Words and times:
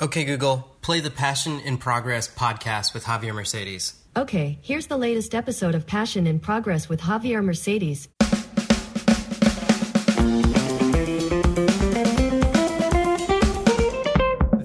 Okay, 0.00 0.24
Google, 0.24 0.76
play 0.80 1.00
the 1.00 1.10
Passion 1.10 1.58
in 1.58 1.76
Progress 1.76 2.28
podcast 2.28 2.94
with 2.94 3.02
Javier 3.02 3.34
Mercedes. 3.34 3.94
Okay, 4.16 4.60
here's 4.62 4.86
the 4.86 4.96
latest 4.96 5.34
episode 5.34 5.74
of 5.74 5.88
Passion 5.88 6.24
in 6.28 6.38
Progress 6.38 6.88
with 6.88 7.00
Javier 7.00 7.44
Mercedes. 7.44 8.06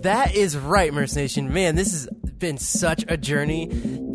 That 0.04 0.36
is 0.36 0.56
right, 0.56 0.94
Merce 0.94 1.16
Nation. 1.16 1.52
Man, 1.52 1.76
this 1.76 1.92
has 1.94 2.08
been 2.38 2.60
such 2.60 3.04
a 3.08 3.18
journey. 3.18 3.70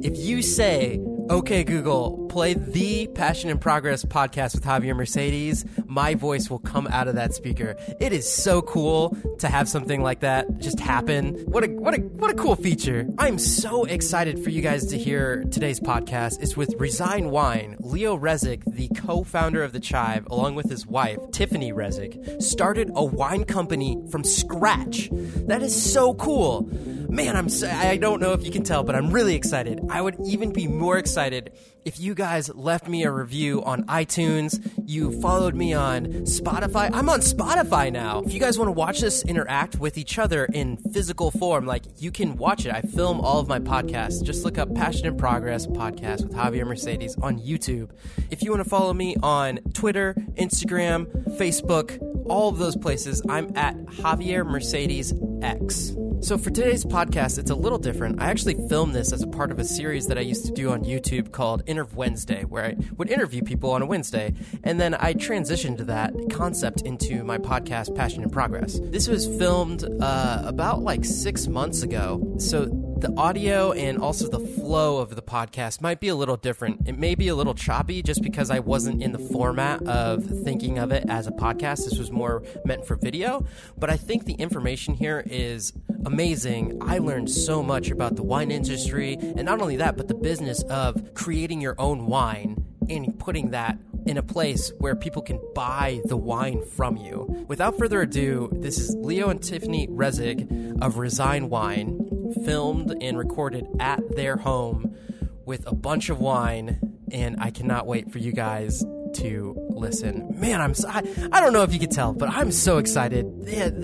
If 0.04 0.16
you 0.16 0.40
say, 0.40 1.00
okay, 1.30 1.64
Google, 1.64 2.26
play 2.28 2.54
the 2.54 3.06
Passion 3.08 3.50
in 3.50 3.58
Progress 3.58 4.04
podcast 4.04 4.54
with 4.54 4.64
Javier 4.64 4.96
Mercedes, 4.96 5.64
my 5.86 6.14
voice 6.14 6.48
will 6.48 6.58
come 6.58 6.86
out 6.88 7.08
of 7.08 7.14
that 7.16 7.34
speaker. 7.34 7.76
It 8.00 8.12
is 8.12 8.30
so 8.30 8.62
cool 8.62 9.16
to 9.38 9.48
have 9.48 9.68
something 9.68 10.02
like 10.02 10.20
that 10.20 10.58
just 10.58 10.80
happen. 10.80 11.34
What 11.46 11.64
a 11.64 11.68
what 11.68 11.94
a 11.94 12.00
what 12.00 12.30
a 12.30 12.34
cool 12.34 12.56
feature. 12.56 13.06
I'm 13.18 13.38
so 13.38 13.84
excited 13.84 14.42
for 14.42 14.50
you 14.50 14.62
guys 14.62 14.86
to 14.86 14.98
hear 14.98 15.44
today's 15.50 15.80
podcast. 15.80 16.42
It's 16.42 16.56
with 16.56 16.74
Resign 16.78 17.30
Wine. 17.30 17.76
Leo 17.80 18.16
Resig, 18.16 18.62
the 18.66 18.88
co-founder 18.88 19.62
of 19.62 19.72
the 19.72 19.80
Chive, 19.80 20.26
along 20.30 20.54
with 20.54 20.70
his 20.70 20.86
wife, 20.86 21.18
Tiffany 21.32 21.72
Resig, 21.72 22.42
started 22.42 22.90
a 22.94 23.04
wine 23.04 23.44
company 23.44 23.98
from 24.10 24.24
scratch. 24.24 25.08
That 25.12 25.62
is 25.62 25.92
so 25.92 26.14
cool. 26.14 26.68
Man, 27.10 27.36
I'm 27.36 27.48
so, 27.48 27.68
I 27.70 27.96
don't 27.96 28.20
know 28.20 28.34
if 28.34 28.44
you 28.44 28.50
can 28.50 28.64
tell, 28.64 28.82
but 28.82 28.94
I'm 28.94 29.10
really 29.10 29.34
excited. 29.34 29.80
I 29.88 30.02
would 30.02 30.16
even 30.26 30.52
be 30.52 30.66
more 30.68 30.98
excited 30.98 31.52
if 31.88 31.98
you 31.98 32.14
guys 32.14 32.54
left 32.54 32.86
me 32.86 33.04
a 33.04 33.10
review 33.10 33.64
on 33.64 33.82
iTunes, 33.84 34.60
you 34.84 35.18
followed 35.22 35.54
me 35.54 35.72
on 35.72 36.04
Spotify. 36.26 36.90
I'm 36.92 37.08
on 37.08 37.20
Spotify 37.20 37.90
now. 37.90 38.20
If 38.20 38.34
you 38.34 38.40
guys 38.40 38.58
want 38.58 38.68
to 38.68 38.72
watch 38.72 39.00
this 39.00 39.24
interact 39.24 39.76
with 39.76 39.96
each 39.96 40.18
other 40.18 40.44
in 40.44 40.76
physical 40.76 41.30
form, 41.30 41.64
like 41.64 41.84
you 41.96 42.10
can 42.10 42.36
watch 42.36 42.66
it. 42.66 42.74
I 42.74 42.82
film 42.82 43.22
all 43.22 43.40
of 43.40 43.48
my 43.48 43.58
podcasts. 43.58 44.22
Just 44.22 44.44
look 44.44 44.58
up 44.58 44.74
Passion 44.74 45.06
in 45.06 45.16
Progress 45.16 45.66
podcast 45.66 46.24
with 46.24 46.34
Javier 46.34 46.66
Mercedes 46.66 47.16
on 47.22 47.38
YouTube. 47.38 47.88
If 48.30 48.42
you 48.42 48.50
want 48.50 48.62
to 48.62 48.68
follow 48.68 48.92
me 48.92 49.16
on 49.22 49.56
Twitter, 49.72 50.14
Instagram, 50.34 51.06
Facebook, 51.38 51.98
all 52.28 52.50
of 52.50 52.58
those 52.58 52.76
places, 52.76 53.22
I'm 53.30 53.56
at 53.56 53.74
Javier 53.86 54.44
Mercedes 54.44 55.14
X. 55.40 55.94
So 56.20 56.36
for 56.36 56.50
today's 56.50 56.84
podcast, 56.84 57.38
it's 57.38 57.50
a 57.50 57.54
little 57.54 57.78
different. 57.78 58.20
I 58.20 58.28
actually 58.28 58.54
filmed 58.68 58.92
this 58.92 59.12
as 59.12 59.22
a 59.22 59.26
part 59.28 59.52
of 59.52 59.60
a 59.60 59.64
series 59.64 60.08
that 60.08 60.18
I 60.18 60.22
used 60.22 60.46
to 60.46 60.52
do 60.52 60.70
on 60.70 60.82
YouTube 60.82 61.30
called 61.30 61.62
Interv 61.78 61.94
Wednesday, 61.94 62.44
where 62.44 62.64
I 62.64 62.76
would 62.96 63.10
interview 63.10 63.42
people 63.42 63.70
on 63.70 63.82
a 63.82 63.86
Wednesday, 63.86 64.34
and 64.64 64.80
then 64.80 64.94
I 64.94 65.14
transitioned 65.14 65.78
that 65.86 66.12
concept 66.30 66.82
into 66.82 67.24
my 67.24 67.38
podcast 67.38 67.94
Passion 67.94 68.22
in 68.22 68.30
Progress. 68.30 68.80
This 68.82 69.08
was 69.08 69.26
filmed 69.26 69.84
uh, 70.00 70.42
about 70.44 70.82
like 70.82 71.04
six 71.04 71.46
months 71.46 71.82
ago, 71.82 72.34
so 72.38 72.66
the 72.98 73.14
audio 73.16 73.70
and 73.72 73.98
also 73.98 74.28
the 74.28 74.40
flow 74.40 74.98
of 74.98 75.14
the 75.14 75.22
podcast 75.22 75.80
might 75.80 76.00
be 76.00 76.08
a 76.08 76.16
little 76.16 76.36
different. 76.36 76.88
It 76.88 76.98
may 76.98 77.14
be 77.14 77.28
a 77.28 77.34
little 77.34 77.54
choppy 77.54 78.02
just 78.02 78.22
because 78.22 78.50
I 78.50 78.58
wasn't 78.58 79.02
in 79.02 79.12
the 79.12 79.20
format 79.20 79.86
of 79.86 80.24
thinking 80.24 80.78
of 80.78 80.90
it 80.90 81.04
as 81.08 81.28
a 81.28 81.30
podcast. 81.30 81.84
This 81.84 81.96
was 81.96 82.10
more 82.10 82.42
meant 82.64 82.84
for 82.84 82.96
video, 82.96 83.46
but 83.76 83.88
I 83.88 83.96
think 83.96 84.24
the 84.24 84.34
information 84.34 84.94
here 84.94 85.22
is 85.26 85.72
amazing. 86.06 86.78
I 86.82 86.98
learned 86.98 87.30
so 87.30 87.62
much 87.62 87.90
about 87.90 88.16
the 88.16 88.24
wine 88.24 88.50
industry, 88.50 89.14
and 89.20 89.44
not 89.44 89.60
only 89.60 89.76
that, 89.76 89.96
but 89.96 90.08
the 90.08 90.14
business 90.14 90.62
of 90.64 91.14
creating 91.14 91.57
your 91.60 91.74
own 91.78 92.06
wine 92.06 92.64
and 92.88 93.18
putting 93.18 93.50
that 93.50 93.78
in 94.06 94.16
a 94.16 94.22
place 94.22 94.72
where 94.78 94.96
people 94.96 95.20
can 95.20 95.38
buy 95.54 96.00
the 96.06 96.16
wine 96.16 96.64
from 96.64 96.96
you. 96.96 97.44
Without 97.48 97.76
further 97.76 98.00
ado, 98.02 98.48
this 98.52 98.78
is 98.78 98.94
Leo 98.96 99.28
and 99.28 99.42
Tiffany 99.42 99.86
Resig 99.88 100.80
of 100.80 100.96
Resign 100.96 101.50
Wine, 101.50 102.34
filmed 102.44 102.96
and 103.02 103.18
recorded 103.18 103.66
at 103.78 104.16
their 104.16 104.36
home 104.36 104.96
with 105.44 105.66
a 105.66 105.74
bunch 105.74 106.08
of 106.08 106.20
wine, 106.20 106.78
and 107.10 107.36
I 107.40 107.50
cannot 107.50 107.86
wait 107.86 108.10
for 108.10 108.18
you 108.18 108.32
guys 108.32 108.84
to 109.14 109.54
listen. 109.70 110.38
Man, 110.38 110.60
I'm 110.60 110.74
so, 110.74 110.88
I, 110.88 111.02
I 111.32 111.40
don't 111.40 111.52
know 111.52 111.62
if 111.62 111.72
you 111.72 111.80
can 111.80 111.90
tell, 111.90 112.12
but 112.12 112.28
I'm 112.28 112.52
so 112.52 112.78
excited. 112.78 113.26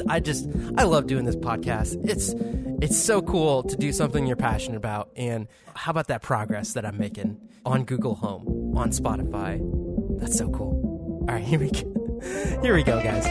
I 0.08 0.20
just 0.20 0.48
I 0.76 0.84
love 0.84 1.06
doing 1.06 1.24
this 1.24 1.36
podcast. 1.36 1.98
It's 2.08 2.34
it's 2.84 3.02
so 3.02 3.22
cool 3.22 3.62
to 3.62 3.78
do 3.78 3.92
something 3.92 4.26
you're 4.26 4.36
passionate 4.36 4.76
about. 4.76 5.08
And 5.16 5.48
how 5.74 5.90
about 5.90 6.08
that 6.08 6.20
progress 6.20 6.74
that 6.74 6.84
I'm 6.84 6.98
making 6.98 7.40
on 7.64 7.84
Google 7.84 8.14
Home, 8.16 8.76
on 8.76 8.90
Spotify? 8.90 9.58
That's 10.20 10.36
so 10.36 10.50
cool. 10.50 11.24
All 11.26 11.34
right, 11.34 11.42
here 11.50 11.58
we 11.58 11.70
go. 11.70 12.20
Here 12.60 12.74
we 12.74 12.82
go, 12.82 13.02
guys. 13.02 13.26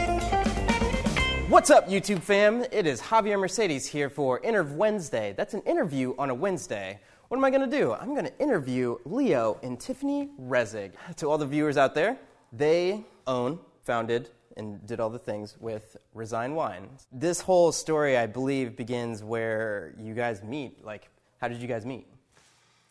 What's 1.48 1.70
up, 1.70 1.88
YouTube 1.88 2.20
fam? 2.20 2.64
It 2.72 2.84
is 2.88 3.00
Javier 3.00 3.38
Mercedes 3.38 3.86
here 3.86 4.10
for 4.10 4.40
Interv 4.40 4.74
Wednesday. 4.74 5.34
That's 5.36 5.54
an 5.54 5.60
interview 5.60 6.16
on 6.18 6.30
a 6.30 6.34
Wednesday. 6.34 6.98
What 7.28 7.36
am 7.36 7.44
I 7.44 7.50
going 7.50 7.70
to 7.70 7.78
do? 7.78 7.92
I'm 7.92 8.12
going 8.12 8.26
to 8.26 8.38
interview 8.40 8.96
Leo 9.04 9.60
and 9.62 9.78
Tiffany 9.78 10.30
Resig. 10.40 10.94
To 11.18 11.30
all 11.30 11.38
the 11.38 11.46
viewers 11.46 11.76
out 11.76 11.94
there, 11.94 12.18
they 12.52 13.04
own, 13.28 13.60
founded, 13.84 14.30
and 14.56 14.86
did 14.86 15.00
all 15.00 15.10
the 15.10 15.18
things 15.18 15.56
with 15.60 15.96
Resign 16.14 16.54
Wine. 16.54 16.88
This 17.12 17.40
whole 17.40 17.72
story, 17.72 18.16
I 18.16 18.26
believe, 18.26 18.76
begins 18.76 19.22
where 19.22 19.94
you 19.98 20.14
guys 20.14 20.42
meet. 20.42 20.84
Like, 20.84 21.08
how 21.40 21.48
did 21.48 21.60
you 21.60 21.68
guys 21.68 21.84
meet? 21.84 22.06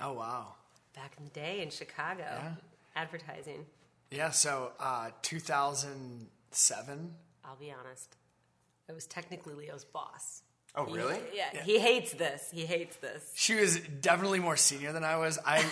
Oh 0.02 0.14
wow. 0.14 0.56
back 0.96 1.14
in 1.18 1.24
the 1.24 1.30
day 1.32 1.62
in 1.62 1.70
Chicago, 1.70 2.24
yeah. 2.24 2.52
advertising. 2.96 3.66
Yeah. 4.12 4.32
So 4.32 4.72
uh, 4.80 5.10
2007. 5.22 7.14
I'll 7.46 7.56
be 7.56 7.72
honest, 7.72 8.16
I 8.90 8.94
was 8.94 9.06
technically 9.06 9.54
Leo's 9.54 9.86
boss. 9.86 10.42
Oh 10.76 10.86
He- 10.86 10.94
really? 10.96 11.20
yeah, 11.34 11.62
he 11.64 11.80
hates 11.80 12.14
this. 12.14 12.50
He 12.52 12.66
hates 12.66 12.96
this. 12.98 13.32
She 13.36 13.56
was 13.56 13.80
definitely 13.80 14.40
more 14.40 14.58
senior 14.58 14.92
than 14.92 15.04
I 15.04 15.18
was. 15.18 15.38
I 15.46 15.64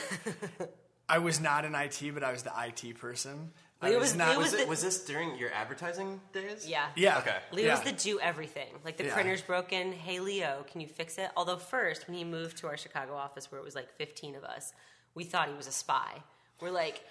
I 1.10 1.18
was 1.20 1.40
not 1.42 1.66
in 1.66 1.76
IT, 1.76 2.02
but 2.14 2.24
I 2.24 2.32
was 2.32 2.44
the 2.44 2.52
IT 2.68 2.98
person. 3.00 3.52
I 3.82 3.90
Leo 3.90 4.00
was 4.00 4.10
was- 4.10 4.18
not. 4.18 4.30
Leo 4.30 4.38
Was, 4.40 4.52
was 4.52 4.54
it, 4.54 4.64
the- 4.64 4.70
was 4.70 4.82
this 4.84 5.04
during 5.06 5.38
your 5.38 5.52
advertising 5.52 6.22
days? 6.34 6.68
Yeah. 6.68 6.88
yeah. 6.96 7.18
Okay. 7.20 7.36
Leo 7.52 7.66
yeah. 7.68 7.72
was 7.74 7.82
the 7.82 7.92
do 7.92 8.20
everything. 8.20 8.68
Like 8.86 8.98
the 8.98 9.06
Yeah. 9.06 9.14
printer's 9.14 9.42
broken. 9.42 9.92
Hey 9.92 10.20
Leo, 10.20 10.66
can 10.72 10.82
you 10.82 10.88
fix 10.88 11.18
it? 11.18 11.30
Although 11.36 11.58
first, 11.58 12.08
when 12.08 12.16
he 12.16 12.24
moved 12.24 12.58
to 12.58 12.68
our 12.68 12.78
Chicago 12.78 13.16
office, 13.16 13.52
where 13.52 13.60
it 13.60 13.64
was 13.64 13.76
like 13.76 13.90
15 13.98 14.36
of 14.36 14.44
us, 14.44 14.74
we 15.16 15.24
thought 15.24 15.50
he 15.50 15.56
was 15.56 15.68
a 15.68 15.72
spy. 15.72 16.22
We're 16.62 16.72
like, 16.72 17.04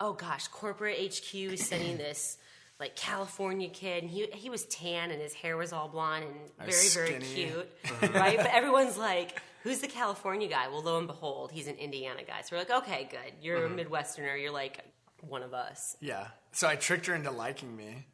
oh 0.00 0.12
gosh, 0.12 0.48
corporate 0.48 0.98
HQ 0.98 1.34
is 1.34 1.66
sending 1.66 1.96
this 2.06 2.36
like 2.78 2.94
California 2.94 3.68
kid, 3.68 4.02
and 4.04 4.10
he 4.10 4.26
he 4.34 4.50
was 4.50 4.64
tan 4.66 5.10
and 5.10 5.20
his 5.20 5.34
hair 5.34 5.56
was 5.56 5.72
all 5.72 5.88
blonde 5.88 6.24
and 6.24 6.50
very 6.58 6.66
was 6.68 6.94
very 6.94 7.08
skinny. 7.08 7.24
cute, 7.34 7.68
right? 8.14 8.36
But 8.36 8.50
everyone's 8.52 8.96
like. 8.98 9.40
Who's 9.64 9.80
the 9.80 9.88
California 9.88 10.48
guy? 10.48 10.68
Well, 10.68 10.82
lo 10.82 10.98
and 10.98 11.08
behold, 11.08 11.50
he's 11.50 11.66
an 11.66 11.74
Indiana 11.74 12.22
guy. 12.24 12.42
So 12.42 12.54
we're 12.54 12.60
like, 12.60 12.70
okay, 12.84 13.08
good. 13.10 13.32
You're 13.42 13.66
a 13.66 13.68
mm-hmm. 13.68 13.92
Midwesterner. 13.92 14.40
You're 14.40 14.52
like 14.52 14.78
one 15.20 15.42
of 15.42 15.54
us. 15.54 15.96
Yeah. 16.00 16.28
So 16.52 16.68
I 16.68 16.76
tricked 16.76 17.06
her 17.06 17.14
into 17.14 17.30
liking 17.30 17.76
me. 17.76 18.06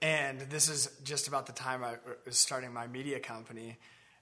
And 0.00 0.40
this 0.42 0.68
is 0.68 0.88
just 1.02 1.26
about 1.28 1.46
the 1.46 1.52
time 1.52 1.82
I 1.82 1.94
was 2.24 2.38
starting 2.38 2.72
my 2.72 2.86
media 2.86 3.18
company 3.18 3.78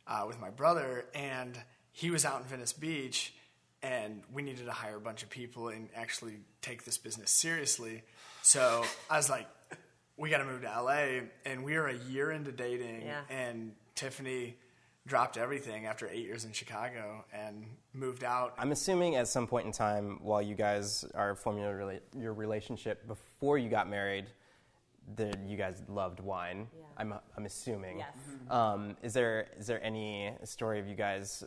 uh, 0.06 0.25
with 0.27 0.41
my 0.41 0.49
brother. 0.51 1.05
And 1.15 1.59
he 1.93 2.11
was 2.11 2.25
out 2.25 2.41
in 2.41 2.47
Venice 2.47 2.73
Beach, 2.73 3.34
and 3.83 4.23
we 4.33 4.41
needed 4.43 4.65
to 4.67 4.73
hire 4.73 4.97
a 4.97 5.01
bunch 5.01 5.23
of 5.23 5.29
people 5.31 5.69
and 5.69 5.89
actually 5.95 6.37
take 6.62 6.84
this 6.84 6.97
business 6.97 7.31
seriously. 7.31 8.03
So 8.43 8.85
I 9.11 9.17
was 9.19 9.29
like, 9.29 9.47
we 10.17 10.31
got 10.31 10.39
to 10.39 10.45
move 10.47 10.62
to 10.62 10.67
LA. 10.83 11.21
And 11.45 11.62
we 11.62 11.75
were 11.75 11.89
a 11.89 11.97
year 11.97 12.31
into 12.31 12.50
dating, 12.50 13.03
Yeah. 13.03 13.21
and 13.29 13.73
Tiffany 13.95 14.56
dropped 15.09 15.37
everything 15.39 15.87
after 15.87 16.07
eight 16.09 16.25
years 16.25 16.45
in 16.45 16.53
Chicago 16.53 17.25
and 17.33 17.65
moved 17.95 18.23
out. 18.23 18.55
I'm 18.59 18.71
assuming 18.73 19.17
at 19.17 19.27
some 19.27 19.47
point 19.47 19.67
in 19.67 19.73
time, 19.73 20.19
while 20.23 20.43
you 20.43 20.55
guys 20.55 21.05
are 21.15 21.35
forming 21.35 21.65
your, 21.65 21.75
rela- 21.79 22.01
your 22.17 22.35
relationship 22.35 23.07
before 23.09 23.59
you 23.59 23.69
got 23.71 23.89
married, 23.89 24.27
that 25.17 25.39
you 25.47 25.57
guys 25.57 25.83
loved 25.89 26.21
wine. 26.21 26.69
Yeah. 26.77 26.85
I'm, 26.99 27.15
I'm 27.37 27.47
assuming. 27.47 28.01
Yes. 28.01 28.09
Um, 28.51 28.97
is 29.03 29.15
there 29.15 29.47
is 29.59 29.67
there 29.67 29.83
any 29.83 30.33
story 30.45 30.79
of 30.79 30.87
you 30.87 30.94
guys 30.94 31.43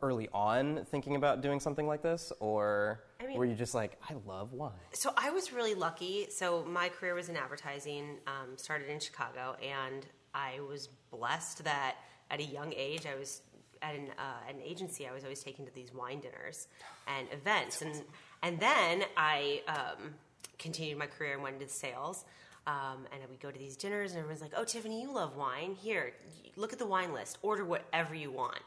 early 0.00 0.28
on 0.32 0.84
thinking 0.86 1.16
about 1.16 1.42
doing 1.42 1.58
something 1.60 1.86
like 1.88 2.02
this, 2.02 2.32
or 2.38 3.02
I 3.20 3.26
mean- 3.26 3.36
were 3.36 3.44
you 3.44 3.56
just 3.56 3.74
like, 3.74 3.98
I 4.08 4.14
love 4.24 4.52
wine? 4.52 4.70
So 4.92 5.12
I 5.16 5.30
was 5.30 5.52
really 5.52 5.74
lucky. 5.74 6.28
So 6.30 6.64
my 6.64 6.88
career 6.88 7.14
was 7.14 7.28
in 7.28 7.36
advertising, 7.36 8.18
um, 8.28 8.56
started 8.56 8.88
in 8.88 9.00
Chicago, 9.00 9.56
and 9.60 10.06
I 10.32 10.60
was 10.60 10.88
blessed 11.10 11.64
that 11.64 11.96
at 12.30 12.40
a 12.40 12.44
young 12.44 12.72
age 12.76 13.06
I 13.06 13.18
was 13.18 13.42
at 13.82 13.94
an, 13.94 14.08
uh, 14.18 14.48
an 14.48 14.56
agency. 14.62 15.06
I 15.08 15.12
was 15.12 15.24
always 15.24 15.42
taken 15.42 15.64
to 15.66 15.74
these 15.74 15.92
wine 15.94 16.20
dinners 16.20 16.68
and 17.06 17.26
events, 17.32 17.82
and 17.82 18.02
and 18.42 18.58
then 18.60 19.04
I 19.16 19.62
um, 19.68 20.14
continued 20.58 20.98
my 20.98 21.06
career 21.06 21.34
and 21.34 21.42
went 21.42 21.56
into 21.60 21.68
sales. 21.72 22.24
Um, 22.66 23.06
and 23.10 23.22
we 23.30 23.36
go 23.36 23.50
to 23.50 23.58
these 23.58 23.74
dinners, 23.76 24.10
and 24.12 24.18
everyone's 24.18 24.42
like, 24.42 24.52
"Oh, 24.54 24.64
Tiffany, 24.64 25.00
you 25.00 25.12
love 25.12 25.34
wine. 25.34 25.74
Here, 25.74 26.12
look 26.56 26.72
at 26.74 26.78
the 26.78 26.86
wine 26.86 27.12
list. 27.14 27.38
Order 27.42 27.64
whatever 27.64 28.14
you 28.14 28.30
want." 28.30 28.60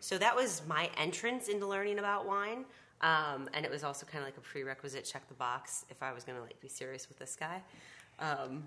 So 0.00 0.18
that 0.18 0.34
was 0.34 0.62
my 0.66 0.90
entrance 0.98 1.48
into 1.48 1.66
learning 1.66 1.98
about 2.00 2.26
wine, 2.26 2.64
um, 3.02 3.48
and 3.54 3.64
it 3.64 3.70
was 3.70 3.84
also 3.84 4.04
kind 4.04 4.18
of 4.22 4.26
like 4.26 4.36
a 4.36 4.40
prerequisite. 4.40 5.04
Check 5.04 5.28
the 5.28 5.34
box 5.34 5.84
if 5.90 6.02
I 6.02 6.12
was 6.12 6.24
going 6.24 6.36
to 6.38 6.42
like 6.42 6.60
be 6.60 6.68
serious 6.68 7.08
with 7.08 7.18
this 7.18 7.36
guy. 7.38 7.62
Um, 8.18 8.64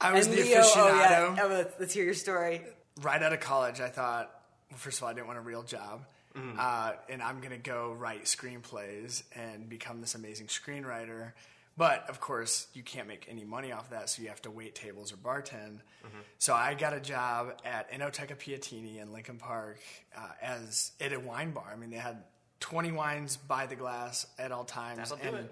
I 0.00 0.12
was 0.12 0.28
the 0.28 0.36
Leo- 0.36 0.60
aficionado. 0.60 0.76
Oh, 0.76 1.34
yeah. 1.36 1.36
Oh, 1.42 1.48
let's, 1.48 1.74
let's 1.80 1.94
hear 1.94 2.04
your 2.04 2.14
story. 2.14 2.62
Right 3.00 3.22
out 3.22 3.32
of 3.32 3.40
college, 3.40 3.80
I 3.80 3.88
thought 3.88 4.30
well, 4.70 4.78
first 4.78 4.98
of 4.98 5.04
all, 5.04 5.08
I 5.10 5.14
didn't 5.14 5.26
want 5.26 5.38
a 5.38 5.42
real 5.42 5.62
job. 5.62 6.04
Mm-hmm. 6.36 6.58
Uh, 6.58 6.92
and 7.08 7.22
I'm 7.22 7.40
going 7.40 7.50
to 7.50 7.58
go 7.58 7.92
write 7.98 8.24
screenplays 8.24 9.24
and 9.34 9.68
become 9.68 10.00
this 10.00 10.14
amazing 10.14 10.46
screenwriter. 10.46 11.32
But 11.76 12.08
of 12.08 12.20
course, 12.20 12.66
you 12.74 12.82
can't 12.82 13.08
make 13.08 13.26
any 13.28 13.44
money 13.44 13.72
off 13.72 13.90
that, 13.90 14.10
so 14.10 14.22
you 14.22 14.28
have 14.28 14.42
to 14.42 14.50
wait 14.50 14.74
tables 14.74 15.12
or 15.12 15.16
bartend. 15.16 15.78
Mm-hmm. 16.04 16.18
So 16.38 16.54
I 16.54 16.74
got 16.74 16.92
a 16.92 17.00
job 17.00 17.60
at 17.64 17.90
Enoteca 17.90 18.36
Piattini 18.36 19.00
in 19.00 19.12
Lincoln 19.12 19.38
Park 19.38 19.80
uh, 20.16 20.20
as 20.42 20.92
at 21.00 21.12
a 21.12 21.18
wine 21.18 21.52
bar. 21.52 21.70
I 21.72 21.76
mean, 21.76 21.90
they 21.90 21.96
had 21.96 22.22
20 22.60 22.92
wines 22.92 23.36
by 23.36 23.66
the 23.66 23.76
glass 23.76 24.26
at 24.38 24.52
all 24.52 24.64
times, 24.64 25.10
That'll 25.10 25.16
do 25.16 25.36
and 25.36 25.48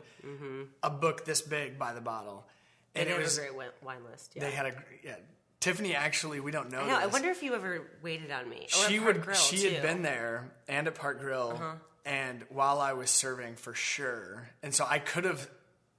it. 0.62 0.68
a 0.82 0.90
book 0.90 1.24
this 1.24 1.40
big 1.40 1.78
by 1.78 1.94
the 1.94 2.00
bottle. 2.00 2.46
They 2.94 3.00
And 3.02 3.10
it 3.10 3.18
was 3.18 3.38
a 3.38 3.40
great 3.40 3.56
wine, 3.56 3.68
wine 3.82 4.04
list. 4.10 4.32
Yeah. 4.34 4.44
they 4.44 4.50
had 4.50 4.66
a 4.66 4.72
yeah. 5.02 5.16
Tiffany 5.60 5.94
actually, 5.94 6.40
we 6.40 6.52
don't 6.52 6.70
know. 6.70 6.81
I 6.81 6.87
know. 6.88 6.99
I 6.99 7.06
wonder 7.06 7.31
if 7.31 7.43
you 7.43 7.55
ever 7.55 7.90
waited 8.02 8.31
on 8.31 8.49
me. 8.49 8.66
She 8.69 8.99
would 9.00 9.22
Grill, 9.22 9.37
she 9.37 9.56
too. 9.56 9.66
Uh-huh. 9.66 9.75
had 9.75 9.82
been 9.82 10.02
there 10.02 10.52
and 10.69 10.87
at 10.87 10.94
Park 10.94 11.20
Grill 11.20 11.60
and 12.05 12.44
while 12.49 12.81
I 12.81 12.93
was 12.93 13.10
serving 13.10 13.56
for 13.56 13.75
sure. 13.75 14.49
And 14.62 14.75
so 14.75 14.87
I 14.88 14.99
could 14.99 15.25
have 15.25 15.49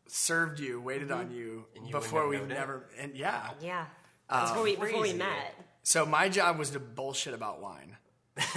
served 0.08 0.60
you, 0.60 0.82
waited 0.82 1.12
on 1.12 1.32
you, 1.32 1.66
you 1.86 1.92
before 1.92 2.28
we 2.28 2.40
never 2.40 2.86
and 2.98 3.16
yeah. 3.16 3.52
Yeah. 3.62 3.86
That's 4.30 4.52
before 4.52 4.64
we 4.64 4.76
before 4.76 5.02
we 5.02 5.14
met. 5.14 5.56
So 5.84 6.06
my 6.06 6.30
job 6.30 6.58
was 6.58 6.72
to 6.72 6.80
bullshit 6.80 7.34
about 7.34 7.62
wine. 7.62 7.98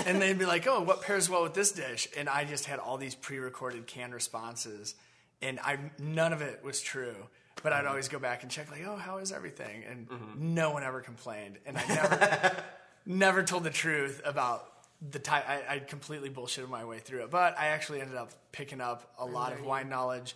and 0.06 0.22
they'd 0.22 0.38
be 0.38 0.46
like, 0.46 0.66
"Oh, 0.66 0.82
what 0.82 1.02
pairs 1.02 1.28
well 1.28 1.43
with 1.43 1.55
this 1.55 1.72
dish?" 1.72 2.06
And 2.16 2.28
I 2.28 2.44
just 2.44 2.66
had 2.66 2.78
all 2.78 2.98
these 2.98 3.14
pre-recorded 3.14 3.87
canned 3.87 4.14
responses, 4.14 4.94
and 5.40 5.58
I 5.60 5.78
none 5.98 6.32
of 6.32 6.40
it 6.40 6.62
was 6.62 6.81
true. 6.81 7.16
But 7.62 7.72
I'd 7.72 7.86
always 7.86 8.08
go 8.08 8.18
back 8.18 8.42
and 8.42 8.50
check, 8.50 8.70
like, 8.70 8.84
"Oh, 8.86 8.96
how 8.96 9.18
is 9.18 9.32
everything?" 9.32 9.84
And 9.88 10.08
no 10.36 10.70
one 10.70 10.82
ever 10.82 11.00
complained, 11.00 11.58
and 11.66 11.78
I 11.78 11.86
never, 11.86 12.56
never 13.06 13.42
told 13.42 13.64
the 13.64 13.70
truth 13.70 14.20
about 14.24 14.68
the 15.10 15.18
time. 15.18 15.42
I, 15.46 15.74
I 15.74 15.78
completely 15.78 16.30
bullshitted 16.30 16.68
my 16.68 16.84
way 16.84 16.98
through 16.98 17.24
it, 17.24 17.30
but 17.30 17.58
I 17.58 17.66
actually 17.66 18.00
ended 18.00 18.16
up 18.16 18.30
picking 18.52 18.80
up 18.80 19.12
a 19.18 19.24
lot 19.24 19.52
of 19.52 19.64
wine 19.64 19.88
knowledge 19.88 20.34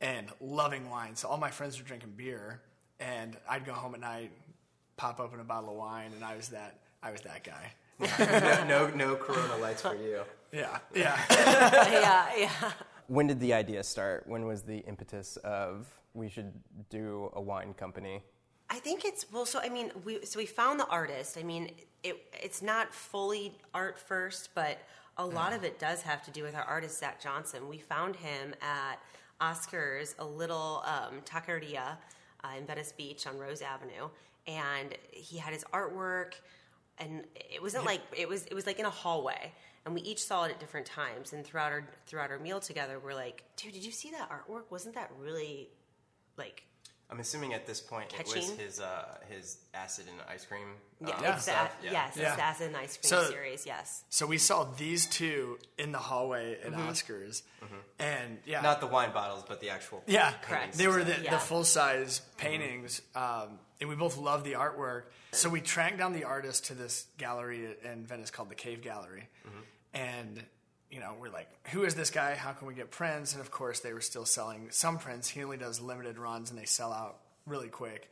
and 0.00 0.28
loving 0.40 0.88
wine. 0.90 1.16
So 1.16 1.28
all 1.28 1.38
my 1.38 1.50
friends 1.50 1.78
were 1.78 1.86
drinking 1.86 2.14
beer, 2.16 2.60
and 3.00 3.36
I'd 3.48 3.64
go 3.64 3.72
home 3.72 3.94
at 3.94 4.00
night, 4.00 4.30
pop 4.96 5.20
open 5.20 5.40
a 5.40 5.44
bottle 5.44 5.70
of 5.70 5.76
wine, 5.76 6.12
and 6.14 6.24
I 6.24 6.36
was 6.36 6.48
that 6.50 6.78
I 7.02 7.12
was 7.12 7.20
that 7.22 7.44
guy. 7.44 7.72
no, 8.00 8.64
no, 8.88 8.94
no 8.94 9.16
Corona 9.16 9.56
lights 9.56 9.82
for 9.82 9.94
you. 9.94 10.22
Yeah, 10.52 10.78
yeah. 10.94 11.20
yeah, 11.30 12.30
yeah. 12.36 12.72
When 13.06 13.26
did 13.26 13.40
the 13.40 13.54
idea 13.54 13.82
start? 13.82 14.26
When 14.26 14.46
was 14.46 14.62
the 14.62 14.78
impetus 14.78 15.36
of 15.38 15.86
we 16.18 16.28
should 16.28 16.52
do 16.90 17.30
a 17.34 17.40
wine 17.40 17.74
company? 17.74 18.22
I 18.70 18.78
think 18.78 19.04
it's 19.04 19.24
well. 19.32 19.46
So 19.46 19.60
I 19.60 19.68
mean, 19.68 19.92
we 20.04 20.24
so 20.24 20.38
we 20.38 20.46
found 20.46 20.78
the 20.78 20.86
artist. 20.86 21.38
I 21.38 21.42
mean, 21.42 21.70
it 22.02 22.16
it's 22.42 22.60
not 22.60 22.92
fully 22.92 23.54
art 23.72 23.98
first, 23.98 24.50
but 24.54 24.78
a 25.16 25.24
lot 25.24 25.52
of 25.52 25.64
it 25.64 25.78
does 25.78 26.02
have 26.02 26.22
to 26.24 26.30
do 26.30 26.42
with 26.42 26.54
our 26.54 26.62
artist 26.62 27.00
Zach 27.00 27.20
Johnsen. 27.20 27.66
We 27.68 27.78
found 27.78 28.16
him 28.16 28.54
at 28.62 29.00
Oscars, 29.40 30.14
a 30.18 30.24
little 30.24 30.84
um, 30.86 31.20
taqueria 31.24 31.96
uh, 32.44 32.48
in 32.56 32.66
Venice 32.66 32.92
Beach 32.92 33.26
on 33.26 33.38
Rose 33.38 33.62
Avenue, 33.62 34.08
and 34.46 34.94
he 35.10 35.38
had 35.38 35.52
his 35.52 35.64
artwork. 35.72 36.34
And 36.98 37.24
it 37.34 37.62
wasn't 37.62 37.84
like 37.84 38.00
it 38.16 38.28
was. 38.28 38.44
It 38.46 38.54
was 38.54 38.66
like 38.66 38.80
in 38.80 38.86
a 38.86 38.90
hallway, 38.90 39.52
and 39.86 39.94
we 39.94 40.00
each 40.02 40.22
saw 40.22 40.44
it 40.44 40.50
at 40.50 40.60
different 40.60 40.84
times. 40.84 41.32
And 41.32 41.44
throughout 41.44 41.70
our 41.72 41.88
throughout 42.06 42.30
our 42.30 42.40
meal 42.40 42.58
together, 42.58 42.98
we're 42.98 43.14
like, 43.14 43.44
"Dude, 43.56 43.72
did 43.72 43.84
you 43.84 43.92
see 43.92 44.10
that 44.10 44.28
artwork? 44.28 44.64
Wasn't 44.70 44.96
that 44.96 45.10
really 45.20 45.68
like 46.38 46.62
I'm 47.10 47.20
assuming 47.20 47.54
at 47.54 47.66
this 47.66 47.80
point 47.80 48.12
it 48.18 48.26
was 48.26 48.50
his 48.50 48.80
uh, 48.80 49.16
his 49.30 49.58
acid 49.72 50.06
and 50.10 50.18
ice 50.28 50.44
cream. 50.44 50.68
Yeah, 51.00 51.14
um, 51.16 51.24
it's 51.24 51.44
stuff. 51.44 51.72
that. 51.80 51.92
Yes, 51.92 52.16
Yeah. 52.16 52.26
it's 52.28 52.36
the 52.36 52.42
acid 52.44 52.66
and 52.68 52.76
ice 52.76 52.96
cream 52.98 53.08
So- 53.08 53.30
series. 53.30 53.64
Yes. 53.66 54.04
So 54.10 54.26
we 54.26 54.36
saw 54.36 54.64
these 54.64 55.06
two 55.06 55.58
in 55.78 55.92
the 55.92 55.98
hallway 55.98 56.58
at 56.60 56.72
Oscars, 56.72 57.42
and 57.98 58.38
yeah, 58.44 58.60
Not 58.60 58.80
the 58.80 58.86
wine 58.88 59.12
bottles, 59.12 59.44
but 59.48 59.60
the 59.60 59.70
actual. 59.70 60.02
yeah, 60.06 60.32
Correct. 60.42 60.76
They 60.76 60.86
were 60.86 61.02
the, 61.02 61.18
Yeah. 61.22 61.30
the 61.30 61.38
full 61.38 61.64
size 61.64 62.20
paintings, 62.36 63.00
um, 63.14 63.58
and 63.80 63.88
we 63.88 63.94
both 63.96 64.18
loved 64.18 64.44
the 64.44 64.52
artwork. 64.52 65.04
So 65.32 65.48
we 65.48 65.60
tracked 65.62 65.96
down 65.98 66.12
the 66.12 66.24
artist 66.24 66.66
to 66.66 66.74
this 66.74 67.06
gallery 67.16 67.74
in 67.84 68.04
Venice 68.06 68.30
called 68.30 68.50
the 68.50 68.54
Cave 68.54 68.82
Gallery, 68.82 69.28
and 69.94 70.44
you 70.90 71.00
know 71.00 71.14
we're 71.20 71.30
like, 71.30 71.48
who 71.68 71.84
is 71.84 71.94
this 71.94 72.10
guy? 72.10 72.34
How 72.34 72.52
can 72.52 72.66
we 72.66 72.74
get 72.74 72.90
prints? 72.90 73.32
And 73.32 73.40
of 73.40 73.50
course, 73.50 73.80
they 73.80 73.92
were 73.92 74.00
still 74.00 74.24
selling 74.24 74.68
some 74.70 74.98
prints. 74.98 75.28
He 75.28 75.42
only 75.44 75.56
does 75.56 75.80
limited 75.80 76.18
runs, 76.18 76.50
and 76.50 76.58
they 76.58 76.64
sell 76.64 76.92
out 76.92 77.18
really 77.46 77.68
quick. 77.68 78.10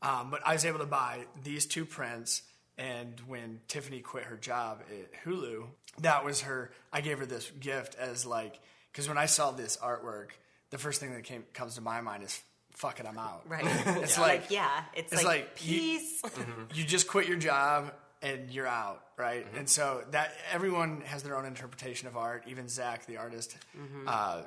Um, 0.00 0.30
but 0.30 0.40
I 0.46 0.52
was 0.52 0.64
able 0.64 0.78
to 0.78 0.86
buy 0.86 1.20
these 1.42 1.66
two 1.66 1.84
prints, 1.84 2.42
and 2.76 3.20
when 3.26 3.60
Tiffany 3.68 4.00
quit 4.00 4.24
her 4.24 4.36
job 4.36 4.82
at 4.90 5.24
Hulu, 5.24 5.64
that 6.02 6.24
was 6.24 6.42
her. 6.42 6.70
I 6.92 7.00
gave 7.00 7.18
her 7.18 7.26
this 7.26 7.50
gift 7.58 7.96
as 7.96 8.24
like 8.24 8.58
because 8.92 9.08
when 9.08 9.18
I 9.18 9.26
saw 9.26 9.50
this 9.50 9.76
artwork, 9.78 10.28
the 10.70 10.78
first 10.78 11.00
thing 11.00 11.12
that 11.14 11.24
came 11.24 11.44
comes 11.52 11.74
to 11.74 11.80
my 11.80 12.00
mind 12.00 12.22
is 12.22 12.40
"fuck 12.72 13.00
it, 13.00 13.06
I'm 13.06 13.18
out." 13.18 13.42
Right. 13.48 13.64
It's 14.02 14.16
Yeah. 14.16 14.22
like 14.22 14.40
Like, 14.42 14.50
yeah, 14.50 14.82
it's, 14.94 15.12
it's 15.12 15.24
like, 15.24 15.40
like 15.40 15.66
you- 15.66 15.78
peace. 15.80 16.22
you 16.74 16.84
just 16.84 17.08
quit 17.08 17.26
your 17.26 17.36
job 17.38 17.92
and 18.22 18.50
you're 18.50 18.66
out, 18.66 19.02
right? 19.16 19.46
Mm-hmm. 19.46 19.58
And 19.58 19.68
so 19.68 20.02
that 20.10 20.32
everyone 20.52 21.02
has 21.02 21.22
their 21.22 21.36
own 21.36 21.44
interpretation 21.44 22.08
of 22.08 22.16
art. 22.16 22.44
Even 22.46 22.68
Zach, 22.68 23.06
the 23.06 23.16
artist, 23.16 23.56
mm-hmm. 23.76 24.06
uh, 24.06 24.42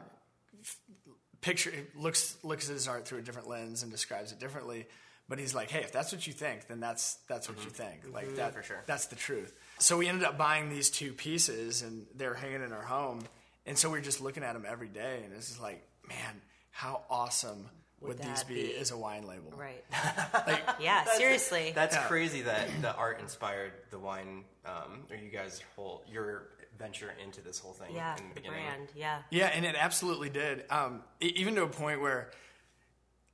picture 1.42 1.72
looks 1.96 2.38
looks 2.44 2.70
at 2.70 2.74
his 2.74 2.88
art 2.88 3.08
through 3.08 3.20
a 3.20 3.22
different 3.22 3.48
lens 3.48 3.84
and 3.84 3.92
describes 3.92 4.32
it 4.32 4.40
differently. 4.40 4.88
But 5.30 5.40
he's 5.40 5.56
like, 5.56 5.72
hey, 5.72 5.80
if 5.80 5.94
that's 5.94 6.12
what 6.12 6.28
you 6.28 6.34
think, 6.34 6.68
then 6.68 6.80
that's 6.80 7.16
that's 7.28 7.48
what 7.48 7.58
you 7.60 7.72
mm-hmm. 7.72 8.02
think. 8.02 8.14
Like 8.14 8.36
that 8.36 8.54
For 8.54 8.64
sure. 8.64 8.84
That's 8.86 9.08
the 9.08 9.16
truth. 9.16 9.54
So 9.80 9.98
we 9.98 10.08
ended 10.08 10.26
up 10.26 10.38
buying 10.38 10.70
these 10.70 10.90
two 10.90 11.14
pieces, 11.14 11.82
and 11.82 12.06
they're 12.16 12.34
hanging 12.34 12.64
in 12.64 12.74
our 12.74 12.84
home. 12.84 13.22
And 13.66 13.78
so 13.78 13.90
we 13.90 14.00
are 14.00 14.02
just 14.02 14.22
looking 14.22 14.44
at 14.44 14.54
them 14.54 14.66
every 14.68 14.88
day, 14.88 15.22
and 15.24 15.34
it's 15.34 15.50
just 15.50 15.62
like, 15.62 15.88
man, 16.08 16.42
how 16.72 17.04
awesome 17.10 17.70
would, 18.02 18.18
these 18.20 18.44
be, 18.44 18.56
be? 18.56 18.76
as 18.78 18.92
a 18.92 18.98
wine 18.98 19.28
label? 19.28 19.52
right. 19.56 19.84
Like, 20.48 20.64
Yeah. 20.80 21.06
seriously. 21.16 21.72
That's 21.76 21.96
Yeah. 21.96 22.08
crazy 22.08 22.42
that 22.44 22.70
the 22.82 22.96
art 22.96 23.20
inspired 23.20 23.74
the 23.92 24.00
wine, 24.00 24.46
um, 24.66 25.06
or 25.10 25.16
you 25.16 25.30
guys' 25.30 25.62
whole 25.76 26.04
your 26.08 26.48
venture 26.80 27.14
into 27.24 27.42
this 27.42 27.60
whole 27.60 27.74
thing 27.74 27.94
yeah. 27.94 28.16
in 28.18 28.30
the 28.30 28.42
The 28.42 28.48
brand. 28.50 28.90
Yeah. 28.96 29.20
Yeah, 29.30 29.48
and 29.48 29.66
it 29.66 29.76
absolutely 29.78 30.30
did. 30.30 30.64
Um, 30.72 31.04
even 31.20 31.56
to 31.56 31.64
a 31.64 31.68
point 31.68 32.02
where, 32.02 32.32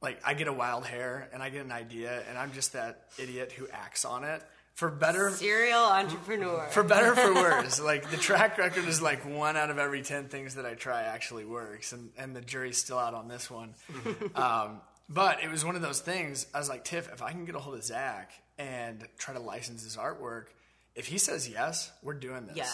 like, 0.02 0.20
I 0.26 0.34
get 0.34 0.48
a 0.48 0.54
wild 0.54 0.86
hair 0.86 1.30
and 1.34 1.42
I 1.42 1.50
get 1.50 1.64
an 1.64 1.72
idea, 1.72 2.24
and 2.28 2.38
I'm 2.38 2.52
just 2.52 2.74
that 2.74 3.06
idiot 3.18 3.54
who 3.54 3.68
acts 3.72 4.04
on 4.06 4.24
it. 4.26 4.44
For 4.78 4.92
better, 4.92 5.32
Serial 5.32 5.84
entrepreneur. 5.84 6.68
for 6.70 6.84
better 6.84 7.16
for 7.16 7.34
worse, 7.34 7.82
like 7.82 8.12
the 8.12 8.18
track 8.18 8.60
record 8.60 8.88
is 8.88 9.02
like 9.02 9.26
one 9.26 9.58
out 9.58 9.72
of 9.72 9.80
every 9.80 10.04
ten 10.04 10.28
things 10.28 10.54
that 10.54 10.68
I 10.68 10.76
try 10.76 11.02
actually 11.02 11.46
works, 11.46 11.94
and 11.94 12.12
and 12.16 12.36
the 12.36 12.42
jury's 12.42 12.78
still 12.78 13.00
out 13.00 13.16
on 13.16 13.28
this 13.28 13.50
one. 13.50 13.74
um, 14.36 14.80
but 15.10 15.44
it 15.44 15.50
was 15.50 15.66
one 15.66 15.76
of 15.76 15.82
those 15.82 16.00
things. 16.00 16.46
I 16.54 16.60
was 16.60 16.70
like, 16.70 16.84
Tiff, 16.84 17.12
if 17.12 17.24
I 17.24 17.32
can 17.32 17.44
get 17.46 17.56
a 17.56 17.60
hold 17.60 17.76
of 17.76 17.84
Zach 17.84 18.32
and 18.60 19.04
try 19.18 19.34
to 19.34 19.40
license 19.40 19.84
his 19.84 19.98
artwork, 19.98 20.46
if 20.94 21.08
he 21.08 21.18
says 21.18 21.50
yes, 21.50 21.92
we're 22.04 22.14
doing 22.14 22.46
this. 22.46 22.58
yeah. 22.58 22.70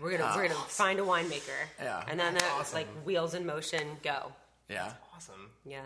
We're 0.00 0.18
gonna 0.18 0.32
we're 0.34 0.48
gonna 0.48 0.58
find 0.66 0.98
a 0.98 1.02
winemaker. 1.02 1.68
Yeah. 1.80 2.02
And 2.08 2.18
then 2.18 2.36
uh, 2.36 2.64
like 2.72 2.88
wheels 3.04 3.34
in 3.34 3.46
motion, 3.46 3.86
go. 4.02 4.32
Yeah. 4.68 4.90
Awesome. 5.14 5.50
Yeah. 5.64 5.84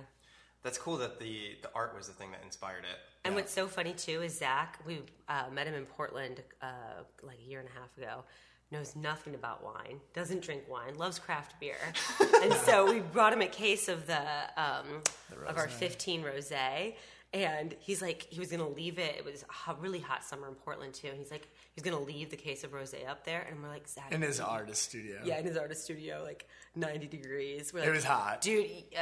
That's 0.63 0.79
cool 0.79 0.97
that 0.97 1.21
the 1.21 1.57
the 1.61 1.71
art 1.75 1.95
was 1.95 2.07
the 2.07 2.15
thing 2.15 2.31
that 2.31 2.41
inspired 2.43 2.85
it. 2.85 2.99
And 3.29 3.35
what's 3.35 3.53
so 3.53 3.67
funny 3.67 3.93
too 3.93 4.23
is 4.23 4.39
Zach. 4.39 4.79
We 4.87 5.01
uh, 5.29 5.45
met 5.53 5.67
him 5.67 5.75
in 5.75 5.85
Portland 5.85 6.43
uh, 6.63 7.03
like 7.23 7.37
a 7.45 7.47
year 7.47 7.61
and 7.61 7.69
a 7.69 7.79
half 7.79 7.95
ago. 7.99 8.25
Knows 8.71 8.97
nothing 8.97 9.35
about 9.35 9.63
wine. 9.63 10.01
Doesn't 10.15 10.41
drink 10.41 10.63
wine. 10.67 10.97
Loves 10.97 11.19
craft 11.19 11.61
beer. 11.61 11.77
and 12.43 12.55
so 12.55 12.91
we 12.91 13.01
brought 13.01 13.35
him 13.35 13.43
a 13.43 13.47
case 13.47 13.87
of 13.89 14.07
the 14.07 14.23
um, 14.57 15.03
of 15.47 15.59
our 15.59 15.69
15 15.69 16.23
rosé. 16.23 16.95
And 17.35 17.77
he's 17.81 18.01
like, 18.01 18.27
he 18.31 18.41
was 18.41 18.51
gonna 18.51 18.69
leave 18.69 18.99
it. 18.99 19.17
It 19.19 19.25
was 19.25 19.45
a 19.67 19.75
really 19.75 20.01
hot 20.01 20.25
summer 20.25 20.49
in 20.49 20.55
Portland 20.55 20.95
too. 20.95 21.09
And 21.09 21.19
he's 21.19 21.31
like, 21.31 21.47
he's 21.75 21.85
gonna 21.85 22.01
leave 22.01 22.31
the 22.31 22.37
case 22.39 22.65
of 22.65 22.71
rosé 22.73 23.07
up 23.07 23.25
there. 23.27 23.47
And 23.51 23.63
we're 23.63 23.69
like, 23.69 23.87
Zach, 23.87 24.13
In 24.13 24.23
his 24.23 24.41
artist 24.41 24.83
studio. 24.83 25.21
yeah, 25.25 25.39
in 25.39 25.45
his 25.45 25.59
artist 25.59 25.85
studio, 25.85 26.23
like 26.25 26.47
90 26.75 27.07
degrees. 27.07 27.71
We're 27.73 27.81
It 27.81 27.87
like, 27.87 27.95
was 27.97 28.05
hot. 28.05 28.41
Dude, 28.41 28.67
uh, 28.97 29.01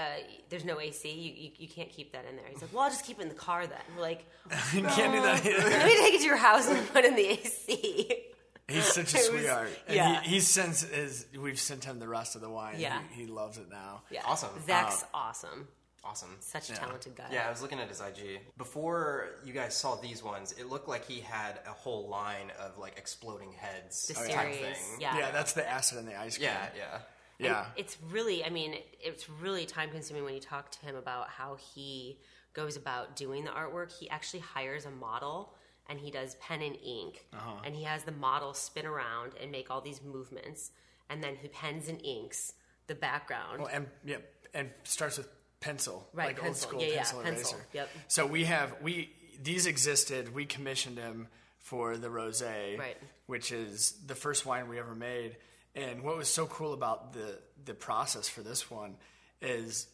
there's 0.49 0.65
no 0.65 0.81
AC. 0.81 1.09
You, 1.09 1.33
you, 1.45 1.51
you 1.57 1.69
can't 1.69 1.89
keep 1.91 2.13
that 2.13 2.25
in 2.29 2.35
there. 2.35 2.47
He's 2.51 2.61
like, 2.61 2.73
well, 2.73 2.83
I'll 2.83 2.91
just 2.91 3.05
keep 3.05 3.21
it 3.21 3.23
in 3.23 3.29
the 3.29 3.35
car 3.35 3.65
then. 3.69 3.79
We're 3.95 4.03
like, 4.03 4.25
you 4.75 4.83
can't 4.83 5.13
do 5.13 5.23
that 5.23 5.47
either. 5.47 5.59
let 5.71 5.87
me 5.87 5.97
take 5.97 6.15
it 6.15 6.21
to 6.21 6.27
your 6.27 6.37
house 6.37 6.69
and 6.69 6.85
put 6.93 7.05
in 7.05 7.15
the 7.15 7.27
AC. 7.29 8.23
He's 8.69 8.85
such 8.87 9.15
a 9.15 9.19
It 9.19 9.21
was- 9.21 9.41
sweetheart. 9.43 9.71
And 9.87 9.95
yeah. 9.97 10.21
he, 10.23 10.31
he's 10.31 10.49
since 10.49 10.83
is 10.83 11.27
we've 11.41 11.61
sent 11.61 11.85
him 11.85 12.01
the 12.01 12.09
rest 12.09 12.35
of 12.35 12.41
the 12.41 12.51
wine. 12.51 12.75
Yeah. 12.81 12.99
He, 13.13 13.21
he 13.23 13.27
loves 13.29 13.59
it 13.59 13.69
now. 13.71 14.03
Yeah. 14.11 14.23
Awesome. 14.27 14.51
Zach's 14.67 15.05
awesome. 15.15 15.69
Awesome. 16.05 16.37
Such 16.41 16.71
a 16.71 16.75
talented 16.75 17.17
guy. 17.17 17.25
Yeah, 17.33 17.47
I 17.49 17.51
was 17.51 17.63
looking 17.63 17.81
at 17.81 17.89
his 17.89 18.01
IG. 18.01 18.41
Before 18.57 19.31
you 19.45 19.53
guys 19.53 19.75
saw 19.77 19.97
these 19.97 20.23
ones, 20.23 20.53
it 20.53 20.69
looked 20.69 20.89
like 20.89 21.05
he 21.05 21.21
had 21.21 21.59
a 21.67 21.71
whole 21.73 22.09
line 22.09 22.53
of 22.61 22.79
like 22.79 22.97
exploding 22.97 23.53
heads 23.53 24.07
The 24.07 24.15
type 24.15 24.55
series. 24.55 24.59
thing. 24.77 25.01
Yeah. 25.01 25.19
Yeah, 25.19 25.31
that's 25.33 25.53
the 25.53 25.69
acid 25.69 25.99
and 25.99 26.07
the 26.07 26.15
ice 26.19 26.37
cream. 26.37 26.51
Yeah, 26.51 26.69
yeah. 26.77 26.99
Yeah. 27.39 27.67
It's 27.77 27.99
really, 28.11 28.45
I 28.45 28.51
mean, 28.51 28.77
it's 29.01 29.29
really 29.29 29.67
time 29.67 29.91
consuming 29.91 30.25
when 30.25 30.35
you 30.35 30.41
talk 30.41 30.71
to 30.73 30.79
him 30.87 30.95
about 30.97 31.29
how 31.29 31.57
he 31.75 32.19
goes 32.55 32.77
about 32.77 33.17
doing 33.17 33.45
the 33.45 33.51
artwork. 33.51 33.93
He 33.93 34.09
actually 34.09 34.41
hires 34.41 34.87
a 34.87 34.91
model 34.91 35.53
and 35.89 35.99
he 36.01 36.11
does 36.11 36.37
pen 36.37 36.63
and 36.63 36.77
ink, 36.85 37.27
Uh-huh. 37.33 37.61
and 37.65 37.75
he 37.75 37.83
has 37.85 38.05
the 38.05 38.13
model 38.13 38.55
spin 38.55 38.87
around 38.87 39.33
and 39.41 39.53
make 39.53 39.71
all 39.71 39.81
these 39.81 40.03
movements, 40.03 40.71
and 41.11 41.23
then 41.23 41.37
he 41.37 41.47
pens 41.49 41.89
and 41.89 42.01
inks 42.05 42.55
the 42.89 42.95
background. 42.97 43.61
Well, 43.61 43.71
and 43.73 43.87
yeah, 44.05 44.17
and 44.53 44.71
starts 44.83 45.17
with 45.19 45.29
pencil, 45.61 46.07
Right, 46.13 46.37
like 46.37 46.45
old 46.45 46.57
school 46.57 46.81
Yeah, 46.81 46.89
yeah, 46.89 46.97
pencil 46.97 47.21
eraser. 47.21 47.37
pencil. 47.37 47.59
Yep. 47.73 47.89
So 48.09 48.27
we 48.27 48.45
have 48.45 48.75
we 48.83 49.11
these 49.43 49.67
existed. 49.67 50.35
We 50.35 50.47
commissioned 50.47 50.99
him 50.99 51.29
for 51.59 51.97
the 51.97 52.09
rosé, 52.09 52.79
Right. 52.79 52.97
which 53.27 53.51
is 53.53 53.95
the 54.07 54.15
first 54.15 54.47
wine 54.47 54.69
we 54.69 54.79
ever 54.79 54.95
made. 54.95 55.37
And 55.75 56.03
what 56.03 56.17
was 56.17 56.29
so 56.29 56.47
cool 56.47 56.73
about 56.73 57.13
the 57.13 57.39
the 57.65 57.75
process 57.75 58.29
for 58.29 58.43
this 58.43 58.71
one 58.71 58.97
is 59.43 59.87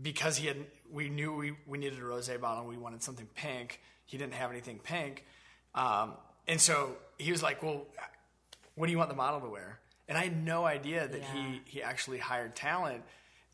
because 0.00 0.36
he 0.36 0.46
had 0.46 0.56
we 0.90 1.08
knew 1.08 1.34
we, 1.34 1.52
we 1.66 1.78
needed 1.78 1.98
a 1.98 2.02
rosé 2.02 2.40
bottle 2.40 2.60
and 2.62 2.68
we 2.70 2.76
wanted 2.76 3.02
something 3.02 3.26
pink. 3.34 3.80
He 4.06 4.18
didn't 4.18 4.34
have 4.34 4.50
anything 4.50 4.78
pink, 4.78 5.24
um, 5.74 6.12
and 6.46 6.60
so 6.60 6.96
he 7.18 7.32
was 7.32 7.42
like, 7.42 7.62
"Well, 7.62 7.86
what 8.74 8.86
do 8.86 8.92
you 8.92 8.98
want 8.98 9.08
the 9.10 9.16
model 9.16 9.40
to 9.40 9.48
wear?" 9.48 9.80
And 10.08 10.18
I 10.18 10.24
had 10.24 10.36
no 10.44 10.66
idea 10.66 11.08
that 11.08 11.20
Yeah. 11.20 11.32
he 11.32 11.60
he 11.64 11.82
actually 11.82 12.18
hired 12.18 12.54
talent 12.54 13.02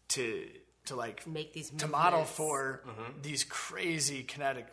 to 0.09 0.49
to 0.91 0.97
like 0.97 1.27
Make 1.27 1.53
these 1.53 1.71
to 1.71 1.89
model 1.89 2.21
movements. 2.21 2.37
for 2.37 2.83
mm-hmm. 2.87 3.23
these 3.23 3.45
crazy 3.45 4.23
kinetic 4.23 4.67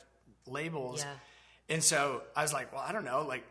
labels. 0.46 1.00
Yeah. 1.00 1.76
And 1.76 1.84
so 1.84 2.24
I 2.36 2.42
was 2.42 2.54
like, 2.54 2.74
well, 2.74 2.84
I 2.86 2.92
don't 2.92 3.06
know, 3.06 3.26
like 3.28 3.44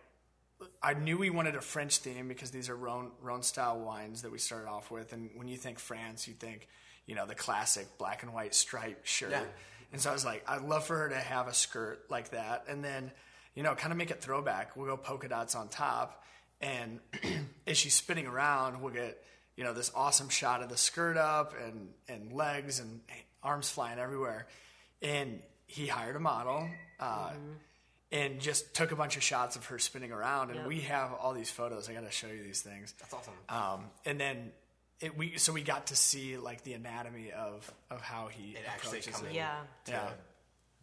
I 0.82 0.94
knew 0.94 1.18
we 1.18 1.30
wanted 1.30 1.54
a 1.54 1.60
French 1.60 1.98
theme 1.98 2.28
because 2.28 2.50
these 2.50 2.68
are 2.68 2.76
Rhone, 2.76 3.10
Rhone 3.20 3.42
style 3.42 3.78
wines 3.78 4.22
that 4.22 4.32
we 4.32 4.38
started 4.38 4.68
off 4.68 4.90
with. 4.90 5.12
And 5.12 5.30
when 5.34 5.48
you 5.48 5.56
think 5.56 5.78
France, 5.78 6.26
you 6.26 6.34
think, 6.34 6.68
you 7.06 7.14
know, 7.14 7.26
the 7.26 7.34
classic 7.34 7.86
black 7.98 8.22
and 8.22 8.32
white 8.32 8.54
striped 8.54 9.06
shirt. 9.06 9.32
Yeah. 9.32 9.42
And 9.92 10.00
so 10.00 10.10
I 10.10 10.12
was 10.12 10.24
like, 10.24 10.44
I'd 10.48 10.62
love 10.62 10.84
for 10.86 10.96
her 10.96 11.08
to 11.10 11.16
have 11.16 11.46
a 11.46 11.54
skirt 11.54 12.06
like 12.10 12.30
that. 12.30 12.64
And 12.68 12.82
then, 12.82 13.12
you 13.54 13.62
know, 13.62 13.74
kind 13.74 13.92
of 13.92 13.98
make 13.98 14.10
it 14.10 14.20
throwback. 14.20 14.76
We'll 14.76 14.86
go 14.86 14.96
polka 14.96 15.28
dots 15.28 15.54
on 15.54 15.68
top. 15.68 16.24
And 16.60 17.00
as 17.66 17.76
she's 17.76 17.94
spinning 17.94 18.26
around, 18.26 18.80
we'll 18.80 18.94
get, 18.94 19.22
you 19.56 19.64
know, 19.64 19.72
this 19.72 19.90
awesome 19.94 20.28
shot 20.28 20.62
of 20.62 20.68
the 20.68 20.76
skirt 20.76 21.16
up 21.16 21.54
and, 21.64 21.88
and 22.08 22.32
legs 22.32 22.78
and 22.80 23.00
arms 23.42 23.68
flying 23.70 23.98
everywhere. 23.98 24.46
And 25.02 25.40
he 25.66 25.86
hired 25.86 26.16
a 26.16 26.20
model. 26.20 26.68
Uh, 27.00 27.32
and 28.12 28.40
just 28.40 28.72
took 28.74 28.92
a 28.92 28.96
bunch 28.96 29.16
of 29.16 29.22
shots 29.22 29.56
of 29.56 29.66
her 29.66 29.78
spinning 29.78 30.12
around. 30.12 30.50
And 30.50 30.60
Yep. 30.60 30.68
we 30.68 30.80
have 30.82 31.12
all 31.12 31.32
these 31.34 31.50
photos. 31.50 31.88
I 31.88 31.92
got 31.94 32.04
to 32.04 32.10
show 32.12 32.28
you 32.28 32.42
these 32.42 32.62
things. 32.62 32.94
That's 33.00 33.12
awesome. 33.12 33.34
Um, 33.48 33.90
and 34.04 34.18
then 34.20 34.52
it, 35.00 35.16
we 35.18 35.36
so 35.36 35.52
we 35.52 35.62
got 35.62 35.88
to 35.88 35.96
see 35.96 36.38
like 36.38 36.62
the 36.62 36.72
anatomy 36.74 37.32
of 37.32 37.70
of 37.90 38.00
how 38.00 38.28
he 38.28 38.52
It 38.52 38.62
actually 38.68 39.00
comes 39.00 39.24
it. 39.26 39.32
Yeah. 39.32 39.56
to 39.86 39.90
Yeah. 39.92 40.08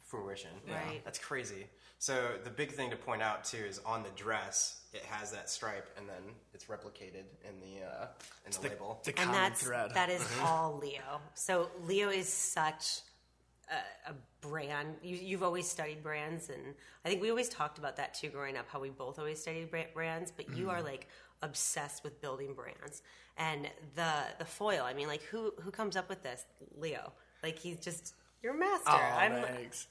fruition. 0.03 0.51
Right. 0.67 1.01
That's 1.05 1.17
crazy. 1.17 1.65
So 1.97 2.31
the 2.43 2.49
big 2.49 2.71
thing 2.73 2.89
to 2.91 2.97
point 2.97 3.21
out 3.21 3.45
too 3.45 3.57
is 3.57 3.79
on 3.85 4.03
the 4.03 4.09
dress, 4.09 4.79
it 4.93 5.03
has 5.05 5.31
that 5.31 5.49
stripe, 5.49 5.89
and 5.97 6.07
then 6.07 6.21
it's 6.53 6.65
replicated 6.65 7.25
in 7.47 7.59
the 7.59 7.85
uh, 7.85 8.07
in 8.45 8.51
the, 8.51 8.59
The, 8.59 8.69
label. 8.69 8.99
the 9.03 9.09
and 9.11 9.17
common 9.17 9.33
that's 9.33 9.63
thread. 9.63 9.91
that 9.93 10.09
is 10.09 10.21
Mm-hmm. 10.21 10.45
all 10.45 10.77
Leo. 10.81 11.21
So 11.33 11.69
Leo 11.85 12.09
is 12.09 12.27
such 12.31 12.99
a, 13.71 14.11
a 14.11 14.15
brand. 14.41 14.95
You, 15.01 15.15
you've 15.15 15.43
always 15.43 15.67
studied 15.67 16.03
brands, 16.03 16.49
and 16.49 16.75
I 17.05 17.09
think 17.09 17.21
we 17.21 17.29
always 17.29 17.49
talked 17.49 17.77
about 17.77 17.97
that 17.97 18.13
too 18.13 18.29
growing 18.29 18.57
up. 18.57 18.65
How 18.69 18.79
we 18.79 18.89
both 18.89 19.19
always 19.19 19.41
studied 19.41 19.69
brands, 19.93 20.31
but 20.35 20.49
you 20.49 20.65
Mm-hmm. 20.67 20.69
are 20.69 20.81
like 20.83 21.07
obsessed 21.41 22.03
with 22.03 22.21
building 22.21 22.53
brands. 22.53 23.01
And 23.37 23.67
the 23.95 24.11
the 24.37 24.45
foil. 24.45 24.83
I 24.85 24.93
mean, 24.93 25.07
like 25.07 25.23
who 25.23 25.53
who 25.61 25.71
comes 25.71 25.95
up 25.95 26.07
with 26.07 26.21
this? 26.21 26.45
Leo. 26.77 27.13
Like 27.41 27.57
he's 27.57 27.77
just 27.77 28.13
you're 28.43 28.53
master. 28.53 28.83
Oh, 28.91 28.95
I'm 28.95 29.41
thanks. 29.41 29.87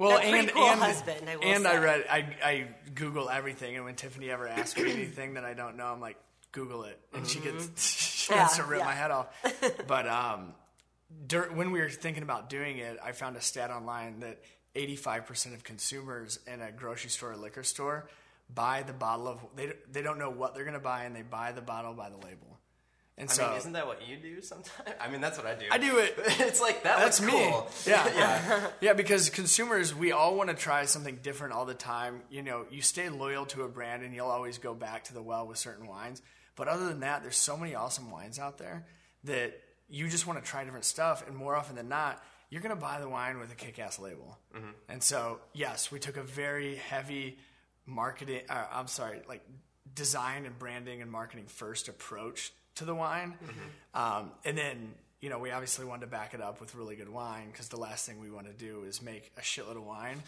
Well, 0.00 0.16
a 0.18 0.20
and 0.20 0.48
cool 0.50 0.64
and, 0.64 0.80
husband, 0.80 1.28
I 1.28 1.36
will 1.36 1.44
and 1.44 1.66
I 1.68 1.76
read 1.78 2.04
I 2.10 2.18
I 2.42 2.66
Google 2.94 3.28
everything, 3.30 3.76
and 3.76 3.84
when 3.84 3.94
Tiffany 3.94 4.30
ever 4.30 4.48
asks 4.48 4.80
me 4.80 4.90
anything 4.90 5.34
that 5.34 5.44
I 5.44 5.54
don't 5.54 5.76
know, 5.76 5.86
I'm 5.86 6.00
like 6.00 6.16
Google 6.52 6.84
it, 6.84 6.98
and 7.14 7.26
she 7.26 7.38
gets 7.40 7.86
she 8.26 8.32
Yeah, 8.32 8.40
wants 8.40 8.56
to 8.56 8.64
rip 8.64 8.80
yeah. 8.80 8.84
my 8.86 8.92
head 8.94 9.10
off. 9.10 9.26
But 9.86 10.08
um, 10.08 10.54
dur- 11.26 11.50
when 11.52 11.70
we 11.70 11.80
were 11.80 11.90
thinking 11.90 12.22
about 12.22 12.48
doing 12.48 12.78
it, 12.78 12.98
I 13.04 13.12
found 13.12 13.36
a 13.36 13.40
stat 13.40 13.70
online 13.70 14.20
that 14.20 14.38
85% 14.74 15.52
of 15.54 15.64
consumers 15.64 16.38
in 16.46 16.60
a 16.60 16.70
grocery 16.72 17.10
store 17.10 17.32
or 17.32 17.36
liquor 17.36 17.62
store 17.64 18.08
buy 18.52 18.82
the 18.84 18.92
bottle 18.92 19.28
of 19.28 19.38
they 19.56 19.72
they 19.92 20.02
don't 20.02 20.18
know 20.18 20.30
what 20.30 20.54
they're 20.54 20.64
gonna 20.64 20.80
buy, 20.80 21.04
and 21.04 21.14
they 21.14 21.22
buy 21.22 21.52
the 21.52 21.60
bottle 21.62 21.92
by 21.94 22.08
the 22.08 22.16
label. 22.16 22.58
And 23.20 23.28
I 23.28 23.32
so 23.32 23.48
mean, 23.48 23.58
isn't 23.58 23.72
that 23.72 23.86
what 23.86 24.08
you 24.08 24.16
do 24.16 24.40
sometimes? 24.40 24.88
I 25.00 25.10
mean, 25.10 25.20
that's 25.20 25.36
what 25.36 25.46
I 25.46 25.54
do. 25.54 25.66
I 25.70 25.78
do 25.78 25.98
it. 25.98 26.14
it's 26.18 26.60
like 26.60 26.82
that. 26.84 26.98
That's 26.98 27.20
looks 27.20 27.32
me. 27.32 27.38
cool. 27.38 27.68
Yeah, 27.86 28.08
yeah. 28.16 28.66
yeah, 28.80 28.92
because 28.94 29.28
consumers, 29.28 29.94
we 29.94 30.12
all 30.12 30.34
want 30.34 30.48
to 30.48 30.56
try 30.56 30.86
something 30.86 31.18
different 31.22 31.52
all 31.52 31.66
the 31.66 31.74
time. 31.74 32.22
You 32.30 32.42
know, 32.42 32.64
you 32.70 32.80
stay 32.82 33.10
loyal 33.10 33.44
to 33.46 33.62
a 33.62 33.68
brand 33.68 34.02
and 34.02 34.14
you'll 34.14 34.28
always 34.28 34.58
go 34.58 34.74
back 34.74 35.04
to 35.04 35.14
the 35.14 35.22
well 35.22 35.46
with 35.46 35.58
certain 35.58 35.86
wines. 35.86 36.22
But 36.56 36.68
other 36.68 36.88
than 36.88 37.00
that, 37.00 37.22
there's 37.22 37.36
so 37.36 37.56
many 37.56 37.74
awesome 37.74 38.10
wines 38.10 38.38
out 38.38 38.58
there 38.58 38.86
that 39.24 39.60
you 39.88 40.08
just 40.08 40.26
want 40.26 40.42
to 40.42 40.50
try 40.50 40.64
different 40.64 40.86
stuff. 40.86 41.26
And 41.26 41.36
more 41.36 41.54
often 41.54 41.76
than 41.76 41.88
not, 41.88 42.22
you're 42.48 42.62
going 42.62 42.74
to 42.74 42.80
buy 42.80 43.00
the 43.00 43.08
wine 43.08 43.38
with 43.38 43.52
a 43.52 43.54
kick 43.54 43.78
ass 43.78 43.98
label. 43.98 44.38
And 44.88 45.02
so, 45.02 45.40
yes, 45.52 45.92
we 45.92 45.98
took 45.98 46.16
a 46.16 46.22
very 46.22 46.76
heavy 46.76 47.38
marketing, 47.86 48.42
uh, 48.48 48.64
I'm 48.72 48.88
sorry, 48.88 49.20
like 49.28 49.42
design 49.94 50.46
and 50.46 50.58
branding 50.58 51.02
and 51.02 51.10
marketing 51.10 51.46
first 51.46 51.88
approach 51.88 52.52
to 52.76 52.84
the 52.84 52.94
wine. 52.94 53.34
Um, 53.94 54.30
and 54.44 54.56
then, 54.56 54.94
you 55.20 55.28
know, 55.28 55.38
we 55.38 55.50
obviously 55.50 55.84
wanted 55.84 56.02
to 56.02 56.06
back 56.06 56.32
it 56.32 56.40
up 56.40 56.60
with 56.60 56.74
really 56.74 56.96
good 56.96 57.08
wine 57.08 57.48
because 57.52 57.68
the 57.68 57.76
last 57.78 58.06
thing 58.06 58.20
we 58.20 58.30
want 58.30 58.46
to 58.46 58.52
do 58.52 58.84
is 58.84 59.02
make 59.02 59.30
a 59.36 59.40
shitload 59.42 59.76
of 59.76 59.84
wine 59.84 60.22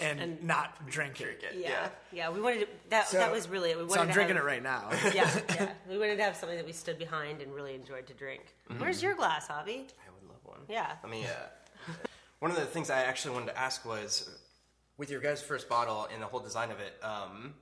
and, 0.00 0.42
not 0.44 0.88
drink 0.88 1.20
it. 1.20 1.42
yeah, 1.56 1.88
yeah. 2.12 2.30
We 2.30 2.40
wanted 2.40 2.60
to, 2.60 2.66
that. 2.90 3.08
So- 3.08 3.18
that 3.18 3.32
was 3.32 3.48
really 3.48 3.70
it. 3.70 3.76
We 3.76 3.82
wanted 3.84 3.94
So 3.94 4.00
I'm 4.02 4.06
to 4.08 4.12
drinking 4.12 4.36
have, 4.36 4.44
it 4.44 4.48
right 4.48 4.62
now. 4.62 4.90
yeah, 5.14 5.30
yeah. 5.50 5.70
We 5.90 5.98
wanted 5.98 6.16
to 6.16 6.22
have 6.22 6.36
something 6.36 6.56
that 6.56 6.66
we 6.66 6.72
stood 6.72 6.98
behind 6.98 7.42
and 7.42 7.52
really 7.54 7.74
enjoyed 7.74 8.06
to 8.06 8.14
drink. 8.14 8.42
Mm-hmm. 8.70 8.80
Where's 8.80 9.02
your 9.02 9.14
glass, 9.14 9.48
Javi? 9.48 9.54
I 9.56 10.10
would 10.12 10.28
love 10.28 10.44
one. 10.44 10.60
Yeah. 10.68 10.92
I 11.02 11.06
mean, 11.08 11.24
uh, 11.26 11.92
one 12.38 12.50
of 12.50 12.56
the 12.56 12.66
things 12.66 12.90
I 12.90 13.00
actually 13.02 13.34
wanted 13.34 13.46
to 13.46 13.58
ask 13.58 13.84
was, 13.84 14.30
with 14.98 15.10
your 15.10 15.20
guys' 15.20 15.42
first 15.42 15.68
bottle 15.68 16.06
and 16.12 16.22
the 16.22 16.26
whole 16.26 16.40
design 16.40 16.70
of 16.70 16.78
it, 16.80 16.94
um, 17.02 17.54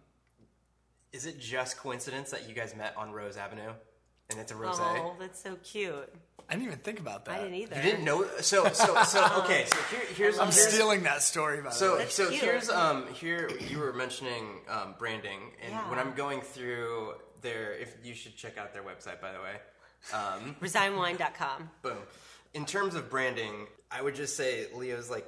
is 1.12 1.26
it 1.26 1.38
just 1.40 1.78
coincidence 1.78 2.30
that 2.30 2.48
you 2.48 2.54
guys 2.54 2.74
met 2.76 2.94
on 2.96 3.12
Rose 3.12 3.36
Avenue, 3.36 3.70
and 4.34 4.42
it's 4.42 4.52
a 4.52 4.54
rosé? 4.54 4.80
Oh, 4.80 5.14
that's 5.18 5.42
so 5.42 5.56
cute. 5.62 6.12
I 6.48 6.52
didn't 6.52 6.66
even 6.66 6.78
think 6.80 7.00
about 7.00 7.24
that. 7.24 7.36
I 7.40 7.42
didn't 7.44 7.54
either. 7.54 7.76
You 7.76 7.82
didn't 7.82 8.04
know? 8.04 8.26
So, 8.42 8.68
so, 8.72 9.02
so. 9.04 9.24
Okay, 9.44 9.64
so 9.66 9.76
here, 9.90 10.00
here's 10.14 10.38
I'm 10.38 10.48
here's- 10.52 10.72
stealing 10.74 11.02
that 11.04 11.22
story, 11.22 11.58
by 11.62 11.70
the 11.70 11.74
So, 11.74 11.96
way. 11.96 12.06
So 12.08 12.28
cute. 12.28 12.42
here's 12.42 12.68
um 12.68 13.06
here 13.14 13.48
you 13.70 13.78
were 13.78 13.94
mentioning 13.94 14.60
um, 14.68 14.94
branding, 14.98 15.40
and 15.62 15.72
Yeah. 15.72 15.88
when 15.88 15.98
I'm 15.98 16.12
going 16.14 16.42
through 16.42 17.14
their, 17.40 17.72
if 17.74 17.96
you 18.04 18.14
should 18.14 18.36
check 18.36 18.58
out 18.58 18.72
their 18.74 18.82
website, 18.82 19.20
by 19.22 19.32
the 19.32 19.38
way. 19.40 19.54
Um, 20.12 20.56
Resignwine.com. 20.62 21.70
boom. 21.82 21.96
In 22.52 22.66
terms 22.66 22.94
of 22.94 23.08
branding, 23.10 23.66
I 23.90 24.02
would 24.02 24.14
just 24.14 24.36
say 24.36 24.66
Leo's 24.74 25.08
like 25.10 25.26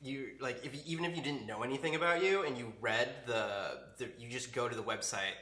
you 0.00 0.30
like 0.40 0.64
if 0.64 0.74
even 0.86 1.04
if 1.04 1.16
you 1.16 1.22
didn't 1.22 1.46
know 1.46 1.62
anything 1.62 1.94
about 1.94 2.22
you 2.24 2.42
and 2.42 2.58
you 2.58 2.72
read 2.80 3.08
the, 3.26 3.78
the 3.98 4.08
you 4.18 4.28
just 4.28 4.52
go 4.52 4.68
to 4.68 4.74
the 4.74 4.82
website. 4.82 5.36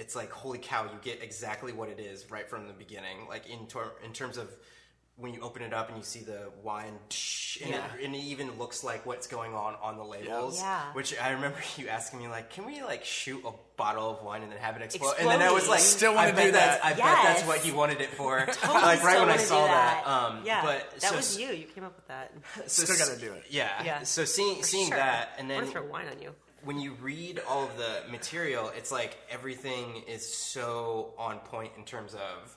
It's 0.00 0.16
like 0.16 0.30
holy 0.30 0.58
cow, 0.58 0.84
you 0.84 0.98
get 1.02 1.22
exactly 1.22 1.72
what 1.72 1.88
it 1.90 2.00
is 2.00 2.30
right 2.30 2.48
from 2.48 2.66
the 2.66 2.72
beginning. 2.72 3.28
Like 3.28 3.48
in 3.48 3.66
ter- 3.66 3.92
in 4.04 4.12
terms 4.12 4.36
of 4.38 4.48
when 5.16 5.34
you 5.34 5.40
open 5.42 5.60
it 5.62 5.74
up 5.74 5.88
and 5.90 5.98
you 5.98 6.02
see 6.02 6.20
the 6.20 6.48
wine, 6.62 6.94
and, 7.60 7.70
Yeah. 7.70 7.84
it, 7.94 8.04
and 8.06 8.14
it 8.14 8.18
even 8.32 8.56
looks 8.58 8.82
like 8.82 9.04
what's 9.04 9.26
going 9.26 9.52
on 9.52 9.74
on 9.82 9.98
the 9.98 10.02
labels. 10.04 10.58
Yeah. 10.58 10.80
Which 10.94 11.14
I 11.20 11.32
remember 11.32 11.58
you 11.76 11.88
asking 11.88 12.20
me 12.20 12.28
like, 12.28 12.48
can 12.48 12.64
we 12.64 12.82
like 12.82 13.04
shoot 13.04 13.42
a 13.46 13.50
bottle 13.76 14.08
of 14.08 14.22
wine 14.24 14.42
and 14.42 14.50
then 14.50 14.58
have 14.58 14.76
it 14.76 14.82
explode? 14.82 15.16
And 15.18 15.28
then 15.28 15.42
I 15.42 15.52
was 15.52 15.68
like, 15.68 15.80
Still 15.80 16.12
I 16.12 16.14
wanna 16.14 16.32
bet 16.32 16.44
do 16.46 16.52
that's- 16.52 16.78
that. 16.80 16.86
I 16.86 16.90
bet 16.94 16.98
that's 17.36 17.46
what 17.46 17.66
you 17.66 17.74
wanted 17.74 18.00
it 18.00 18.08
for. 18.08 18.46
Totally 18.50 18.80
like 18.80 19.04
right 19.04 19.20
when 19.20 19.28
I 19.28 19.36
saw 19.36 19.60
do 19.66 19.72
that. 19.72 20.06
Um, 20.06 20.40
yeah, 20.46 20.62
but 20.64 20.90
that 20.92 21.02
so- 21.10 21.16
was 21.16 21.38
you. 21.38 21.48
You 21.48 21.66
came 21.66 21.84
up 21.84 21.94
with 21.96 22.08
that. 22.08 22.32
so 22.66 22.84
Still 22.84 22.96
gotta 23.06 23.20
do 23.20 23.34
it. 23.34 23.44
Yeah. 23.50 23.68
Yeah. 23.84 24.02
So 24.04 24.24
seeing 24.24 24.60
For 24.62 24.66
seeing 24.66 24.88
sure. 24.88 24.96
that, 24.96 25.34
and 25.38 25.50
then 25.50 25.56
want 25.64 25.66
to 25.66 25.72
throw 25.72 25.86
wine 25.86 26.06
on 26.08 26.22
you. 26.22 26.34
When 26.64 26.78
you 26.78 26.92
read 27.00 27.40
all 27.48 27.64
of 27.64 27.76
the 27.76 28.10
material, 28.10 28.70
it's 28.76 28.92
like 28.92 29.16
everything 29.30 30.02
is 30.08 30.26
so 30.26 31.14
on 31.18 31.38
point 31.40 31.72
in 31.76 31.84
terms 31.84 32.14
of 32.14 32.56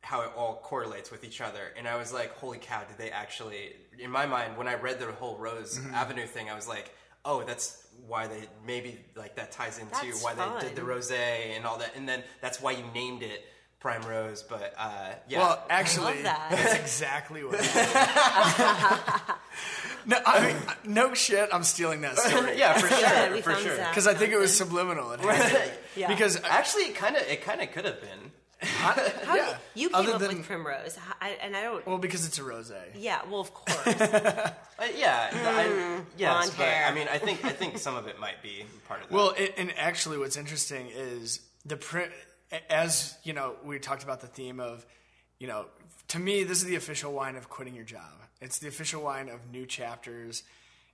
how 0.00 0.22
it 0.22 0.30
all 0.36 0.56
correlates 0.62 1.10
with 1.10 1.24
each 1.24 1.40
other. 1.40 1.72
And 1.76 1.86
I 1.86 1.96
was 1.96 2.12
like, 2.12 2.36
holy 2.38 2.58
cow, 2.58 2.82
did 2.84 2.98
they 2.98 3.10
actually? 3.10 3.74
In 3.98 4.10
my 4.10 4.26
mind, 4.26 4.56
when 4.56 4.68
I 4.68 4.74
read 4.74 4.98
the 5.00 5.06
whole 5.06 5.36
Rose 5.36 5.78
Mm-hmm. 5.78 5.94
Avenue 5.94 6.26
thing, 6.26 6.48
I 6.50 6.54
was 6.54 6.68
like, 6.68 6.94
oh, 7.24 7.42
that's 7.44 7.86
why 8.06 8.26
they 8.26 8.48
maybe 8.66 8.98
like 9.16 9.36
that 9.36 9.52
ties 9.52 9.78
into 9.78 9.90
That's 9.92 10.22
why 10.22 10.34
they 10.34 10.66
did 10.68 10.76
the 10.76 10.84
rose 10.84 11.10
and 11.10 11.66
all 11.66 11.78
that, 11.78 11.96
and 11.96 12.08
then 12.08 12.22
that's 12.40 12.60
why 12.60 12.72
you 12.72 12.84
named 12.94 13.22
it 13.22 13.44
Prime 13.80 14.02
Rose. 14.02 14.42
But 14.42 14.74
uh, 14.78 15.14
yeah, 15.28 15.38
Well, 15.38 15.64
actually, 15.68 16.22
that. 16.22 16.48
that's 16.50 16.74
exactly 16.74 17.44
what 17.44 17.60
happened. 17.60 19.34
no, 20.08 20.18
I 20.26 20.46
mean, 20.48 20.56
no 20.84 21.14
shit. 21.14 21.48
I'm 21.52 21.62
stealing 21.62 22.00
that 22.00 22.18
story. 22.18 22.58
yeah, 22.58 22.76
for 22.78 22.88
Yeah, 23.00 23.26
sure, 23.26 23.34
we 23.34 23.40
for 23.42 23.52
found 23.52 23.62
sure. 23.64 23.76
Zach 23.76 23.90
because 23.90 24.06
I 24.08 24.14
think 24.14 24.32
it 24.32 24.38
was 24.38 24.56
subliminal. 24.56 25.12
It 25.12 25.20
had 25.20 25.48
to 25.52 25.70
be. 25.94 26.00
Yeah. 26.00 26.08
Because 26.08 26.40
Actually, 26.44 26.84
it 26.84 26.94
kind 26.96 27.14
of 27.16 27.22
it 27.22 27.42
kind 27.42 27.60
of 27.60 27.70
could 27.70 27.84
have 27.84 28.00
been. 28.00 28.32
How 28.60 29.36
yeah. 29.36 29.56
you 29.76 29.88
came 29.88 29.94
Other 29.94 30.14
up 30.14 30.20
than 30.20 30.38
with 30.38 30.46
primrose, 30.46 30.96
How- 30.96 31.14
I, 31.20 31.28
and 31.40 31.56
I 31.56 31.62
don't. 31.62 31.86
well, 31.86 31.98
because 31.98 32.26
it's 32.26 32.38
a 32.40 32.42
rosé. 32.42 32.74
yeah, 32.96 33.20
well, 33.30 33.40
of 33.40 33.54
course. 33.54 33.86
Uh, 33.86 34.50
yeah, 34.96 35.30
I, 35.32 36.00
yes, 36.16 36.32
blonde 36.34 36.54
but 36.58 36.66
hair. 36.66 36.86
I 36.86 36.92
mean, 36.92 37.06
I 37.08 37.18
think 37.18 37.44
I 37.44 37.50
think 37.50 37.78
some 37.78 37.94
of 37.94 38.08
it 38.08 38.18
might 38.18 38.42
be 38.42 38.64
part 38.88 39.02
of 39.02 39.08
that. 39.10 39.14
Well, 39.14 39.32
it, 39.38 39.54
and 39.58 39.72
actually, 39.76 40.18
what's 40.18 40.36
interesting 40.36 40.88
is 40.92 41.40
the 41.66 41.76
print. 41.76 42.10
As 42.68 43.14
you 43.22 43.32
know, 43.32 43.54
we 43.62 43.78
talked 43.78 44.02
about 44.02 44.22
the 44.22 44.26
theme 44.26 44.58
of, 44.58 44.84
you 45.38 45.46
know, 45.46 45.66
to 46.08 46.18
me, 46.18 46.42
this 46.42 46.58
is 46.58 46.64
the 46.64 46.74
official 46.76 47.12
wine 47.12 47.36
of 47.36 47.48
quitting 47.48 47.76
your 47.76 47.84
job. 47.84 48.17
It's 48.40 48.58
the 48.58 48.68
official 48.68 49.02
wine 49.02 49.28
of 49.28 49.50
new 49.50 49.66
chapters. 49.66 50.42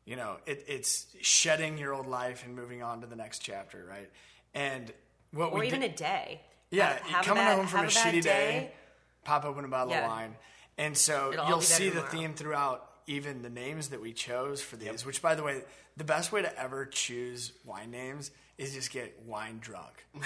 You 0.07 0.17
know, 0.17 0.37
it, 0.47 0.65
it's 0.69 1.07
shedding 1.21 1.79
your 1.79 1.95
old 1.95 2.07
life 2.07 2.45
and 2.45 2.55
moving 2.55 2.83
on 2.83 3.01
to 3.03 3.07
the 3.07 3.17
next 3.17 3.39
chapter, 3.41 3.85
right? 3.89 4.11
And 4.55 4.93
what 5.33 5.53
we 5.53 5.59
or 5.59 5.61
we 5.61 5.67
even 5.69 5.81
did, 5.81 5.93
a 5.93 5.97
day. 5.97 6.41
yeah, 6.71 6.93
Have- 6.95 7.01
have 7.03 7.25
coming 7.25 7.45
bad- 7.45 7.57
home 7.57 7.67
from 7.67 7.81
a 7.81 7.83
have 7.85 7.95
bad 7.95 8.15
shitty 8.15 8.23
day, 8.23 8.71
pop 9.25 9.45
open 9.45 9.65
a 9.65 9.69
bottle 9.69 9.93
Yeah. 9.93 10.05
of 10.05 10.11
wine, 10.11 10.37
and 10.79 10.97
so 10.97 11.33
It'll 11.33 11.49
you'll 11.49 11.59
be 11.59 11.65
better 11.65 11.75
see 11.75 11.85
the 11.89 11.95
tomorrow. 11.97 12.11
theme 12.11 12.35
throughout 12.35 12.91
even 13.07 13.43
the 13.43 13.51
names 13.51 13.89
that 13.91 14.01
we 14.01 14.13
chose 14.13 14.61
for 14.63 14.77
these. 14.77 15.05
Which, 15.07 15.21
by 15.23 15.35
the 15.35 15.43
way, 15.43 15.63
the 15.97 16.05
best 16.05 16.33
way 16.33 16.43
to 16.43 16.59
ever 16.61 16.87
choose 16.87 17.53
wine 17.65 17.91
names 17.91 18.31
is 18.57 18.73
just 18.75 18.91
get 18.93 19.21
wine 19.27 19.59
drunk 19.61 20.07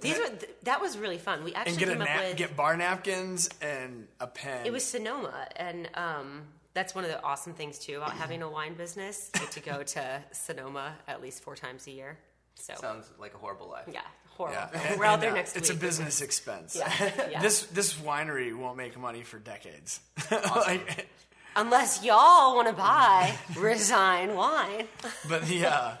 These 0.00 0.18
were 0.18 0.28
th- 0.28 0.50
that 0.62 0.80
was 0.80 0.96
really 0.96 1.18
fun. 1.18 1.44
We 1.44 1.52
actually 1.54 1.72
and 1.72 1.78
get 1.78 1.88
a 1.88 1.92
came 1.92 2.02
up 2.02 2.24
with 2.28 2.36
get 2.36 2.56
bar 2.56 2.74
napkins 2.76 3.50
and 3.60 4.08
a 4.20 4.26
pen. 4.26 4.64
it 4.66 4.72
was 4.72 4.84
Sonoma, 4.84 5.46
and 5.56 5.88
um, 5.94 6.42
that's 6.76 6.94
one 6.94 7.04
of 7.04 7.10
the 7.10 7.20
awesome 7.24 7.54
things 7.54 7.78
too 7.78 7.96
about 7.96 8.12
having 8.12 8.42
a 8.42 8.48
wine 8.50 8.74
business. 8.74 9.30
You 9.34 9.40
get 9.40 9.50
to 9.52 9.60
go 9.60 9.82
to 9.82 10.22
Sonoma 10.32 10.92
at 11.08 11.22
least 11.22 11.42
four 11.42 11.56
times 11.56 11.86
a 11.86 11.90
year. 11.90 12.18
So 12.54 12.74
sounds 12.74 13.10
like 13.18 13.34
a 13.34 13.38
horrible 13.38 13.68
life. 13.70 13.88
yeah, 13.92 14.00
horrible. 14.28 14.58
Yeah. 14.74 14.96
We're 14.98 15.06
out 15.06 15.20
there 15.22 15.32
next 15.32 15.56
It's 15.56 15.70
week. 15.70 15.78
a 15.78 15.80
business 15.80 16.20
expense. 16.20 16.76
Yeah, 16.78 17.10
yeah. 17.30 17.40
this 17.40 17.62
this 17.64 17.94
winery 17.94 18.54
won't 18.54 18.76
make 18.76 18.98
money 18.98 19.22
for 19.22 19.38
decades. 19.38 20.00
like, 20.30 21.08
Unless 21.56 22.04
y'all 22.04 22.54
want 22.54 22.68
to 22.68 22.74
buy 22.74 23.34
Resign 23.56 24.34
wine. 24.34 24.86
but 25.28 25.46
the 25.46 25.66
uh, 25.66 25.92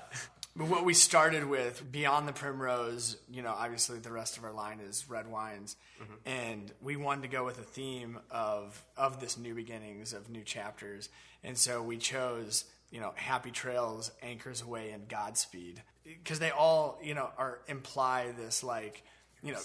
but 0.56 0.68
what 0.68 0.84
we 0.84 0.94
started 0.94 1.44
with 1.44 1.82
beyond 1.92 2.26
the 2.26 2.32
primrose, 2.32 3.16
you 3.30 3.42
know, 3.42 3.54
obviously 3.56 3.98
the 3.98 4.10
rest 4.10 4.38
of 4.38 4.44
our 4.44 4.52
line 4.52 4.80
is 4.80 5.08
red 5.08 5.30
wines, 5.30 5.76
mm-hmm. 6.02 6.14
and 6.24 6.72
we 6.80 6.96
wanted 6.96 7.22
to 7.22 7.28
go 7.28 7.44
with 7.44 7.58
a 7.58 7.62
theme 7.62 8.18
of 8.30 8.82
of 8.96 9.20
this 9.20 9.36
new 9.36 9.54
beginnings 9.54 10.12
of 10.12 10.30
new 10.30 10.42
chapters, 10.42 11.10
and 11.44 11.58
so 11.58 11.82
we 11.82 11.98
chose 11.98 12.64
you 12.90 13.00
know 13.00 13.12
happy 13.16 13.50
trails, 13.50 14.10
anchors 14.22 14.62
away, 14.62 14.90
and 14.92 15.08
Godspeed. 15.08 15.82
Because 16.04 16.38
they 16.38 16.50
all 16.50 16.98
you 17.02 17.14
know 17.14 17.28
are 17.36 17.60
imply 17.68 18.32
this 18.38 18.64
like 18.64 19.02
you 19.42 19.52
know 19.52 19.58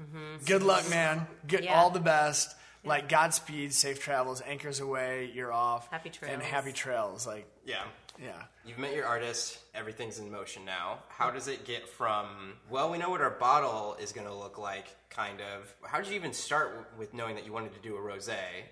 mm-hmm. 0.00 0.44
good 0.46 0.62
luck, 0.62 0.88
man, 0.90 1.26
Get 1.46 1.64
Yeah. 1.64 1.74
all 1.74 1.90
the 1.90 2.00
best. 2.00 2.56
Like 2.84 3.08
Godspeed, 3.08 3.72
safe 3.72 4.00
travels, 4.00 4.42
anchors 4.44 4.80
away, 4.80 5.30
you're 5.32 5.52
off, 5.52 5.88
Happy 5.90 6.10
and 6.28 6.42
happy 6.42 6.72
trails. 6.72 7.26
Like, 7.26 7.46
Yeah. 7.64 7.84
yeah. 8.20 8.42
You've 8.64 8.78
met 8.78 8.92
your 8.94 9.06
artist, 9.06 9.58
everything's 9.72 10.18
in 10.18 10.30
motion 10.32 10.64
now. 10.64 10.98
How 11.08 11.30
does 11.30 11.46
it 11.46 11.64
get 11.64 11.88
from, 11.88 12.54
well, 12.68 12.90
we 12.90 12.98
know 12.98 13.08
what 13.10 13.20
our 13.20 13.30
bottle 13.30 13.96
is 14.00 14.10
going 14.12 14.26
to 14.26 14.34
look 14.34 14.58
like, 14.58 14.86
kind 15.10 15.40
of. 15.40 15.72
How 15.84 15.98
did 15.98 16.08
you 16.08 16.14
even 16.16 16.32
start 16.32 16.88
with 16.98 17.14
knowing 17.14 17.36
that 17.36 17.46
you 17.46 17.52
wanted 17.52 17.72
to 17.74 17.80
do 17.80 17.96
a 17.96 18.00
rose? 18.00 18.28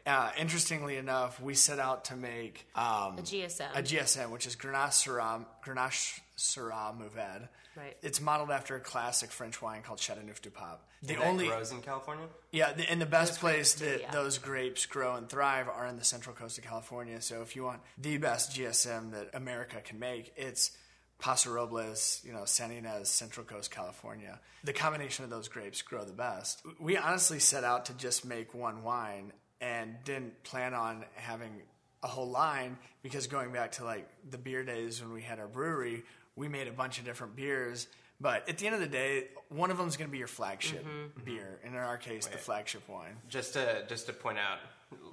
Uh, 0.06 0.30
interestingly 0.36 0.96
enough, 0.96 1.40
we 1.40 1.54
set 1.54 1.78
out 1.78 2.06
to 2.06 2.16
make 2.16 2.66
um, 2.74 3.16
A 3.18 3.22
GSM. 3.22 3.68
a 3.76 3.82
GSM, 3.82 4.30
which 4.30 4.46
is 4.46 4.56
Grenache 4.56 4.90
Syrah, 5.06 5.44
Grenache 5.64 6.18
Syrah 6.36 6.92
Mourvèdre. 6.98 7.48
Right. 7.80 7.96
It's 8.02 8.20
modeled 8.20 8.50
after 8.50 8.76
a 8.76 8.80
classic 8.80 9.30
French 9.30 9.62
wine 9.62 9.80
called 9.82 9.98
Chateauneuf 10.00 10.42
du 10.42 10.50
Pape. 10.50 10.80
The 11.02 11.14
That 11.14 11.24
only, 11.24 11.46
grows 11.46 11.72
in 11.72 11.80
California? 11.80 12.26
yeah, 12.52 12.72
the, 12.72 12.88
and 12.90 13.00
the 13.00 13.06
best 13.06 13.40
place 13.40 13.74
too, 13.74 13.86
that 13.86 14.00
yeah. 14.00 14.10
those 14.10 14.36
grapes 14.36 14.84
grow 14.84 15.14
and 15.14 15.28
thrive 15.28 15.66
are 15.66 15.86
in 15.86 15.96
the 15.96 16.04
central 16.04 16.36
coast 16.36 16.58
of 16.58 16.64
California. 16.64 17.22
So 17.22 17.40
if 17.40 17.56
you 17.56 17.64
want 17.64 17.80
the 17.96 18.18
best 18.18 18.54
GSM 18.54 19.12
that 19.12 19.30
America 19.32 19.76
can 19.82 19.98
make, 19.98 20.32
it's 20.36 20.72
Paso 21.18 21.50
Robles, 21.50 22.20
you 22.22 22.32
know, 22.32 22.44
San 22.44 22.70
Ynez, 22.70 23.06
Central 23.06 23.46
Coast, 23.46 23.70
California. 23.70 24.38
The 24.64 24.74
combination 24.74 25.24
of 25.24 25.30
those 25.30 25.48
grapes 25.48 25.80
grow 25.80 26.04
the 26.04 26.12
best. 26.12 26.62
We 26.78 26.98
honestly 26.98 27.38
set 27.38 27.64
out 27.64 27.86
to 27.86 27.94
just 27.94 28.26
make 28.26 28.52
one 28.52 28.82
wine 28.82 29.32
and 29.60 29.96
didn't 30.04 30.42
plan 30.42 30.74
on 30.74 31.04
having 31.14 31.62
a 32.02 32.06
whole 32.06 32.28
line 32.30 32.78
because 33.02 33.26
going 33.26 33.52
back 33.52 33.72
to 33.72 33.84
like 33.84 34.08
the 34.28 34.38
beer 34.38 34.64
days 34.64 35.02
when 35.02 35.12
we 35.12 35.22
had 35.22 35.38
our 35.38 35.48
brewery, 35.48 36.02
we 36.40 36.48
made 36.48 36.66
a 36.68 36.72
bunch 36.72 36.98
of 36.98 37.04
different 37.04 37.36
beers. 37.36 37.86
But 38.22 38.48
at 38.48 38.58
the 38.58 38.66
end 38.66 38.74
of 38.74 38.80
the 38.80 38.86
day, 38.86 39.28
one 39.48 39.70
of 39.70 39.78
them 39.78 39.88
is 39.88 39.96
going 39.96 40.08
to 40.08 40.12
be 40.12 40.18
your 40.18 40.26
flagship 40.26 40.84
Mm-hmm. 40.84 41.24
beer, 41.24 41.58
and 41.64 41.74
in 41.74 41.80
our 41.80 41.96
case, 41.96 42.26
the 42.26 42.36
flagship 42.38 42.82
wine. 42.88 43.16
Just 43.28 43.54
to, 43.54 43.84
just 43.88 44.06
to 44.06 44.12
point 44.12 44.38
out, 44.38 44.58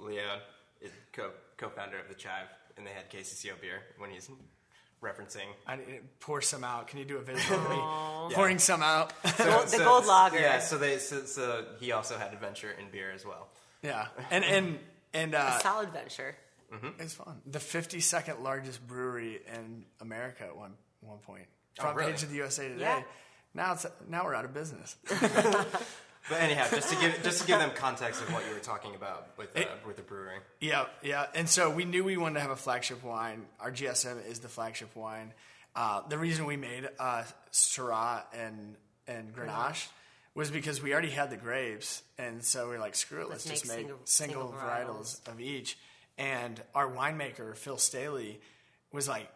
Leo 0.02 0.40
is 0.82 0.90
co- 1.12 1.30
co-founder 1.56 1.98
of 1.98 2.08
the 2.08 2.14
Chive, 2.14 2.48
and 2.76 2.86
they 2.86 2.90
had 2.90 3.10
KCCO 3.10 3.60
beer 3.60 3.80
when 3.98 4.10
he's 4.10 4.28
referencing. 5.02 5.46
I 5.66 5.76
need 5.76 5.86
to 5.86 5.98
pour 6.20 6.40
some 6.42 6.64
out. 6.64 6.88
Can 6.88 6.98
you 6.98 7.04
do 7.04 7.16
a 7.16 7.22
visual 7.22 7.58
of 7.60 7.70
me 8.30 8.34
pouring 8.34 8.58
some 8.58 8.82
out? 8.82 9.12
Gold- 9.38 9.68
the 9.68 9.78
gold 9.78 10.06
lager. 10.06 10.38
Yeah, 10.40 10.58
so 10.60 10.76
they 10.76 10.98
so, 10.98 11.24
so 11.24 11.64
he 11.80 11.92
also 11.92 12.18
had 12.18 12.32
adventure 12.34 12.70
in 12.78 12.90
beer 12.90 13.10
as 13.14 13.24
well. 13.24 13.48
yeah, 13.82 14.08
and 14.30 14.44
and 14.44 14.78
and 15.14 15.34
uh, 15.34 15.58
Solid 15.60 15.90
venture. 15.92 16.36
it's 16.98 17.14
fun. 17.14 17.40
The 17.46 17.58
52nd 17.60 18.42
largest 18.42 18.86
brewery 18.86 19.40
in 19.54 19.84
America 20.00 20.44
at 20.44 20.56
one 20.56 20.72
one 21.08 21.18
point. 21.18 21.46
Front 21.78 21.96
really? 21.96 22.12
page 22.12 22.22
of 22.22 22.30
the 22.30 22.36
USA 22.36 22.68
Today. 22.68 22.80
Yeah. 22.80 23.02
Now 23.54 23.72
it's 23.72 23.86
now 24.08 24.24
we're 24.24 24.34
out 24.34 24.44
of 24.44 24.54
business. 24.54 24.96
But 26.28 26.42
anyhow, 26.42 26.66
just 26.70 26.90
to 26.90 27.00
give 27.00 27.22
just 27.22 27.40
to 27.40 27.46
give 27.46 27.58
them 27.58 27.70
context 27.74 28.20
of 28.20 28.32
what 28.32 28.46
you 28.46 28.52
were 28.52 28.60
talking 28.60 28.94
about 28.94 29.28
with 29.38 29.56
uh, 29.56 29.64
with 29.86 29.96
the 29.96 30.02
brewery. 30.02 30.38
Yeah, 30.60 30.86
yeah. 31.02 31.26
And 31.34 31.48
so 31.48 31.70
we 31.70 31.84
knew 31.84 32.04
we 32.04 32.16
wanted 32.16 32.34
to 32.34 32.40
have 32.40 32.50
a 32.50 32.56
flagship 32.56 33.02
wine. 33.02 33.46
Our 33.60 33.72
GSM 33.72 34.28
is 34.28 34.40
the 34.40 34.48
flagship 34.48 34.94
wine. 34.94 35.32
Uh, 35.74 36.02
the 36.08 36.18
reason 36.18 36.44
we 36.44 36.56
made 36.56 36.88
uh, 36.98 37.22
Syrah 37.52 38.24
and 38.34 38.76
and 39.06 39.34
Grenache 39.34 39.88
was 40.34 40.50
because 40.50 40.82
we 40.82 40.92
already 40.92 41.10
had 41.10 41.30
the 41.30 41.36
grapes, 41.36 42.02
and 42.18 42.44
so 42.44 42.68
we 42.68 42.76
are 42.76 42.78
like, 42.78 42.94
screw 42.94 43.22
it, 43.22 43.30
let's, 43.30 43.46
Let's 43.46 43.62
just 43.62 43.68
make 43.68 43.78
make 43.78 43.86
single- 43.86 44.00
single, 44.04 44.42
single 44.52 44.60
varietals 44.60 45.26
of 45.28 45.40
each. 45.40 45.78
And 46.18 46.60
our 46.74 46.90
winemaker 46.90 47.56
Phil 47.56 47.78
Staley 47.78 48.40
was 48.92 49.08
like, 49.08 49.28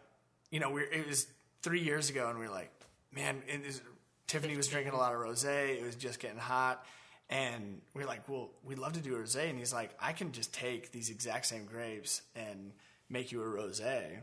you 0.51 0.59
know, 0.59 0.69
we 0.69 0.81
it 0.83 1.07
was 1.07 1.25
three 1.63 1.81
years 1.81 2.09
ago, 2.09 2.29
and 2.29 2.37
we 2.37 2.45
were 2.45 2.53
like, 2.53 2.71
man, 3.15 3.41
is, 3.47 3.81
Tiffany 4.27 4.55
was 4.55 4.67
drinking 4.67 4.93
a 4.93 4.97
lot 4.97 5.13
of 5.13 5.19
rosé. 5.19 5.77
It 5.79 5.83
was 5.83 5.95
just 5.95 6.19
getting 6.19 6.37
hot. 6.37 6.85
And 7.29 7.81
we 7.95 8.03
are 8.03 8.05
like, 8.05 8.27
well, 8.29 8.51
we'd 8.63 8.77
love 8.77 8.93
to 8.93 8.99
do 8.99 9.15
a 9.15 9.19
rosé. 9.19 9.49
And 9.49 9.57
he's 9.57 9.73
like, 9.73 9.91
I 9.99 10.11
can 10.11 10.31
just 10.31 10.53
take 10.53 10.91
these 10.91 11.09
exact 11.09 11.45
same 11.45 11.65
grapes 11.65 12.21
and 12.35 12.71
make 13.09 13.31
you 13.31 13.41
a 13.41 13.45
rosé 13.45 14.19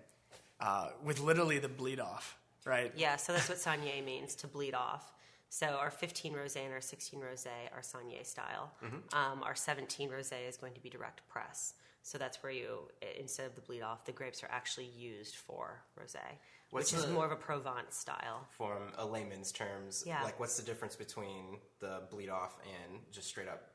uh, 0.61 0.88
with 1.03 1.20
literally 1.20 1.59
the 1.59 1.68
bleed 1.68 1.98
off, 1.98 2.37
right? 2.64 2.92
Yeah, 2.96 3.16
so 3.16 3.33
that's 3.33 3.48
what 3.48 3.59
Saignée 3.59 4.05
means 4.05 4.35
to 4.37 4.46
bleed 4.46 4.74
off. 4.74 5.12
So 5.48 5.66
our 5.66 5.90
15 5.90 6.35
rosé 6.35 6.64
and 6.64 6.72
our 6.72 6.81
16 6.81 7.20
rosé 7.20 7.48
are 7.74 7.81
Saignée 7.81 8.24
style. 8.24 8.70
Mm-hmm. 8.85 9.16
Um, 9.16 9.42
our 9.42 9.57
17 9.57 10.09
rosé 10.11 10.48
is 10.48 10.57
going 10.57 10.74
to 10.74 10.81
be 10.81 10.88
direct 10.88 11.26
press. 11.29 11.74
So 12.02 12.18
that's 12.18 12.42
where 12.42 12.52
you, 12.52 12.88
instead 13.18 13.46
of 13.46 13.54
the 13.54 13.60
bleed 13.60 13.82
off, 13.82 14.04
the 14.04 14.12
grapes 14.12 14.42
are 14.42 14.48
actually 14.50 14.86
used 14.96 15.36
for 15.36 15.82
rosé, 15.98 16.18
which 16.70 16.92
is 16.92 17.06
more 17.08 17.24
of 17.26 17.32
a 17.32 17.36
Provence 17.36 17.96
style. 17.96 18.46
From 18.50 18.92
a 18.96 19.04
layman's 19.06 19.52
terms, 19.52 20.02
Yeah. 20.06 20.22
like 20.22 20.40
what's 20.40 20.56
the 20.56 20.62
difference 20.62 20.96
between 20.96 21.58
the 21.78 22.02
bleed 22.10 22.28
off 22.30 22.58
and 22.64 23.00
just 23.12 23.28
straight 23.28 23.48
up 23.48 23.72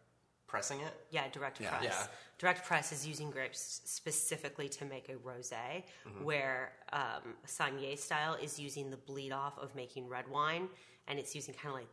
pressing 0.47 0.79
it? 0.81 0.93
Yeah, 1.11 1.27
direct 1.29 1.59
press. 1.59 1.83
Yeah. 1.83 2.07
Direct 2.37 2.65
press 2.65 2.91
is 2.91 3.07
using 3.07 3.29
grapes 3.29 3.81
specifically 3.85 4.69
to 4.69 4.85
make 4.85 5.09
a 5.09 5.13
rosé, 5.15 5.83
Mm-hmm. 6.07 6.23
where 6.23 6.73
um, 6.93 7.35
Saignée 7.47 7.97
style 7.97 8.33
is 8.35 8.59
using 8.59 8.89
the 8.89 8.97
bleed 8.97 9.31
off 9.31 9.57
of 9.59 9.75
making 9.75 10.07
red 10.09 10.27
wine, 10.27 10.67
and 11.07 11.19
it's 11.19 11.35
using 11.35 11.53
kind 11.53 11.69
of 11.69 11.75
like 11.75 11.87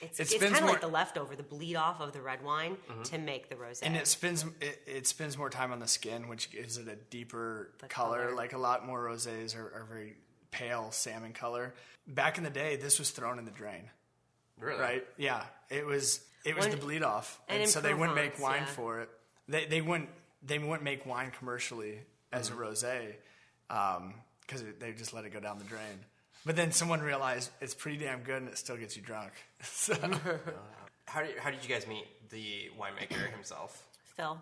it's, 0.00 0.20
It 0.20 0.32
it's 0.32 0.44
kind 0.44 0.56
of 0.56 0.64
like 0.64 0.80
the 0.80 0.88
leftover, 0.88 1.36
the 1.36 1.42
bleed 1.42 1.76
off 1.76 2.00
of 2.00 2.12
the 2.12 2.20
red 2.22 2.42
wine 2.42 2.76
to 3.04 3.18
make 3.18 3.48
the 3.48 3.54
rosé. 3.56 3.80
And 3.82 3.96
it 3.96 4.06
spends 4.06 4.44
it, 4.60 4.82
it 4.86 5.06
spends 5.06 5.36
more 5.36 5.50
time 5.50 5.72
on 5.72 5.78
the 5.80 5.88
skin, 5.88 6.28
which 6.28 6.50
gives 6.50 6.78
it 6.78 6.88
a 6.88 6.96
deeper 6.96 7.72
color. 7.88 8.24
color. 8.24 8.34
Like 8.34 8.52
a 8.52 8.58
lot 8.58 8.86
more 8.86 9.04
rosés 9.04 9.56
are, 9.56 9.72
are 9.74 9.86
very 9.88 10.16
pale 10.50 10.90
salmon 10.90 11.32
color. 11.32 11.74
Back 12.06 12.38
in 12.38 12.44
the 12.44 12.50
day, 12.50 12.76
this 12.76 12.98
was 12.98 13.10
thrown 13.10 13.38
in 13.38 13.44
the 13.44 13.50
drain. 13.50 13.90
Really? 14.58 14.80
Right? 14.80 15.06
Yeah. 15.16 15.42
It 15.68 15.86
was 15.86 16.20
it 16.44 16.56
was 16.56 16.66
Well, 16.66 16.74
the 16.76 16.80
bleed 16.80 17.02
off, 17.02 17.40
and 17.48 17.56
and, 17.56 17.62
in 17.64 17.68
so 17.68 17.80
they 17.80 17.94
wouldn't 17.94 18.16
make 18.16 18.40
wine 18.40 18.62
yeah. 18.62 18.66
for 18.66 19.00
it. 19.00 19.10
They 19.48 19.66
they 19.66 19.80
wouldn't 19.80 20.08
they 20.42 20.58
wouldn't 20.58 20.82
make 20.82 21.04
wine 21.06 21.30
commercially 21.38 21.98
as 22.32 22.48
Mm-hmm. 22.50 22.62
a 22.62 22.66
rosé 22.66 23.14
because 24.46 24.64
they 24.78 24.92
just 24.92 25.12
let 25.12 25.24
it 25.24 25.32
go 25.32 25.40
down 25.40 25.58
the 25.58 25.64
drain. 25.64 26.04
But 26.46 26.56
then 26.56 26.72
someone 26.72 27.00
realized 27.00 27.50
it's 27.60 27.74
pretty 27.74 27.98
damn 27.98 28.20
good 28.20 28.42
and 28.42 28.48
it 28.48 28.58
still 28.58 28.76
gets 28.76 28.96
you 28.96 29.02
drunk. 29.02 29.32
so, 29.62 29.94
How 31.10 31.22
did 31.22 31.36
how 31.38 31.50
did 31.50 31.58
you 31.64 31.68
guys 31.68 31.88
meet 31.88 32.06
the 32.30 32.70
winemaker 32.78 33.32
himself? 33.32 33.84
Phil. 34.16 34.38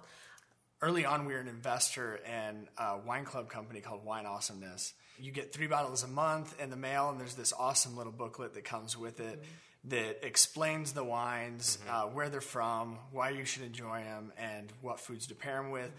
early 0.83 1.07
on, 1.07 1.25
we 1.25 1.33
were 1.33 1.41
an 1.41 1.49
investor 1.49 2.21
in 2.27 2.69
a 2.77 2.99
wine 2.99 3.25
club 3.25 3.49
company 3.49 3.81
called 3.81 4.05
Wine 4.05 4.27
Awesomeness. 4.27 4.93
You 5.19 5.33
get 5.33 5.53
three 5.53 5.67
bottles 5.67 6.03
a 6.05 6.09
month 6.09 6.61
in 6.61 6.69
the 6.69 6.77
mail, 6.77 7.09
and 7.09 7.19
there's 7.19 7.35
this 7.35 7.55
awesome 7.59 7.97
little 7.97 8.13
booklet 8.13 8.53
that 8.53 8.65
comes 8.65 8.99
with 8.99 9.19
it 9.19 9.43
that 9.85 10.27
explains 10.27 10.93
the 10.93 11.05
wines, 11.05 11.79
uh, 11.89 12.03
where 12.03 12.29
they're 12.29 12.43
from, 12.43 12.99
why 13.13 13.31
you 13.31 13.47
should 13.47 13.63
enjoy 13.63 14.03
them, 14.03 14.31
and 14.37 14.71
what 14.83 15.01
foods 15.01 15.29
to 15.29 15.35
pair 15.35 15.57
them 15.63 15.71
with. 15.71 15.91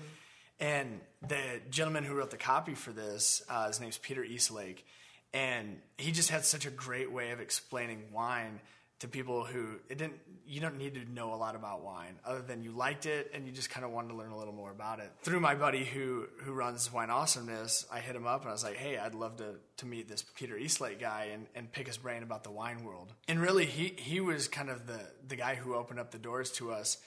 And 0.59 0.99
the 1.27 1.61
gentleman 1.71 2.03
who 2.03 2.13
wrote 2.13 2.29
the 2.29 2.37
copy 2.37 2.75
for 2.75 2.91
this, 2.91 3.41
uh, 3.49 3.67
his 3.67 3.79
name's 3.79 3.97
Peter 3.97 4.23
Eastlake, 4.23 4.85
and 5.33 5.77
he 5.97 6.11
just 6.11 6.29
had 6.29 6.45
such 6.45 6.65
a 6.65 6.71
great 6.71 7.11
way 7.11 7.31
of 7.31 7.39
explaining 7.39 8.11
wine 8.11 8.59
to 8.99 9.07
people 9.07 9.45
who 9.45 9.75
it 9.87 9.97
didn't. 9.97 10.19
You 10.45 10.59
don't 10.59 10.77
need 10.77 10.95
to 10.95 11.05
know 11.11 11.33
a 11.33 11.37
lot 11.37 11.55
about 11.55 11.83
wine, 11.83 12.15
other 12.25 12.41
than 12.41 12.63
you 12.63 12.71
liked 12.71 13.05
it 13.05 13.31
and 13.33 13.45
you 13.45 13.53
just 13.53 13.69
kind 13.69 13.85
of 13.85 13.91
wanted 13.91 14.09
to 14.09 14.15
learn 14.15 14.31
a 14.31 14.37
little 14.37 14.53
more 14.53 14.71
about 14.71 14.99
it. 14.99 15.09
Through 15.21 15.39
my 15.39 15.55
buddy 15.55 15.85
who 15.85 16.25
who 16.41 16.53
runs 16.53 16.91
Wine 16.91 17.09
Awesomeness, 17.09 17.85
I 17.91 17.99
hit 17.99 18.15
him 18.15 18.27
up 18.27 18.41
and 18.41 18.49
I 18.49 18.53
was 18.53 18.63
like, 18.63 18.75
"Hey, 18.75 18.97
I'd 18.97 19.15
love 19.15 19.37
to 19.37 19.55
to 19.77 19.85
meet 19.85 20.09
this 20.09 20.23
Peter 20.35 20.57
Eastlake 20.57 20.99
guy 20.99 21.29
and, 21.33 21.47
and 21.55 21.71
pick 21.71 21.87
his 21.87 21.97
brain 21.97 22.23
about 22.23 22.43
the 22.43 22.51
wine 22.51 22.83
world." 22.83 23.13
And 23.27 23.39
really, 23.39 23.65
he 23.65 23.93
he 23.97 24.19
was 24.19 24.47
kind 24.47 24.69
of 24.69 24.85
the 24.87 24.99
the 25.27 25.35
guy 25.35 25.55
who 25.55 25.75
opened 25.75 25.99
up 25.99 26.11
the 26.11 26.19
doors 26.19 26.51
to 26.53 26.71
us 26.71 26.97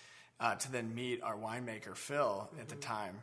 uh, 0.40 0.54
to 0.54 0.72
then 0.72 0.94
meet 0.94 1.22
our 1.22 1.37
winemaker 1.37 1.94
Phil 1.94 2.48
at 2.58 2.68
the 2.68 2.76
time. 2.76 3.20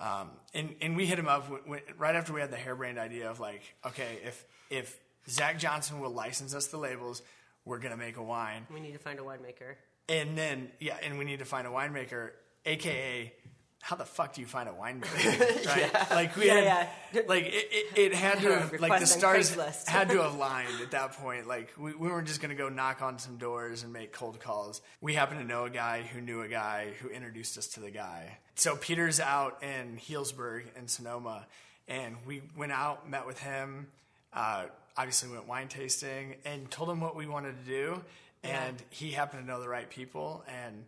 Um, 0.00 0.30
and 0.52 0.74
and 0.80 0.96
we 0.96 1.06
hit 1.06 1.18
him 1.18 1.28
up 1.28 1.44
w- 1.44 1.62
w- 1.62 1.82
right 1.98 2.14
after 2.16 2.32
we 2.32 2.40
had 2.40 2.50
the 2.50 2.56
harebrained 2.56 2.98
idea 2.98 3.30
of 3.30 3.38
like, 3.40 3.62
okay, 3.86 4.18
if 4.24 4.44
if 4.70 4.98
Zach 5.28 5.58
Johnsen 5.58 6.00
will 6.00 6.10
license 6.10 6.54
us 6.54 6.66
the 6.66 6.78
labels, 6.78 7.22
we're 7.64 7.78
gonna 7.78 7.96
make 7.96 8.16
a 8.16 8.22
wine, 8.22 8.66
We 8.72 8.80
need 8.80 8.92
to 8.92 8.98
find 8.98 9.18
a 9.18 9.22
winemaker. 9.22 9.76
and 10.08 10.36
then 10.36 10.70
yeah, 10.80 10.96
and 11.02 11.18
we 11.18 11.24
need 11.24 11.38
to 11.38 11.44
find 11.44 11.66
a 11.66 11.70
winemaker, 11.70 12.30
aka. 12.66 13.32
How 13.80 13.96
the 13.96 14.06
fuck 14.06 14.32
do 14.32 14.40
you 14.40 14.46
find 14.46 14.66
a 14.66 14.72
winemaker? 14.72 15.66
Right? 15.66 16.10
Like 16.10 16.36
we 16.36 16.46
Yeah, 16.46 16.86
had, 17.12 17.28
like 17.28 17.44
it, 17.44 17.68
it, 17.70 17.98
it 17.98 18.14
had 18.14 18.40
to 18.40 18.58
have, 18.58 18.80
like 18.80 18.98
the 18.98 19.06
stars 19.06 19.54
had 19.86 20.08
to 20.08 20.22
have 20.22 20.34
lined 20.38 20.80
at 20.82 20.90
that 20.92 21.12
point. 21.12 21.46
Like 21.46 21.70
we, 21.78 21.94
we 21.94 22.08
weren't 22.08 22.26
just 22.26 22.40
gonna 22.40 22.54
go 22.54 22.68
knock 22.70 23.02
on 23.02 23.18
some 23.18 23.36
doors 23.36 23.82
and 23.82 23.92
make 23.92 24.12
cold 24.12 24.40
calls. 24.40 24.80
We 25.02 25.12
happened 25.14 25.40
to 25.40 25.46
know 25.46 25.66
a 25.66 25.70
guy 25.70 26.00
who 26.02 26.20
knew 26.22 26.40
a 26.40 26.48
guy 26.48 26.92
who 27.00 27.10
introduced 27.10 27.58
us 27.58 27.66
to 27.68 27.80
the 27.80 27.90
guy. 27.90 28.38
So 28.56 28.76
Peter's 28.76 29.20
out 29.20 29.62
in 29.62 29.96
Healdsburg 29.98 30.64
in 30.78 30.86
Sonoma, 30.88 31.46
and 31.88 32.16
we 32.26 32.42
went 32.56 32.72
out, 32.72 33.08
met 33.08 33.26
with 33.26 33.38
him. 33.40 33.88
Uh, 34.32 34.64
obviously, 34.96 35.30
went 35.30 35.48
wine 35.48 35.68
tasting 35.68 36.36
and 36.44 36.70
told 36.70 36.88
him 36.90 37.00
what 37.00 37.16
we 37.16 37.26
wanted 37.26 37.56
to 37.64 37.70
do. 37.70 38.02
And 38.42 38.76
he 38.90 39.10
happened 39.10 39.42
to 39.42 39.46
know 39.46 39.60
the 39.60 39.68
right 39.68 39.88
people, 39.88 40.44
and 40.46 40.84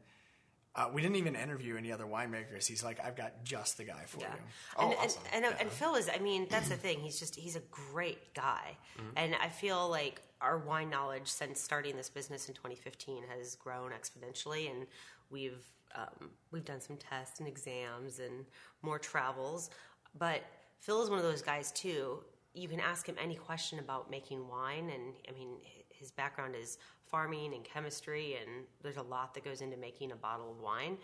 uh, 0.75 0.91
we 0.93 1.01
didn't 1.01 1.17
even 1.17 1.35
interview 1.35 1.77
any 1.77 1.91
other 1.91 2.05
winemakers. 2.05 2.67
He's 2.67 2.85
like, 2.85 3.03
"I've 3.03 3.17
got 3.17 3.45
just 3.45 3.79
the 3.79 3.85
guy 3.85 4.05
for 4.07 4.21
Yeah. 4.21 4.27
you." 4.35 4.39
and, 4.85 4.93
Oh, 4.95 4.97
awesome. 5.03 5.23
and, 5.33 5.45
and, 5.47 5.55
and 5.59 5.71
Phil 5.71 5.95
is, 5.95 6.11
I 6.15 6.19
mean, 6.19 6.47
that's 6.51 6.69
the 6.69 6.77
thing. 6.77 7.01
He's 7.01 7.19
just, 7.19 7.35
he's 7.35 7.57
a 7.57 7.63
great 7.93 8.35
guy. 8.35 8.77
And 9.17 9.35
I 9.43 9.49
feel 9.49 9.89
like 9.89 10.21
our 10.43 10.59
wine 10.59 10.91
knowledge 10.91 11.29
since 11.29 11.61
starting 11.61 11.97
this 11.97 12.11
business 12.11 12.47
in 12.49 12.55
2015 12.55 13.23
has 13.39 13.55
grown 13.57 13.91
exponentially. 13.93 14.71
And 14.71 14.87
we've, 15.31 15.65
um, 15.95 16.31
we've 16.51 16.65
done 16.65 16.81
some 16.81 16.97
tests 16.97 17.41
and 17.41 17.49
exams 17.49 18.19
and 18.19 18.45
more 18.83 18.99
travels. 18.99 19.71
But 20.19 20.43
Phil 20.81 21.03
is 21.03 21.11
one 21.11 21.19
of 21.19 21.25
those 21.25 21.43
guys, 21.43 21.73
too. 21.73 22.23
You 22.55 22.69
can 22.69 22.81
ask 22.81 23.07
him 23.07 23.17
any 23.23 23.35
question 23.35 23.79
about 23.79 24.11
making 24.11 24.49
wine. 24.49 24.91
And 24.93 25.15
I 25.29 25.33
mean, 25.33 25.57
his 25.91 26.11
background 26.11 26.55
is 26.55 26.79
farming 27.07 27.55
and 27.55 27.63
chemistry, 27.65 28.37
and 28.41 28.65
there's 28.83 28.97
a 28.97 29.03
lot 29.03 29.33
that 29.35 29.45
goes 29.45 29.61
into 29.61 29.77
making 29.77 30.13
a 30.13 30.17
bottle 30.17 30.51
of 30.51 30.61
wine. 30.61 30.99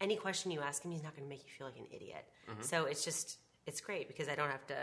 Any 0.00 0.16
question 0.16 0.50
you 0.50 0.60
ask 0.60 0.82
him, 0.82 0.90
he's 0.90 1.02
not 1.02 1.14
going 1.14 1.24
to 1.24 1.28
make 1.28 1.44
you 1.44 1.50
feel 1.56 1.66
like 1.66 1.78
an 1.78 1.86
idiot. 1.94 2.24
So 2.60 2.84
it's 2.86 3.04
just, 3.04 3.38
it's 3.66 3.80
great 3.80 4.08
because 4.08 4.28
I 4.28 4.34
don't 4.34 4.50
have 4.50 4.66
to 4.66 4.76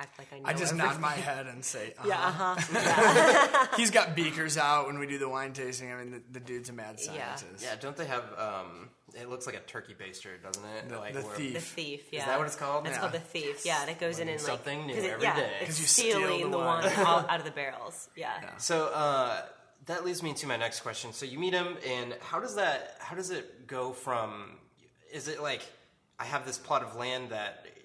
act 0.00 0.18
like 0.18 0.32
I 0.32 0.38
know 0.38 0.42
I 0.46 0.52
just 0.52 0.72
everything. 0.72 0.90
nod 0.92 1.00
my 1.00 1.12
head 1.12 1.46
and 1.46 1.64
say, 1.64 1.94
uh-huh. 1.98 2.08
Yeah, 2.08 2.18
uh 2.18 2.32
huh. 2.32 3.66
He's 3.76 3.90
got 3.90 4.16
beakers 4.16 4.56
out 4.56 4.86
when 4.86 4.98
we 4.98 5.06
do 5.06 5.18
the 5.18 5.28
wine 5.28 5.52
tasting. 5.52 5.92
I 5.92 5.96
mean, 5.96 6.10
the, 6.12 6.22
the 6.32 6.40
dude's 6.40 6.68
a 6.68 6.72
mad 6.72 6.98
scientist. 6.98 7.62
Yeah, 7.62 7.76
don't 7.80 7.96
they 7.96 8.06
have? 8.06 8.24
Um, 8.38 8.88
it 9.14 9.28
looks 9.28 9.44
like 9.46 9.56
a 9.56 9.60
turkey 9.60 9.94
baster, 9.94 10.40
doesn't 10.42 10.64
it? 10.64 10.88
The- 10.88 10.98
like 10.98 11.14
the 11.14 11.22
thief. 11.22 11.54
The 11.54 11.60
thief, 11.60 12.00
yeah. 12.12 12.20
Is 12.20 12.26
that 12.26 12.38
what 12.38 12.46
it's 12.46 12.56
called? 12.56 12.86
It's 12.86 12.94
Yeah. 12.96 13.00
called 13.00 13.12
the 13.12 13.18
thief. 13.20 13.66
Yeah, 13.66 13.80
and 13.82 13.90
it 13.90 13.98
goes 14.00 14.18
in 14.20 14.28
and 14.28 14.40
like 14.40 14.46
something 14.46 14.86
new 14.86 14.94
'cause 14.94 15.04
it- 15.04 15.10
every 15.10 15.22
yeah, 15.24 15.36
day. 15.36 15.50
It's 15.60 15.66
'Cause 15.70 15.80
you 15.80 15.86
steal 15.86 16.16
stealing 16.20 16.44
the 16.50 16.50
the 16.50 16.58
wine. 16.58 16.84
wine 16.84 17.06
all 17.06 17.18
out 17.28 17.38
of 17.40 17.44
the 17.44 17.50
barrels. 17.50 18.08
Yeah. 18.16 18.56
So 18.58 18.86
uh, 18.86 19.42
that 19.86 20.04
leads 20.04 20.22
me 20.22 20.32
to 20.34 20.46
my 20.46 20.56
next 20.56 20.80
question. 20.80 21.12
So 21.12 21.26
you 21.26 21.38
meet 21.38 21.52
him, 21.54 21.76
and 21.86 22.14
how 22.20 22.38
does 22.40 22.54
that? 22.56 22.96
How 23.00 23.16
does 23.16 23.30
it 23.30 23.66
go 23.66 23.92
from? 23.92 24.56
Is 25.12 25.26
it 25.28 25.42
like 25.42 25.62
I 26.20 26.24
have 26.24 26.46
this 26.46 26.58
plot 26.58 26.82
of 26.82 26.94
land 26.96 27.30
that 27.30 27.66
you 27.66 27.79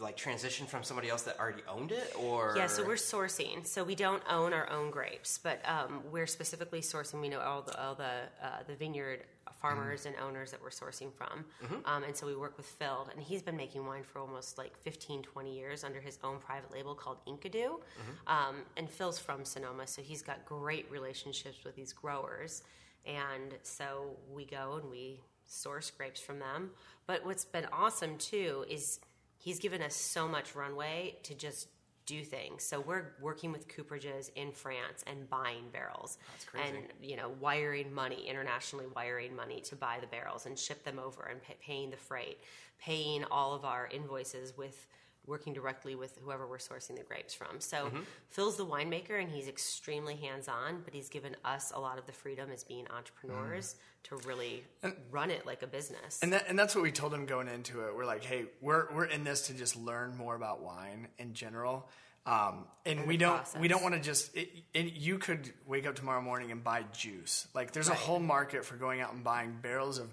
like 0.00 0.16
transition 0.16 0.66
from 0.66 0.82
somebody 0.82 1.08
else 1.08 1.22
that 1.22 1.38
already 1.38 1.62
owned 1.68 1.92
it, 1.92 2.12
or 2.18 2.54
Yeah, 2.56 2.66
so 2.66 2.84
we're 2.86 2.94
sourcing. 2.94 3.66
So 3.66 3.84
we 3.84 3.94
don't 3.94 4.22
own 4.30 4.52
our 4.52 4.68
own 4.70 4.90
grapes, 4.90 5.38
but 5.38 5.60
um, 5.68 6.02
we're 6.10 6.26
specifically 6.26 6.80
sourcing. 6.80 7.20
We 7.20 7.28
know 7.28 7.40
all 7.40 7.62
the 7.62 7.80
all 7.82 7.94
the 7.94 8.04
uh, 8.42 8.62
the 8.66 8.74
vineyard 8.74 9.24
farmers 9.60 10.04
and 10.04 10.14
owners 10.22 10.50
that 10.50 10.60
we're 10.62 10.68
sourcing 10.70 11.10
from, 11.12 11.44
um, 11.86 12.04
and 12.04 12.14
so 12.14 12.26
we 12.26 12.36
work 12.36 12.56
with 12.58 12.66
Phil, 12.66 13.08
and 13.12 13.22
he's 13.22 13.42
been 13.42 13.56
making 13.56 13.86
wine 13.86 14.02
for 14.04 14.18
almost 14.18 14.58
like 14.58 14.76
15, 14.82 15.22
20 15.22 15.56
years 15.56 15.82
under 15.82 15.98
his 16.00 16.18
own 16.22 16.38
private 16.38 16.70
label 16.72 16.94
called 16.94 17.18
Enkidu. 17.26 17.80
Um, 18.26 18.56
and 18.76 18.88
Phil's 18.88 19.18
from 19.18 19.44
Sonoma, 19.46 19.86
so 19.86 20.02
he's 20.02 20.20
got 20.22 20.44
great 20.44 20.90
relationships 20.90 21.64
with 21.64 21.74
these 21.74 21.92
growers, 21.94 22.62
and 23.06 23.54
so 23.62 24.16
we 24.30 24.44
go 24.44 24.78
and 24.80 24.90
we 24.90 25.20
source 25.46 25.90
grapes 25.90 26.20
from 26.20 26.38
them. 26.38 26.70
But 27.06 27.24
what's 27.24 27.44
been 27.44 27.66
awesome 27.72 28.18
too 28.18 28.64
is 28.68 29.00
he's 29.46 29.60
given 29.60 29.80
us 29.80 29.94
so 29.94 30.26
much 30.26 30.56
runway 30.56 31.14
to 31.22 31.32
just 31.32 31.68
do 32.04 32.24
things. 32.24 32.64
So 32.64 32.80
we're 32.80 33.12
working 33.20 33.52
with 33.52 33.68
cooperages 33.68 34.30
in 34.34 34.50
France 34.50 35.04
and 35.06 35.30
buying 35.30 35.70
barrels. 35.72 36.18
That's 36.32 36.44
crazy. 36.44 36.68
And, 36.68 36.78
you 37.00 37.16
know, 37.16 37.30
wiring 37.40 37.94
money, 37.94 38.26
internationally 38.28 38.86
wiring 38.96 39.36
money 39.36 39.60
to 39.60 39.76
buy 39.76 39.98
the 40.00 40.08
barrels 40.08 40.46
and 40.46 40.58
ship 40.58 40.82
them 40.82 40.98
over 40.98 41.28
and 41.30 41.40
pay, 41.40 41.54
paying 41.64 41.90
the 41.90 41.96
freight, 41.96 42.40
paying 42.80 43.24
all 43.30 43.54
of 43.54 43.64
our 43.64 43.88
invoices 43.92 44.56
with 44.56 44.88
working 45.26 45.52
directly 45.52 45.94
with 45.94 46.18
whoever 46.22 46.46
we're 46.46 46.58
sourcing 46.58 46.96
the 46.96 47.02
grapes 47.02 47.34
from. 47.34 47.60
So 47.60 47.86
Mm-hmm. 47.86 48.00
Phil's 48.30 48.56
the 48.56 48.66
winemaker 48.66 49.20
and 49.20 49.30
he's 49.30 49.48
extremely 49.48 50.16
hands-on, 50.16 50.82
but 50.84 50.92
he's 50.92 51.08
given 51.08 51.36
us 51.44 51.72
a 51.74 51.80
lot 51.80 51.98
of 51.98 52.06
the 52.06 52.12
freedom 52.12 52.50
as 52.52 52.64
being 52.64 52.86
entrepreneurs 52.90 53.76
to 54.04 54.16
really 54.26 54.64
run 55.10 55.30
it 55.30 55.46
like 55.46 55.62
a 55.62 55.66
business. 55.66 56.18
Mm. 56.18 56.22
And 56.22 56.32
that, 56.32 56.44
and 56.48 56.58
that's 56.58 56.74
what 56.74 56.82
we 56.82 56.92
told 56.92 57.14
him 57.14 57.26
going 57.26 57.48
into 57.48 57.80
it. 57.86 57.96
We're 57.96 58.04
like, 58.04 58.24
hey, 58.24 58.46
we're 58.60 58.92
we're 58.94 59.04
in 59.04 59.24
this 59.24 59.46
to 59.48 59.54
just 59.54 59.76
learn 59.76 60.16
more 60.16 60.34
about 60.34 60.62
wine 60.62 61.08
in 61.18 61.32
general. 61.34 61.88
Um, 62.26 62.66
and 62.84 63.06
we 63.06 63.16
don't 63.16 63.36
process. 63.36 63.60
we 63.60 63.68
don't 63.68 63.82
want 63.82 63.94
to 63.94 64.00
just 64.00 64.36
it, 64.36 64.48
it, 64.74 64.94
you 64.94 65.18
could 65.18 65.52
wake 65.66 65.86
up 65.86 65.94
tomorrow 65.94 66.20
morning 66.20 66.50
and 66.50 66.62
buy 66.64 66.84
juice. 66.92 67.46
Like 67.54 67.72
there's 67.72 67.88
a 67.88 67.94
whole 67.94 68.18
market 68.18 68.64
for 68.64 68.74
going 68.76 69.00
out 69.00 69.12
and 69.14 69.22
buying 69.22 69.58
barrels 69.62 69.98
of 69.98 70.10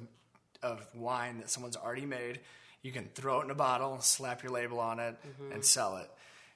of 0.62 0.86
wine 0.96 1.40
that 1.40 1.50
someone's 1.50 1.76
already 1.76 2.06
made. 2.06 2.40
You 2.84 2.92
can 2.92 3.10
throw 3.16 3.42
it 3.42 3.46
in 3.46 3.50
a 3.52 3.56
bottle, 3.56 4.00
slap 4.02 4.44
your 4.44 4.52
label 4.52 4.80
on 4.80 5.00
it, 5.00 5.16
Mm-hmm. 5.26 5.54
and 5.54 5.66
sell 5.66 5.98
it. 5.98 6.10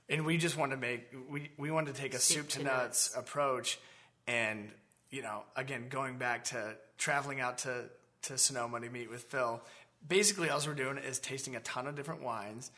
And 0.10 0.26
we 0.26 0.38
just 0.38 0.56
wanted 0.58 0.76
to 0.76 0.82
make 0.82 1.08
we 1.30 1.50
we 1.58 1.72
wanted 1.72 1.96
to 1.96 2.02
take 2.02 2.13
a 2.13 2.20
soup, 2.20 2.48
to, 2.50 2.63
nuts 2.63 3.13
approach, 3.18 3.80
and 4.28 4.70
you 5.10 5.22
know, 5.22 5.44
again, 5.56 5.88
going 5.90 6.18
back 6.18 6.44
to 6.46 6.76
traveling 6.98 7.40
out 7.40 7.60
to 7.60 7.86
to 8.24 8.38
Sonoma 8.38 8.80
to 8.82 8.90
meet 8.90 9.10
with 9.10 9.24
Phil. 9.24 9.62
Basically, 10.08 10.50
all 10.50 10.62
we're 10.66 10.74
doing 10.76 10.98
is 10.98 11.18
tasting 11.20 11.56
a 11.56 11.60
ton 11.62 11.88
of 11.88 11.96
different 11.96 12.22
wines 12.22 12.72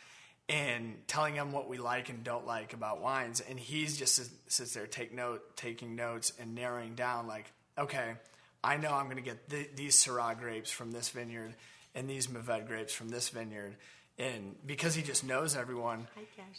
and 0.47 0.95
telling 1.07 1.35
him 1.35 1.51
what 1.51 1.67
we 1.69 1.77
like 1.77 2.09
and 2.09 2.23
don't 2.23 2.47
like 2.47 2.73
about 2.73 3.01
wines. 3.01 3.41
And 3.47 3.59
he's 3.59 3.97
just 3.97 4.15
sits- 4.15 4.29
sits 4.47 4.73
there 4.73 4.87
take 4.87 5.13
note, 5.13 5.55
taking 5.55 5.95
notes 5.95 6.33
and 6.39 6.55
narrowing 6.55 6.95
down. 6.95 7.27
Like, 7.27 7.51
okay, 7.77 8.13
I 8.63 8.77
know 8.77 8.91
I'm 8.91 9.05
going 9.05 9.17
to 9.17 9.21
get 9.23 9.49
th- 9.49 9.71
these 9.75 9.95
Syrah 10.03 10.39
grapes 10.39 10.71
from 10.71 10.91
this 10.91 11.09
vineyard 11.09 11.53
and 11.95 12.09
these 12.09 12.27
Mourvèdre 12.27 12.67
grapes 12.67 12.93
from 12.93 13.09
this 13.09 13.29
vineyard. 13.29 13.75
And 14.17 14.55
because 14.65 14.95
he 14.95 15.01
just 15.01 15.23
knows 15.23 15.55
everyone, 15.55 16.07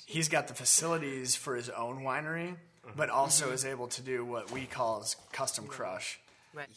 he's 0.07 0.29
got 0.29 0.49
the 0.49 0.55
facilities 0.55 1.37
for 1.37 1.55
his 1.57 1.69
own 1.69 2.01
winery, 2.03 2.57
but 2.97 3.11
also 3.11 3.53
is 3.53 3.65
able 3.67 3.89
to 3.89 4.01
do 4.03 4.25
what 4.25 4.51
we 4.51 4.65
call 4.65 5.01
as 5.03 5.15
custom 5.33 5.67
crush. 5.67 6.19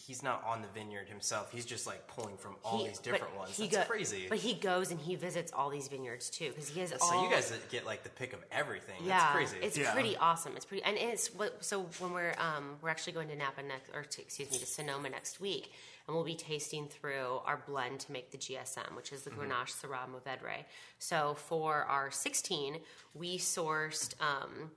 he's 0.05 0.21
not 0.21 0.43
on 0.45 0.61
the 0.61 0.67
vineyard 0.67 1.07
himself. 1.09 1.51
He's 1.51 1.65
just 1.65 1.87
like 1.87 2.05
pulling 2.07 2.35
from 2.37 2.55
all 2.65 2.79
He- 2.79 2.89
these 2.89 2.99
different 2.99 3.35
ones. 3.35 3.55
he 3.57 3.67
That's 3.67 3.87
go- 3.87 3.91
crazy. 3.91 4.27
But 4.29 4.37
he 4.39 4.53
goes 4.55 4.91
and 4.91 4.99
he 4.99 5.15
visits 5.15 5.51
all 5.53 5.69
these 5.71 5.87
vineyards 5.87 6.29
too 6.29 6.49
because 6.49 6.67
he 6.67 6.79
has 6.81 6.89
so 6.91 6.97
all. 7.01 7.23
you 7.23 7.31
guys 7.31 7.51
get 7.71 7.83
like 7.85 8.03
the 8.03 8.09
pick 8.09 8.33
of 8.33 8.39
everything. 8.51 8.97
yeah, 9.03 9.17
That's 9.19 9.31
crazy. 9.35 9.57
it's 9.65 9.77
Yeah. 9.77 9.91
pretty 9.93 10.15
awesome. 10.17 10.55
It's 10.57 10.65
pretty, 10.65 10.83
and 10.83 10.95
it's 10.97 11.33
what. 11.33 11.63
So 11.65 11.83
when 11.99 12.11
we're 12.13 12.35
um, 12.37 12.75
we're 12.83 12.89
actually 12.89 13.13
going 13.13 13.29
to 13.29 13.35
Napa 13.35 13.63
next, 13.63 13.89
or 13.95 14.03
to, 14.03 14.21
excuse 14.21 14.51
me, 14.51 14.59
to 14.59 14.65
Sonoma 14.67 15.09
next 15.09 15.39
week, 15.41 15.71
and 16.07 16.15
we'll 16.15 16.25
be 16.25 16.35
tasting 16.35 16.87
through 16.87 17.39
our 17.45 17.63
blend 17.65 17.99
to 18.01 18.11
make 18.11 18.31
the 18.31 18.37
GSM, 18.37 18.95
which 18.95 19.13
is 19.13 19.23
the 19.23 19.29
Grenache 19.29 19.71
Syrah 19.71 20.07
Mourvèdre. 20.09 20.65
So 20.99 21.35
for 21.35 21.83
our 21.83 22.11
16, 22.11 22.79
we 23.13 23.37
sourced. 23.37 24.13
Um, 24.21 24.71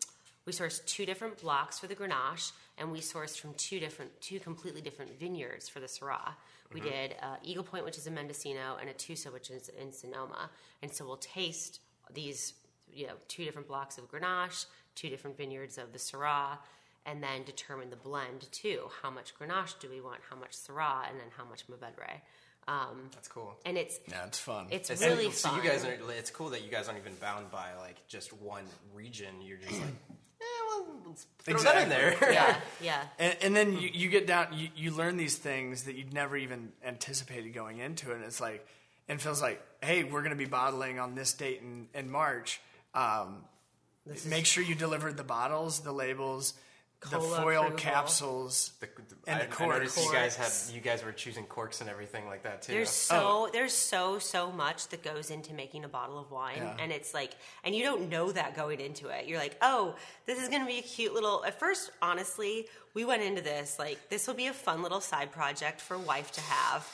we 0.45 0.53
sourced 0.53 0.85
two 0.87 1.05
different 1.05 1.43
blocks 1.43 1.81
for 1.81 1.89
the 1.89 1.97
Grenache, 1.97 2.53
and 2.79 2.93
we 2.93 3.01
sourced 3.01 3.37
from 3.37 3.53
two 3.55 3.81
different, 3.81 4.13
two 4.21 4.39
completely 4.39 4.81
different 4.81 5.19
vineyards 5.19 5.69
for 5.69 5.81
the 5.81 5.87
Syrah. 5.87 6.35
We 6.73 6.81
did 6.81 7.17
uh, 7.23 7.37
Eagle 7.43 7.65
Point, 7.65 7.85
which 7.85 7.99
is 7.99 8.07
in 8.07 8.15
Mendocino, 8.15 8.77
and 8.81 8.89
Atusa, 8.89 9.33
which 9.33 9.51
is 9.51 9.71
in 9.81 9.93
Sonoma. 9.93 10.51
And 10.83 10.93
so 10.93 11.05
we'll 11.05 11.17
taste 11.17 11.81
these, 12.13 12.55
you 12.93 13.07
know, 13.07 13.15
two 13.29 13.45
different 13.45 13.67
blocks 13.67 13.99
of 13.99 14.11
Grenache, 14.11 14.67
two 14.95 15.09
different 15.09 15.37
vineyards 15.37 15.79
of 15.79 15.93
the 15.93 15.99
Syrah, 15.99 16.59
and 17.07 17.23
then 17.23 17.45
determine 17.45 17.89
the 17.91 17.97
blend 17.97 18.51
too. 18.53 18.81
How 19.03 19.11
much 19.11 19.33
Grenache 19.39 19.79
do 19.81 19.89
we 19.89 20.01
want? 20.03 20.21
How 20.29 20.37
much 20.37 20.53
Syrah, 20.53 21.09
and 21.09 21.19
then 21.19 21.29
how 21.37 21.45
much 21.45 21.67
Mourvedre. 21.69 22.21
Um, 22.69 23.11
That's 23.15 23.29
cool. 23.29 23.57
and 23.65 23.79
it's 23.79 23.99
Yeah, 24.09 24.27
it's 24.27 24.41
fun. 24.41 24.67
it's 24.71 24.91
It's- 24.91 25.09
really 25.09 25.31
so 25.31 25.51
fun. 25.51 25.63
you 25.63 25.71
guys 25.71 25.85
are. 25.85 25.97
It's 26.11 26.31
cool 26.31 26.51
that 26.51 26.65
you 26.65 26.71
guys 26.71 26.89
aren't 26.89 26.99
even 27.01 27.15
bound 27.15 27.51
by 27.51 27.75
like 27.79 27.97
just 28.09 28.33
one 28.33 28.65
region. 28.93 29.41
You're 29.41 29.59
just 29.59 29.71
like, 29.73 29.83
eh, 30.41 30.45
well, 30.69 30.87
let's 31.07 31.27
throw 31.45 31.59
that 31.63 31.85
in 31.85 31.89
there. 31.89 32.17
Yeah, 32.33 32.57
yeah. 32.83 33.03
And, 33.21 33.37
and 33.41 33.57
then 33.57 33.79
you, 33.79 33.89
you 33.93 34.09
get 34.09 34.27
down, 34.27 34.49
you, 34.53 34.69
you 34.75 34.91
learn 34.91 35.17
these 35.17 35.37
things 35.37 35.85
that 35.85 35.95
you'd 35.95 36.13
never 36.13 36.37
even 36.37 36.73
anticipated 36.85 37.55
going 37.55 37.79
into 37.79 38.11
it. 38.11 38.17
And 38.17 38.25
it's 38.25 38.41
like, 38.41 38.67
and 39.09 39.23
feels 39.23 39.41
like, 39.41 39.63
hey, 39.81 40.03
we're 40.03 40.23
going 40.23 40.31
to 40.33 40.37
be 40.37 40.45
bottling 40.47 40.99
on 40.99 41.15
this 41.15 41.33
date 41.35 41.61
in, 41.63 41.87
in 41.95 42.11
March. 42.11 42.61
Um, 42.95 43.45
make 44.27 44.45
sure 44.47 44.65
you 44.65 44.75
deliver 44.75 45.13
the 45.13 45.23
bottles, 45.23 45.81
the 45.81 45.93
labels, 45.93 46.55
the 47.03 47.21
foil 47.21 47.61
approval. 47.67 47.71
capsules. 47.79 48.73
The, 48.81 48.89
And 49.27 49.43
I, 49.43 49.47
the 49.47 49.63
I 49.63 49.67
noticed 49.67 49.97
you 49.97 50.13
guys 50.13 50.37
corks. 50.37 50.67
had 50.69 50.75
you 50.75 50.81
guys 50.81 51.05
were 51.05 51.13
choosing 51.13 51.45
corks 51.45 51.81
and 51.81 51.91
everything 51.91 52.27
like 52.27 52.43
that 52.45 52.63
too. 52.63 52.73
There's 52.73 53.09
oh. 53.13 53.47
so 53.47 53.51
there's 53.53 53.73
so 53.75 54.19
so 54.19 54.51
much 54.51 54.89
that 54.89 55.03
goes 55.03 55.31
into 55.31 55.53
making 55.55 55.85
a 55.85 55.89
bottle 55.89 56.19
of 56.19 56.31
wine, 56.31 56.57
Yeah. 56.59 56.77
and 56.79 56.91
it's 56.93 57.13
like, 57.15 57.33
and 57.65 57.75
you 57.75 57.83
don't 57.85 58.09
know 58.09 58.33
that 58.33 58.57
going 58.57 58.81
into 58.81 59.09
it. 59.09 59.27
You're 59.27 59.39
like, 59.39 59.57
oh, 59.63 59.95
this 60.27 60.43
is 60.43 60.49
going 60.49 60.63
to 60.63 60.67
be 60.67 60.79
a 60.79 60.83
cute 60.83 61.13
little. 61.15 61.45
At 61.45 61.59
first, 61.59 61.91
honestly, 62.03 62.67
we 62.95 63.05
went 63.05 63.23
into 63.23 63.43
this 63.43 63.79
like 63.79 64.09
this 64.09 64.27
will 64.27 64.35
be 64.35 64.47
a 64.47 64.53
fun 64.53 64.83
little 64.83 65.01
side 65.01 65.31
project 65.31 65.81
for 65.81 65.99
wife 65.99 66.33
to 66.33 66.41
have, 66.41 66.89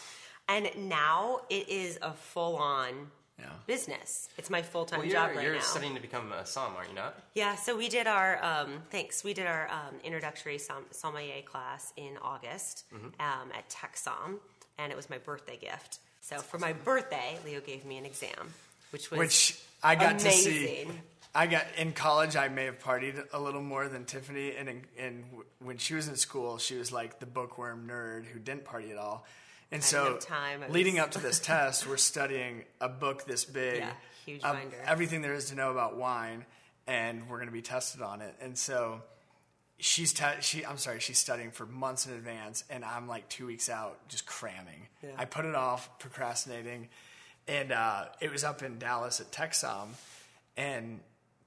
and 0.48 0.68
now 0.88 1.40
it 1.48 1.68
is 1.68 1.98
a 2.02 2.12
full 2.12 2.56
on 2.56 3.10
Yeah. 3.42 3.48
business. 3.66 4.28
It's 4.38 4.48
my 4.50 4.62
full 4.62 4.84
time 4.84 5.00
well, 5.00 5.08
job 5.08 5.30
you're, 5.34 5.36
right 5.42 5.46
you're 5.52 5.60
studying 5.60 5.94
to 5.96 6.00
become 6.00 6.32
a 6.32 6.46
som, 6.46 6.72
are 6.76 6.86
you 6.86 6.94
not? 6.94 7.18
Yeah, 7.34 7.56
so 7.56 7.76
we 7.76 7.88
did 7.88 8.06
our 8.06 8.42
um, 8.42 8.70
thanks. 8.90 9.24
We 9.24 9.34
did 9.34 9.46
our 9.46 9.68
um, 9.68 9.96
introductory 10.04 10.58
som- 10.58 10.86
sommelier 10.92 11.42
class 11.42 11.92
in 11.96 12.16
August 12.22 12.84
Mm-hmm. 12.94 13.06
um, 13.20 13.48
at 13.56 13.68
TexSom, 13.68 14.38
and 14.78 14.92
it 14.92 14.96
was 14.96 15.10
my 15.10 15.18
birthday 15.18 15.56
gift. 15.56 15.98
So 16.20 16.38
for 16.38 16.58
my 16.58 16.72
birthday, 16.72 17.36
Leo 17.44 17.60
gave 17.60 17.84
me 17.84 17.98
an 17.98 18.06
exam, 18.06 18.54
which 18.90 19.10
was 19.10 19.18
which 19.18 19.58
I 19.82 19.96
got 19.96 20.18
to 20.20 20.30
see. 20.30 20.86
I 21.34 21.46
got 21.46 21.64
in 21.78 21.92
college. 21.92 22.36
I 22.36 22.48
may 22.48 22.66
have 22.66 22.78
partied 22.78 23.24
a 23.32 23.40
little 23.40 23.62
more 23.62 23.88
than 23.88 24.04
Tiffany, 24.04 24.54
and 24.54 24.68
in, 24.68 24.82
and 24.98 25.24
when 25.60 25.78
she 25.78 25.94
was 25.94 26.06
in 26.08 26.16
school, 26.16 26.58
she 26.58 26.76
was 26.76 26.92
like 26.92 27.18
the 27.20 27.26
bookworm 27.26 27.88
nerd 27.88 28.26
who 28.26 28.38
didn't 28.38 28.64
party 28.64 28.92
at 28.92 28.98
all. 28.98 29.24
And 29.72 29.82
so, 29.82 30.18
time. 30.18 30.62
I 30.62 30.68
leading 30.68 30.94
was- 30.94 31.04
up 31.04 31.10
to 31.12 31.18
this 31.28 31.40
test, 31.40 31.86
we're 31.86 31.96
studying 31.96 32.64
a 32.80 32.88
book 32.88 33.24
this 33.24 33.44
big, 33.44 33.78
Yeah, 33.78 33.92
huge 34.26 34.42
of 34.44 34.52
binder. 34.54 34.76
everything 34.86 35.22
there 35.22 35.34
is 35.34 35.46
to 35.46 35.54
know 35.54 35.70
about 35.70 35.96
wine, 35.96 36.44
and 36.86 37.28
we're 37.28 37.38
going 37.38 37.48
to 37.48 37.52
be 37.52 37.62
tested 37.62 38.02
on 38.02 38.20
it. 38.20 38.34
And 38.40 38.56
so, 38.58 39.02
she's 39.78 40.12
te- 40.12 40.40
she 40.40 40.64
I'm 40.64 40.78
sorry, 40.78 41.00
she's 41.00 41.18
studying 41.18 41.50
for 41.50 41.64
months 41.66 42.06
in 42.06 42.12
advance, 42.12 42.64
and 42.70 42.84
I'm 42.84 43.08
like 43.08 43.28
two 43.28 43.46
weeks 43.46 43.68
out, 43.70 43.98
just 44.08 44.26
cramming. 44.26 44.88
I 45.16 45.24
put 45.24 45.44
it 45.46 45.54
off, 45.54 45.98
procrastinating, 45.98 46.88
and 47.48 47.72
uh, 47.72 48.04
it 48.20 48.30
was 48.30 48.44
up 48.44 48.62
in 48.62 48.78
Dallas 48.78 49.20
at 49.20 49.32
TexSom, 49.32 49.88
and 50.56 51.00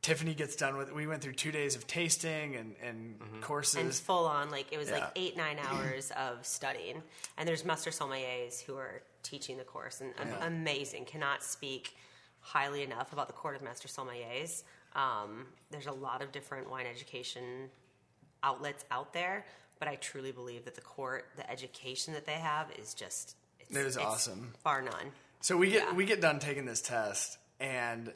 Tiffany 0.06 0.36
gets 0.36 0.56
done 0.56 0.78
with. 0.78 0.94
We 0.94 1.08
went 1.08 1.24
through 1.24 1.34
two 1.34 1.52
days 1.52 1.76
of 1.76 1.88
tasting 1.88 2.56
and 2.56 2.76
and 2.84 3.20
courses. 3.42 3.76
and 3.82 3.92
full 3.92 4.26
on 4.28 4.52
like 4.52 4.68
it 4.72 4.78
was 4.78 4.92
like 4.92 5.04
eight 5.16 5.36
nine 5.36 5.58
hours 5.58 6.12
of 6.18 6.46
studying. 6.46 7.02
And 7.40 7.48
there's 7.48 7.66
master 7.66 7.90
sommeliers 7.90 8.62
who 8.62 8.76
are 8.78 9.02
teaching 9.24 9.58
the 9.58 9.64
course 9.64 10.02
and 10.02 10.14
Yeah. 10.20 10.46
amazing. 10.46 11.06
Cannot 11.06 11.44
speak 11.44 11.96
highly 12.42 12.84
enough 12.84 13.14
about 13.14 13.26
the 13.26 13.34
court 13.34 13.56
of 13.56 13.64
master 13.64 13.88
sommeliers. 13.88 14.62
Um, 14.96 15.48
there's 15.72 15.88
a 15.88 15.92
lot 15.92 16.22
of 16.22 16.32
different 16.32 16.70
wine 16.70 16.86
education 16.86 17.72
outlets 18.44 18.86
out 18.92 19.12
there, 19.12 19.44
but 19.80 19.88
I 19.88 19.96
truly 19.96 20.32
believe 20.32 20.66
that 20.66 20.76
the 20.76 20.82
court, 20.82 21.26
the 21.36 21.50
education 21.50 22.14
that 22.14 22.28
they 22.28 22.34
have, 22.34 22.68
is 22.78 22.94
just 22.94 23.36
it's, 23.60 23.76
It 23.76 23.84
was 23.84 23.96
it's 23.96 24.06
awesome. 24.06 24.54
bar 24.64 24.84
none. 24.84 25.12
So 25.42 25.58
we 25.58 25.72
get 25.72 25.88
Yeah. 25.88 25.94
we 25.94 26.06
get 26.06 26.22
done 26.22 26.38
taking 26.38 26.66
this 26.66 26.82
test, 26.82 27.40
and 27.60 28.14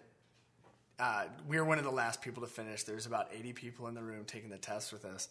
uh, 0.99 1.23
we 1.47 1.57
were 1.57 1.65
one 1.65 1.77
of 1.77 1.83
the 1.83 1.91
last 1.91 2.21
people 2.21 2.41
to 2.43 2.49
finish. 2.49 2.83
There's 2.83 3.05
about 3.05 3.29
80 3.33 3.53
people 3.53 3.87
in 3.87 3.93
the 3.95 4.03
room 4.03 4.25
taking 4.25 4.49
the 4.49 4.57
test 4.57 4.91
with 4.91 5.05
us. 5.05 5.29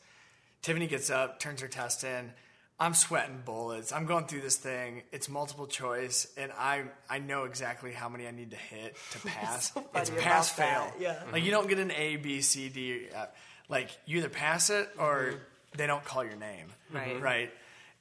Tiffany 0.62 0.86
gets 0.86 1.10
up, 1.10 1.38
turns 1.38 1.60
her 1.60 1.68
test 1.68 2.04
in. 2.04 2.32
I'm 2.80 2.94
sweating 2.94 3.42
bullets. 3.44 3.92
I'm 3.92 4.06
going 4.06 4.26
through 4.26 4.42
this 4.42 4.56
thing. 4.56 5.02
It's 5.10 5.28
multiple 5.28 5.66
choice, 5.66 6.28
and 6.36 6.52
I 6.56 6.84
I 7.10 7.18
know 7.18 7.42
exactly 7.44 7.92
how 7.92 8.08
many 8.08 8.26
I 8.28 8.30
need 8.30 8.50
to 8.52 8.56
hit 8.56 8.96
to 9.12 9.18
pass. 9.26 9.72
so 9.72 9.84
it's 9.96 10.10
pass 10.10 10.56
about 10.56 10.68
that, 10.68 10.92
fail. 10.94 11.02
yeah. 11.02 11.22
Like 11.32 11.42
you 11.44 11.50
don't 11.50 11.68
get 11.68 11.78
an 11.80 11.90
A, 11.90 12.16
B, 12.16 12.40
C, 12.40 12.68
D. 12.68 13.06
Uh, 13.14 13.26
like 13.68 13.90
you 14.06 14.18
either 14.18 14.28
pass 14.28 14.70
it 14.70 14.88
or 14.96 15.34
they 15.76 15.88
don't 15.88 16.04
call 16.04 16.24
your 16.24 16.36
name. 16.36 16.68
Right. 16.92 17.20
Right. 17.20 17.50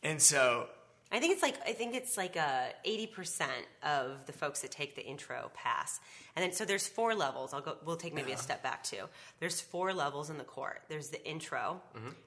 And 0.03 0.21
so 0.21 0.67
I 1.11 1.19
think 1.19 1.33
it's 1.33 1.41
like 1.41 1.55
I 1.65 1.71
think 1.71 1.95
it's 1.95 2.17
like 2.17 2.35
uh, 2.35 2.65
eighty 2.83 3.07
percent 3.07 3.65
of 3.81 4.25
the 4.25 4.33
folks 4.33 4.61
that 4.61 4.71
take 4.71 4.95
the 4.95 5.05
intro 5.05 5.51
pass, 5.53 5.99
and 6.35 6.43
then 6.43 6.51
so 6.51 6.65
there's 6.65 6.87
four 6.87 7.15
levels. 7.15 7.53
I'll 7.53 7.61
go. 7.61 7.77
We'll 7.85 7.95
take 7.95 8.13
maybe 8.13 8.31
a 8.33 8.37
step 8.37 8.61
back 8.61 8.83
too. 8.83 9.05
There's 9.39 9.61
four 9.61 9.93
levels 9.93 10.29
in 10.29 10.37
the 10.37 10.43
court. 10.43 10.81
There's 10.89 11.09
the 11.09 11.25
intro, 11.25 11.81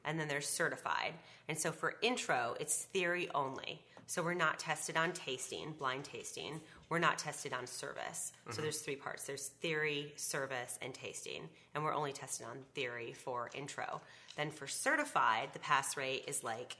and 0.04 0.18
then 0.18 0.28
there's 0.28 0.46
certified. 0.48 1.12
And 1.48 1.58
so 1.58 1.72
for 1.72 1.94
intro, 2.00 2.56
it's 2.58 2.84
theory 2.84 3.28
only. 3.34 3.82
So 4.06 4.22
we're 4.22 4.34
not 4.34 4.58
tested 4.58 4.96
on 4.96 5.12
tasting, 5.12 5.72
blind 5.78 6.02
tasting. 6.04 6.60
We're 6.88 6.98
not 6.98 7.18
tested 7.18 7.52
on 7.52 7.66
service. 7.66 8.32
So 8.50 8.60
there's 8.60 8.80
three 8.80 8.96
parts. 8.96 9.24
There's 9.24 9.48
theory, 9.60 10.12
service, 10.16 10.78
and 10.82 10.92
tasting, 10.92 11.42
and 11.74 11.84
we're 11.84 11.94
only 11.94 12.12
tested 12.12 12.46
on 12.50 12.58
theory 12.74 13.12
for 13.12 13.50
intro. 13.54 14.00
Then 14.36 14.50
for 14.50 14.66
certified, 14.66 15.50
the 15.52 15.60
pass 15.60 15.96
rate 15.96 16.24
is 16.26 16.42
like 16.42 16.76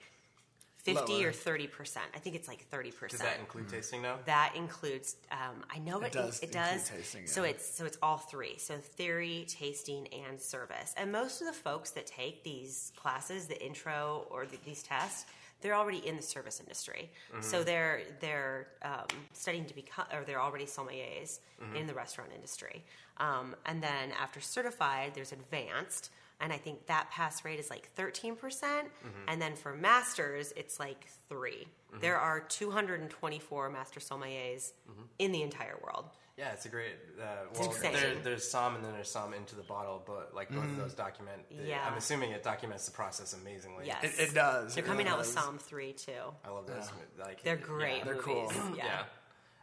50 0.85 1.13
Lower. 1.13 1.29
or 1.29 1.33
30%. 1.33 1.97
I 2.15 2.19
think 2.19 2.37
it's 2.37 2.49
like 2.49 2.69
30%. 2.71 3.09
Does 3.11 3.21
that 3.21 3.39
include 3.39 3.69
tasting 3.69 4.03
now? 4.03 4.17
That 4.27 4.53
includes 4.57 5.17
um, 5.31 5.63
I 5.75 5.79
know 5.79 6.01
it, 6.01 6.13
does 6.13 6.39
it 6.41 6.47
include 6.47 6.63
does. 6.65 6.89
tasting, 6.89 7.27
So 7.27 7.43
it's 7.45 7.69
so 7.77 7.85
it's 7.85 7.99
all 8.03 8.19
three. 8.19 8.57
So 8.59 8.77
theory, 8.77 9.45
tasting 9.49 10.09
and 10.27 10.41
service. 10.41 10.95
And 10.97 11.13
most 11.13 11.41
of 11.41 11.47
the 11.47 11.53
folks 11.53 11.91
that 11.93 12.07
take 12.07 12.43
these 12.45 12.93
classes, 12.97 13.47
the 13.47 13.63
intro 13.65 14.27
or 14.31 14.47
the, 14.47 14.59
these 14.65 14.83
tests, 14.83 15.27
they're 15.61 15.75
already 15.75 15.99
in 16.07 16.17
the 16.17 16.23
service 16.23 16.59
industry. 16.61 17.11
Mm-hmm. 17.33 17.43
So 17.43 17.63
they're 17.63 18.01
they're 18.21 18.69
um, 18.83 19.07
studying 19.35 19.67
to 19.67 19.75
become 19.75 20.07
or 20.13 20.25
they're 20.25 20.41
already 20.43 20.65
sommeliers 20.67 21.41
Mm-hmm. 21.63 21.77
in 21.77 21.87
the 21.87 21.93
restaurant 21.93 22.31
industry. 22.35 22.83
Um, 23.19 23.55
and 23.67 23.83
then 23.83 24.13
after 24.19 24.41
certified, 24.41 25.13
there's 25.15 25.33
advanced 25.33 26.11
and 26.41 26.53
I 26.53 26.57
think 26.59 26.87
that 26.87 27.11
pass 27.11 27.45
rate 27.45 27.59
is 27.61 27.71
like 27.71 27.89
13%. 27.97 28.37
Mm-hmm. 28.37 29.09
And 29.29 29.41
then 29.43 29.55
for 29.57 29.75
masters, 29.75 30.53
it's 30.57 30.79
like 30.81 31.07
3 31.29 31.67
There 32.01 32.17
are 32.19 32.41
224 32.41 33.71
master 33.71 34.01
sommeliers 34.01 34.73
Mm-hmm. 34.91 35.03
in 35.19 35.33
the 35.33 35.43
entire 35.43 35.77
world. 35.85 36.07
Yeah, 36.39 36.53
it's 36.53 36.65
a 36.65 36.71
great. 36.71 36.95
Uh, 37.21 37.25
well, 37.55 37.69
insane. 37.71 37.93
there, 37.93 38.15
there's 38.25 38.49
some, 38.49 38.75
and 38.75 38.83
then 38.83 38.93
there's 38.93 39.11
some 39.11 39.35
into 39.35 39.55
the 39.57 39.63
bottle, 39.63 40.03
but 40.07 40.33
like 40.35 40.49
both 40.51 40.65
of 40.65 40.77
those 40.79 40.95
document. 40.95 41.43
the- 41.51 41.65
Yeah. 41.69 41.85
I'm 41.87 41.99
assuming 41.99 42.31
it 42.31 42.43
documents 42.43 42.87
the 42.87 42.93
process 42.93 43.35
amazingly. 43.35 43.87
Yes. 43.87 44.03
it, 44.19 44.31
it 44.31 44.35
does. 44.35 44.75
They're 44.75 44.83
It 44.83 44.87
coming 44.87 45.05
really 45.07 45.11
out 45.13 45.19
with 45.19 45.35
does. 45.35 45.45
SOMM 45.45 45.61
3 45.61 45.93
too. 45.93 46.13
I 46.45 46.49
love 46.51 46.67
those. 46.67 46.91
Like 47.19 47.43
They're 47.43 47.57
yeah. 47.57 47.63
great 47.67 48.05
They're 48.05 48.15
cool. 48.15 48.51
Yeah. 48.75 48.85
Yeah. 48.87 49.03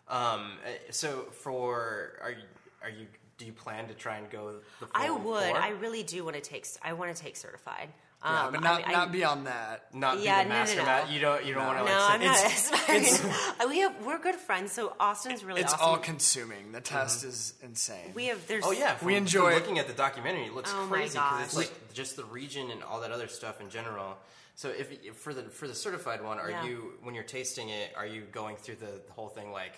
Um, 0.08 0.60
uh, 0.63 0.70
so 0.92 1.24
for 1.32 2.20
are 2.22 2.32
you 2.32 2.44
are 2.84 2.90
you 2.90 3.08
do 3.38 3.45
you 3.45 3.54
plan 3.54 3.88
to 3.88 3.93
try 3.93 4.17
and 4.17 4.30
go 4.30 4.54
the 4.80 4.86
full 4.88 4.89
I 4.95 5.10
would. 5.10 5.21
four? 5.23 5.38
I 5.62 5.69
really 5.69 6.04
do 6.04 6.23
want 6.23 6.36
to 6.36 6.41
take 6.41 6.65
I 6.84 6.93
want 6.93 7.15
to 7.15 7.21
take 7.21 7.36
certified. 7.36 7.89
Yeah, 8.26 8.45
Um, 8.45 8.52
but 8.54 8.60
I 8.62 8.63
not 8.63 8.88
I- 8.88 8.91
not 8.93 9.12
beyond 9.12 9.45
that. 9.45 9.93
not 9.93 10.19
Yeah, 10.19 10.39
be 10.41 10.43
the 10.45 10.50
no, 10.50 10.56
no, 10.56 10.60
master 10.62 10.78
no. 10.80 10.86
mat. 10.86 11.10
You 11.12 11.19
don't 11.21 11.45
you 11.45 11.54
don't 11.54 11.65
want 11.67 11.78
to 11.78 11.86
no, 11.86 11.91
like 12.00 12.12
I'm 12.13 12.21
not 12.23 12.38
it's- 12.38 12.71
aspiring. 12.71 13.69
we 13.69 13.80
have 13.80 14.06
we're 14.06 14.17
good 14.17 14.36
friends. 14.36 14.71
So 14.71 14.95
Austin's 15.00 15.43
really 15.43 15.62
It's 15.62 15.73
awesome. 15.73 15.86
all 15.88 15.97
consuming. 15.97 16.71
The 16.71 16.82
test 16.82 17.23
is 17.23 17.54
insane. 17.62 18.13
we 18.15 18.26
have 18.26 18.45
there's 18.47 18.63
Oh 18.65 18.71
yeah, 18.71 18.95
We 19.04 19.13
enjoy 19.15 19.50
from 19.50 19.52
it. 19.52 19.56
looking 19.56 19.80
at 19.80 19.88
the 19.88 19.93
documentary. 19.93 20.45
It 20.45 20.56
looks 20.56 20.71
Oh 20.73 20.88
crazy 20.89 21.13
because 21.19 21.43
it's 21.43 21.54
gosh. 21.56 21.65
like 21.65 21.93
just 21.93 22.15
the 22.15 22.26
region 22.26 22.71
and 22.71 22.84
all 22.84 23.02
that 23.02 23.12
other 23.12 23.28
stuff 23.28 23.62
in 23.62 23.69
general. 23.69 24.17
So 24.56 24.69
if, 24.69 24.91
if 25.06 25.15
for 25.15 25.36
the 25.36 25.43
for 25.43 25.67
the 25.67 25.76
certified 25.76 26.23
one, 26.23 26.39
are 26.39 26.50
Yeah. 26.50 26.63
you 26.65 26.93
when 27.04 27.13
you're 27.13 27.23
tasting 27.23 27.69
it, 27.69 27.91
are 27.95 28.08
you 28.08 28.21
going 28.32 28.56
through 28.56 28.78
the, 28.78 29.00
the 29.06 29.13
whole 29.13 29.30
thing 29.30 29.52
like? 29.52 29.73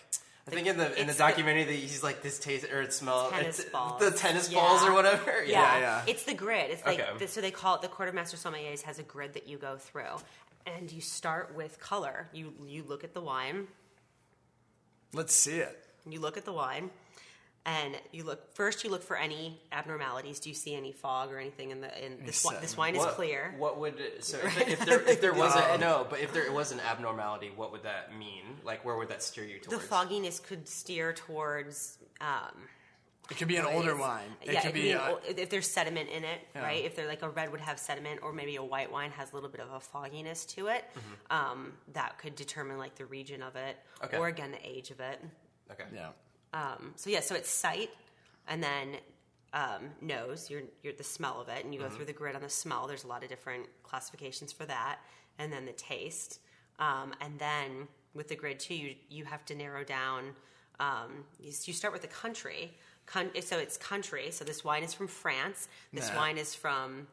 I 0.48 0.52
think 0.52 0.66
in 0.68 0.78
the 0.78 1.00
in 1.00 1.06
the 1.08 1.14
documentary 1.14 1.64
that 1.66 1.74
he's 1.74 2.02
like 2.02 2.24
this 2.24 2.40
taste 2.40 2.66
or 2.74 2.82
it 2.82 2.92
smells 2.92 3.32
Tennis 3.32 3.60
it's, 3.60 3.70
balls. 3.70 4.00
the 4.00 4.10
tennis 4.12 4.50
Yeah. 4.52 4.60
balls 4.60 4.84
or 4.84 4.94
whatever. 4.94 5.44
Yeah, 5.46 5.78
yeah. 5.80 6.02
It's 6.08 6.24
the 6.24 6.34
grid. 6.34 6.72
It's 6.72 6.84
like 6.86 7.00
Okay. 7.00 7.18
the, 7.20 7.28
so 7.28 7.40
they 7.42 7.52
call 7.52 7.76
it 7.76 7.82
the 7.84 7.88
Court 7.88 8.10
of 8.10 8.16
Master 8.16 8.36
Sommeliers 8.36 8.82
has 8.82 8.98
a 8.98 9.04
grid 9.04 9.34
that 9.36 9.48
you 9.48 9.58
go 9.60 9.78
through, 9.78 10.16
and 10.66 10.92
you 10.92 11.02
start 11.02 11.54
with 11.56 11.80
color. 11.80 12.30
You 12.34 12.54
you 12.66 12.84
look 12.84 13.04
at 13.04 13.14
the 13.14 13.22
wine. 13.22 13.68
Let's 15.14 15.34
see 15.34 15.58
it. 15.58 15.86
You 16.08 16.20
look 16.20 16.38
at 16.38 16.46
the 16.46 16.54
wine, 16.54 16.90
and 17.70 17.96
you 18.12 18.24
look 18.24 18.54
first. 18.56 18.84
You 18.84 18.90
look 18.90 19.04
for 19.04 19.16
any 19.16 19.62
abnormalities. 19.72 20.40
Do 20.40 20.50
you 20.50 20.56
see 20.56 20.74
any 20.76 20.92
fog 20.92 21.32
or 21.32 21.38
anything 21.38 21.70
in 21.70 21.82
the 21.82 22.06
in 22.06 22.26
this? 22.26 22.44
Wine, 22.44 22.56
this 22.62 22.76
wine 22.76 22.96
is 22.96 23.00
What, 23.00 23.14
clear. 23.16 23.54
What 23.58 23.80
would 23.80 24.02
so 24.22 24.38
if, 24.38 24.62
if 24.68 24.86
there 24.86 25.02
if 25.08 25.22
there 25.22 25.34
was 25.34 25.56
a 25.56 25.78
no, 25.78 26.08
but 26.10 26.20
if 26.20 26.34
there 26.34 26.52
was 26.52 26.72
an 26.72 26.80
abnormality, 26.80 27.52
what 27.56 27.72
would 27.72 27.84
that 27.84 28.18
mean? 28.18 28.44
Like 28.64 28.84
where 28.84 28.98
would 28.98 29.10
that 29.10 29.22
steer 29.22 29.44
you 29.44 29.60
towards 29.60 29.82
the 29.82 29.88
fogginess 29.88 30.40
could 30.40 30.68
steer 30.68 31.14
towards 31.14 32.00
um, 32.22 32.68
It 33.30 33.38
could 33.38 33.48
be 33.48 33.58
an 33.58 33.66
older 33.66 33.96
wine. 33.96 34.24
It 34.42 34.54
yeah, 34.54 34.62
could 34.62 34.74
be, 34.74 34.80
could 34.80 34.86
be 34.88 34.92
an 34.94 34.98
uh, 34.98 35.12
ol- 35.12 35.20
if 35.38 35.50
there's 35.52 35.70
sediment 35.70 36.10
in 36.10 36.24
it, 36.24 36.40
right? 36.56 36.84
If 36.84 36.96
they're 36.96 37.08
like 37.08 37.22
a 37.22 37.30
red 37.30 37.52
would 37.52 37.62
have 37.62 37.78
sediment, 37.78 38.22
or 38.24 38.34
maybe 38.34 38.56
a 38.56 38.64
white 38.64 38.92
wine 38.92 39.12
has 39.12 39.32
a 39.32 39.36
little 39.36 39.50
bit 39.50 39.62
of 39.62 39.72
a 39.72 39.80
fogginess 39.80 40.46
to 40.46 40.68
it, 40.68 40.86
um, 41.30 41.74
that 41.94 42.18
could 42.18 42.36
determine 42.36 42.80
like 42.80 42.96
the 42.96 43.06
region 43.06 43.44
of 43.44 43.56
it, 43.56 43.78
Okay. 44.04 44.18
or 44.18 44.28
again 44.28 44.50
the 44.52 44.68
age 44.68 44.90
of 44.90 45.00
it. 45.00 45.20
Okay. 45.72 45.84
Yeah. 45.94 46.10
Um, 46.54 46.94
so 46.96 47.10
yeah, 47.10 47.20
so 47.20 47.36
it's 47.36 47.50
sight, 47.50 47.90
and 48.48 48.64
then 48.64 48.98
um, 49.54 49.90
nose. 50.02 50.50
You're, 50.50 50.64
you're 50.84 50.94
the 50.94 51.04
smell 51.04 51.40
of 51.42 51.50
it, 51.50 51.64
and 51.64 51.74
you 51.74 51.80
go 51.80 51.90
through 51.90 52.06
the 52.06 52.14
grid 52.14 52.36
on 52.36 52.42
the 52.42 52.50
smell. 52.50 52.88
There's 52.88 53.04
a 53.04 53.08
lot 53.08 53.24
of 53.24 53.30
different 53.30 53.68
classifications 53.84 54.52
for 54.52 54.66
that, 54.66 55.00
and 55.38 55.52
then 55.52 55.66
the 55.66 55.74
taste, 55.74 56.40
um, 56.80 57.14
and 57.22 57.38
then 57.40 57.88
with 58.14 58.28
the 58.30 58.36
grid 58.36 58.60
too, 58.60 58.76
you 58.76 58.96
you 59.10 59.26
have 59.26 59.46
to 59.46 59.56
narrow 59.56 59.84
down. 59.84 60.32
Um, 60.80 61.26
you, 61.40 61.52
you 61.66 61.74
start 61.74 61.94
with 61.94 62.02
the 62.02 62.08
country. 62.08 62.72
Con- 63.06 63.32
so 63.42 63.58
it's 63.58 63.76
country. 63.78 64.30
So 64.32 64.46
this 64.46 64.64
wine 64.64 64.84
is 64.84 64.94
from 64.94 65.08
France. 65.08 65.68
This 65.92 66.10
Nah. 66.10 66.18
wine 66.18 66.38
is 66.38 66.54
from 66.56 67.08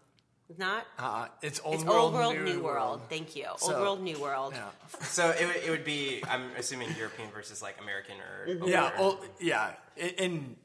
not. 0.59 0.87
Uh, 0.98 1.26
it's 1.42 1.61
old 1.64 1.74
it's 1.76 1.85
world, 1.85 1.98
old 2.04 2.14
world, 2.14 2.35
new, 2.35 2.44
new, 2.44 2.61
world. 2.62 3.00
Thank 3.09 3.35
you. 3.37 3.46
So- 3.59 3.72
old 3.72 3.80
world, 3.82 4.02
new 4.02 4.18
world. 4.20 4.54
Yeah. 4.54 4.68
So 5.02 5.30
it, 5.30 5.46
would- 5.46 5.56
it 5.64 5.70
would 5.70 5.85
be, 5.85 6.22
I'm 6.28 6.50
assuming 6.56 6.88
European 6.96 7.30
versus 7.30 7.61
like 7.62 7.80
American 7.80 8.16
or. 8.20 8.48
Mm-hmm. 8.54 8.68
Yeah, 8.68 8.90
or- 8.90 8.98
well, 8.98 9.20
yeah, 9.40 9.72
and 10.18 10.56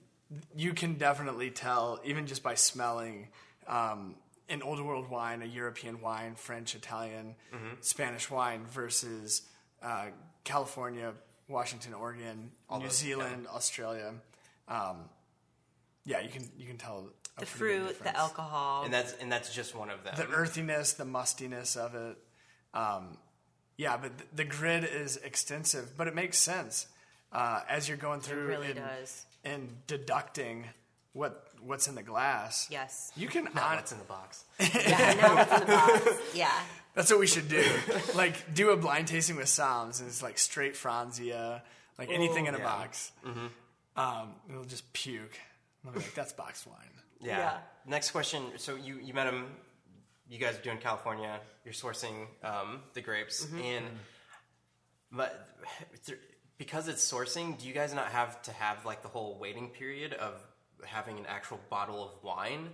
you 0.56 0.74
can 0.74 0.96
definitely 0.96 1.50
tell 1.52 2.00
even 2.06 2.28
just 2.28 2.44
by 2.44 2.56
smelling 2.56 3.28
um, 3.68 4.16
an 4.50 4.62
old 4.62 4.80
world 4.82 5.10
wine, 5.10 5.42
a 5.42 5.46
European 5.46 6.02
wine, 6.02 6.36
French, 6.36 6.76
Italian, 6.76 7.36
Mm-hmm. 7.54 7.76
Spanish 7.82 8.30
wine 8.30 8.66
versus 8.66 9.42
uh, 9.82 10.06
California, 10.44 11.14
Washington, 11.48 11.94
Oregon, 11.94 12.52
New 12.72 12.80
those, 12.84 12.98
Zealand, 12.98 13.48
Australia. 13.54 14.14
Um, 14.68 14.98
yeah, 16.06 16.22
you 16.22 16.30
can 16.30 16.50
you 16.58 16.66
can 16.66 16.78
tell 16.78 17.00
a 17.00 17.21
The 17.40 17.46
fruit, 17.46 18.04
the 18.04 18.16
alcohol. 18.16 18.84
and 18.84 18.94
that's 18.94 19.14
and 19.14 19.32
that's 19.32 19.54
just 19.54 19.74
one 19.76 19.90
of 19.90 20.04
them. 20.04 20.14
the 20.18 20.28
earthiness, 20.28 20.94
the 20.94 21.06
mustiness 21.06 21.76
of 21.76 21.96
it. 21.96 22.18
Um, 22.74 23.18
yeah, 23.78 23.98
but 23.98 24.18
th- 24.18 24.30
the 24.36 24.44
grid 24.44 24.84
is 24.84 25.18
extensive, 25.18 25.98
but 25.98 26.08
it 26.08 26.14
makes 26.16 26.38
sense 26.38 26.88
uh, 27.32 27.62
as 27.68 27.88
you're 27.88 27.98
going 27.98 28.20
through 28.22 28.46
really 28.46 28.68
and, 28.68 28.76
does. 28.76 29.26
and 29.44 29.70
deducting 29.88 30.66
what 31.14 31.48
what's 31.62 31.88
in 31.88 31.96
the 31.96 32.04
glass. 32.04 32.68
Yes. 32.70 33.12
you 33.16 33.28
can. 33.28 33.46
Not 33.46 33.56
hon- 33.56 33.76
what's 33.78 33.92
in 33.92 33.98
the 33.98 34.04
box. 34.04 34.46
yeah, 34.60 35.14
now 35.14 35.42
it's 35.42 35.54
in 35.54 35.60
the 35.62 35.66
box. 35.66 36.22
Yeah. 36.36 36.52
that's 36.96 37.10
what 37.10 37.20
we 37.20 37.28
should 37.28 37.50
do. 37.50 37.64
like 38.16 38.54
do 38.54 38.70
a 38.72 38.78
blind 38.78 39.08
tasting 39.08 39.36
with 39.36 39.48
somms, 39.48 40.00
and 40.00 40.08
it's 40.08 40.22
like 40.22 40.38
straight 40.38 40.74
Franzia, 40.76 41.62
like 41.98 42.10
anything 42.12 42.46
in 42.48 42.56
a 42.56 42.60
yeah. 42.60 42.64
box. 42.64 43.12
Um, 43.96 44.36
it'll 44.50 44.64
just 44.64 44.92
puke. 44.94 45.38
I'll 45.86 45.92
be 45.92 46.00
like, 46.00 46.14
that's 46.14 46.34
box 46.34 46.66
wine. 46.66 46.76
Yeah. 47.22 47.38
Yeah. 47.38 47.58
Next 47.86 48.12
question. 48.12 48.44
So 48.58 48.76
you 48.76 49.00
you 49.02 49.14
met 49.14 49.28
him. 49.28 49.46
You 50.30 50.38
guys 50.40 50.58
are 50.58 50.62
doing 50.62 50.78
California. 50.78 51.40
You're 51.66 51.74
sourcing 51.74 52.28
um, 52.44 52.82
the 52.94 53.02
grapes, 53.02 53.46
Mm-hmm. 53.46 53.62
and 53.62 53.86
but 55.12 55.48
because 56.58 56.88
it's 56.88 57.10
sourcing, 57.12 57.58
do 57.60 57.68
you 57.68 57.74
guys 57.74 57.94
not 57.94 58.08
have 58.08 58.42
to 58.44 58.52
have 58.54 58.86
like 58.86 59.02
the 59.02 59.08
whole 59.10 59.38
waiting 59.40 59.70
period 59.70 60.14
of 60.14 60.34
having 60.86 61.18
an 61.20 61.26
actual 61.28 61.60
bottle 61.70 62.04
of 62.04 62.24
wine, 62.24 62.70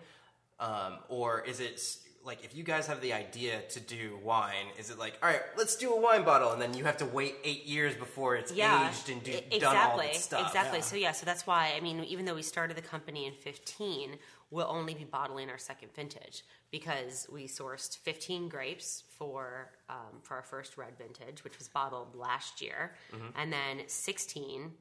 um, 0.60 1.00
or 1.10 1.42
is 1.42 1.60
it 1.60 1.80
like 2.28 2.44
if 2.44 2.54
you 2.56 2.64
guys 2.64 2.86
have 2.88 3.02
the 3.02 3.14
idea 3.14 3.62
to 3.70 3.80
do 3.80 4.20
wine, 4.24 4.68
is 4.78 4.90
it 4.92 5.00
like 5.00 5.18
all 5.24 5.30
right, 5.30 5.42
let's 5.58 5.76
do 5.78 5.92
a 5.94 6.00
wine 6.00 6.24
bottle, 6.24 6.52
and 6.52 6.62
then 6.62 6.74
you 6.76 6.84
have 6.84 6.98
to 6.98 7.06
wait 7.06 7.36
eight 7.44 7.66
years 7.66 7.96
before 7.96 8.36
it's 8.36 8.52
yeah, 8.52 8.90
aged 8.90 9.10
and 9.10 9.24
do, 9.24 9.32
e- 9.52 9.60
done 9.60 9.76
all 9.76 9.98
that 9.98 10.16
stuff? 10.16 10.46
exactly. 10.46 10.82
So 10.82 10.96
yeah, 10.96 11.14
so 11.14 11.26
that's 11.26 11.48
why 11.48 11.74
I 11.76 11.80
mean, 11.80 12.04
even 12.04 12.26
though 12.26 12.36
we 12.36 12.42
started 12.44 12.78
the 12.78 12.82
company 12.96 13.26
in 13.26 13.34
15, 13.34 14.18
we'll 14.52 14.68
only 14.70 14.94
be 14.94 15.06
bottling 15.06 15.50
our 15.50 15.58
second 15.58 15.90
vintage 15.96 16.44
because 16.70 17.28
we 17.32 17.48
sourced 17.48 17.98
15 17.98 18.50
grapes 18.50 19.04
for 19.18 19.72
um, 19.90 20.20
for 20.22 20.36
our 20.36 20.44
first 20.44 20.78
red 20.78 20.98
vintage, 20.98 21.44
which 21.44 21.58
was 21.58 21.68
bottled 21.70 22.14
last 22.16 22.62
year, 22.62 22.94
Mm-hmm. 23.16 23.40
and 23.40 23.52
then 23.54 23.76
16. 23.88 24.72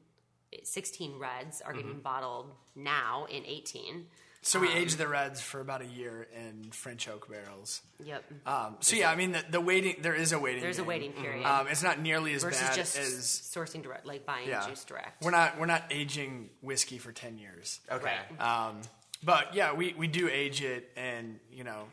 16 0.63 1.19
reds 1.19 1.61
are 1.61 1.73
Mm-hmm. 1.73 1.81
getting 1.81 1.99
bottled 2.01 2.53
now 2.75 3.25
in 3.29 3.45
18. 3.45 4.05
So 4.47 4.59
Um, 4.59 4.65
we 4.65 4.71
age 4.71 4.95
the 4.95 5.09
reds 5.09 5.41
for 5.41 5.59
about 5.59 5.81
a 5.81 5.85
year 5.85 6.25
in 6.33 6.71
French 6.71 7.09
oak 7.09 7.29
barrels. 7.29 7.81
Yep. 8.01 8.23
Um, 8.45 8.77
so 8.79 8.95
yeah, 8.95 9.11
I 9.11 9.15
mean 9.17 9.33
the, 9.33 9.43
the 9.49 9.59
waiting 9.59 9.97
there 10.01 10.13
is 10.13 10.31
a 10.31 10.39
waiting. 10.39 10.61
There's 10.61 10.79
a 10.79 10.85
waiting 10.85 11.11
period. 11.11 11.45
Um, 11.45 11.67
it's 11.67 11.83
not 11.83 11.99
nearly 11.99 12.33
as 12.33 12.43
versus 12.43 12.61
bad 12.61 12.75
just 12.75 12.97
as 12.97 13.25
sourcing 13.25 13.83
direct, 13.83 14.05
like 14.05 14.25
buying 14.25 14.47
yeah. 14.47 14.65
juice 14.65 14.85
direct. 14.85 15.21
We're 15.21 15.31
not 15.31 15.59
we're 15.59 15.65
not 15.65 15.83
aging 15.91 16.49
whiskey 16.61 16.97
for 16.97 17.11
ten 17.11 17.37
years. 17.37 17.81
Okay. 17.91 18.05
Right. 18.39 18.69
Um, 18.69 18.79
but 19.21 19.53
yeah, 19.53 19.73
we, 19.73 19.93
we 19.97 20.07
do 20.07 20.29
age 20.29 20.61
it, 20.61 20.91
and 20.95 21.41
you 21.51 21.65
know, 21.65 21.83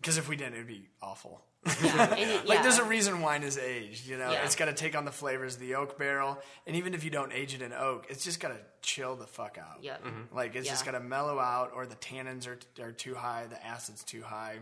because 0.00 0.16
if 0.16 0.28
we 0.28 0.36
didn't, 0.36 0.54
it'd 0.54 0.68
be 0.68 0.86
awful. 1.02 1.42
Yeah, 1.82 2.14
it- 2.14 2.46
Like 2.46 2.58
yeah. 2.58 2.62
there's 2.62 2.78
a 2.78 2.84
reason 2.84 3.20
wine 3.20 3.42
is 3.42 3.58
aged. 3.58 4.06
You 4.06 4.16
know, 4.18 4.30
Yeah. 4.30 4.44
it's 4.44 4.56
got 4.56 4.66
to 4.66 4.72
take 4.72 4.96
on 4.96 5.04
the 5.04 5.12
flavors 5.12 5.54
of 5.54 5.60
the 5.60 5.74
oak 5.76 5.98
barrel, 5.98 6.38
and 6.66 6.76
even 6.76 6.94
if 6.94 7.04
you 7.04 7.10
don't 7.10 7.32
age 7.32 7.54
it 7.54 7.62
in 7.62 7.72
oak, 7.72 8.06
it's 8.08 8.24
just 8.24 8.40
got 8.40 8.48
to 8.48 8.58
chill 8.82 9.16
the 9.16 9.26
fuck 9.26 9.58
out. 9.58 9.82
Yep. 9.82 10.04
Mm-hmm. 10.04 10.36
Like 10.36 10.54
it's 10.56 10.68
just 10.68 10.84
got 10.84 10.92
to 10.92 11.00
mellow 11.00 11.38
out, 11.38 11.72
or 11.74 11.86
the 11.86 11.96
tannins 11.96 12.46
are 12.46 12.58
are 12.82 12.92
too 12.92 13.14
high, 13.14 13.46
the 13.48 13.64
acid's 13.66 14.02
too 14.04 14.22
high. 14.22 14.56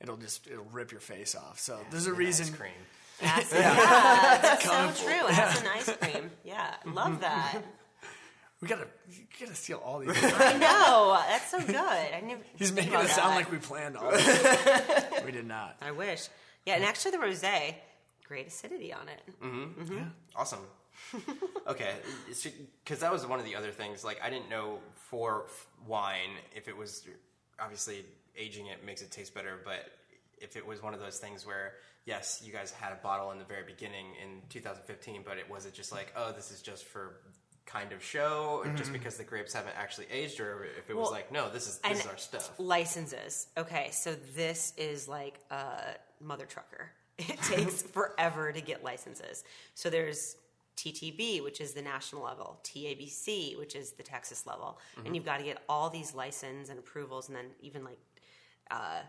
It'll 0.00 0.16
just 0.16 0.46
it'll 0.46 0.64
rip 0.72 0.92
your 0.92 1.00
face 1.00 1.34
off. 1.34 1.58
So 1.60 1.78
there's 1.90 2.06
a 2.06 2.14
reason. 2.14 2.46
Ice 2.46 2.50
cream. 2.54 2.72
Acid, 3.22 3.58
yeah, 3.60 4.38
that's 4.40 4.64
so 4.64 5.04
true. 5.06 5.28
Acid 5.28 5.66
and 5.66 5.68
ice 5.76 5.96
cream. 6.12 6.30
Yeah, 6.42 6.74
love 6.86 7.20
that. 7.20 7.58
We 8.62 8.68
gotta 8.68 8.86
we 9.08 9.26
gotta 9.38 9.54
steal 9.54 9.76
all 9.78 9.98
these. 10.00 10.10
I 10.22 10.56
know. 10.58 11.18
That's 11.28 11.50
so 11.50 11.60
good. 11.60 11.76
I 11.76 12.22
never. 12.24 12.40
He's 12.56 12.72
making 12.72 12.92
about 12.92 13.04
it 13.06 13.10
sound 13.10 13.30
that. 13.32 13.36
like 13.36 13.50
we 13.52 13.58
planned 13.58 13.96
all 13.96 14.10
this. 14.10 15.22
we 15.24 15.32
did 15.32 15.46
not. 15.46 15.76
I 15.82 15.92
wish. 15.92 16.28
Yeah, 16.66 16.74
and 16.74 16.84
actually, 16.84 17.12
the 17.12 17.18
rosé, 17.18 17.74
great 18.26 18.46
acidity 18.46 18.92
on 18.92 19.08
it. 19.08 19.22
Mm 19.42 19.74
hmm. 19.74 19.96
Yeah. 19.96 20.04
Awesome. 20.36 20.60
okay, 21.66 21.94
because 22.84 23.00
that 23.00 23.10
was 23.10 23.26
one 23.26 23.38
of 23.38 23.44
the 23.44 23.56
other 23.56 23.70
things. 23.70 24.04
Like, 24.04 24.20
I 24.22 24.28
didn't 24.28 24.50
know 24.50 24.78
for 24.94 25.44
f- 25.46 25.66
wine 25.86 26.30
if 26.54 26.68
it 26.68 26.76
was 26.76 27.06
obviously 27.58 28.04
aging 28.36 28.66
it 28.66 28.84
makes 28.84 29.02
it 29.02 29.10
taste 29.10 29.34
better, 29.34 29.60
but 29.64 29.90
if 30.38 30.56
it 30.56 30.66
was 30.66 30.82
one 30.82 30.94
of 30.94 31.00
those 31.00 31.18
things 31.18 31.46
where 31.46 31.74
yes, 32.06 32.42
you 32.44 32.52
guys 32.52 32.70
had 32.70 32.92
a 32.92 32.96
bottle 32.96 33.30
in 33.32 33.38
the 33.38 33.44
very 33.44 33.64
beginning 33.64 34.06
in 34.22 34.42
2015, 34.48 35.22
but 35.24 35.38
it 35.38 35.48
wasn't 35.50 35.74
just 35.74 35.92
like 35.92 36.12
oh, 36.16 36.32
this 36.32 36.50
is 36.50 36.62
just 36.62 36.84
for 36.84 37.20
kind 37.66 37.92
of 37.92 38.02
show, 38.02 38.62
or 38.64 38.72
just 38.72 38.92
because 38.92 39.16
the 39.16 39.24
grapes 39.24 39.52
haven't 39.52 39.76
actually 39.76 40.06
aged, 40.10 40.40
or 40.40 40.66
if 40.78 40.90
it 40.90 40.96
was 40.96 41.10
like 41.10 41.30
no, 41.30 41.50
this 41.50 41.68
is 41.68 41.78
this 41.78 42.00
is 42.00 42.06
our 42.06 42.16
stuff. 42.16 42.52
licenses. 42.58 43.48
Okay, 43.56 43.90
so 43.92 44.14
this 44.34 44.72
is 44.76 45.08
like 45.08 45.38
a 45.50 45.94
mother 46.20 46.46
trucker. 46.46 46.90
It 47.18 47.40
takes 47.42 47.82
forever 47.96 48.50
to 48.50 48.60
get 48.62 48.82
licenses. 48.82 49.44
So 49.74 49.90
there's 49.90 50.36
TTB, 50.78 51.44
which 51.44 51.60
is 51.60 51.74
the 51.74 51.82
national 51.82 52.22
level, 52.22 52.58
TABC, 52.64 53.58
which 53.58 53.74
is 53.74 53.92
the 53.92 54.02
Texas 54.02 54.46
level, 54.46 54.78
and 55.04 55.14
you've 55.14 55.26
got 55.26 55.36
to 55.38 55.44
get 55.44 55.58
all 55.68 55.90
these 55.90 56.14
license 56.14 56.70
and 56.70 56.78
approvals, 56.78 57.28
and 57.28 57.36
then 57.36 57.44
even 57.60 57.84
like 57.84 57.98
uh, 58.70 59.00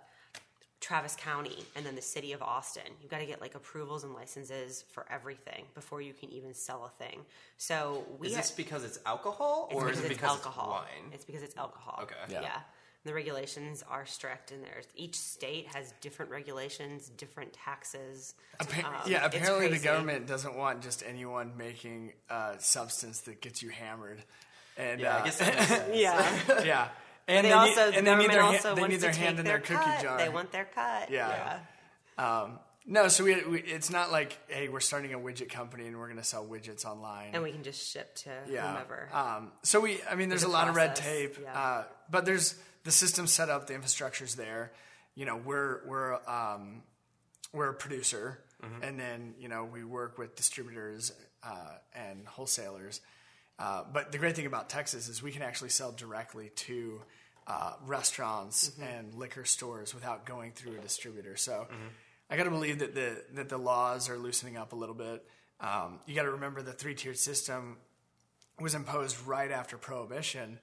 Travis 0.82 1.16
County 1.16 1.64
and 1.76 1.86
then 1.86 1.96
the 1.96 2.02
city 2.02 2.34
of 2.34 2.42
Austin. 2.42 2.84
You've 3.02 3.12
got 3.12 3.20
to 3.20 3.26
get 3.26 3.40
like 3.40 3.56
approvals 3.56 4.04
and 4.04 4.14
licenses 4.14 4.84
for 4.92 5.06
everything 5.10 5.64
before 5.76 6.02
you 6.02 6.12
can 6.12 6.30
even 6.34 6.54
sell 6.54 6.84
a 6.86 7.04
thing. 7.04 7.22
So 7.58 8.04
we 8.20 8.28
Is 8.28 8.34
ha- 8.34 8.42
this 8.42 8.52
because 8.52 8.84
it's 8.84 9.00
alcohol, 9.06 9.70
it's 9.72 9.80
or 9.80 9.90
is 9.92 10.00
it 10.00 10.06
it's 10.06 10.10
because 10.16 10.32
alcohol. 10.32 10.84
it's 10.84 11.02
wine? 11.04 11.12
It's 11.14 11.24
because 11.24 11.44
it's 11.44 11.56
alcohol. 11.56 12.00
Okay. 12.04 12.16
Yeah. 12.30 12.42
Yeah. 12.42 12.60
The 13.04 13.14
regulations 13.16 13.84
are 13.90 14.06
strict, 14.06 14.52
and 14.52 14.64
there's 14.64 14.86
each 14.96 15.18
state 15.18 15.68
has 15.74 15.92
different 16.02 16.30
regulations, 16.32 17.10
different 17.18 17.52
taxes. 17.54 18.36
Appa- 18.60 18.86
Um, 18.86 18.94
yeah, 19.08 19.26
apparently 19.26 19.70
the 19.70 19.80
government 19.80 20.28
doesn't 20.28 20.56
want 20.56 20.82
just 20.82 21.04
anyone 21.08 21.54
making 21.58 22.14
a 22.30 22.56
substance 22.60 23.22
that 23.22 23.42
gets 23.42 23.64
you 23.64 23.70
hammered. 23.70 24.24
And 24.78 25.02
Yeah, 25.02 25.16
uh, 25.16 25.20
I 25.22 25.26
guess 25.26 25.38
that. 25.40 25.90
Yeah. 25.96 26.40
yeah, 26.64 26.88
and 27.28 27.46
they, 27.46 27.50
need- 27.50 27.56
also 27.56 27.92
the 27.92 27.98
and 27.98 28.08
they 28.08 28.16
need 28.16 28.28
government 28.28 28.32
their, 28.32 28.44
also 28.44 28.76
they 28.76 28.82
wants 28.82 28.94
need 28.94 29.02
their 29.02 29.12
to 29.14 29.20
hand 29.20 29.40
in 29.40 29.46
their, 29.46 29.58
their 29.58 29.78
cookie 29.78 30.02
jar. 30.04 30.18
They 30.20 30.30
want 30.30 30.52
their 30.52 30.66
cut. 30.66 31.10
Yeah. 31.10 31.60
yeah. 32.20 32.42
Um, 32.42 32.60
no, 32.86 33.08
so 33.08 33.24
we, 33.24 33.44
we 33.46 33.62
it's 33.62 33.90
not 33.90 34.12
like 34.12 34.38
hey, 34.48 34.68
we're 34.70 34.80
starting 34.80 35.14
a 35.14 35.20
widget 35.20 35.50
company 35.50 35.88
and 35.88 35.98
we're 35.98 36.08
going 36.08 36.18
to 36.18 36.24
sell 36.24 36.46
widgets 36.46 36.86
online. 36.86 37.32
And 37.34 37.42
we 37.44 37.52
can 37.52 37.64
just 37.64 37.92
ship 37.92 38.14
to 38.18 38.32
yeah. 38.50 38.68
whomever. 38.72 39.10
Um, 39.14 39.52
so 39.64 39.80
we, 39.80 40.00
I 40.10 40.16
mean, 40.16 40.30
there's, 40.30 40.42
There's 40.42 40.52
a 40.52 40.56
a 40.56 40.60
lot 40.60 40.68
of 40.68 40.76
red 40.76 40.96
tape, 40.96 41.38
yeah. 41.42 41.60
uh, 41.60 41.84
but 42.10 42.26
there's 42.26 42.56
the 42.84 42.92
system's 42.92 43.32
set 43.32 43.50
up, 43.50 43.68
the 43.68 43.74
infrastructure's 43.76 44.36
there. 44.36 44.72
You 45.16 45.26
know, 45.26 45.38
we're 45.38 45.82
we're 45.88 46.14
um, 46.30 46.84
we're 47.54 47.70
a 47.70 47.74
producer, 47.74 48.40
Mm-hmm. 48.64 48.84
and 48.84 49.00
then 49.00 49.34
you 49.40 49.48
know 49.48 49.66
we 49.66 49.84
work 49.84 50.20
with 50.20 50.36
distributors 50.36 51.12
uh, 51.44 51.74
and 51.96 52.28
wholesalers. 52.28 53.02
Uh, 53.58 53.84
but 53.92 54.12
the 54.12 54.20
great 54.20 54.36
thing 54.36 54.46
about 54.46 54.70
Texas 54.70 55.08
is 55.10 55.24
we 55.24 55.32
can 55.32 55.42
actually 55.42 55.70
sell 55.70 55.92
directly 55.92 56.50
to 56.56 57.02
uh, 57.48 57.74
restaurants 57.88 58.70
Mm-hmm. 58.70 58.84
and 58.84 59.14
liquor 59.16 59.46
stores 59.46 59.96
without 59.96 60.26
going 60.28 60.52
through 60.52 60.78
a 60.78 60.80
distributor. 60.82 61.36
So 61.38 61.68
I 62.30 62.38
got 62.38 62.44
to 62.44 62.52
believe 62.52 62.80
that 62.80 62.94
the 62.94 63.24
that 63.34 63.50
the 63.50 63.58
laws 63.58 64.10
are 64.10 64.18
loosening 64.18 64.58
up 64.58 64.74
a 64.74 64.76
little 64.76 64.96
bit. 64.96 65.24
Um, 65.60 66.00
you 66.06 66.14
got 66.16 66.24
to 66.24 66.32
remember 66.32 66.62
the 66.62 66.72
three 66.74 66.94
tiered 66.96 67.18
system 67.18 67.78
was 68.60 68.76
imposed 68.76 69.26
right 69.26 69.50
after 69.52 69.76
prohibition 69.78 70.60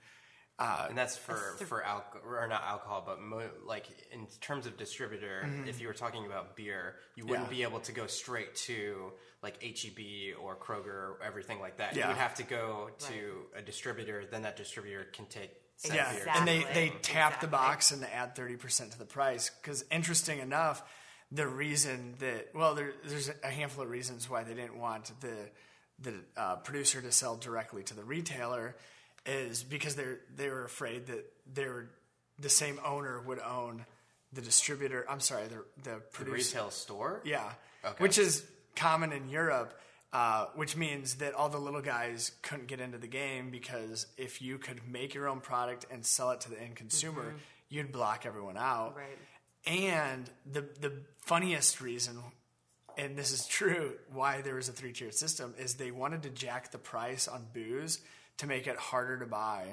and 0.60 0.98
that's 0.98 1.16
for 1.16 1.36
for 1.66 1.84
alcohol 1.84 2.22
or 2.28 2.46
not 2.48 2.62
alcohol, 2.64 3.02
but 3.06 3.20
mo- 3.20 3.48
like 3.64 3.86
in 4.12 4.26
terms 4.40 4.66
of 4.66 4.76
distributor. 4.76 5.48
If 5.66 5.80
you 5.80 5.86
were 5.86 5.94
talking 5.94 6.26
about 6.26 6.56
beer, 6.56 6.96
you 7.14 7.24
wouldn't 7.26 7.46
Yeah. 7.48 7.56
be 7.58 7.62
able 7.62 7.80
to 7.80 7.92
go 7.92 8.06
straight 8.06 8.54
to 8.66 9.12
like 9.42 9.62
HEB 9.62 10.34
or 10.42 10.56
Kroger 10.56 10.86
or 10.86 11.18
everything 11.24 11.60
like 11.60 11.76
that. 11.76 11.94
Yeah. 11.94 12.02
You 12.04 12.08
would 12.08 12.18
have 12.18 12.34
to 12.36 12.42
go 12.42 12.90
to 12.98 13.46
a 13.56 13.62
distributor. 13.62 14.24
Then 14.28 14.42
that 14.42 14.56
distributor 14.56 15.04
can 15.12 15.26
take 15.26 15.50
said 15.76 15.94
Yeah, 15.94 16.12
beer. 16.12 16.26
and 16.34 16.48
they, 16.48 16.64
they 16.74 16.88
tap 17.02 17.40
the 17.40 17.46
box 17.46 17.92
and 17.92 18.02
they 18.02 18.08
add 18.08 18.34
30% 18.34 18.90
to 18.90 18.98
the 18.98 19.04
price. 19.04 19.48
Because 19.62 19.84
interesting 19.92 20.40
enough, 20.40 20.82
the 21.30 21.46
reason 21.46 22.16
that, 22.18 22.48
well, 22.52 22.74
there, 22.74 22.94
there's 23.06 23.30
a 23.44 23.46
handful 23.48 23.84
of 23.84 23.90
reasons 23.90 24.28
why 24.28 24.42
they 24.42 24.54
didn't 24.54 24.76
want 24.76 25.12
the, 25.20 25.36
the 26.00 26.14
uh, 26.36 26.56
producer 26.56 27.00
to 27.00 27.12
sell 27.12 27.36
directly 27.36 27.84
to 27.84 27.94
the 27.94 28.02
retailer 28.02 28.74
is 29.28 29.62
because 29.62 29.94
they're, 29.94 30.20
they 30.34 30.48
were 30.48 30.64
afraid 30.64 31.06
that 31.06 31.30
they 31.52 31.66
were, 31.66 31.90
the 32.40 32.48
same 32.48 32.80
owner 32.84 33.20
would 33.20 33.40
own 33.40 33.84
the 34.32 34.40
distributor. 34.40 35.04
I'm 35.08 35.20
sorry, 35.20 35.44
the, 35.48 35.64
the 35.82 36.24
the 36.24 36.30
retail 36.30 36.70
store. 36.70 37.20
Yeah. 37.24 37.52
Okay. 37.84 37.94
Which 37.98 38.18
is 38.18 38.44
common 38.76 39.12
in 39.12 39.28
Europe, 39.28 39.78
uh, 40.12 40.46
which 40.54 40.76
means 40.76 41.16
that 41.16 41.34
all 41.34 41.48
the 41.48 41.58
little 41.58 41.80
guys 41.80 42.32
couldn't 42.42 42.68
get 42.68 42.80
into 42.80 42.98
the 42.98 43.06
game 43.08 43.50
because 43.50 44.06
if 44.16 44.40
you 44.42 44.58
could 44.58 44.80
make 44.88 45.14
your 45.14 45.28
own 45.28 45.40
product 45.40 45.86
and 45.90 46.04
sell 46.04 46.30
it 46.30 46.40
to 46.42 46.50
the 46.50 46.60
end 46.60 46.76
consumer, 46.76 47.34
you'd 47.68 47.92
block 47.92 48.26
everyone 48.26 48.56
out. 48.56 48.96
Right. 48.96 49.18
And 49.66 50.30
the 50.50 50.60
the 50.80 50.92
funniest 51.20 51.80
reason, 51.80 52.18
and 52.96 53.16
this 53.16 53.32
is 53.32 53.46
true, 53.46 53.94
why 54.12 54.42
there 54.42 54.54
was 54.54 54.68
a 54.68 54.72
three 54.72 54.92
tiered 54.92 55.14
system 55.14 55.54
is 55.58 55.74
they 55.74 55.90
wanted 55.90 56.22
to 56.22 56.30
jack 56.30 56.70
the 56.70 56.78
price 56.78 57.28
on 57.28 57.46
booze 57.52 58.00
to 58.38 58.46
make 58.46 58.66
it 58.66 58.76
harder 58.76 59.18
to 59.18 59.26
buy, 59.26 59.64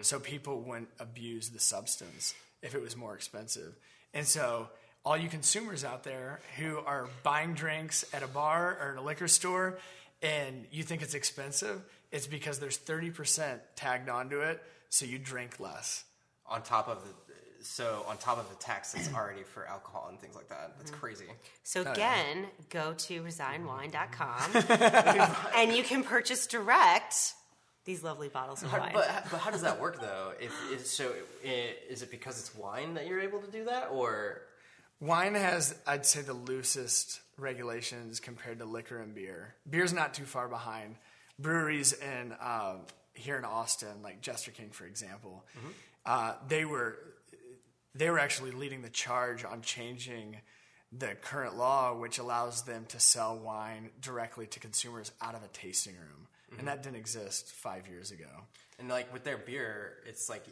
so 0.00 0.18
people 0.20 0.60
wouldn't 0.62 0.88
abuse 0.98 1.50
the 1.50 1.60
substance 1.60 2.34
if 2.62 2.74
it 2.74 2.80
was 2.82 2.96
more 2.96 3.14
expensive. 3.14 3.74
And 4.14 4.26
so, 4.26 4.68
all 5.04 5.16
you 5.16 5.28
consumers 5.28 5.84
out 5.84 6.02
there 6.04 6.40
who 6.58 6.78
are 6.78 7.08
buying 7.22 7.54
drinks 7.54 8.04
at 8.12 8.22
a 8.22 8.26
bar 8.26 8.76
or 8.80 8.92
in 8.92 8.98
a 8.98 9.02
liquor 9.02 9.28
store, 9.28 9.78
and 10.22 10.64
you 10.72 10.82
think 10.82 11.02
it's 11.02 11.14
expensive, 11.14 11.82
it's 12.10 12.26
because 12.26 12.58
there's 12.58 12.78
thirty 12.78 13.10
percent 13.10 13.60
tagged 13.76 14.08
onto 14.08 14.40
it, 14.40 14.62
so 14.88 15.04
you 15.04 15.18
drink 15.18 15.60
less. 15.60 16.04
on 16.48 16.62
top 16.62 16.88
of 16.88 17.02
the 17.04 17.10
so 17.62 18.04
on 18.08 18.16
top 18.16 18.38
of 18.38 18.48
the 18.48 18.54
tax 18.56 18.92
that's 18.92 19.12
already 19.12 19.42
for 19.42 19.66
alcohol 19.66 20.06
and 20.08 20.18
things 20.20 20.34
like 20.36 20.48
that. 20.48 20.74
That's 20.78 20.90
Mm-hmm. 20.90 21.00
crazy. 21.00 21.24
So 21.64 21.82
again, 21.82 22.46
go 22.70 22.94
to 22.96 23.22
resigwine.com 23.22 25.46
and 25.56 25.76
you 25.76 25.82
can 25.82 26.04
purchase 26.04 26.46
direct 26.46 27.34
these 27.86 28.02
lovely 28.02 28.28
bottles 28.28 28.62
of 28.62 28.70
How- 28.70 28.80
wine. 28.80 28.90
but 28.92 29.26
but 29.30 29.40
how 29.40 29.50
does 29.50 29.62
that 29.62 29.80
work 29.80 30.00
though? 30.08 30.32
If 30.38 30.52
is 30.72 30.90
so 30.90 31.12
i- 31.44 31.74
is 31.88 32.02
it 32.02 32.10
because 32.10 32.38
it's 32.38 32.54
wine 32.54 32.94
that 32.94 33.06
you're 33.06 33.20
able 33.20 33.40
to 33.40 33.50
do 33.50 33.64
that, 33.64 33.88
or 33.90 34.42
Wine 34.98 35.34
has, 35.34 35.74
I'd 35.86 36.06
say, 36.06 36.22
the 36.22 36.32
loosest 36.32 37.20
regulations 37.36 38.18
compared 38.18 38.60
to 38.60 38.64
liquor 38.64 38.98
and 39.02 39.14
beer. 39.14 39.54
Beer's 39.68 39.92
not 39.92 40.14
too 40.14 40.24
far 40.24 40.48
behind. 40.48 40.96
Breweries 41.38 41.92
in 41.92 42.32
um, 42.40 42.78
here 43.12 43.36
in 43.36 43.44
Austin, 43.44 44.00
like 44.02 44.22
Jester 44.22 44.52
King, 44.52 44.70
for 44.70 44.86
example, 44.86 45.44
uh, 46.06 46.32
they 46.48 46.64
were 46.64 46.96
they 47.94 48.08
were 48.10 48.18
actually 48.18 48.52
leading 48.52 48.80
the 48.82 48.88
charge 48.88 49.44
on 49.44 49.60
changing 49.62 50.38
the 50.92 51.14
current 51.20 51.58
law, 51.58 51.94
which 51.94 52.18
allows 52.18 52.62
them 52.62 52.86
to 52.88 52.98
sell 52.98 53.36
wine 53.38 53.90
directly 54.00 54.46
to 54.46 54.60
consumers 54.60 55.12
out 55.20 55.34
of 55.34 55.42
a 55.42 55.48
tasting 55.48 55.94
room, 55.94 56.25
Mm-hmm. 56.56 56.68
and 56.68 56.68
that 56.68 56.82
didn't 56.82 56.96
exist 56.96 57.52
five 57.52 57.86
years 57.88 58.10
ago. 58.10 58.30
and 58.78 58.88
like 58.88 59.12
with 59.12 59.24
their 59.24 59.38
beer, 59.38 59.94
it's 60.06 60.28
like 60.28 60.44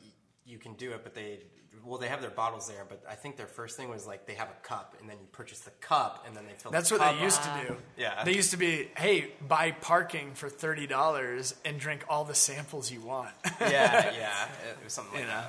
you 0.45 0.59
can 0.59 0.75
do 0.75 0.93
it, 0.93 1.01
but 1.03 1.15
they 1.15 1.41
well 1.85 1.99
they 1.99 2.09
have 2.09 2.21
their 2.21 2.31
bottles 2.31 2.69
there, 2.69 2.85
but 2.89 3.03
I 3.09 3.15
think 3.15 3.37
their 3.37 3.47
first 3.49 3.77
thing 3.77 3.89
was 3.91 4.07
like 4.07 4.27
they 4.27 4.35
have 4.35 4.49
a 4.49 4.67
cup, 4.67 4.97
and 5.01 5.09
then 5.11 5.17
you 5.21 5.27
purchase 5.33 5.61
the 5.61 5.71
cup, 5.81 6.25
and 6.27 6.37
then 6.37 6.45
they 6.47 6.53
fill. 6.57 6.71
That's 6.71 6.89
the 6.91 6.99
what 6.99 7.17
they 7.17 7.23
used 7.23 7.43
up. 7.43 7.61
to 7.63 7.67
do. 7.69 7.77
Yeah. 7.97 8.23
They 8.25 8.35
used 8.35 8.53
to 8.53 8.57
be, 8.57 8.89
hey, 8.97 9.33
buy 9.47 9.73
parking 9.73 10.35
for 10.35 10.49
thirty 10.49 10.87
dollars 10.87 11.55
and 11.65 11.79
drink 11.81 12.05
all 12.09 12.25
the 12.25 12.35
samples 12.35 12.91
you 12.93 13.01
want. 13.01 13.31
yeah, 13.61 14.13
yeah, 14.19 14.49
it 14.71 14.85
was 14.85 14.93
something 14.93 15.15
like 15.15 15.23
You 15.23 15.27
know? 15.29 15.43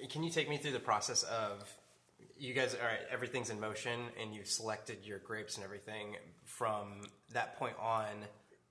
that. 0.00 0.10
Can 0.10 0.22
you 0.22 0.30
take 0.30 0.48
me 0.50 0.56
through 0.58 0.72
the 0.72 0.80
process 0.80 1.22
of 1.22 1.70
you 2.36 2.52
guys? 2.52 2.74
All 2.74 2.86
right, 2.86 2.98
everything's 3.10 3.48
in 3.50 3.60
motion, 3.60 4.00
and 4.20 4.34
you've 4.34 4.48
selected 4.48 4.98
your 5.04 5.18
grapes 5.18 5.56
and 5.56 5.64
everything. 5.64 6.16
From 6.44 7.02
that 7.32 7.58
point 7.58 7.76
on, 7.80 8.06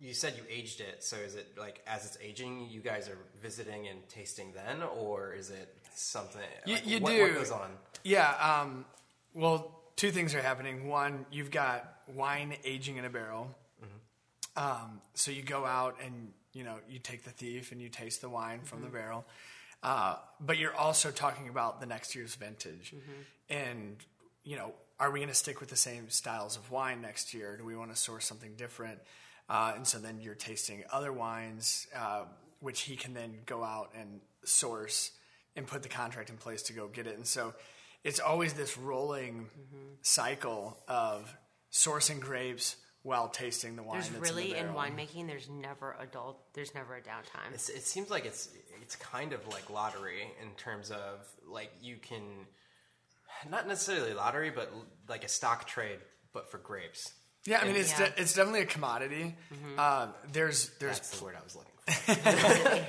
you 0.04 0.14
said 0.14 0.34
you 0.36 0.44
aged 0.50 0.82
it. 0.82 1.02
So 1.02 1.16
is 1.16 1.36
it 1.36 1.58
like 1.58 1.82
as 1.88 2.06
it's 2.06 2.18
aging, 2.22 2.68
you 2.70 2.82
guys 2.82 3.08
are 3.08 3.18
visiting 3.42 3.88
and 3.88 4.08
tasting 4.10 4.52
then, 4.54 4.84
or 4.84 5.34
is 5.34 5.50
it 5.50 5.74
something? 5.96 6.42
You- 6.66 6.76
like, 6.76 6.88
you 6.88 7.00
what, 7.00 7.12
do. 7.12 7.22
What 7.22 7.34
goes 7.36 7.52
on? 7.52 7.72
yeah. 8.04 8.62
Um, 8.62 8.86
well, 9.34 9.80
two 9.96 10.12
things 10.12 10.36
are 10.36 10.42
happening. 10.42 10.88
One, 10.90 11.26
you've 11.32 11.52
got 11.52 12.00
wine 12.14 12.56
aging 12.66 12.98
in 12.98 13.06
a 13.06 13.10
barrel. 13.10 13.56
Um, 14.56 15.02
so 15.16 15.32
you 15.32 15.42
go 15.42 15.66
out 15.66 15.96
and 16.06 16.32
you 16.54 16.64
know 16.64 16.76
you 16.88 17.00
take 17.00 17.24
the 17.24 17.32
thief 17.32 17.72
and 17.72 17.82
you 17.82 17.90
taste 17.90 18.22
the 18.22 18.30
wine 18.30 18.60
from 18.64 18.82
the 18.84 18.88
barrel. 18.90 19.26
Uh, 19.82 20.16
but 20.40 20.58
you're 20.60 20.76
also 20.76 21.10
talking 21.12 21.50
about 21.50 21.80
the 21.80 21.88
next 21.88 22.14
year's 22.14 22.36
vintage, 22.36 22.94
and 23.50 23.96
you 24.44 24.58
know, 24.58 24.74
are 25.00 25.10
we 25.10 25.20
going 25.20 25.30
to 25.30 25.34
stick 25.36 25.60
with 25.60 25.70
the 25.70 25.76
same 25.76 26.10
styles 26.10 26.56
of 26.56 26.70
wine 26.70 27.02
next 27.02 27.34
year? 27.34 27.58
Do 27.58 27.66
we 27.66 27.76
want 27.76 27.90
to 27.92 27.98
source 27.98 28.26
something 28.26 28.54
different? 28.56 29.00
Uh, 29.50 29.74
and 29.76 29.86
so 29.86 30.00
then 30.00 30.20
you're 30.22 30.36
tasting 30.36 30.84
other 30.92 31.12
wines, 31.12 31.88
uh, 31.96 32.24
which 32.60 32.82
he 32.82 32.96
can 32.96 33.14
then 33.14 33.40
go 33.46 33.64
out 33.64 33.92
and 34.00 34.22
source 34.46 35.12
and 35.56 35.68
put 35.68 35.84
the 35.84 35.90
contract 35.90 36.30
in 36.30 36.38
place 36.38 36.64
to 36.64 36.74
go 36.74 36.88
get 36.88 37.08
it. 37.08 37.16
And 37.16 37.28
so 37.28 37.54
it's 38.04 38.20
always 38.20 38.54
this 38.54 38.78
rolling 38.78 39.50
cycle 40.02 40.78
of 40.88 41.36
sourcing 41.72 42.20
grapes 42.20 42.78
while 43.04 43.28
tasting 43.28 43.76
the 43.76 43.84
wine. 43.84 44.00
there's 44.00 44.10
that's 44.10 44.22
really 44.22 44.52
in, 44.52 44.58
in 44.58 44.68
the 44.68 44.74
barrel. 44.74 44.92
winemaking, 44.92 45.28
there's 45.28 45.50
never 45.50 45.96
adult, 46.00 46.54
there's 46.54 46.74
never 46.74 46.96
a 46.96 47.02
downtime. 47.02 47.54
It's, 47.54 47.70
it 47.70 47.84
seems 47.84 48.10
like 48.10 48.26
it's 48.26 48.50
it's 48.82 48.96
kind 48.96 49.34
of 49.34 49.46
like 49.48 49.70
lottery 49.70 50.22
in 50.42 50.50
terms 50.56 50.90
of 50.92 51.28
like 51.46 51.72
you 51.82 51.98
can 51.98 52.24
not 53.50 53.68
necessarily 53.68 54.14
lottery, 54.14 54.50
but 54.50 54.72
like 55.10 55.24
a 55.24 55.28
stock 55.28 55.68
trade, 55.68 56.00
but 56.34 56.50
for 56.50 56.58
grapes. 56.58 57.14
Yeah, 57.46 57.60
I 57.62 57.66
mean 57.66 57.76
it's 57.76 57.92
Yeah. 57.92 58.10
de- 58.10 58.22
it's 58.22 58.34
definitely 58.34 58.62
a 58.62 58.66
commodity. 58.66 59.36
Um, 59.78 60.14
there's 60.32 60.70
there's 60.80 60.98
That's 61.00 61.20
the 61.20 61.26
word 61.26 61.36
I 61.40 61.44
was 61.44 61.56
looking 61.56 61.72
for. 61.94 62.86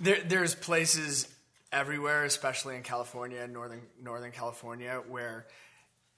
there, 0.00 0.20
there's 0.26 0.54
places 0.54 1.28
everywhere, 1.72 2.24
especially 2.24 2.76
in 2.76 2.82
California, 2.82 3.46
northern 3.46 3.82
Northern 4.02 4.32
California, 4.32 5.00
where 5.08 5.46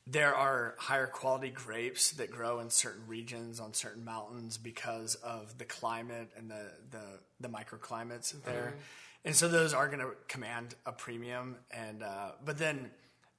there 0.07 0.35
are 0.35 0.75
higher 0.79 1.07
quality 1.07 1.51
grapes 1.51 2.13
that 2.13 2.31
grow 2.31 2.61
in 2.61 2.71
certain 2.71 3.03
regions 3.09 3.59
on 3.59 3.75
certain 3.75 4.05
mountains 4.05 4.57
because 4.57 5.17
of 5.17 5.59
the 5.59 5.65
climate 5.65 6.31
and 6.37 6.51
the 6.51 6.71
the, 6.91 7.03
the 7.41 7.49
microclimates 7.49 8.33
there, 8.45 8.75
and 9.25 9.35
so 9.37 9.49
those 9.49 9.75
are 9.75 9.89
going 9.89 9.99
to 10.01 10.13
command 10.29 10.75
a 10.87 10.93
premium. 10.93 11.57
And 11.71 12.03
uh, 12.03 12.33
but 12.45 12.57
then 12.57 12.91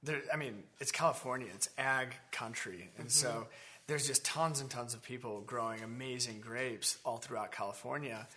there, 0.02 0.20
I 0.32 0.36
mean, 0.36 0.62
it's 0.78 0.92
California, 0.92 1.48
it's 1.54 1.70
ag 1.78 2.14
country, 2.30 2.90
and 2.98 3.10
so 3.10 3.46
there's 3.88 4.06
just 4.06 4.24
tons 4.24 4.60
and 4.60 4.70
tons 4.70 4.94
of 4.94 5.02
people 5.02 5.40
growing 5.40 5.82
amazing 5.82 6.40
grapes 6.40 6.98
all 7.04 7.16
throughout 7.16 7.50
California. 7.50 8.28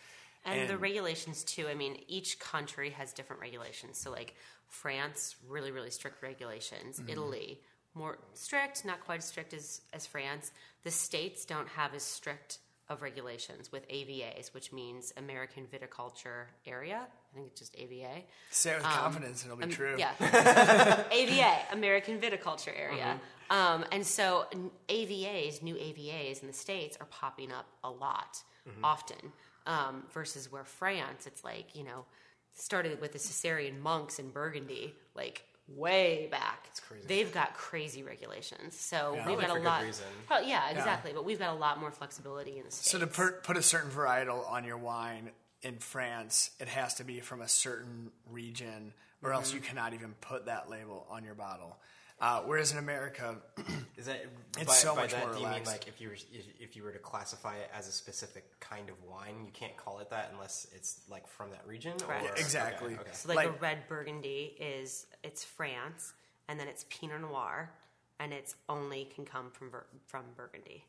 And, 0.43 0.67
the 0.67 0.77
regulations 0.77 1.43
too. 1.43 1.67
I 1.67 1.75
mean, 1.75 1.97
each 2.07 2.39
country 2.39 2.89
has 2.91 3.13
different 3.13 3.41
regulations. 3.41 3.99
So, 3.99 4.09
like 4.09 4.33
France, 4.67 5.35
really, 5.47 5.71
really 5.71 5.91
strict 5.91 6.23
regulations. 6.23 6.99
Mm-hmm. 6.99 7.09
Italy, 7.09 7.59
more 7.93 8.17
strict, 8.33 8.83
not 8.85 9.01
quite 9.01 9.19
as 9.19 9.25
strict 9.25 9.53
as 9.53 9.81
as 9.93 10.07
France. 10.07 10.51
The 10.83 10.89
states 10.89 11.45
don't 11.45 11.67
have 11.67 11.93
as 11.93 12.01
strict 12.01 12.57
of 12.89 13.01
regulations 13.01 13.71
with 13.71 13.87
AVAs, 13.87 14.53
which 14.53 14.73
means 14.73 15.13
American 15.17 15.67
Viticulture 15.67 16.45
Area. 16.65 17.07
I 17.31 17.35
think 17.35 17.47
it's 17.47 17.59
just 17.59 17.75
AVA. 17.77 18.23
Say 18.49 18.71
it 18.71 18.77
with 18.77 18.83
confidence, 18.85 19.43
and 19.43 19.51
it'll 19.51 19.65
be 19.65 19.73
true. 19.73 19.93
Um, 19.93 19.99
Yeah. 19.99 21.03
AVA, 21.11 21.57
American 21.71 22.19
Viticulture 22.19 22.77
Area. 22.77 23.19
Um, 23.49 23.85
and 23.91 24.05
so 24.05 24.45
AVAs, 24.89 25.61
new 25.61 25.75
AVAs 25.75 26.41
in 26.41 26.47
the 26.47 26.53
States 26.53 26.97
are 26.99 27.05
popping 27.07 27.51
up 27.51 27.65
a 27.83 27.89
lot, 27.89 28.41
often, 28.83 29.31
um, 29.65 30.03
versus 30.13 30.51
where 30.51 30.63
France, 30.63 31.25
it's 31.27 31.43
like, 31.43 31.75
you 31.75 31.83
know, 31.83 32.05
started 32.53 32.99
with 33.01 33.13
the 33.13 33.19
Cistercian 33.19 33.79
monks 33.79 34.19
in 34.19 34.29
Burgundy, 34.29 34.93
like 35.15 35.43
way 35.67 36.27
back. 36.29 36.67
It's 36.69 36.79
crazy. 36.79 37.05
They've 37.07 37.33
got 37.33 37.53
crazy 37.53 38.03
regulations. 38.03 38.77
So 38.79 39.17
we've 39.25 39.39
got 39.39 39.49
a 39.49 39.59
lot. 39.61 39.83
Well, 40.29 40.43
yeah, 40.43 40.69
exactly. 40.69 41.11
But 41.13 41.25
we've 41.25 41.39
got 41.39 41.53
a 41.53 41.57
lot 41.57 41.79
more 41.79 41.91
flexibility 41.91 42.57
in 42.57 42.65
the 42.65 42.71
States. 42.71 42.91
So 42.91 42.99
to 42.99 43.07
per, 43.07 43.31
put 43.31 43.57
a 43.57 43.61
certain 43.61 43.89
varietal 43.89 44.49
on 44.49 44.63
your 44.63 44.77
wine 44.77 45.31
in 45.63 45.77
France, 45.77 46.51
it 46.59 46.67
has 46.67 46.95
to 46.95 47.03
be 47.03 47.19
from 47.19 47.41
a 47.41 47.47
certain 47.47 48.11
region, 48.29 48.93
or 49.23 49.33
else 49.33 49.53
you 49.53 49.59
cannot 49.59 49.93
even 49.93 50.13
put 50.21 50.45
that 50.45 50.69
label 50.69 51.05
on 51.09 51.23
your 51.23 51.35
bottle. 51.35 51.77
Uh, 52.19 52.41
whereas 52.45 52.71
in 52.71 52.77
America, 52.77 53.35
Is 53.97 54.05
that 54.05 54.23
It's 54.57 54.65
by, 54.65 54.73
so 54.73 54.95
by 54.95 55.01
much 55.01 55.11
that, 55.11 55.25
more 55.25 55.33
Do 55.33 55.41
you 55.41 55.47
mean 55.47 55.63
like 55.65 55.87
if 55.87 55.99
you 55.99 56.09
were 56.09 56.13
if, 56.13 56.45
if 56.59 56.75
you 56.75 56.83
were 56.83 56.91
to 56.91 56.99
classify 56.99 57.55
it 57.57 57.69
as 57.73 57.87
a 57.87 57.91
specific 57.91 58.59
kind 58.59 58.89
of 58.89 58.95
wine, 59.03 59.43
you 59.45 59.51
can't 59.51 59.75
call 59.75 59.99
it 59.99 60.09
that 60.11 60.29
unless 60.33 60.67
it's 60.75 61.01
like 61.09 61.27
from 61.27 61.49
that 61.49 61.65
region? 61.67 61.93
Correct. 61.99 62.23
Or, 62.23 62.27
Yeah, 62.27 62.31
exactly. 62.41 62.93
Okay, 62.93 63.01
okay. 63.01 63.09
So 63.13 63.33
like, 63.33 63.47
a 63.47 63.51
red 63.51 63.87
Burgundy 63.87 64.55
is 64.59 65.07
it's 65.23 65.43
France, 65.43 66.13
and 66.47 66.59
then 66.59 66.67
it's 66.67 66.85
Pinot 66.89 67.21
Noir, 67.21 67.71
and 68.19 68.33
it's 68.33 68.55
only 68.69 69.05
can 69.05 69.25
come 69.25 69.49
from 69.51 69.71
from 70.05 70.23
Burgundy. 70.35 70.85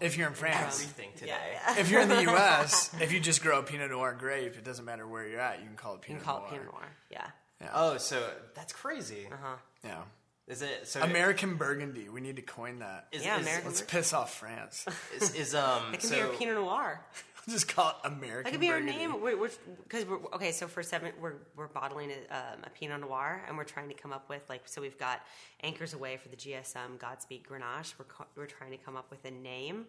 If 0.00 0.16
you're 0.16 0.28
in 0.28 0.34
France, 0.34 0.80
Everything 0.80 1.10
today. 1.16 1.32
Yeah, 1.32 1.72
yeah. 1.74 1.80
if 1.80 1.90
you're 1.90 2.00
in 2.00 2.08
the 2.08 2.22
U.S., 2.32 2.90
if 3.00 3.12
you 3.12 3.20
just 3.20 3.42
grow 3.42 3.58
a 3.58 3.62
Pinot 3.62 3.90
Noir 3.90 4.16
grape, 4.18 4.56
it 4.56 4.64
doesn't 4.64 4.84
matter 4.84 5.06
where 5.06 5.26
you're 5.26 5.40
at. 5.40 5.60
You 5.60 5.66
can 5.66 5.76
call 5.76 5.94
it 5.94 5.98
You 5.98 6.02
Pinot 6.14 6.22
can 6.22 6.26
call 6.26 6.38
Noir. 6.40 6.48
it 6.48 6.50
Pinot 6.52 6.66
Noir. 6.66 6.88
Yeah. 7.10 7.26
Oh, 7.74 7.98
so 7.98 8.22
that's 8.54 8.72
crazy. 8.72 9.28
Uh-huh. 9.30 9.56
Yeah. 9.84 10.02
Is 10.48 10.62
it 10.62 10.88
so? 10.88 11.00
American 11.02 11.56
Burgundy. 11.56 12.08
We 12.08 12.20
need 12.20 12.36
to 12.36 12.42
coin 12.42 12.80
that. 12.80 13.06
is, 13.12 13.24
Yeah, 13.24 13.36
is, 13.36 13.42
American 13.42 13.68
Let's 13.68 13.82
piss 13.82 14.12
off 14.12 14.34
France. 14.34 14.84
Is, 15.14 15.34
is 15.36 15.54
um? 15.54 15.94
It 15.94 16.00
can 16.00 16.08
so, 16.08 16.14
be 16.16 16.22
our 16.22 16.28
Pinot 16.28 16.54
Noir. 16.56 17.00
just 17.48 17.68
call 17.68 17.90
it 17.90 17.96
American. 18.04 18.44
That 18.44 18.50
could 18.52 18.60
be 18.60 18.68
our 18.68 18.80
Burgundy. 18.80 18.98
name. 18.98 19.20
We're 19.20 19.50
because 19.82 20.04
we're, 20.06 20.18
okay. 20.34 20.52
So 20.52 20.66
for 20.68 20.82
seven, 20.82 21.12
we're 21.20 21.34
we're 21.56 21.68
bottling 21.68 22.10
a, 22.10 22.34
um, 22.36 22.64
a 22.64 22.70
Pinot 22.70 23.00
Noir, 23.00 23.42
and 23.48 23.56
we're 23.56 23.64
trying 23.64 23.88
to 23.88 23.94
come 23.94 24.12
up 24.12 24.28
with 24.28 24.42
like. 24.48 24.62
So 24.66 24.80
we've 24.80 24.98
got 24.98 25.20
Anchors 25.62 25.94
Away 25.94 26.16
for 26.16 26.28
the 26.28 26.36
GSM 26.36 26.98
Godspeed 26.98 27.42
Grenache. 27.44 27.94
We're 27.98 28.04
co- 28.06 28.26
we're 28.36 28.46
trying 28.46 28.70
to 28.72 28.76
come 28.78 28.96
up 28.96 29.10
with 29.10 29.24
a 29.24 29.30
name 29.30 29.86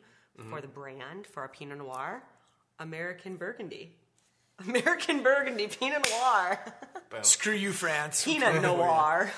for 0.49 0.61
the 0.61 0.67
brand 0.67 1.27
for 1.27 1.41
our 1.41 1.49
Pinot 1.49 1.77
Noir, 1.77 2.23
American 2.79 3.35
Burgundy. 3.35 3.91
American 4.67 5.23
Burgundy 5.23 5.67
Pinot 5.67 6.07
Noir. 6.09 6.59
Screw 7.21 7.53
you, 7.53 7.71
France. 7.71 8.23
Pinot 8.23 8.61
Noir. 8.61 9.31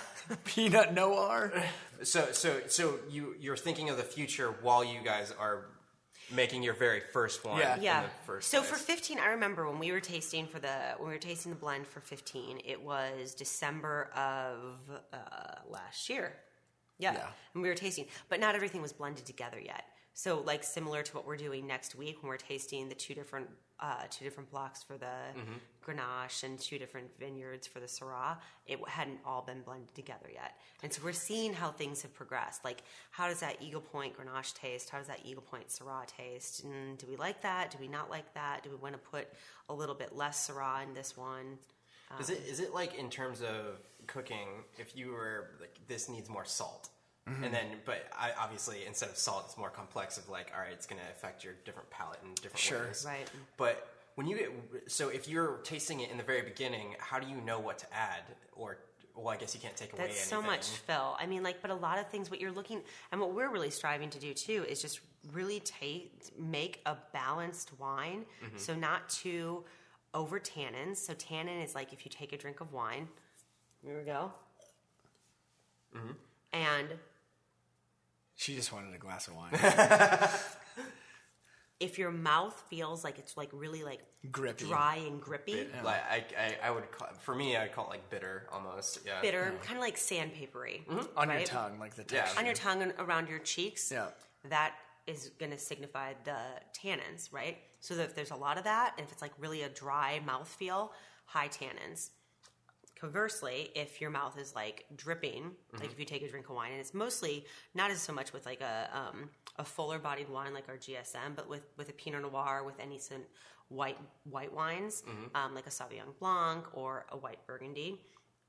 Peanut 0.45 0.93
Noir. 0.93 1.51
So 2.03 2.31
so 2.31 2.61
so 2.67 2.99
you 3.09 3.35
you're 3.39 3.57
thinking 3.57 3.89
of 3.89 3.97
the 3.97 4.03
future 4.03 4.53
while 4.61 4.83
you 4.83 4.99
guys 5.03 5.33
are 5.37 5.65
making 6.31 6.63
your 6.63 6.73
very 6.73 6.99
first 6.99 7.43
one. 7.45 7.59
Yeah. 7.59 7.77
Yeah. 7.79 8.01
the 8.03 8.09
first 8.25 8.49
So 8.49 8.59
place. 8.59 8.69
for 8.71 8.75
15, 8.77 9.19
I 9.19 9.27
remember 9.27 9.69
when 9.69 9.79
we 9.79 9.91
were 9.91 9.99
tasting 9.99 10.47
for 10.47 10.59
the 10.59 10.95
when 10.97 11.09
we 11.09 11.15
were 11.15 11.19
tasting 11.19 11.51
the 11.51 11.57
blend 11.57 11.87
for 11.87 11.99
15, 11.99 12.61
it 12.65 12.81
was 12.81 13.33
December 13.35 14.09
of 14.15 14.79
uh, 15.11 15.17
last 15.69 16.09
year. 16.09 16.33
Yeah. 16.99 17.13
Yeah. 17.13 17.27
And 17.53 17.63
we 17.63 17.69
were 17.69 17.75
tasting, 17.75 18.05
but 18.29 18.39
not 18.39 18.55
everything 18.55 18.81
was 18.81 18.93
blended 18.93 19.25
together 19.25 19.59
yet. 19.59 19.85
So 20.13 20.41
like 20.45 20.63
similar 20.63 21.01
to 21.03 21.15
what 21.15 21.25
we're 21.25 21.37
doing 21.37 21.65
next 21.65 21.95
week 21.95 22.21
when 22.21 22.29
we're 22.29 22.37
tasting 22.37 22.87
the 22.89 22.95
two 22.95 23.13
different 23.13 23.49
uh, 23.79 24.03
two 24.09 24.23
different 24.23 24.49
blocks 24.49 24.81
for 24.81 24.97
the 24.97 25.07
Grenache 25.85 26.43
and 26.43 26.57
two 26.57 26.77
different 26.77 27.07
vineyards 27.19 27.67
for 27.67 27.81
the 27.81 27.85
Syrah, 27.85 28.37
it 28.65 28.79
hadn't 28.87 29.19
all 29.25 29.41
been 29.41 29.61
blended 29.61 29.93
together 29.93 30.29
yet. 30.31 30.53
And 30.83 30.93
so 30.93 31.01
we're 31.03 31.11
seeing 31.11 31.51
how 31.53 31.71
things 31.71 32.01
have 32.03 32.13
progressed. 32.13 32.63
Like 32.63 32.83
how 33.11 33.27
does 33.27 33.41
that 33.41 33.57
Eagle 33.59 33.81
Point 33.81 34.13
Grenache 34.17 34.53
taste? 34.53 34.89
How 34.89 34.99
does 34.99 35.07
that 35.07 35.19
Eagle 35.25 35.41
Point 35.43 35.67
Syrah 35.67 36.05
taste? 36.07 36.63
And 36.63 36.97
do 36.97 37.07
we 37.09 37.17
like 37.17 37.41
that? 37.41 37.71
Do 37.71 37.77
we 37.81 37.87
not 37.89 38.09
like 38.09 38.33
that? 38.35 38.61
Do 38.63 38.69
we 38.69 38.77
want 38.77 38.93
to 38.93 38.99
put 38.99 39.27
a 39.67 39.73
little 39.73 39.95
bit 39.95 40.15
less 40.15 40.47
Syrah 40.49 40.83
in 40.83 40.93
this 40.93 41.17
one? 41.17 41.57
Is 42.19 42.29
it 42.29 42.41
is 42.47 42.59
it 42.59 42.73
like 42.73 42.93
in 42.95 43.09
terms 43.09 43.41
of 43.41 43.79
cooking? 44.07 44.47
If 44.77 44.95
you 44.95 45.11
were 45.11 45.51
like, 45.59 45.79
this 45.87 46.07
needs 46.07 46.29
more 46.29 46.45
salt, 46.45 46.89
Mm-hmm. 47.29 47.43
and 47.45 47.53
then 47.53 47.65
but 47.85 48.07
I, 48.17 48.31
obviously 48.37 48.85
instead 48.85 49.07
of 49.09 49.17
salt, 49.17 49.45
it's 49.47 49.57
more 49.57 49.69
complex. 49.69 50.17
Of 50.17 50.27
like, 50.27 50.51
all 50.53 50.61
right, 50.61 50.73
it's 50.73 50.85
going 50.85 51.01
to 51.01 51.09
affect 51.09 51.43
your 51.43 51.53
different 51.63 51.89
palate 51.89 52.19
in 52.23 52.33
different 52.35 52.59
Sure. 52.59 52.87
ways. 52.87 53.05
Right. 53.07 53.29
But 53.55 53.87
when 54.15 54.27
you 54.27 54.37
get 54.37 54.51
so 54.87 55.09
if 55.09 55.27
you're 55.29 55.59
tasting 55.63 56.01
it 56.01 56.11
in 56.11 56.17
the 56.17 56.23
very 56.23 56.41
beginning, 56.41 56.95
how 56.99 57.19
do 57.19 57.27
you 57.29 57.37
know 57.37 57.59
what 57.59 57.77
to 57.79 57.85
add? 57.93 58.23
Or 58.55 58.77
well, 59.15 59.29
I 59.29 59.37
guess 59.37 59.53
you 59.53 59.61
can't 59.61 59.75
take 59.75 59.93
away 59.93 60.07
That's 60.07 60.23
so 60.23 60.41
much 60.41 60.67
fill. 60.67 61.15
I 61.19 61.27
mean, 61.27 61.43
like, 61.43 61.61
but 61.61 61.69
a 61.71 61.75
lot 61.75 61.99
of 61.99 62.07
things. 62.07 62.31
What 62.31 62.41
you're 62.41 62.51
looking, 62.51 62.81
and 63.11 63.21
what 63.21 63.33
we're 63.33 63.51
really 63.51 63.69
striving 63.69 64.09
to 64.09 64.19
do 64.19 64.33
too, 64.33 64.65
is 64.67 64.81
just 64.81 65.01
really 65.31 65.59
take 65.61 66.11
make 66.37 66.81
a 66.85 66.97
balanced 67.13 67.71
wine. 67.79 68.25
Mm-hmm. 68.43 68.57
So 68.57 68.75
not 68.75 69.07
too 69.09 69.63
over 70.13 70.39
tannins. 70.39 70.97
So 70.97 71.13
tannin 71.13 71.61
is 71.61 71.73
like 71.75 71.93
if 71.93 72.05
you 72.05 72.11
take 72.11 72.33
a 72.33 72.37
drink 72.37 72.59
of 72.59 72.73
wine. 72.73 73.07
Here 73.83 73.97
we 73.97 74.03
go. 74.03 74.31
Mm-hmm. 75.95 76.11
And 76.53 76.87
She 78.35 78.55
just 78.55 78.71
wanted 78.73 78.93
a 78.93 78.97
glass 78.97 79.27
of 79.27 79.35
wine. 79.35 79.51
if 81.79 81.97
your 81.99 82.11
mouth 82.11 82.63
feels 82.69 83.03
like 83.03 83.19
it's 83.19 83.35
like 83.35 83.49
really 83.51 83.83
like 83.83 83.99
Grippy. 84.31 84.65
dry 84.65 84.95
and 85.05 85.19
grippy, 85.21 85.67
Like 85.83 86.01
I, 86.09 86.23
I, 86.37 86.67
I 86.67 86.71
would 86.71 86.89
call, 86.91 87.09
for 87.21 87.35
me, 87.35 87.57
I'd 87.57 87.73
call 87.73 87.87
it 87.87 87.89
like 87.89 88.09
bitter 88.09 88.47
almost. 88.51 88.99
Yeah. 89.05 89.21
bitter, 89.21 89.53
kind 89.63 89.77
of 89.77 89.81
like 89.81 89.97
sandpapery 89.97 90.85
mm-hmm. 90.85 90.99
On 91.17 91.27
your 91.27 91.37
right? 91.37 91.45
tongue, 91.45 91.79
like 91.79 91.95
the 91.95 92.05
Yeah. 92.09 92.21
texture. 92.21 92.39
on 92.39 92.45
your 92.45 92.55
tongue 92.55 92.81
and 92.81 92.93
around 92.99 93.27
your 93.27 93.39
cheeks. 93.39 93.91
Yeah. 93.91 94.07
That 94.49 94.75
is 95.07 95.31
going 95.39 95.51
to 95.51 95.57
signify 95.57 96.13
the 96.23 96.37
tannins, 96.77 97.31
right? 97.33 97.57
So 97.81 97.95
that 97.95 98.03
if 98.03 98.15
there's 98.15 98.31
a 98.31 98.35
lot 98.35 98.57
of 98.57 98.63
that, 98.63 98.93
and 98.97 99.05
if 99.05 99.11
it's 99.11 99.21
like 99.21 99.33
really 99.37 99.63
a 99.63 99.69
dry 99.69 100.21
mouthfeel, 100.25 100.89
high 101.25 101.49
tannins. 101.49 102.09
Conversely, 103.07 103.67
if 103.75 103.99
your 103.99 104.09
mouth 104.09 104.39
is 104.39 104.55
like 104.55 104.85
dripping, 104.95 105.51
like 105.77 105.91
if 105.91 105.99
you 105.99 106.05
take 106.05 106.21
a 106.23 106.29
drink 106.29 106.47
of 106.47 106.55
wine, 106.55 106.71
and 106.71 106.79
it's 106.79 106.93
mostly 106.93 107.43
not 107.73 107.91
as 107.91 107.99
so 108.01 108.13
much 108.13 108.31
with 108.31 108.45
like 108.45 108.61
a 108.61 108.89
um, 108.93 109.29
a 109.57 109.65
fuller 109.65 109.99
bodied 109.99 110.29
wine 110.29 110.53
like 110.53 110.69
our 110.69 110.77
GSM, 110.77 111.35
but 111.35 111.49
with 111.49 111.63
with 111.75 111.89
a 111.89 111.91
Pinot 111.91 112.21
Noir, 112.21 112.63
with 112.65 112.79
any 112.79 112.97
some 112.97 113.23
white 113.67 113.97
white 114.23 114.53
wines, 114.53 115.03
um, 115.35 115.53
like 115.53 115.67
a 115.67 115.69
Sauvignon 115.69 116.17
Blanc 116.17 116.63
or 116.73 117.05
a 117.11 117.17
white 117.17 117.45
Burgundy, 117.45 117.99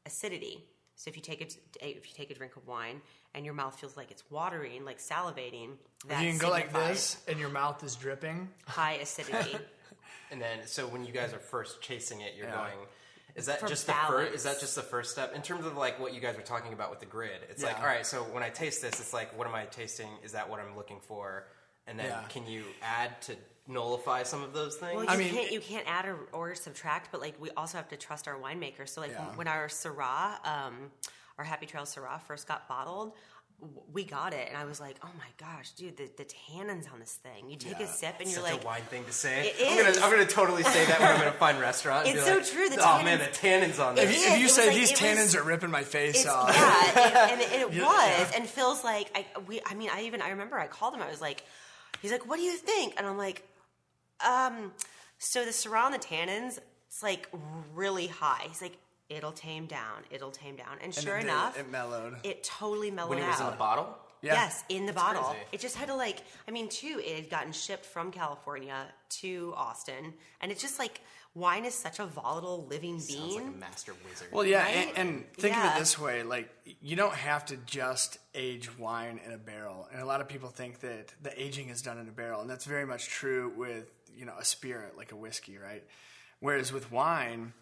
acidity. 0.07 0.65
So 0.95 1.09
if 1.09 1.17
you 1.17 1.23
take 1.23 1.41
a 1.41 1.47
if 1.85 2.09
you 2.09 2.15
take 2.15 2.31
a 2.31 2.35
drink 2.35 2.55
of 2.55 2.65
wine 2.69 3.03
and 3.35 3.45
your 3.45 3.55
mouth 3.55 3.75
feels 3.81 3.97
like 3.97 4.13
it's 4.13 4.23
watering, 4.31 4.85
like 4.85 4.99
salivating, 5.01 5.71
that 6.07 6.23
you 6.23 6.31
can 6.31 6.39
go 6.39 6.49
like 6.49 6.73
this, 6.73 7.17
and 7.27 7.41
your 7.41 7.49
mouth 7.49 7.83
is 7.83 7.97
dripping. 7.97 8.49
high 8.69 8.93
acidity. 9.03 9.59
And 10.31 10.41
then, 10.41 10.61
so 10.67 10.87
when 10.87 11.05
you 11.05 11.13
guys 11.13 11.33
are 11.33 11.39
first 11.39 11.81
chasing 11.81 12.23
it, 12.23 12.35
you're 12.37 12.47
Yeah. 12.47 12.57
going. 12.57 12.79
Is 13.35 13.47
that 13.47 13.61
For 13.61 13.67
just 13.67 13.87
the 13.87 13.93
first? 14.07 14.35
Is 14.35 14.43
that 14.45 14.61
just 14.61 14.77
the 14.77 14.83
first 14.83 15.11
step 15.11 15.35
in 15.35 15.43
terms 15.43 15.67
of 15.67 15.77
like 15.77 15.99
what 15.99 16.15
you 16.15 16.21
guys 16.21 16.37
were 16.37 16.43
talking 16.43 16.73
about 16.73 16.91
with 16.91 17.01
the 17.01 17.07
grid? 17.07 17.41
It's 17.51 17.63
like, 17.65 17.79
all 17.81 17.87
right, 17.87 18.07
so 18.07 18.19
when 18.23 18.43
I 18.43 18.49
taste 18.51 18.81
this, 18.81 19.01
it's 19.01 19.13
like, 19.13 19.37
what 19.37 19.47
am 19.49 19.55
I 19.55 19.65
tasting? 19.65 20.09
Is 20.23 20.33
that 20.33 20.49
what 20.49 20.61
I'm 20.61 20.77
looking 20.77 21.01
for? 21.01 21.47
And 21.87 21.99
then, 21.99 22.07
Yeah. 22.07 22.23
can 22.29 22.47
you 22.47 22.63
add 22.83 23.21
to 23.23 23.37
nullify 23.67 24.23
some 24.23 24.43
of 24.43 24.53
those 24.53 24.77
things? 24.77 24.95
Well, 24.95 25.05
you 25.05 25.11
I 25.11 25.17
mean- 25.17 25.35
can't 25.35 25.51
you 25.51 25.61
can't 25.61 25.87
add 25.89 26.07
or, 26.07 26.19
or 26.33 26.55
subtract, 26.55 27.11
but 27.11 27.21
like 27.21 27.35
we 27.41 27.51
also 27.57 27.77
have 27.77 27.89
to 27.89 27.97
trust 27.97 28.29
our 28.29 28.37
winemakers. 28.39 28.91
So 28.91 29.01
like 29.01 29.11
Yeah. 29.11 29.25
when 29.35 29.49
our 29.49 29.67
Syrah, 29.67 30.47
um, 30.47 30.93
our 31.37 31.45
Happy 31.45 31.67
Trail 31.67 31.83
Syrah 31.85 32.23
first 32.23 32.47
got 32.47 32.69
bottled, 32.69 33.09
w- 33.09 33.17
we 33.93 34.05
got 34.05 34.33
it, 34.35 34.49
and 34.49 34.57
I 34.57 34.65
was 34.65 34.81
like, 34.81 34.97
oh 35.03 35.11
my 35.19 35.27
gosh, 35.39 35.71
dude, 35.73 35.97
the, 35.97 36.11
the 36.17 36.25
tannins 36.25 36.93
on 36.93 37.01
this 37.01 37.15
thing. 37.15 37.49
You 37.51 37.57
take 37.57 37.79
Yeah. 37.79 37.87
a 37.87 37.89
sip, 37.89 38.15
and 38.21 38.29
you're 38.31 38.41
Such 38.43 38.53
like, 38.53 38.63
a 38.63 38.67
wine 38.67 38.83
thing 38.83 39.05
to 39.05 39.13
say. 39.13 39.49
It 39.59 39.67
I'm 39.69 39.77
gonna. 39.93 40.05
I'm 40.05 40.11
gonna 40.11 40.27
totally 40.27 40.63
say 40.63 40.85
that 40.87 41.01
when 41.01 41.09
I'm 41.11 41.23
in 41.23 41.29
a 41.29 41.33
fine 41.33 41.59
restaurant. 41.59 42.07
and 42.07 42.17
It's 42.17 42.25
be 42.25 42.31
so 42.31 42.37
like, 42.39 42.47
true, 42.47 42.69
the 42.77 42.83
oh 42.83 43.03
man, 43.03 43.19
the 43.19 43.25
tannins- 43.27 43.75
tannins 43.77 43.85
on 43.87 43.99
If 43.99 44.09
this. 44.09 44.27
if 44.27 44.33
you 44.33 44.41
It 44.41 44.43
was 44.45 44.55
say 44.55 44.67
like- 44.69 44.77
these 44.77 44.93
tannins 44.93 45.17
was- 45.25 45.37
are 45.37 45.43
ripping 45.43 45.71
my 45.71 45.83
face 45.85 46.27
off, 46.27 46.51
yeah, 46.55 47.29
and, 47.33 47.41
and 47.41 47.53
it 47.53 47.73
Yeah, 47.75 47.83
was, 47.85 48.31
yeah. 48.31 48.37
and 48.37 48.49
Phil's 48.49 48.85
like, 48.85 49.11
I 49.15 49.27
we, 49.47 49.61
I 49.67 49.75
mean, 49.75 49.91
I 49.93 50.03
even 50.03 50.23
I 50.23 50.31
remember 50.31 50.59
I 50.59 50.67
called 50.67 50.95
him. 50.95 51.03
I 51.03 51.09
was 51.09 51.21
like, 51.21 51.43
he's 52.03 52.11
like, 52.13 52.29
what 52.29 52.37
do 52.37 52.43
you 52.43 52.57
think? 52.57 52.95
And 52.99 53.07
I'm 53.07 53.19
like, 53.19 53.43
um, 54.27 54.73
so 55.19 55.45
the 55.45 55.51
Syrah 55.51 55.87
and 55.87 55.95
the 55.95 55.99
tannins, 55.99 56.59
it's 56.89 57.03
like 57.03 57.29
really 57.75 58.07
high. 58.07 58.45
He's 58.49 58.63
like, 58.63 58.77
it'll 59.09 59.33
tame 59.33 59.67
down, 59.67 60.03
it'll 60.11 60.31
tame 60.31 60.57
down, 60.57 60.75
and 60.83 60.85
And 60.85 60.95
sure 60.95 61.17
it 61.17 61.23
did. 61.23 61.29
enough, 61.31 61.59
it 61.59 61.71
mellowed. 61.71 62.17
it 62.25 62.43
totally 62.45 62.91
mellowed 62.91 63.11
when 63.11 63.19
it 63.19 63.27
was 63.27 63.41
out. 63.41 63.47
in 63.47 63.51
the 63.53 63.59
bottle. 63.59 63.99
Yeah. 64.23 64.33
Yes, 64.35 64.65
in 64.71 64.87
the 64.87 64.93
bottle. 64.95 65.23
crazy. 65.23 65.39
It 65.53 65.61
just 65.61 65.77
had 65.77 65.89
to 65.89 65.95
like, 65.95 66.23
I 66.49 66.51
mean, 66.51 66.71
too, 66.71 66.99
it 67.05 67.15
had 67.15 67.29
gotten 67.31 67.53
shipped 67.53 67.85
from 67.85 68.11
California 68.11 68.87
to 69.21 69.53
Austin, 69.55 70.15
and 70.41 70.51
it's 70.51 70.63
just 70.63 70.79
like 70.79 71.03
wine 71.35 71.65
is 71.67 71.75
such 71.75 71.99
a 71.99 72.07
volatile 72.07 72.65
living 72.71 72.99
Sounds 73.01 73.15
being. 73.35 73.45
like 73.47 73.55
a 73.55 73.59
master 73.59 73.93
wizard. 74.09 74.29
Well, 74.33 74.47
yeah, 74.47 74.63
Right? 74.63 74.89
and, 74.97 75.09
and 75.09 75.33
think 75.35 75.55
of 75.57 75.65
it 75.75 75.79
this 75.79 75.99
way: 75.99 76.23
like 76.23 76.49
you 76.81 76.97
don't 76.97 77.13
have 77.15 77.45
to 77.47 77.59
just 77.67 78.17
age 78.35 78.79
wine 78.79 79.21
in 79.27 79.33
a 79.33 79.37
barrel, 79.39 79.89
and 79.93 80.01
a 80.01 80.07
lot 80.07 80.23
of 80.23 80.29
people 80.29 80.49
think 80.49 80.81
that 80.81 81.13
the 81.23 81.39
aging 81.43 81.69
is 81.69 81.83
done 81.83 81.99
in 81.99 82.09
a 82.09 82.13
barrel, 82.13 82.41
and 82.41 82.49
that's 82.49 82.65
very 82.65 82.87
much 82.87 83.09
true 83.09 83.53
with 83.55 83.91
you 84.17 84.25
know 84.25 84.35
a 84.39 84.45
spirit 84.45 84.97
like 84.97 85.13
a 85.13 85.17
whiskey, 85.17 85.59
right? 85.59 85.85
Whereas 86.41 86.73
with 86.73 86.91
wine, 86.91 87.53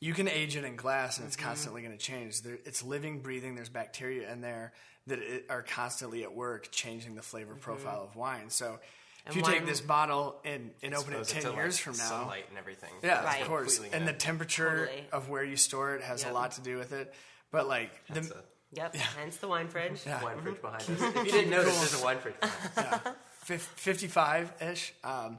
you 0.00 0.14
can 0.14 0.28
age 0.28 0.56
it 0.56 0.64
in 0.64 0.76
glass, 0.76 1.18
and 1.18 1.26
it's 1.26 1.36
Mm-hmm. 1.36 1.46
constantly 1.46 1.82
going 1.82 1.96
to 1.96 2.02
change. 2.02 2.42
There, 2.42 2.58
it's 2.64 2.82
living, 2.82 3.20
breathing. 3.20 3.54
There's 3.54 3.68
bacteria 3.68 4.32
in 4.32 4.40
there 4.40 4.72
that 5.06 5.18
it, 5.18 5.46
are 5.50 5.62
constantly 5.62 6.22
at 6.22 6.34
work 6.34 6.70
changing 6.72 7.14
the 7.14 7.22
flavor 7.22 7.54
profile 7.54 8.02
of 8.02 8.16
wine. 8.16 8.50
So. 8.50 8.78
If 9.26 9.34
Mm-hmm. 9.34 9.38
And 9.40 9.46
you 9.48 9.52
take 9.52 9.66
this 9.66 9.80
bottle 9.82 10.36
and, 10.46 10.70
and 10.82 10.94
open 10.94 11.12
it 11.12 11.28
ten 11.28 11.42
to, 11.42 11.52
years 11.52 11.74
like, 11.76 11.82
from 11.82 11.92
now, 11.98 12.08
sunlight 12.08 12.46
and 12.48 12.56
everything. 12.56 12.88
yeah, 13.02 13.22
Right. 13.22 13.42
of 13.42 13.48
course. 13.48 13.74
Completely 13.76 13.98
And 13.98 14.08
the 14.08 14.14
temperature 14.14 14.86
Totally. 14.86 15.04
of 15.12 15.28
where 15.28 15.44
you 15.44 15.56
store 15.58 15.94
it 15.94 16.02
has 16.02 16.22
Yep. 16.22 16.30
a 16.30 16.34
lot 16.34 16.52
to 16.52 16.62
do 16.62 16.78
with 16.78 16.92
it. 16.94 17.12
But 17.52 17.68
like 17.68 17.90
the 18.06 18.14
That's 18.14 18.30
a 18.30 18.42
Yep, 18.72 18.94
hence 18.96 19.36
the 19.36 19.48
wine 19.48 19.68
fridge. 19.68 20.00
wine 20.06 20.40
fridge 20.42 20.62
behind 20.62 20.82
us. 20.84 20.88
If 20.88 21.16
you 21.26 21.32
didn't 21.32 21.50
notice, 21.50 21.78
there's 21.78 22.00
a 22.00 22.04
wine 22.04 22.18
fridge. 22.18 22.40
behind 22.40 22.94
us. 22.94 23.14
fif- 23.42 23.62
55 23.76 24.52
ish. 24.62 24.94
Um, 25.04 25.38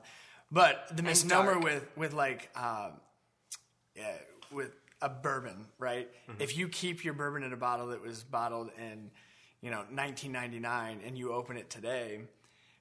but 0.51 0.85
the 0.95 1.01
misnomer 1.01 1.57
with 1.57 1.83
with 1.97 2.13
like 2.13 2.49
um, 2.55 2.91
yeah, 3.95 4.13
with 4.51 4.71
a 5.01 5.09
bourbon, 5.09 5.65
right? 5.79 6.07
If 6.39 6.57
you 6.57 6.67
keep 6.67 7.03
your 7.03 7.13
bourbon 7.13 7.43
in 7.43 7.53
a 7.53 7.57
bottle 7.57 7.87
that 7.87 8.01
was 8.01 8.23
bottled 8.23 8.69
in, 8.77 9.09
you 9.61 9.71
know, 9.71 9.79
1999 9.93 10.99
and 11.05 11.17
you 11.17 11.33
open 11.33 11.57
it 11.57 11.69
today, 11.69 12.21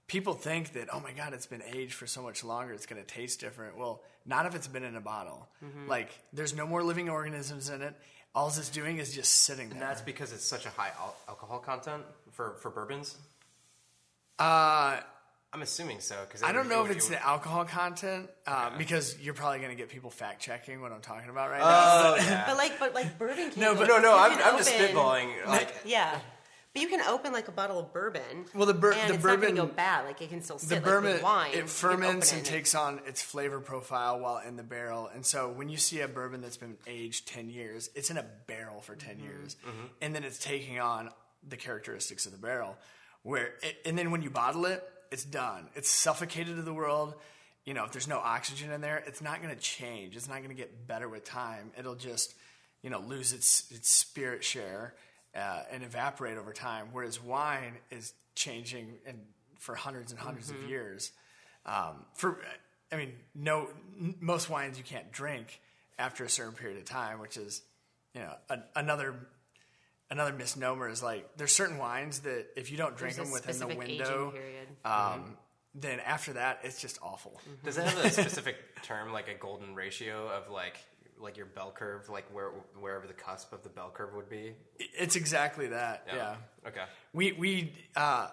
people 0.07 0.35
think 0.35 0.73
that, 0.75 0.89
oh 0.93 1.01
my 1.01 1.13
God, 1.13 1.33
it's 1.33 1.47
been 1.47 1.63
aged 1.75 1.95
for 1.95 2.07
so 2.07 2.23
much 2.23 2.45
longer, 2.45 2.73
it's 2.73 2.87
going 2.87 3.01
to 3.01 3.07
taste 3.07 3.41
different. 3.41 3.79
Well, 3.79 4.03
not 4.27 4.45
if 4.47 4.55
it's 4.55 4.69
been 4.69 4.85
in 4.85 4.97
a 4.97 5.01
bottle. 5.01 5.49
Like, 5.89 6.11
there's 6.33 6.55
no 6.55 6.67
more 6.67 6.83
living 6.83 7.09
organisms 7.09 7.71
in 7.71 7.81
it. 7.81 7.95
All 8.35 8.49
it's 8.49 8.69
doing 8.69 8.99
is 8.99 9.15
just 9.15 9.33
sitting 9.43 9.69
there. 9.71 9.79
And 9.79 9.83
that's 9.83 10.03
because 10.03 10.33
it's 10.33 10.45
such 10.45 10.67
a 10.67 10.71
high 10.71 10.91
al- 11.01 11.17
alcohol 11.29 11.59
content 11.59 12.03
for, 12.33 12.55
for 12.61 12.71
bourbons. 12.71 13.17
uh, 14.39 15.01
I'm 15.53 15.63
assuming 15.63 16.01
so. 16.01 16.17
Because 16.27 16.43
I 16.43 16.53
don't 16.53 16.69
know 16.69 16.85
if 16.85 16.91
it's 16.93 17.09
the 17.09 17.21
alcohol 17.25 17.65
content 17.65 18.29
uh, 18.47 18.71
because 18.79 19.19
you're 19.21 19.35
probably 19.35 19.59
going 19.59 19.71
to 19.71 19.77
get 19.77 19.89
people 19.89 20.11
fact 20.11 20.41
checking 20.41 20.81
what 20.81 20.93
I'm 20.93 21.01
talking 21.01 21.29
about 21.31 21.51
right 21.51 21.61
now. 21.61 21.67
Oh 21.67 22.17
yeah. 22.17 22.45
But 22.49 22.57
like, 22.57 22.79
but 22.79 22.95
like 22.95 23.19
bourbon. 23.19 23.51
Can 23.51 23.61
No, 23.61 23.75
but- 23.75 23.89
no, 23.89 23.99
no. 23.99 24.17
I'm, 24.17 24.33
can 24.33 24.43
I'm 24.43 24.59
just 24.59 24.71
spitballing. 24.71 25.47
Like 25.47 25.75
Yeah, 25.85 26.17
but 26.73 26.83
you 26.83 26.89
can 26.89 27.01
open 27.01 27.33
like 27.33 27.49
a 27.49 27.53
bottle 27.53 27.81
of 27.81 27.93
bourbon. 27.93 28.45
Well, 28.55 28.67
the 28.67 28.75
bur- 28.75 28.93
and 28.93 29.11
the 29.11 29.15
it's 29.15 29.23
bourbon- 29.25 29.57
gonna 29.57 29.69
go 29.69 29.75
bad. 29.75 30.05
Like 30.05 30.23
it 30.23 30.29
can 30.31 30.41
still 30.41 30.59
sit. 30.61 30.69
the 30.69 30.81
bourbon 30.81 31.15
with 31.15 31.23
wine. 31.25 31.51
It 31.53 31.69
ferments 31.69 32.29
open 32.33 32.39
and 32.39 32.47
it 32.47 32.51
takes 32.51 32.77
on 32.77 33.01
its 33.09 33.21
flavor 33.21 33.59
profile 33.59 34.21
while 34.21 34.39
in 34.47 34.55
the 34.55 34.63
barrel 34.63 35.11
and 35.13 35.27
so 35.27 35.49
when 35.51 35.69
you 35.69 35.79
see 35.79 36.01
a 36.01 36.07
bourbon 36.07 36.43
that's 36.43 36.57
been 36.59 36.77
aged 36.87 37.27
10 37.27 37.51
years 37.51 37.91
it's 37.97 38.09
in 38.11 38.19
a 38.19 38.25
barrel 38.47 38.81
for 38.83 38.95
10 38.95 39.17
Mm-hmm. 39.17 39.25
years 39.25 39.57
and 40.01 40.15
then 40.15 40.23
it's 40.23 40.39
taking 40.39 40.79
on 40.79 41.11
the 41.49 41.57
characteristics 41.57 42.25
of 42.27 42.31
the 42.33 42.39
barrel 42.39 42.77
where 43.25 43.55
it, 43.63 43.77
and 43.85 43.99
then 43.99 44.13
when 44.13 44.23
you 44.23 44.31
bottle 44.31 44.65
it 44.67 44.83
it's 45.11 45.25
done. 45.25 45.69
It's 45.75 45.91
suffocated 45.91 46.57
to 46.57 46.63
the 46.63 46.75
world. 46.75 47.15
You 47.65 47.75
know 47.75 47.85
if 47.85 47.93
there's 47.93 48.09
no 48.09 48.19
oxygen 48.19 48.71
in 48.73 48.81
there 48.81 49.03
it's 49.07 49.21
not 49.23 49.43
going 49.43 49.55
to 49.55 49.61
change. 49.61 50.17
It's 50.17 50.29
not 50.29 50.39
going 50.39 50.49
to 50.49 50.55
get 50.55 50.87
better 50.87 51.09
with 51.09 51.25
time. 51.25 51.71
It'll 51.79 51.95
just 51.95 52.35
you 52.83 52.91
know 52.91 53.01
lose 53.01 53.33
its 53.33 53.71
its 53.71 53.91
spirit 53.91 54.43
share 54.45 54.95
uh, 55.37 55.63
and 55.71 55.83
evaporate 55.85 56.39
over 56.39 56.53
time 56.53 56.89
whereas 56.93 57.23
wine 57.23 57.75
is 57.91 58.13
changing 58.35 58.95
and 59.07 59.19
for 59.59 59.75
hundreds 59.75 60.11
and 60.13 60.21
100s 60.21 60.47
Mm-hmm. 60.51 60.65
of 60.65 60.71
years. 60.71 61.13
Um, 61.67 62.07
for 62.15 62.39
I 62.91 62.97
mean, 62.97 63.13
no, 63.35 63.69
n- 64.01 64.15
most 64.21 64.49
wines 64.51 64.79
you 64.79 64.85
can't 64.85 65.13
drink 65.13 65.61
after 65.99 66.25
a 66.25 66.29
certain 66.31 66.55
period 66.55 66.79
of 66.79 66.87
time, 66.87 67.21
which 67.21 67.37
is, 67.37 67.63
you 68.15 68.21
know, 68.23 68.33
a, 68.49 68.59
another 68.75 69.15
another 70.11 70.33
misnomer 70.33 70.89
is 70.89 71.03
like 71.03 71.29
there's 71.37 71.53
certain 71.53 71.79
wines 71.79 72.21
that 72.21 72.47
if 72.57 72.71
you 72.71 72.77
don't 72.77 72.97
drink 72.97 73.17
There's 73.17 73.29
a 73.29 73.31
them 73.31 73.33
within 73.33 73.49
the 73.49 73.55
specific 73.55 73.83
aging 73.89 73.99
window, 73.99 74.31
period. 74.31 74.69
um, 74.85 75.37
then 75.75 76.01
after 76.01 76.35
that 76.35 76.61
it's 76.65 76.81
just 76.81 76.99
awful. 77.03 77.41
Does 77.65 77.79
it 77.79 77.85
have 77.85 78.05
a 78.05 78.11
specific 78.11 78.57
term, 78.83 79.13
like 79.13 79.29
a 79.29 79.35
golden 79.35 79.75
ratio 79.75 80.29
of 80.29 80.51
like 80.51 80.77
like 81.19 81.37
your 81.37 81.47
bell 81.47 81.73
curve, 81.75 82.09
like 82.09 82.25
where 82.33 82.51
wherever 82.79 83.07
the 83.07 83.13
cusp 83.13 83.53
of 83.53 83.63
the 83.63 83.69
bell 83.69 83.91
curve 83.93 84.15
would 84.15 84.29
be? 84.29 84.55
It's 84.79 85.17
exactly 85.17 85.69
that. 85.69 86.07
Yeah. 86.13 86.37
Okay. 86.67 86.85
We 87.13 87.33
we 87.33 87.73
uh, 87.97 88.29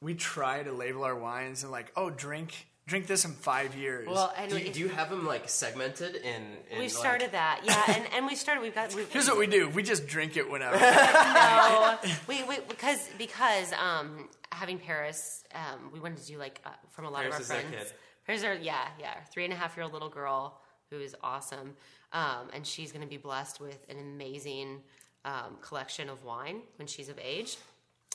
we 0.00 0.14
try 0.14 0.62
to 0.62 0.72
label 0.72 1.04
our 1.04 1.16
wines 1.16 1.62
and 1.62 1.72
like, 1.72 1.92
oh, 1.96 2.10
drink 2.10 2.66
drink 2.88 3.06
this 3.06 3.24
in 3.24 3.32
five 3.32 3.76
years. 3.76 4.08
Well, 4.08 4.32
and 4.36 4.50
Do 4.50 4.58
you, 4.58 4.72
do 4.72 4.80
you 4.80 4.88
have 4.88 5.10
them 5.10 5.24
like 5.26 5.48
segmented 5.48 6.16
in? 6.16 6.42
in 6.70 6.78
we 6.78 6.84
like- 6.84 6.90
started 6.90 7.32
that, 7.32 7.60
yeah, 7.62 7.82
and, 7.96 8.04
and 8.14 8.26
we 8.26 8.34
started. 8.34 8.62
We've 8.62 8.74
got. 8.74 8.92
We've, 8.94 9.08
Here's 9.12 9.28
what 9.28 9.38
we 9.38 9.46
do: 9.46 9.68
we 9.68 9.82
just 9.82 10.06
drink 10.08 10.36
it 10.36 10.50
whenever. 10.50 10.76
no, 10.80 11.98
we, 12.28 12.42
we 12.44 12.58
because 12.68 13.08
because 13.18 13.72
um 13.74 14.28
having 14.50 14.78
Paris, 14.78 15.44
um 15.54 15.90
we 15.92 16.00
wanted 16.00 16.18
to 16.18 16.26
do 16.26 16.38
like 16.38 16.60
uh, 16.64 16.70
from 16.90 17.04
a 17.04 17.10
lot 17.10 17.20
Paris 17.22 17.36
of 17.36 17.40
is 17.42 17.50
our 17.50 17.56
that 17.58 17.66
friends. 17.68 17.84
kid. 17.88 17.92
Paris 18.26 18.44
are 18.44 18.54
yeah 18.54 18.88
yeah 18.98 19.14
three 19.32 19.44
and 19.44 19.52
a 19.52 19.56
half 19.56 19.76
year 19.76 19.84
old 19.84 19.92
little 19.92 20.08
girl 20.08 20.58
who 20.90 20.98
is 20.98 21.14
awesome, 21.22 21.74
um 22.12 22.48
and 22.54 22.66
she's 22.66 22.90
going 22.92 23.02
to 23.04 23.08
be 23.08 23.18
blessed 23.18 23.60
with 23.60 23.78
an 23.90 23.98
amazing 23.98 24.80
um, 25.24 25.56
collection 25.60 26.08
of 26.08 26.24
wine 26.24 26.62
when 26.76 26.86
she's 26.88 27.08
of 27.10 27.18
age. 27.18 27.56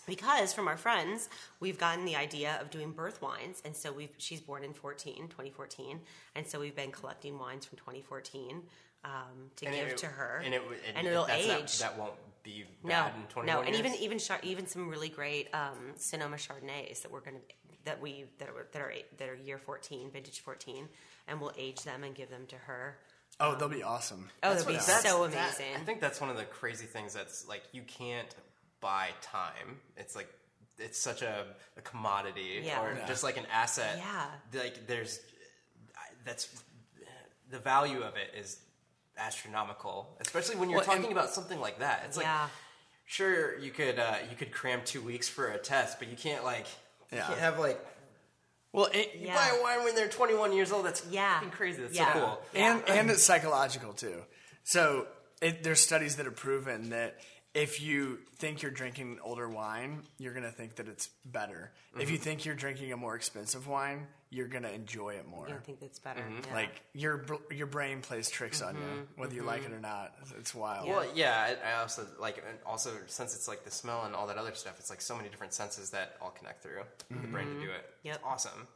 Because 0.06 0.54
from 0.54 0.68
our 0.68 0.78
friends, 0.78 1.30
we've 1.60 1.78
gotten 1.78 2.06
the 2.06 2.16
idea 2.16 2.58
of 2.62 2.70
doing 2.70 2.92
birth 2.92 3.22
wines, 3.22 3.62
and 3.64 3.76
so 3.76 3.92
we've 3.92 4.10
she's 4.18 4.42
born 4.42 4.64
in 4.64 4.74
14, 4.74 5.28
2014, 5.30 6.00
and 6.36 6.46
so 6.48 6.60
we've 6.60 6.76
been 6.76 6.92
collecting 6.92 7.40
wines 7.40 7.66
from 7.66 7.78
2014 7.78 8.64
um, 9.06 9.12
to 9.58 9.66
And 9.66 9.76
give 9.76 9.88
it- 9.88 9.98
to 9.98 10.06
her, 10.08 10.42
and 10.44 10.54
it 10.54 10.60
w- 10.64 10.80
and 10.96 11.08
it'll 11.08 11.28
age. 11.28 11.48
Not, 11.48 11.68
that 11.80 11.98
won't 11.98 12.14
be 12.44 12.66
No, 12.84 13.06
in 13.08 13.24
twenty 13.30 13.48
no, 13.52 13.58
one 13.60 13.66
and 13.68 13.76
years. 13.76 13.86
even 13.88 14.00
even 14.02 14.20
char- 14.20 14.40
even 14.44 14.68
some 14.68 14.90
really 14.90 15.10
great 15.10 15.48
um, 15.54 15.94
Sonoma 15.98 16.36
Chardonnays 16.38 17.02
that 17.04 17.12
we're 17.12 17.22
gonna 17.22 17.38
that 17.86 18.02
we 18.02 18.26
that 18.40 18.50
are 18.50 18.68
that 18.72 18.82
are 18.82 18.94
that 19.18 19.30
are 19.30 19.36
year 19.36 19.58
fourteen, 19.58 20.10
vintage 20.12 20.40
fourteen, 20.42 20.88
and 21.28 21.40
we'll 21.42 21.54
age 21.58 21.82
them 21.84 22.04
and 22.04 22.14
give 22.16 22.30
them 22.30 22.46
to 22.48 22.56
her. 22.58 22.98
oh, 23.40 23.56
they'll 23.56 23.68
be 23.68 23.84
awesome. 23.84 24.30
Oh, 24.44 24.50
That's 24.54 24.64
that'd 24.64 24.68
be 24.68 24.78
what- 24.78 24.86
that's- 24.88 25.04
so 25.12 25.28
that- 25.28 25.34
amazing. 25.60 25.76
I 25.76 25.80
think 25.86 26.00
that's 26.02 26.22
one 26.22 26.30
of 26.30 26.38
the 26.38 26.46
crazy 26.46 26.86
things 26.86 27.14
that's 27.14 27.48
like 27.48 27.64
you 27.72 27.82
can't 27.84 28.34
buy 28.84 29.10
time. 29.22 29.80
It's 29.98 30.16
like 30.16 30.28
it's 30.78 31.00
such 31.00 31.22
a, 31.24 31.46
a 31.78 31.82
commodity 31.82 32.62
Yeah. 32.64 32.82
or 32.84 32.94
Yeah. 32.94 33.08
just 33.08 33.24
like 33.24 33.38
an 33.38 33.48
asset. 33.52 33.98
Yeah. 33.98 34.26
Like 34.62 34.86
there's 34.88 35.20
that's 36.26 36.48
the 37.50 37.60
value 37.60 38.02
of 38.02 38.16
it 38.16 38.34
is 38.38 38.60
astronomical, 39.18 40.18
especially 40.20 40.56
when 40.58 40.70
you're 40.70 40.80
Well, 40.80 40.90
and- 40.92 41.02
talking 41.02 41.12
about 41.18 41.30
something 41.30 41.60
like 41.60 41.80
that. 41.80 42.04
It's 42.08 42.18
Yeah. 42.18 42.44
like 42.44 42.52
sure 43.06 43.58
you 43.60 43.72
could 43.72 44.00
uh, 44.00 44.16
you 44.30 44.36
could 44.36 44.52
cram 44.52 44.82
two 44.86 45.02
weeks 45.02 45.28
for 45.30 45.48
a 45.50 45.58
test, 45.58 46.00
but 46.00 46.08
you 46.08 46.16
can't 46.18 46.44
like 46.44 46.66
you 47.12 47.18
Yeah. 47.18 47.28
can't 47.28 47.40
have 47.40 47.60
like 47.60 47.80
Well, 48.72 48.86
it, 48.92 49.14
you 49.14 49.28
Yeah. 49.28 49.36
buy 49.36 49.56
a 49.56 49.62
wine 49.62 49.84
when 49.84 49.94
they're 49.96 50.08
21 50.10 50.52
years 50.52 50.72
old. 50.72 50.84
That's 50.88 51.06
Yeah. 51.06 51.36
fucking 51.36 51.52
crazy. 51.52 51.84
That's 51.84 51.94
Yeah. 51.96 52.12
so 52.14 52.20
cool. 52.20 52.46
and 52.56 52.90
and 52.90 53.12
it's 53.12 53.24
psychological 53.24 53.94
too. 53.94 54.26
So 54.64 55.08
it, 55.42 55.62
there's 55.64 55.82
studies 55.82 56.16
that 56.16 56.26
have 56.26 56.36
proven 56.38 56.90
that 56.90 57.20
if 57.54 57.82
you 57.82 58.18
think 58.38 58.62
you're 58.62 58.72
drinking 58.72 59.20
older 59.24 59.48
wine, 59.48 60.02
you're 60.18 60.34
gonna 60.34 60.52
think 60.52 60.76
that 60.76 60.88
it's 60.88 61.10
better. 61.26 61.72
If 62.00 62.10
you 62.10 62.18
think 62.18 62.46
you're 62.46 62.56
drinking 62.56 62.92
a 62.92 62.98
more 62.98 63.16
expensive 63.16 63.68
wine, 63.68 64.08
you're 64.32 64.48
gonna 64.48 64.70
enjoy 64.70 65.12
it 65.12 65.28
more. 65.28 65.48
I 65.48 65.54
think 65.64 65.80
that's 65.80 66.00
better. 66.00 66.22
Mm-hmm. 66.22 66.48
yeah. 66.48 66.56
Like 66.56 66.82
your 66.94 67.26
your 67.52 67.68
brain 67.68 68.02
plays 68.02 68.30
tricks 68.30 68.64
on 68.64 68.76
you, 68.76 69.08
whether 69.18 69.36
you 69.36 69.44
like 69.44 69.64
it 69.64 69.72
or 69.72 69.80
not. 69.80 70.16
It's 70.40 70.56
wild. 70.56 70.90
Well, 70.90 71.06
yeah. 71.14 71.56
I, 71.64 71.76
I 71.76 71.82
also 71.82 72.08
like, 72.20 72.44
also 72.66 72.92
since 73.06 73.36
it's 73.36 73.48
like 73.48 73.64
the 73.64 73.72
smell 73.72 74.04
and 74.06 74.16
all 74.16 74.26
that 74.28 74.38
other 74.38 74.56
stuff, 74.56 74.80
it's 74.80 74.90
like 74.90 75.02
so 75.02 75.16
many 75.16 75.30
different 75.30 75.54
senses 75.54 75.92
that 75.92 76.16
all 76.22 76.32
connect 76.32 76.64
through 76.64 76.82
the 77.10 77.28
brain 77.28 77.48
to 77.48 77.60
do 77.60 77.70
it. 77.72 77.86
Yep. 78.02 78.16
It's 78.16 78.24
awesome. 78.26 78.68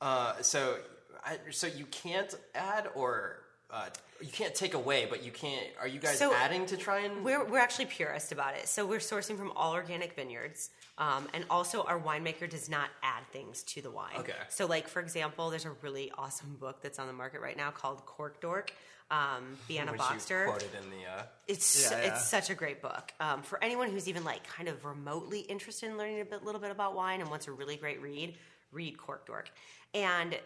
Uh, 0.00 0.40
so, 0.42 0.78
I, 1.24 1.38
so 1.50 1.66
you 1.68 1.84
can't 1.86 2.34
add 2.54 2.88
or 2.94 3.44
uh, 3.70 3.86
you 4.20 4.28
can't 4.28 4.54
take 4.54 4.74
away, 4.74 5.06
but 5.08 5.22
you 5.22 5.30
can't. 5.30 5.66
Are 5.80 5.86
you 5.86 6.00
guys 6.00 6.18
So, 6.18 6.32
adding 6.34 6.66
to 6.66 6.76
try 6.76 7.00
and? 7.00 7.24
We're, 7.24 7.44
we're 7.44 7.58
actually 7.58 7.86
purist 7.86 8.32
about 8.32 8.54
it. 8.56 8.68
So 8.68 8.86
we're 8.86 8.98
sourcing 8.98 9.36
from 9.36 9.52
all 9.52 9.72
organic 9.74 10.14
vineyards. 10.14 10.70
Um, 10.96 11.28
and 11.32 11.44
also, 11.48 11.82
our 11.82 12.00
winemaker 12.00 12.48
does 12.50 12.68
not 12.68 12.88
add 13.02 13.22
things 13.32 13.62
to 13.64 13.82
the 13.82 13.90
wine. 13.90 14.16
Okay. 14.18 14.32
So, 14.48 14.66
like, 14.66 14.88
for 14.88 15.00
example, 15.00 15.50
there's 15.50 15.66
a 15.66 15.72
really 15.82 16.10
awesome 16.18 16.56
book 16.58 16.82
that's 16.82 16.98
on 16.98 17.06
the 17.06 17.12
market 17.12 17.40
right 17.40 17.56
now 17.56 17.70
called 17.70 18.04
Cork 18.06 18.40
Dork. 18.40 18.72
Um, 19.10 19.56
Bianca 19.68 19.92
which 19.92 20.00
Bosker. 20.02 20.46
quoted 20.46 20.68
in 20.82 20.90
the. 20.90 21.06
Uh, 21.10 21.22
It's 21.46 21.90
Yeah, 21.90 21.98
yeah. 22.02 22.08
it's 22.12 22.26
such 22.26 22.50
a 22.50 22.54
great 22.54 22.82
book 22.82 23.10
um, 23.20 23.42
for 23.42 23.62
anyone 23.64 23.90
who's 23.90 24.06
even 24.06 24.22
like 24.22 24.46
kind 24.46 24.68
of 24.68 24.84
remotely 24.84 25.40
interested 25.40 25.88
in 25.88 25.96
learning 25.96 26.20
a 26.20 26.24
bit, 26.26 26.44
little 26.44 26.60
bit 26.60 26.70
about 26.70 26.94
wine 26.94 27.20
and 27.22 27.30
wants 27.30 27.46
a 27.48 27.52
really 27.52 27.76
great 27.76 28.02
read. 28.02 28.34
Read 28.70 28.98
Cork 28.98 29.26
Dork, 29.26 29.50
and 29.94 30.36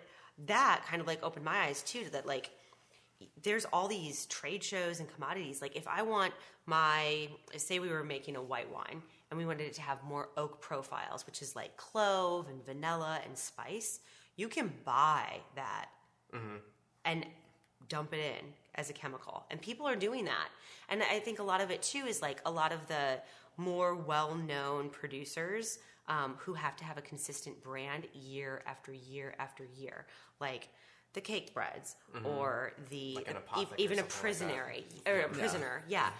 that 0.47 0.85
kind 0.87 1.01
of 1.01 1.09
like 1.09 1.25
opened 1.25 1.45
my 1.45 1.57
eyes 1.63 1.83
too 1.83 2.05
to 2.05 2.11
that 2.13 2.25
like 2.25 2.51
there's 3.43 3.65
all 3.67 3.89
these 3.89 4.27
trade 4.27 4.63
shows 4.63 5.01
and 5.01 5.13
commodities. 5.13 5.61
Like 5.63 5.77
if 5.77 5.87
I 5.89 6.03
want 6.03 6.33
my 6.67 7.29
say 7.57 7.79
we 7.79 7.89
were 7.89 8.05
making 8.05 8.37
a 8.37 8.43
white 8.43 8.73
wine 8.73 9.03
and 9.31 9.39
we 9.39 9.47
wanted 9.47 9.65
it 9.65 9.73
to 9.75 9.83
have 9.83 10.03
more 10.05 10.29
oak 10.37 10.61
profiles, 10.61 11.27
which 11.27 11.43
is 11.43 11.57
like 11.57 11.77
clove 11.77 12.49
and 12.49 12.65
vanilla 12.65 13.21
and 13.25 13.37
spice, 13.37 14.01
you 14.37 14.49
can 14.49 14.73
buy 14.85 15.41
that 15.57 15.87
and 17.05 17.27
dump 17.89 18.15
it 18.15 18.21
in 18.21 18.47
as 18.77 18.91
a 18.91 18.93
chemical. 18.93 19.45
And 19.51 19.61
people 19.61 19.87
are 19.87 19.97
doing 19.97 20.25
that. 20.25 20.49
And 20.89 21.03
I 21.03 21.19
think 21.19 21.39
a 21.39 21.43
lot 21.43 21.61
of 21.61 21.71
it 21.71 21.83
too 21.83 22.05
is 22.07 22.23
like 22.23 22.41
a 22.47 22.51
lot 22.51 22.73
of 22.73 22.87
the 22.89 23.21
more 23.57 23.95
well 23.95 24.35
known 24.35 24.89
producers 24.89 25.79
um, 26.09 26.35
who 26.39 26.55
have 26.55 26.77
to 26.77 26.85
have 26.85 26.99
a 26.99 27.03
consistent 27.03 27.63
brand 27.63 28.07
year 28.15 28.63
after 28.67 28.93
year 28.93 29.35
after 29.39 29.67
year. 29.77 30.07
Like 30.41 30.69
the 31.15 31.21
Cakebreads 31.21 31.95
mm-hmm. 32.15 32.27
or 32.27 32.73
the 32.91 33.15
Like 33.15 33.31
an 33.31 33.37
e- 33.59 33.67
even 33.79 33.99
a 33.99 34.03
something 34.03 34.05
like 34.05 34.09
prisonary 34.09 34.85
or 35.07 35.21
a 35.21 35.29
prisoner. 35.29 35.83
Yeah. 35.89 36.11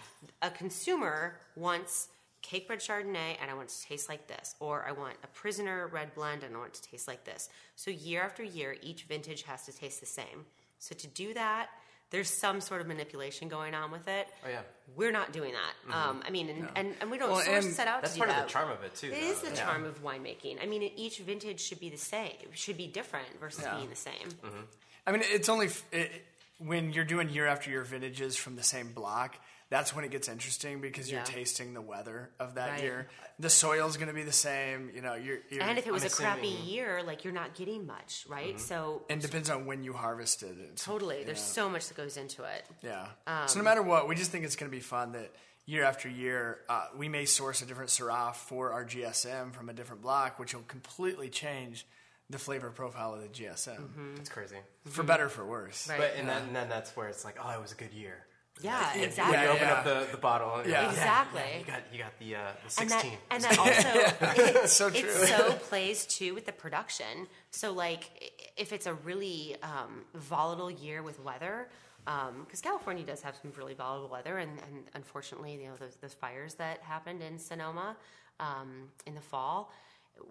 A 0.41 0.49
consumer 0.51 1.39
wants 1.55 2.09
Cakebread 2.43 2.79
chardonnay 2.79 3.37
and 3.41 3.49
I 3.49 3.53
want 3.53 3.69
it 3.69 3.73
to 3.73 3.87
taste 3.87 4.09
like 4.09 4.27
this 4.27 4.55
or 4.59 4.85
I 4.87 4.91
want 4.91 5.15
a 5.23 5.27
prisoner 5.27 5.87
red 5.87 6.13
blend 6.13 6.43
and 6.43 6.55
I 6.55 6.59
want 6.59 6.75
it 6.75 6.81
to 6.81 6.89
taste 6.91 7.07
like 7.07 7.23
this. 7.23 7.49
So 7.75 7.89
year 7.89 8.21
after 8.21 8.43
year 8.43 8.75
each 8.81 9.03
vintage 9.03 9.43
has 9.43 9.65
to 9.65 9.71
taste 9.71 9.99
the 9.99 10.05
same. 10.05 10.45
So 10.77 10.93
to 10.95 11.07
do 11.07 11.33
that 11.33 11.69
there's 12.13 12.29
some 12.29 12.61
sort 12.61 12.79
of 12.79 12.87
manipulation 12.87 13.49
going 13.49 13.73
on 13.73 13.91
with 13.91 14.07
it. 14.07 14.27
Oh, 14.45 14.49
yeah. 14.49 14.61
We're 14.95 15.11
not 15.11 15.33
doing 15.33 15.51
that. 15.53 15.93
Um, 15.93 16.21
I 16.25 16.29
mean, 16.29 16.47
and, 16.47 16.69
and, 16.75 16.93
and 17.01 17.09
we 17.09 17.17
don't 17.17 17.31
Well, 17.31 17.41
source 17.41 17.75
set 17.75 17.87
out 17.87 18.03
that's 18.03 18.13
to 18.13 18.19
do 18.19 18.25
part 18.27 18.37
of 18.37 18.45
the 18.45 18.49
charm 18.51 18.69
of 18.69 18.83
it 18.83 18.93
too. 18.93 19.07
It 19.07 19.11
though. 19.19 19.27
is 19.31 19.39
the 19.41 19.47
Yeah. 19.49 19.65
charm 19.65 19.83
of 19.85 20.03
winemaking. 20.03 20.61
I 20.61 20.67
mean, 20.67 20.83
each 20.95 21.17
vintage 21.17 21.59
should 21.59 21.79
be 21.79 21.89
the 21.89 21.97
same, 21.97 22.31
should 22.53 22.77
be 22.77 22.85
different 22.85 23.27
versus 23.39 23.63
Yeah. 23.63 23.77
being 23.77 23.89
the 23.89 23.95
same. 23.95 24.29
Mm-hmm. 24.45 24.61
I 25.07 25.11
mean, 25.11 25.21
it's 25.25 25.49
only 25.49 25.65
f- 25.65 25.83
it, 25.91 26.11
when 26.59 26.93
you're 26.93 27.03
doing 27.03 27.29
year 27.29 27.47
after 27.47 27.71
year 27.71 27.83
vintages 27.83 28.37
from 28.37 28.55
the 28.57 28.63
same 28.63 28.93
block, 28.93 29.35
that's 29.73 29.95
when 29.95 30.05
it 30.05 30.11
gets 30.11 30.27
interesting 30.29 30.81
because 30.81 31.09
you're 31.09 31.21
Yeah. 31.21 31.25
tasting 31.25 31.73
the 31.73 31.81
weather 31.81 32.29
of 32.39 32.53
that 32.55 32.69
Right. 32.73 32.83
year. 32.83 33.07
The 33.39 33.49
soil's 33.49 33.97
going 33.97 34.09
to 34.09 34.13
be 34.13 34.21
the 34.21 34.31
same. 34.31 34.91
You 34.93 35.01
know, 35.01 35.15
you're, 35.15 35.39
you're 35.49 35.63
And 35.63 35.79
if 35.79 35.87
it 35.87 35.91
was 35.91 36.03
I'm 36.03 36.07
a 36.07 36.11
crappy 36.11 36.47
year, 36.47 37.01
like 37.01 37.23
you're 37.23 37.33
not 37.33 37.55
getting 37.55 37.87
much, 37.87 38.25
right? 38.29 38.59
So 38.59 39.03
and 39.09 39.19
depends 39.19 39.49
on 39.49 39.65
when 39.65 39.83
you 39.83 39.93
harvested 39.93 40.59
it. 40.59 40.77
totally, 40.77 41.23
there's 41.23 41.39
yeah. 41.39 41.43
so 41.59 41.69
much 41.69 41.87
that 41.87 41.97
goes 41.97 42.17
into 42.17 42.43
it. 42.43 42.65
Yeah. 42.83 43.07
Um, 43.25 43.47
so 43.47 43.57
no 43.57 43.63
matter 43.65 43.81
what, 43.81 44.07
we 44.07 44.13
just 44.15 44.29
think 44.31 44.45
it's 44.45 44.55
going 44.55 44.69
to 44.71 44.75
be 44.77 44.81
fun 44.83 45.13
that 45.13 45.31
year 45.65 45.83
after 45.83 46.07
year, 46.07 46.59
uh, 46.69 46.85
we 46.95 47.09
may 47.09 47.25
source 47.25 47.63
a 47.63 47.65
different 47.65 47.89
Syrah 47.89 48.35
for 48.35 48.71
our 48.73 48.85
GSM 48.85 49.51
from 49.53 49.69
a 49.69 49.73
different 49.73 50.03
block, 50.03 50.37
which 50.37 50.53
will 50.53 50.61
completely 50.67 51.29
change 51.29 51.87
the 52.29 52.37
flavor 52.37 52.69
profile 52.69 53.13
of 53.15 53.21
the 53.21 53.27
GSM 53.29 54.17
It's 54.19 54.29
crazy. 54.29 54.57
for 54.85 55.01
better 55.03 55.25
or 55.25 55.29
for 55.29 55.45
worse. 55.45 55.87
Mm-hmm. 55.87 55.91
Right. 55.91 56.11
But 56.13 56.19
and 56.19 56.29
then, 56.29 56.41
and 56.43 56.55
then 56.55 56.69
that's 56.69 56.95
where 56.95 57.07
it's 57.07 57.25
like, 57.25 57.37
oh, 57.43 57.49
it 57.49 57.61
was 57.61 57.71
a 57.71 57.75
good 57.75 57.93
year. 57.93 58.25
Yeah, 58.61 58.93
exactly. 58.95 59.35
When 59.37 59.45
You 59.45 59.51
open 59.51 59.67
yeah. 59.67 59.73
up 59.73 59.83
the, 59.83 60.07
the 60.11 60.17
bottle. 60.17 60.55
And 60.57 60.69
Yeah. 60.69 60.81
like, 60.81 60.89
Exactly. 60.91 61.41
Yeah, 61.41 61.57
you 61.59 61.65
got 61.65 61.81
you 61.91 61.99
got 61.99 62.19
the 62.19 62.35
uh, 62.35 62.51
the 62.75 62.81
and 62.81 62.89
that 62.91 63.01
sixteen. 63.01 63.19
and 63.31 63.43
that 63.47 63.59
also 63.59 64.41
it, 64.63 64.69
so 64.69 64.89
true. 64.89 64.99
it 64.99 65.27
so 65.27 65.51
plays 65.69 66.05
too 66.05 66.33
with 66.33 66.45
the 66.45 66.51
production. 66.51 67.27
So 67.51 67.71
like 67.73 68.31
if 68.55 68.71
it's 68.71 68.85
a 68.85 68.93
really 68.93 69.55
um, 69.63 70.05
volatile 70.13 70.69
year 70.71 71.01
with 71.03 71.19
weather, 71.19 71.67
because 72.05 72.61
California 72.61 73.03
does 73.03 73.21
have 73.21 73.35
some 73.41 73.51
really 73.57 73.73
volatile 73.73 74.09
weather, 74.09 74.37
and, 74.37 74.51
and 74.67 74.83
unfortunately, 74.93 75.53
you 75.61 75.69
know 75.69 75.75
those, 75.79 75.95
those 76.01 76.13
fires 76.13 76.53
that 76.55 76.79
happened 76.81 77.21
in 77.21 77.39
Sonoma 77.39 77.95
um, 78.39 78.89
in 79.05 79.15
the 79.15 79.21
fall. 79.21 79.71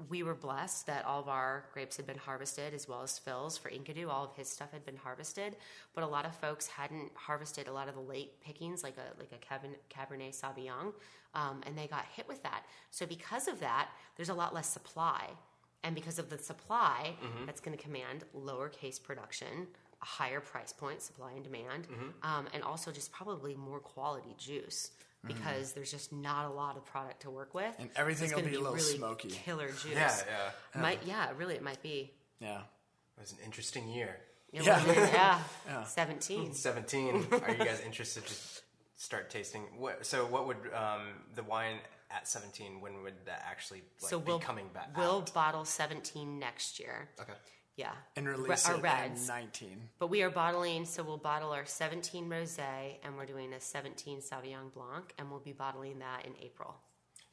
We 0.08 0.22
were 0.22 0.34
blessed 0.34 0.86
that 0.86 1.04
all 1.04 1.20
of 1.20 1.28
our 1.28 1.64
grapes 1.72 1.96
had 1.96 2.06
been 2.06 2.18
harvested, 2.18 2.72
as 2.72 2.86
well 2.88 3.02
as 3.02 3.18
Phil's 3.18 3.58
for 3.58 3.68
Enkidu. 3.70 4.08
All 4.08 4.24
of 4.24 4.34
his 4.36 4.48
stuff 4.48 4.72
had 4.72 4.84
been 4.84 4.96
harvested, 4.96 5.56
but 5.94 6.04
a 6.04 6.06
lot 6.06 6.24
of 6.24 6.34
folks 6.36 6.66
hadn't 6.68 7.10
harvested 7.14 7.66
a 7.66 7.72
lot 7.72 7.88
of 7.88 7.94
the 7.94 8.00
late 8.00 8.40
pickings, 8.40 8.82
like 8.84 8.96
a 8.96 9.18
like 9.18 9.32
a 9.32 9.38
Cabernet, 9.44 9.78
Cabernet 9.90 10.40
Sauvignon, 10.40 10.92
um, 11.34 11.62
and 11.66 11.76
they 11.76 11.86
got 11.88 12.04
hit 12.16 12.28
with 12.28 12.42
that. 12.44 12.64
So 12.90 13.06
because 13.06 13.48
of 13.48 13.58
that, 13.60 13.88
there's 14.16 14.28
a 14.28 14.34
lot 14.34 14.54
less 14.54 14.68
supply, 14.68 15.30
and 15.82 15.94
because 15.94 16.18
of 16.18 16.30
the 16.30 16.38
supply, 16.38 17.14
that's 17.46 17.60
going 17.60 17.76
to 17.76 17.82
command 17.82 18.24
lower 18.34 18.68
case 18.68 18.98
production, 19.00 19.66
a 20.00 20.04
higher 20.04 20.40
price 20.40 20.72
point, 20.72 21.02
supply 21.02 21.32
and 21.32 21.42
demand, 21.42 21.88
um, 22.22 22.46
and 22.54 22.62
also 22.62 22.92
just 22.92 23.10
probably 23.10 23.54
more 23.56 23.80
quality 23.80 24.34
juice. 24.38 24.92
Because 25.26 25.72
there's 25.72 25.90
just 25.90 26.12
not 26.12 26.46
a 26.46 26.50
lot 26.52 26.76
of 26.76 26.84
product 26.84 27.22
to 27.22 27.30
work 27.30 27.54
with, 27.54 27.74
And 27.78 27.88
everything 27.96 28.24
It's 28.26 28.34
will 28.34 28.40
gonna 28.40 28.50
be 28.50 28.56
a 28.56 28.60
little 28.60 28.74
really 28.76 28.96
smoky. 28.96 29.28
Killer 29.30 29.68
juice. 29.82 29.84
yeah, 29.92 30.16
yeah. 30.74 30.80
Might 30.80 31.00
yeah, 31.04 31.30
really, 31.36 31.54
it 31.54 31.62
might 31.62 31.80
be. 31.82 32.12
Yeah. 32.40 32.58
It 33.16 33.20
was 33.20 33.32
an 33.32 33.38
interesting 33.44 33.88
year. 33.88 34.16
It 34.52 34.64
Yeah. 34.64 34.84
was- 34.84 34.96
yeah. 35.66 35.84
Seventeen. 35.84 36.52
Seventeen. 36.54 37.26
Are 37.30 37.50
you 37.52 37.56
guys 37.64 37.80
interested 37.86 38.26
to 38.26 38.34
start 38.96 39.30
tasting? 39.30 39.62
What, 39.78 40.04
so, 40.06 40.26
what 40.26 40.46
would 40.48 40.56
um, 40.74 41.02
the 41.36 41.42
wine 41.44 41.76
at 42.10 42.26
seventeen? 42.26 42.80
When 42.80 43.02
would 43.04 43.14
that 43.26 43.44
actually 43.48 43.82
like, 44.02 44.10
so 44.10 44.18
we'll 44.18 44.38
be 44.38 44.44
coming 44.44 44.68
back? 44.74 44.96
We'll 44.96 45.18
out? 45.18 45.32
bottle 45.32 45.64
seventeen 45.64 46.38
next 46.40 46.80
year. 46.80 47.08
Okay. 47.20 47.32
Yeah, 47.82 47.92
And 48.16 48.26
Re- 48.28 48.34
release 48.34 48.68
our 48.68 48.76
it 48.76 48.82
reds. 48.82 49.22
in 49.22 49.26
19. 49.26 49.88
But 49.98 50.06
we 50.08 50.22
are 50.22 50.30
bottling, 50.30 50.84
so 50.84 51.02
we'll 51.02 51.16
bottle 51.16 51.50
our 51.52 51.66
17 51.66 52.28
rosé, 52.28 52.96
and 53.04 53.16
we're 53.16 53.26
doing 53.26 53.52
a 53.52 53.60
17 53.60 54.18
Sauvignon 54.20 54.72
Blanc, 54.72 55.12
and 55.18 55.30
we'll 55.30 55.40
be 55.40 55.52
bottling 55.52 55.98
that 55.98 56.24
in 56.24 56.32
April. 56.40 56.76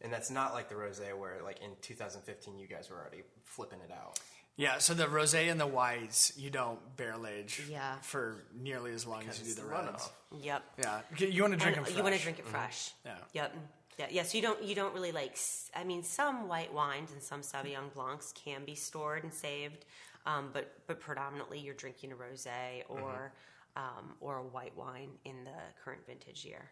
And 0.01 0.11
that's 0.11 0.31
not 0.31 0.53
like 0.53 0.69
the 0.69 0.75
rosé 0.75 1.15
where, 1.17 1.41
like 1.43 1.59
in 1.61 1.71
2015, 1.81 2.57
you 2.57 2.67
guys 2.67 2.89
were 2.89 2.97
already 2.97 3.23
flipping 3.43 3.79
it 3.81 3.91
out. 3.91 4.19
Yeah, 4.55 4.79
so 4.79 4.93
the 4.93 5.05
rosé 5.05 5.49
and 5.51 5.59
the 5.59 5.67
whites, 5.67 6.33
you 6.37 6.49
don't 6.49 6.79
barrel 6.97 7.27
age 7.27 7.61
Yeah. 7.69 7.95
for 8.01 8.43
nearly 8.53 8.93
as 8.93 9.05
long 9.05 9.23
as 9.29 9.39
you 9.39 9.45
do 9.45 9.53
the 9.53 9.61
the 9.61 9.67
reds. 9.67 9.87
runoff. 9.87 10.09
Yep. 10.41 10.63
Yeah, 10.79 11.01
you 11.27 11.41
want 11.43 11.53
to 11.53 11.59
drink 11.59 11.77
And 11.77 11.85
uh, 11.85 11.85
them 11.85 11.85
fresh. 11.85 11.97
you 11.97 12.03
want 12.03 12.15
to 12.15 12.21
drink 12.21 12.39
it 12.39 12.45
mm-hmm. 12.45 12.51
fresh. 12.51 12.91
Yeah. 13.05 13.15
Yep. 13.33 13.55
Yeah. 13.99 14.07
Yeah. 14.11 14.23
So 14.23 14.37
you 14.37 14.41
don't 14.41 14.61
you 14.63 14.75
don't 14.75 14.93
really 14.93 15.11
like. 15.11 15.37
I 15.75 15.83
mean, 15.83 16.03
some 16.03 16.47
white 16.47 16.73
wines 16.73 17.11
and 17.11 17.21
some 17.21 17.41
Sauvignon 17.41 17.93
Blancs 17.93 18.33
can 18.33 18.63
be 18.65 18.75
stored 18.75 19.23
and 19.23 19.33
saved, 19.33 19.85
um, 20.25 20.49
but 20.53 20.71
but 20.87 20.99
predominantly 20.99 21.59
you're 21.59 21.73
drinking 21.73 22.11
a 22.11 22.15
rosé 22.15 22.83
or 22.89 23.33
um, 23.75 24.13
or 24.19 24.37
a 24.37 24.43
white 24.43 24.75
wine 24.75 25.09
in 25.25 25.43
the 25.43 25.51
current 25.83 26.01
vintage 26.07 26.43
year. 26.45 26.69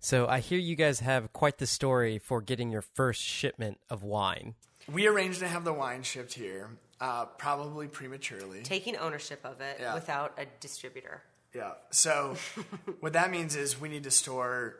So 0.00 0.26
I 0.28 0.40
hear 0.40 0.58
you 0.58 0.76
guys 0.76 1.00
have 1.00 1.32
quite 1.32 1.58
the 1.58 1.66
story 1.66 2.18
for 2.18 2.40
getting 2.42 2.70
your 2.70 2.82
first 2.82 3.22
shipment 3.22 3.78
of 3.88 4.02
wine. 4.02 4.54
We 4.92 5.06
arranged 5.06 5.38
to 5.40 5.48
have 5.48 5.64
the 5.64 5.72
wine 5.72 6.02
shipped 6.02 6.34
here, 6.34 6.68
uh, 7.00 7.24
probably 7.24 7.88
prematurely. 7.88 8.62
Taking 8.62 8.96
ownership 8.98 9.40
of 9.44 9.62
it 9.62 9.78
Yeah. 9.80 9.94
without 9.94 10.34
a 10.38 10.44
distributor. 10.60 11.22
Yeah. 11.54 11.72
So 11.90 12.36
what 13.00 13.14
that 13.14 13.30
means 13.30 13.56
is 13.56 13.80
we 13.80 13.88
need 13.88 14.04
to 14.04 14.10
store 14.10 14.76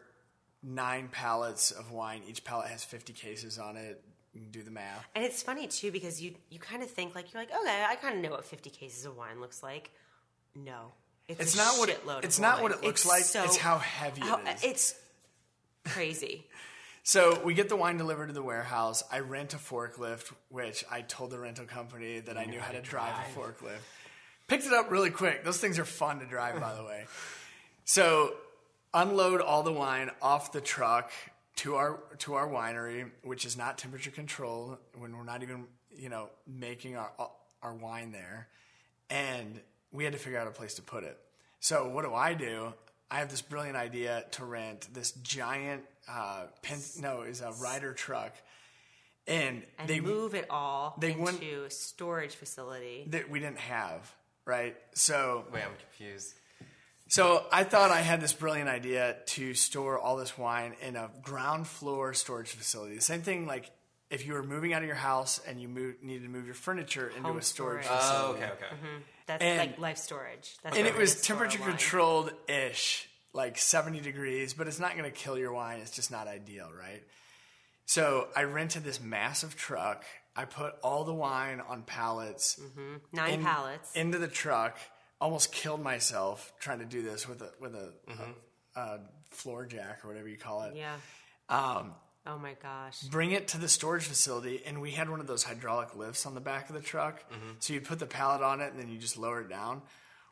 nine 0.62 1.08
pallets 1.08 1.70
of 1.70 1.90
wine. 1.90 2.22
Each 2.28 2.44
pallet 2.44 2.68
has 2.68 2.84
50 2.84 3.12
cases 3.14 3.58
on 3.58 3.76
it. 3.78 4.02
You 4.34 4.46
do 4.46 4.62
the 4.62 4.70
math. 4.70 5.06
And 5.14 5.24
it's 5.24 5.42
funny 5.42 5.66
too 5.68 5.90
because 5.92 6.20
you 6.20 6.34
you 6.50 6.58
kind 6.58 6.82
of 6.82 6.90
think 6.90 7.14
like 7.14 7.32
you're 7.32 7.40
like 7.42 7.50
okay 7.54 7.84
I 7.88 7.94
kind 7.96 8.16
of 8.16 8.22
know 8.22 8.30
what 8.32 8.44
50 8.44 8.68
cases 8.70 9.04
of 9.06 9.16
wine 9.16 9.40
looks 9.40 9.62
like. 9.62 9.90
No, 10.56 10.92
it's, 11.28 11.40
It's 11.40 11.56
not 11.56 11.78
what 11.78 11.88
it- 11.88 12.00
it's 12.22 12.38
not 12.38 12.54
wine. 12.56 12.62
what 12.64 12.72
it 12.72 12.82
looks 12.84 13.06
like, 13.06 13.22
so- 13.24 13.44
it's 13.44 13.56
how 13.56 13.78
heavy 13.78 14.20
it 14.22 14.26
how- 14.26 14.38
is. 14.40 14.62
It's 14.64 14.94
crazy. 15.84 16.46
So 17.06 17.38
we 17.44 17.52
get 17.52 17.68
the 17.68 17.76
wine 17.76 17.98
delivered 17.98 18.28
to 18.28 18.32
the 18.32 18.42
warehouse. 18.42 19.02
I 19.12 19.18
rent 19.18 19.52
a 19.52 19.58
forklift, 19.58 20.32
which 20.48 20.86
I 20.90 21.02
told 21.02 21.32
the 21.32 21.38
rental 21.38 21.66
company 21.66 22.20
that 22.20 22.38
I 22.38 22.46
knew 22.46 22.58
how 22.58 22.72
to 22.72 22.80
drive 22.80 23.12
a 23.12 23.38
forklift. 23.38 23.76
Picked 24.48 24.64
it 24.64 24.72
up 24.72 24.90
really 24.90 25.10
quick. 25.10 25.44
Those 25.44 25.58
things 25.58 25.78
are 25.78 25.84
fun 25.84 26.20
to 26.20 26.24
drive, 26.24 26.58
by 26.62 26.74
the 26.74 26.82
way. 26.82 27.04
So 27.84 28.32
unload 28.94 29.42
all 29.42 29.62
the 29.62 29.70
wine 29.70 30.12
off 30.22 30.52
the 30.52 30.62
truck 30.62 31.10
to 31.56 31.76
our 31.76 32.00
to 32.18 32.34
our 32.34 32.48
winery, 32.48 33.10
which 33.22 33.44
is 33.44 33.56
not 33.56 33.78
temperature 33.78 34.10
controlled 34.10 34.78
when 34.98 35.16
we're 35.16 35.24
not 35.24 35.42
even 35.42 35.64
you 35.96 36.08
know 36.08 36.28
making 36.46 36.96
our 36.96 37.12
our 37.62 37.74
wine 37.74 38.12
there, 38.12 38.48
and 39.10 39.60
we 39.92 40.04
had 40.04 40.12
to 40.12 40.18
figure 40.18 40.38
out 40.38 40.46
a 40.46 40.50
place 40.50 40.74
to 40.74 40.82
put 40.82 41.04
it. 41.04 41.18
So 41.60 41.88
what 41.88 42.04
do 42.04 42.12
I 42.12 42.34
do? 42.34 42.74
I 43.10 43.18
have 43.18 43.30
this 43.30 43.42
brilliant 43.42 43.76
idea 43.76 44.24
to 44.32 44.44
rent 44.44 44.88
this 44.92 45.12
giant 45.12 45.84
uh, 46.08 46.46
pen, 46.62 46.78
no, 47.00 47.22
is 47.22 47.40
a 47.40 47.52
Ryder 47.52 47.92
truck, 47.94 48.32
and, 49.26 49.62
And 49.78 49.88
they 49.88 50.00
move 50.00 50.34
it 50.34 50.46
all 50.50 50.94
they 50.98 51.12
into 51.12 51.22
wouldn't- 51.22 51.42
a 51.44 51.70
storage 51.70 52.34
facility. 52.34 53.04
that 53.08 53.30
we 53.30 53.38
didn't 53.38 53.58
have 53.58 54.12
right. 54.44 54.76
So 54.94 55.44
Wait, 55.52 55.62
I'm 55.62 55.70
confused. 55.76 56.34
So 57.08 57.44
I 57.52 57.64
thought 57.64 57.90
I 57.90 58.00
had 58.00 58.20
this 58.20 58.32
brilliant 58.32 58.68
idea 58.68 59.16
to 59.26 59.54
store 59.54 59.98
all 59.98 60.16
this 60.16 60.36
wine 60.38 60.74
in 60.82 60.96
a 60.96 61.10
ground 61.22 61.66
floor 61.66 62.14
storage 62.14 62.48
facility. 62.48 62.94
The 62.96 63.02
same 63.02 63.22
thing 63.22 63.46
like 63.46 63.70
if 64.10 64.26
you 64.26 64.34
were 64.34 64.42
moving 64.42 64.72
out 64.72 64.82
of 64.82 64.86
your 64.86 64.96
house 64.96 65.40
and 65.46 65.60
you 65.60 65.68
move, 65.68 65.96
needed 66.02 66.22
to 66.22 66.28
move 66.28 66.46
your 66.46 66.54
furniture 66.54 67.08
into 67.08 67.28
Home 67.28 67.38
a 67.38 67.42
storage 67.42 67.84
storage. 67.84 68.00
Oh, 68.00 68.00
facility. 68.00 68.40
Oh, 68.40 68.44
okay, 68.44 68.52
okay. 68.52 68.74
Mm-hmm. 68.74 69.02
That's 69.26 69.42
And- 69.42 69.58
like 69.58 69.78
life 69.78 69.98
storage. 69.98 70.56
That's 70.62 70.76
and 70.76 70.86
it 70.86 70.96
was 70.96 71.14
gonna 71.14 71.24
store 71.24 71.36
our 71.36 71.42
temperature 71.44 71.70
controlled 71.70 72.32
ish, 72.48 73.08
like 73.32 73.58
70 73.58 74.00
degrees, 74.00 74.54
but 74.54 74.68
it's 74.68 74.78
not 74.78 74.92
going 74.96 75.10
to 75.10 75.16
kill 75.16 75.38
your 75.38 75.52
wine. 75.52 75.80
It's 75.80 75.90
just 75.90 76.10
not 76.10 76.28
ideal, 76.28 76.70
right? 76.78 77.02
So 77.86 78.28
I 78.36 78.44
rented 78.44 78.84
this 78.84 79.00
massive 79.00 79.56
truck. 79.56 80.04
I 80.36 80.44
put 80.44 80.74
all 80.82 81.04
the 81.04 81.14
wine 81.14 81.60
on 81.68 81.82
pallets 81.82 82.60
mm-hmm. 82.60 82.96
Nine 83.12 83.34
in- 83.34 83.42
pallets. 83.42 83.94
into 83.94 84.18
the 84.18 84.28
truck. 84.28 84.78
Almost 85.20 85.52
killed 85.52 85.80
myself 85.82 86.52
trying 86.60 86.80
to 86.80 86.84
do 86.84 87.02
this 87.02 87.28
with 87.28 87.40
a 87.40 87.50
with 87.60 87.74
a, 87.74 87.92
a, 88.76 88.80
a 88.80 89.00
floor 89.30 89.64
jack 89.64 90.00
or 90.04 90.08
whatever 90.08 90.28
you 90.28 90.36
call 90.36 90.62
it. 90.64 90.74
yeah. 90.76 90.96
Um, 91.48 91.92
Oh 92.26 92.38
my 92.38 92.54
gosh. 92.62 93.00
bring 93.02 93.32
it 93.32 93.48
to 93.48 93.58
the 93.58 93.68
storage 93.68 94.04
facility, 94.04 94.62
and 94.64 94.80
we 94.80 94.92
had 94.92 95.10
one 95.10 95.20
of 95.20 95.26
those 95.26 95.42
hydraulic 95.42 95.94
lifts 95.94 96.24
on 96.24 96.34
the 96.34 96.40
back 96.40 96.70
of 96.70 96.74
the 96.74 96.80
truck. 96.80 97.22
So 97.58 97.74
you 97.74 97.82
put 97.82 97.98
the 97.98 98.06
pallet 98.06 98.40
on 98.42 98.60
it, 98.62 98.72
and 98.72 98.80
then 98.80 98.88
you 98.88 98.96
just 98.98 99.18
lower 99.18 99.42
it 99.42 99.50
down. 99.50 99.82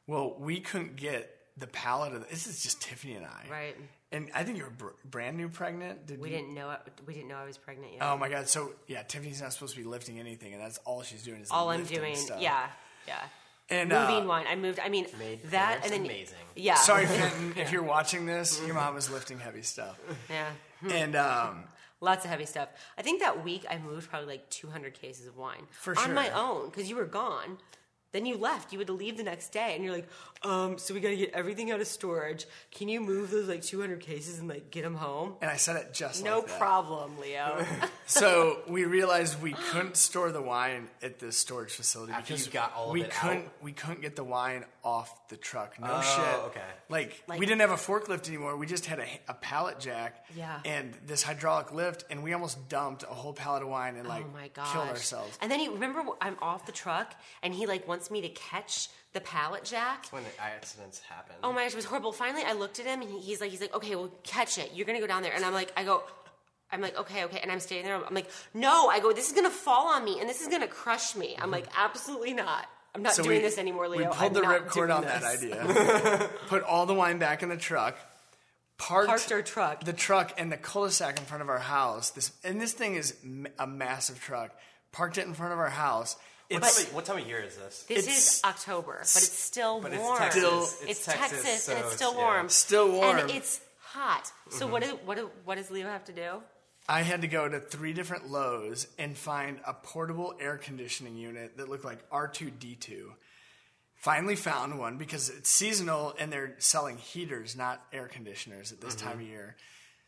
Well, 0.07 0.35
we 0.39 0.61
couldn't 0.61 0.97
get 0.97 1.30
the 1.59 1.66
pallet 1.66 2.14
of 2.14 2.22
the, 2.22 2.26
this 2.28 2.47
is 2.47 2.62
just 2.62 2.80
Tiffany 2.80 3.14
and 3.14 3.26
I, 3.26 3.45
Right. 3.51 3.76
And 4.11 4.30
I 4.35 4.43
think 4.43 4.57
you 4.57 4.64
were 4.64 4.70
br- 4.70 4.87
brand 5.05 5.37
new 5.37 5.49
pregnant. 5.51 6.07
Did 6.07 6.18
We 6.18 6.30
you? 6.30 6.37
didn't 6.37 6.55
know 6.55 6.70
it, 6.70 6.80
we 7.07 7.12
didn't 7.12 7.28
know 7.28 7.37
I 7.37 7.45
was 7.45 7.59
pregnant 7.59 7.93
yet. 7.93 8.03
Oh 8.03 8.16
my 8.16 8.28
god! 8.30 8.49
So 8.49 8.72
yeah, 8.87 9.03
Tiffany's 9.03 9.41
not 9.43 9.53
supposed 9.53 9.74
to 9.74 9.80
be 9.80 9.87
lifting 9.87 10.18
anything, 10.18 10.55
and 10.55 10.62
that's 10.62 10.78
all 10.87 11.03
she's 11.03 11.22
doing 11.22 11.41
is 11.43 11.51
all 11.51 11.68
I'm 11.70 11.85
doing, 11.85 12.16
stuff. 12.16 12.41
yeah, 12.41 12.66
yeah. 13.07 13.20
And 13.71 13.89
Moving 13.89 14.25
uh, 14.25 14.27
wine. 14.27 14.47
I 14.49 14.57
moved. 14.57 14.81
I 14.81 14.89
mean 14.89 15.07
Made 15.19 15.43
that, 15.51 15.81
Paris 15.81 15.85
and 15.85 15.93
then 15.93 16.01
amazing. 16.05 16.37
Yeah. 16.57 16.75
sorry, 16.75 17.07
Fenton, 17.07 17.55
if 17.57 17.73
you're 17.73 17.83
watching 17.83 18.27
this, 18.27 18.61
your 18.67 18.75
mom 18.75 18.95
was 18.95 19.11
lifting 19.11 19.39
heavy 19.39 19.63
stuff, 19.63 19.99
Yeah. 20.29 20.51
and 20.91 21.17
um, 21.17 21.65
Lots 22.01 22.25
of 22.25 22.31
heavy 22.33 22.47
stuff. 22.47 22.69
I 22.99 23.03
think 23.03 23.21
that 23.21 23.45
week 23.45 23.65
I 23.71 23.79
moved 23.79 24.11
probably 24.11 24.27
like 24.27 24.51
200 24.51 24.93
cases 24.93 25.27
of 25.29 25.37
wine 25.37 25.63
For 25.71 25.97
on 25.99 26.13
my 26.15 26.31
own 26.31 26.67
because 26.69 26.91
you 26.91 26.97
were 26.97 27.07
gone. 27.07 27.59
Then 28.13 28.27
you 28.27 28.37
left. 28.37 28.73
You 28.73 28.79
would 28.79 28.91
leave 28.91 29.17
the 29.17 29.23
next 29.23 29.53
day, 29.53 29.75
and 29.75 29.83
you're 29.85 29.95
like, 29.95 30.09
um, 30.43 30.77
so 30.79 30.93
we 30.95 31.01
got 31.01 31.09
to 31.11 31.17
get 31.17 31.33
everything 31.33 31.71
out 31.71 31.81
of 31.81 31.87
storage. 31.87 32.47
Can 32.71 32.89
you 32.89 33.01
move 33.01 33.31
those 33.31 33.49
like 33.49 33.63
200 33.63 34.01
cases 34.01 34.39
and 34.39 34.49
like 34.49 34.71
get 34.71 34.83
them 34.83 34.95
home? 34.95 35.35
And 35.41 35.51
I 35.51 35.57
said 35.57 35.77
it 35.77 35.95
just 35.95 36.23
No 36.25 36.39
like 36.39 36.49
that. 36.49 36.59
problem, 36.59 37.19
Leo. 37.21 37.65
So 38.07 38.59
we 38.69 38.85
realized 38.85 39.41
we 39.41 39.53
couldn't 39.53 39.97
store 39.97 40.33
the 40.33 40.43
wine 40.43 40.89
at 41.03 41.19
this 41.19 41.39
storage 41.39 41.71
facility 41.73 42.13
After 42.13 42.25
because 42.35 42.45
you 42.47 42.53
got 42.53 42.75
all 42.77 42.87
of 42.89 42.93
we 42.93 43.05
it 43.05 43.11
couldn't 43.11 43.47
out? 43.47 43.53
we 43.63 43.73
couldn't 43.73 44.03
get 44.03 44.17
the 44.17 44.25
wine 44.25 44.65
off 44.85 45.29
the 45.29 45.37
truck. 45.37 45.81
No 45.81 45.87
Oh, 45.91 46.01
shit. 46.03 46.45
okay. 46.49 46.61
Like, 46.91 47.23
Like- 47.27 47.39
we 47.41 47.47
didn't 47.47 47.63
have 47.63 47.71
a 47.71 47.77
forklift 47.77 48.29
anymore. 48.29 48.57
We 48.59 48.67
just 48.67 48.85
had 48.85 48.99
a, 48.99 49.07
a 49.29 49.35
pallet 49.35 49.81
jack. 49.81 50.27
Yeah. 50.37 50.61
And 50.67 50.93
this 51.07 51.23
hydraulic 51.23 51.73
lift, 51.73 52.05
and 52.11 52.23
we 52.23 52.35
almost 52.35 52.69
dumped 52.69 53.03
a 53.05 53.07
whole 53.07 53.33
pallet 53.33 53.63
of 53.63 53.69
wine 53.69 53.97
and 53.97 54.07
like 54.07 54.25
oh 54.29 54.33
my 54.37 54.49
gosh. 54.49 54.73
killed 54.73 54.89
ourselves. 54.89 55.39
And 55.41 55.51
then 55.51 55.61
he 55.61 55.69
remember 55.69 56.03
I'm 56.21 56.37
off 56.43 56.67
the 56.67 56.73
truck, 56.73 57.15
and 57.43 57.55
he 57.55 57.67
like 57.67 57.89
wants 58.03 58.11
me 58.11 58.21
to 58.23 58.29
catch 58.31 58.89
the 59.13 59.21
pallet 59.21 59.63
jack. 59.63 60.07
when 60.11 60.25
the 60.25 60.43
accidents 60.43 61.01
happen. 61.01 61.37
Oh 61.45 61.53
my 61.53 61.63
gosh, 61.63 61.73
it 61.73 61.77
was 61.77 61.85
horrible. 61.85 62.11
Finally, 62.11 62.43
I 62.45 62.53
looked 62.53 62.81
at 62.81 62.87
him 62.87 63.01
and 63.01 63.11
he's 63.21 63.41
like, 63.41 63.51
he's 63.51 63.61
like, 63.61 63.75
okay, 63.75 63.95
well, 63.95 64.11
catch 64.25 64.59
it. 64.59 64.73
You're 64.75 64.87
gonna 64.87 64.99
go 65.01 65.07
down 65.07 65.23
there, 65.23 65.33
and 65.33 65.45
I'm 65.45 65.53
like, 65.53 65.73
I 65.77 65.85
go, 65.85 66.03
I'm 66.73 66.81
like, 66.81 66.99
okay, 66.99 67.25
okay, 67.27 67.39
and 67.41 67.53
I'm 67.53 67.61
standing 67.61 67.87
there. 67.87 68.05
I'm 68.05 68.15
like, 68.15 68.29
no, 68.55 68.89
I 68.89 68.99
go, 68.99 69.13
this 69.13 69.29
is 69.29 69.35
gonna 69.35 69.51
fall 69.51 69.87
on 69.89 70.05
me, 70.05 70.19
and 70.19 70.29
this 70.29 70.41
is 70.41 70.49
gonna 70.49 70.67
crush 70.67 71.15
me. 71.15 71.37
I'm 71.39 71.51
like, 71.53 71.69
mm-hmm. 71.69 71.85
absolutely 71.85 72.35
not. 72.35 72.67
I'm 72.95 73.03
not 73.03 73.13
So 73.15 73.23
doing 73.23 73.37
we, 73.37 73.43
this 73.43 73.57
anymore, 73.57 73.89
Leo. 73.89 73.99
We 74.01 74.05
pulled 74.07 74.17
I'm 74.19 74.33
the 74.33 74.41
not 74.43 74.67
ripcord 74.67 74.95
on 74.95 75.03
this. 75.03 75.13
that 75.13 75.25
idea. 75.25 76.31
put 76.49 76.63
all 76.65 76.87
the 76.87 76.95
wine 76.95 77.19
back 77.19 77.45
in 77.45 77.49
the 77.51 77.57
truck. 77.57 77.97
Parked, 78.79 79.09
Parked 79.09 79.33
our 79.33 79.43
truck. 79.43 79.85
The 79.85 79.93
truck 79.93 80.35
and 80.39 80.51
the 80.51 80.57
cul-de-sac 80.57 81.19
in 81.21 81.25
front 81.25 81.43
of 81.43 81.49
our 81.49 81.59
house. 81.61 82.11
This 82.11 82.33
and 82.43 82.61
this 82.61 82.73
thing 82.73 82.97
is 82.97 83.15
m- 83.23 83.47
a 83.59 83.67
massive 83.67 84.21
truck. 84.21 84.51
Parked 84.91 85.19
it 85.19 85.27
in 85.27 85.35
front 85.35 85.53
of 85.53 85.61
our 85.61 85.71
house. 85.71 86.17
What, 86.55 86.63
time 86.63 86.87
of, 86.87 86.95
what 86.95 87.05
time 87.05 87.19
of 87.19 87.27
year 87.27 87.41
is 87.41 87.57
this? 87.57 87.85
This 87.89 87.99
It's- 88.05 88.37
is 88.37 88.45
October, 88.45 88.99
but 88.99 89.01
it's 89.01 89.39
still 89.39 89.81
But 89.81 89.93
it's 89.93 90.03
warm. 90.03 90.19
Texas. 90.19 90.43
Still- 90.43 90.63
it's, 90.63 90.83
It's 90.83 91.05
Texas, 91.05 91.43
Texas, 91.43 91.63
so 91.65 91.73
and 91.73 91.85
it's 91.85 91.95
still 91.95 92.13
yeah. 92.13 92.19
warm. 92.19 92.49
Still 92.49 92.93
warm. 92.93 93.19
and 93.19 93.31
it's 93.31 93.61
hot. 93.81 94.33
So 94.51 94.67
what, 94.67 94.83
mm-hmm. 94.83 94.97
is, 94.97 95.07
what, 95.07 95.17
do- 95.17 95.31
what 95.45 95.57
does 95.57 95.71
Leo 95.71 95.87
have 95.87 96.05
to 96.05 96.13
do? 96.13 96.43
I 96.89 97.03
had 97.03 97.23
to 97.23 97.29
go 97.29 97.49
to 97.49 97.61
three 97.61 97.93
different 97.93 98.31
Lowe's 98.31 98.89
and 98.99 99.17
find 99.17 99.61
a 99.67 99.73
portable 99.73 100.35
air 100.41 100.57
conditioning 100.59 101.17
unit 101.17 101.57
that 101.57 101.69
looked 101.69 101.85
like 101.85 102.09
R2D2. 102.11 103.05
Finally 103.95 104.35
found 104.35 104.79
one 104.81 104.99
because 104.99 105.31
it's 105.31 105.49
seasonal 105.49 106.13
and 106.19 106.33
they're 106.33 106.57
selling 106.59 106.97
heaters, 106.97 107.57
not 107.57 107.81
air 107.93 108.09
conditioners 108.09 108.73
at 108.73 108.81
this 108.81 108.97
mm-hmm. 108.97 109.09
time 109.09 109.21
of 109.21 109.27
year. 109.27 109.57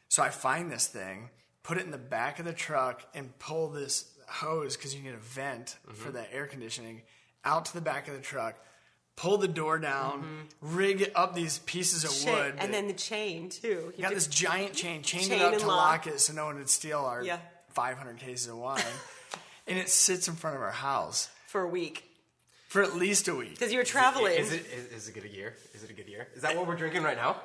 So 0.09 0.23
I 0.23 0.31
find 0.31 0.71
this 0.71 0.89
thing, 0.89 1.31
put 1.63 1.79
it 1.79 1.85
in 1.85 1.93
the 1.93 1.99
back 1.99 2.41
of 2.41 2.45
the 2.45 2.53
truck, 2.53 3.03
and 3.15 3.39
pull 3.39 3.69
this 3.69 4.11
hose 4.29 4.77
because 4.77 4.95
you 4.95 5.03
need 5.03 5.15
a 5.15 5.19
vent 5.19 5.77
for 5.87 6.09
mm-hmm. 6.09 6.13
that 6.13 6.29
air 6.33 6.47
conditioning 6.47 7.03
out 7.45 7.67
to 7.67 7.75
the 7.75 7.81
back 7.81 8.09
of 8.09 8.15
the 8.15 8.21
truck. 8.21 8.57
Pull 9.17 9.39
the 9.39 9.47
door 9.47 9.79
down, 9.79 10.23
mm-hmm. 10.23 10.77
rig 10.77 11.11
up 11.15 11.37
these 11.37 11.61
pieces 11.61 12.03
of 12.03 12.11
Shit, 12.11 12.35
wood. 12.35 12.55
and 12.59 12.75
then 12.75 12.89
the 12.89 12.93
chain 12.95 13.49
too. 13.49 13.93
You 13.97 14.03
got 14.03 14.13
this 14.13 14.27
giant 14.27 14.75
chain, 14.75 15.03
chained 15.03 15.29
Chain 15.29 15.41
it 15.41 15.43
up 15.43 15.59
to 15.59 15.67
lock. 15.67 16.07
lock 16.07 16.07
it 16.09 16.19
so 16.19 16.33
no 16.33 16.47
one 16.47 16.57
would 16.57 16.69
steal 16.69 16.99
our 16.99 17.23
Yeah. 17.23 17.39
500 17.75 18.19
cases 18.19 18.49
of 18.49 18.57
wine. 18.57 18.83
and 19.69 19.79
it 19.79 19.89
sits 19.89 20.27
in 20.27 20.35
front 20.35 20.57
of 20.57 20.63
our 20.63 20.73
house 20.73 21.29
for 21.47 21.61
a 21.63 21.69
week 21.69 22.03
for 22.69 22.83
at 22.83 22.97
least 22.97 23.29
a 23.29 23.35
week. 23.37 23.51
because 23.51 23.71
you 23.71 23.79
were 23.79 23.85
traveling. 23.85 24.35
Is 24.35 24.53
it 24.53 24.67
is, 24.67 24.87
is 24.87 25.09
it 25.09 25.17
a 25.17 25.21
good 25.21 25.31
year? 25.31 25.55
Is 25.75 25.85
it 25.85 25.91
a 25.91 25.93
good 25.93 26.09
year? 26.09 26.27
Is 26.35 26.43
that 26.43 26.57
what 26.57 26.67
we're 26.67 26.75
drinking 26.75 27.05
right 27.05 27.17
now? 27.17 27.37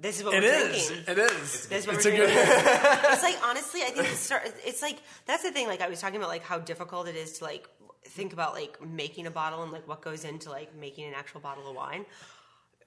This 0.00 0.18
is 0.18 0.24
what 0.24 0.34
It 0.34 0.42
we're 0.42 0.70
is. 0.70 0.86
drinking. 0.88 1.12
It 1.12 1.18
is. 1.18 1.66
That's 1.66 1.86
what 1.86 1.96
it's 1.96 2.04
we're 2.04 2.12
a 2.12 2.16
good 2.16 2.30
drinking. 2.32 2.54
it's 3.12 3.22
like 3.22 3.36
honestly, 3.44 3.82
I 3.82 3.86
think 3.90 4.08
it's, 4.08 4.18
start, 4.20 4.42
it's 4.64 4.82
like 4.82 4.98
that's 5.26 5.42
the 5.42 5.50
thing. 5.50 5.66
Like 5.66 5.80
I 5.80 5.88
was 5.88 6.00
talking 6.00 6.16
about, 6.16 6.28
like 6.28 6.42
how 6.44 6.58
difficult 6.58 7.08
it 7.08 7.16
is 7.16 7.38
to 7.38 7.44
like 7.44 7.68
think 8.04 8.32
about 8.32 8.54
like 8.54 8.80
making 8.86 9.26
a 9.26 9.30
bottle 9.30 9.62
and 9.62 9.72
like 9.72 9.86
what 9.88 10.00
goes 10.02 10.24
into 10.24 10.50
like 10.50 10.74
making 10.76 11.06
an 11.06 11.14
actual 11.14 11.40
bottle 11.40 11.68
of 11.68 11.76
wine. 11.76 12.06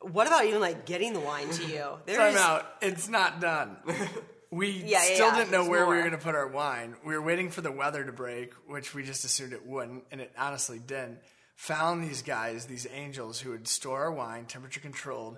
What 0.01 0.26
about 0.28 0.45
even 0.45 0.62
like 0.62 0.86
getting 0.86 1.14
the 1.14 1.20
wine 1.20 1.49
to 1.49 1.66
you? 1.66 1.78
Time 1.84 1.99
There's 2.05 2.36
out. 2.36 2.66
It's 2.82 3.07
not 3.09 3.39
done. 3.41 3.78
We 4.53 4.68
Yeah, 4.70 4.84
yeah, 4.86 4.99
still 5.14 5.28
yeah. 5.28 5.36
didn't 5.38 5.51
know 5.51 5.59
There's 5.59 5.70
where 5.70 5.86
we 5.88 5.95
were 5.95 6.01
going 6.01 6.12
to 6.12 6.18
put 6.18 6.36
our 6.36 6.45
wine. 6.47 6.97
We 7.05 7.14
were 7.16 7.22
waiting 7.22 7.51
for 7.51 7.62
the 7.62 7.72
weather 7.72 8.03
to 8.03 8.12
break, 8.12 8.51
which 8.68 8.93
we 8.93 9.01
just 9.01 9.24
assumed 9.24 9.53
it 9.53 9.66
wouldn't, 9.66 10.03
and 10.12 10.20
it 10.20 10.34
honestly 10.38 10.78
didn't. 10.78 11.20
Found 11.55 12.03
these 12.03 12.22
guys, 12.22 12.66
these 12.66 12.86
angels 12.91 13.39
who 13.39 13.51
would 13.51 13.66
store 13.66 14.01
our 14.01 14.12
wine, 14.12 14.43
temperature 14.47 14.82
controlled. 14.82 15.38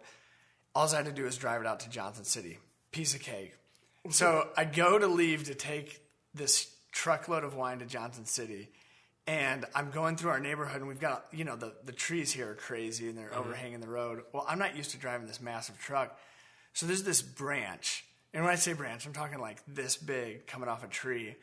All 0.76 0.88
I 0.88 0.98
had 0.98 1.06
to 1.06 1.12
do 1.12 1.24
was 1.24 1.38
drive 1.38 1.62
it 1.62 1.68
out 1.68 1.82
to 1.82 1.90
Johnson 1.90 2.24
City. 2.24 2.58
Piece 2.92 3.14
of 3.14 3.22
cake. 3.22 3.54
So 4.10 4.48
I 4.58 4.66
go 4.66 4.98
to 4.98 5.08
leave 5.08 5.46
to 5.46 5.56
take 5.56 6.02
this 6.34 6.74
truckload 6.92 7.44
of 7.44 7.56
wine 7.56 7.80
to 7.80 7.86
Johnson 7.86 8.26
City. 8.26 8.70
And 9.26 9.66
I'm 9.74 9.90
going 9.92 10.18
through 10.18 10.32
our 10.32 10.40
neighborhood, 10.40 10.82
and 10.82 10.88
we've 10.88 11.00
got, 11.00 11.26
you 11.32 11.46
know, 11.46 11.56
the, 11.56 11.74
the 11.86 11.94
trees 11.94 12.32
here 12.32 12.52
are 12.52 12.56
crazy 12.56 13.08
and 13.08 13.18
they're 13.18 13.30
mm-hmm. 13.30 13.40
overhanging 13.40 13.80
the 13.80 13.88
road. 13.88 14.24
Well, 14.34 14.46
I'm 14.48 14.60
not 14.60 14.76
used 14.76 14.92
to 14.92 14.98
driving 14.98 15.28
this 15.28 15.40
massive 15.40 15.80
truck. 15.80 16.18
So 16.74 16.86
there's 16.86 17.04
this 17.04 17.22
branch. 17.22 18.04
And 18.34 18.44
when 18.44 18.52
I 18.52 18.56
say 18.56 18.74
branch, 18.74 19.06
I'm 19.06 19.14
talking 19.14 19.40
like 19.40 19.62
this 19.68 19.96
big 19.96 20.48
coming 20.48 20.68
off 20.68 20.84
a 20.84 20.88
tree. 20.88 21.36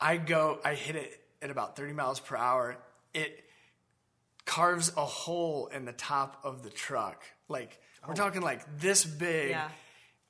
I 0.00 0.16
go, 0.16 0.58
I 0.64 0.74
hit 0.74 0.96
it 0.96 1.20
at 1.42 1.50
about 1.50 1.76
30 1.76 1.92
miles 1.92 2.18
per 2.18 2.36
hour. 2.36 2.76
It 3.14 3.44
carves 4.44 4.92
a 4.96 5.04
hole 5.04 5.68
in 5.72 5.84
the 5.84 5.92
top 5.92 6.40
of 6.42 6.62
the 6.62 6.70
truck. 6.70 7.22
Like, 7.48 7.78
we're 8.06 8.14
talking 8.14 8.42
like 8.42 8.78
this 8.80 9.04
big, 9.04 9.50
Yeah. 9.50 9.68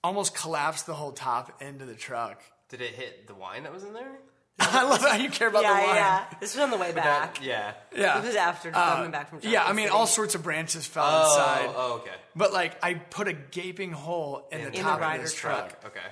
almost 0.04 0.34
collapsed 0.34 0.86
the 0.86 0.94
whole 0.94 1.12
top 1.12 1.60
into 1.62 1.84
the 1.84 1.94
truck. 1.94 2.42
Did 2.68 2.80
it 2.80 2.94
hit 2.94 3.26
the 3.26 3.34
wine 3.34 3.64
that 3.64 3.72
was 3.72 3.84
in 3.84 3.92
there? 3.92 4.12
I 4.58 4.84
love 4.84 5.00
how 5.00 5.16
you 5.16 5.30
care 5.30 5.48
about 5.48 5.62
yeah, 5.62 5.74
the 5.80 5.86
wine. 5.86 5.96
yeah. 5.96 6.24
This 6.40 6.54
was 6.54 6.62
on 6.62 6.70
the 6.70 6.76
way 6.76 6.92
back. 6.92 7.44
Yeah. 7.44 7.72
Yeah. 7.96 8.18
This 8.20 8.28
was 8.28 8.36
after 8.36 8.70
Uh, 8.74 8.96
coming 8.96 9.10
back 9.10 9.28
from. 9.30 9.40
yeah, 9.42 9.64
I 9.64 9.72
mean, 9.72 9.86
City. 9.86 9.96
all 9.96 10.06
sorts 10.06 10.34
of 10.34 10.42
branches 10.42 10.86
fell 10.86 11.04
Oh, 11.06 11.22
inside. 11.32 11.74
oh, 11.74 11.92
okay. 12.00 12.14
But 12.36 12.52
like, 12.52 12.82
I 12.84 12.94
put 12.94 13.28
a 13.28 13.32
gaping 13.32 13.92
hole 13.92 14.46
in, 14.52 14.60
the 14.60 14.66
In 14.68 14.72
the 14.74 14.78
top 14.80 15.00
of 15.00 15.20
this 15.20 15.34
truck. 15.34 15.80
truck. 15.80 15.92
Okay. 15.92 16.06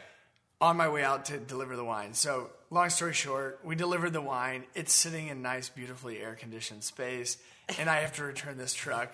on 0.62 0.76
my 0.76 0.88
way 0.90 1.02
out 1.02 1.24
to 1.26 1.38
deliver 1.38 1.74
the 1.74 1.84
wine. 1.84 2.12
So, 2.12 2.50
long 2.70 2.90
story 2.90 3.14
short, 3.14 3.60
we 3.64 3.76
delivered 3.76 4.12
the 4.12 4.20
wine. 4.20 4.64
It's 4.74 4.92
sitting 4.92 5.28
in 5.28 5.40
nice, 5.40 5.70
beautifully 5.70 6.18
air 6.20 6.34
conditioned 6.34 6.84
space, 6.84 7.38
and 7.78 7.88
I 7.88 8.00
have 8.00 8.12
to 8.16 8.24
return 8.24 8.58
this 8.58 8.74
truck 8.74 9.10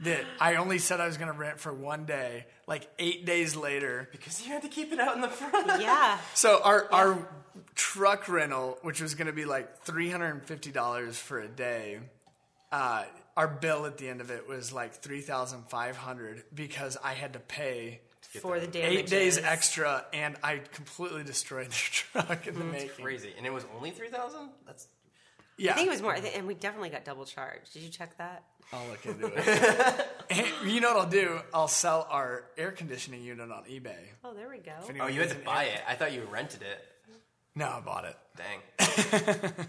that 0.00 0.24
I 0.40 0.56
only 0.56 0.78
said 0.78 1.00
I 1.00 1.06
was 1.06 1.16
going 1.16 1.32
to 1.32 1.38
rent 1.38 1.58
for 1.58 1.72
one 1.72 2.04
day. 2.04 2.46
Like 2.66 2.88
eight 2.98 3.24
days 3.26 3.56
later, 3.56 4.08
Because 4.12 4.44
you 4.46 4.52
had 4.52 4.62
to 4.62 4.68
keep 4.68 4.92
it 4.92 5.00
out 5.00 5.14
in 5.14 5.20
the 5.22 5.28
front. 5.28 5.66
Yeah. 5.82 6.18
so 6.34 6.60
our 6.62 6.86
our 6.92 7.28
truck 7.74 8.28
rental, 8.28 8.78
which 8.82 9.00
was 9.00 9.14
going 9.14 9.26
to 9.26 9.32
be 9.32 9.44
like 9.44 9.82
three 9.82 10.10
hundred 10.10 10.30
and 10.32 10.42
fifty 10.44 10.70
dollars 10.70 11.18
for 11.18 11.40
a 11.40 11.48
day, 11.48 11.98
uh, 12.72 13.04
our 13.36 13.48
bill 13.48 13.86
at 13.86 13.98
the 13.98 14.08
end 14.08 14.20
of 14.20 14.30
it 14.30 14.46
was 14.48 14.72
like 14.72 14.94
three 14.94 15.20
thousand 15.20 15.64
five 15.68 15.96
hundred 15.96 16.44
because 16.54 16.96
I 17.02 17.14
had 17.14 17.32
to 17.32 17.38
pay 17.40 18.00
For 18.42 18.60
the 18.60 18.66
damages. 18.66 18.98
eight 18.98 19.06
days 19.08 19.38
extra, 19.38 20.04
and 20.12 20.36
I 20.42 20.58
completely 20.72 21.24
destroyed 21.24 21.66
their 21.70 22.24
truck 22.24 22.46
in 22.46 22.54
the 22.54 22.60
Mm-hmm. 22.60 22.70
making. 22.72 23.04
Crazy. 23.04 23.32
And 23.36 23.46
it 23.46 23.52
was 23.52 23.64
only 23.76 23.90
3000 23.90 24.50
That's 24.66 24.86
Yeah, 25.58 25.72
I 25.72 25.74
think 25.74 25.88
it 25.88 25.90
was 25.90 26.02
more, 26.02 26.12
I 26.12 26.20
think, 26.20 26.36
and 26.36 26.46
we 26.46 26.54
definitely 26.54 26.90
got 26.90 27.04
double 27.04 27.24
charged. 27.24 27.72
Did 27.72 27.82
you 27.82 27.88
check 27.90 28.16
that? 28.18 28.44
I'll 28.72 28.86
look 28.88 29.04
into 29.06 29.26
it. 29.34 30.06
And 30.30 30.70
you 30.70 30.80
know 30.82 30.88
what 30.94 31.04
I'll 31.04 31.10
do? 31.10 31.40
I'll 31.54 31.68
sell 31.68 32.06
our 32.10 32.44
air 32.58 32.70
conditioning 32.70 33.22
unit 33.22 33.50
on 33.50 33.64
eBay. 33.64 33.96
Oh, 34.22 34.34
there 34.34 34.48
we 34.48 34.58
go. 34.58 34.72
If 34.86 34.90
Oh, 35.00 35.06
you 35.06 35.20
had 35.20 35.28
needs 35.28 35.32
to 35.32 35.38
an 35.38 35.44
buy 35.46 35.66
air- 35.68 35.74
it. 35.76 35.80
I 35.88 35.94
thought 35.94 36.12
you 36.12 36.22
rented 36.30 36.60
it. 36.62 36.84
No, 37.54 37.66
I 37.66 37.80
bought 37.80 38.04
it. 38.04 38.16
Dang. 38.36 38.60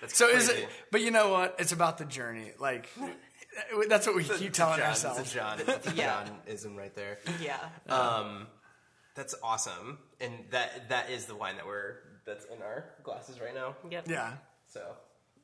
That's 0.00 0.16
So 0.18 0.28
crazy. 0.28 0.52
is 0.52 0.58
it? 0.58 0.68
But 0.90 1.00
you 1.02 1.10
know 1.10 1.30
what? 1.30 1.56
It's 1.58 1.72
about 1.72 1.98
the 1.98 2.04
journey. 2.04 2.50
Like 2.58 2.88
that's 3.88 4.06
what 4.06 4.16
we 4.16 4.24
keep 4.24 4.52
telling 4.52 4.78
John, 4.78 4.88
ourselves. 4.88 5.20
It's 5.20 5.32
a 5.32 5.34
John. 5.34 5.60
It's 5.66 5.86
a 5.86 5.94
Yeah. 5.94 6.24
John 6.24 6.36
ism 6.46 6.76
right 6.76 6.94
there. 6.94 7.18
Yeah. 7.40 7.58
Um, 7.88 8.46
that's 9.14 9.34
awesome, 9.42 9.98
and 10.20 10.32
that 10.50 10.88
that 10.88 11.10
is 11.10 11.26
the 11.26 11.36
wine 11.36 11.56
that 11.56 11.66
we're 11.66 11.94
that's 12.24 12.44
in 12.46 12.60
our 12.62 12.84
glasses 13.02 13.40
right 13.40 13.54
now. 13.54 13.74
Yep. 13.90 14.08
Yeah. 14.08 14.32
So 14.66 14.82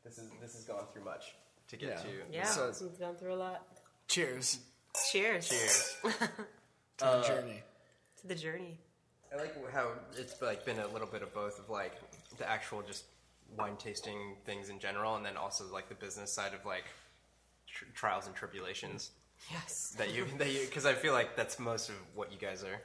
this 0.04 0.18
is 0.18 0.28
this 0.40 0.54
has 0.54 0.64
gone 0.64 0.84
through 0.92 1.04
much 1.04 1.34
to 1.68 1.76
get 1.76 1.90
Yeah. 1.90 1.96
to. 1.96 2.08
Yeah. 2.32 2.44
So- 2.44 2.68
it's 2.68 2.80
gone 2.98 3.16
through 3.16 3.34
a 3.34 3.36
lot. 3.36 3.66
Cheers 4.08 4.58
Cheers. 5.12 5.48
Cheers. 5.48 5.96
to 6.98 7.04
the 7.04 7.22
journey. 7.26 7.62
to 8.20 8.26
the 8.26 8.34
journey. 8.34 8.78
I 9.32 9.36
like 9.36 9.54
how 9.72 9.92
it's 10.16 10.42
like 10.42 10.64
been 10.64 10.80
a 10.80 10.88
little 10.88 11.06
bit 11.06 11.22
of 11.22 11.32
both 11.32 11.58
of 11.60 11.70
like 11.70 11.92
the 12.38 12.48
actual 12.50 12.82
just 12.82 13.04
wine 13.56 13.76
tasting 13.76 14.34
things 14.44 14.68
in 14.68 14.80
general, 14.80 15.14
and 15.14 15.24
then 15.24 15.36
also 15.36 15.64
like 15.72 15.88
the 15.88 15.94
business 15.94 16.32
side 16.34 16.52
of 16.54 16.64
like 16.66 16.84
tr- 17.68 17.84
trials 17.94 18.26
and 18.26 18.34
tribulations 18.34 19.12
Yes. 19.52 19.94
that 19.96 20.12
you 20.12 20.26
that 20.38 20.50
you 20.50 20.60
because 20.66 20.84
I 20.86 20.94
feel 20.94 21.12
like 21.12 21.36
that's 21.36 21.58
most 21.60 21.88
of 21.88 21.94
what 22.16 22.32
you 22.32 22.38
guys 22.38 22.64
are 22.64 22.80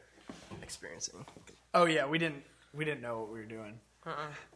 experiencing. 0.62 1.26
Oh 1.74 1.86
yeah, 1.86 2.06
we 2.06 2.20
didn't 2.20 2.43
we 2.74 2.86
didn't 2.86 3.02
know 3.02 3.20
what 3.20 3.30
we 3.32 3.39
were 3.39 3.46
doing. 3.46 3.80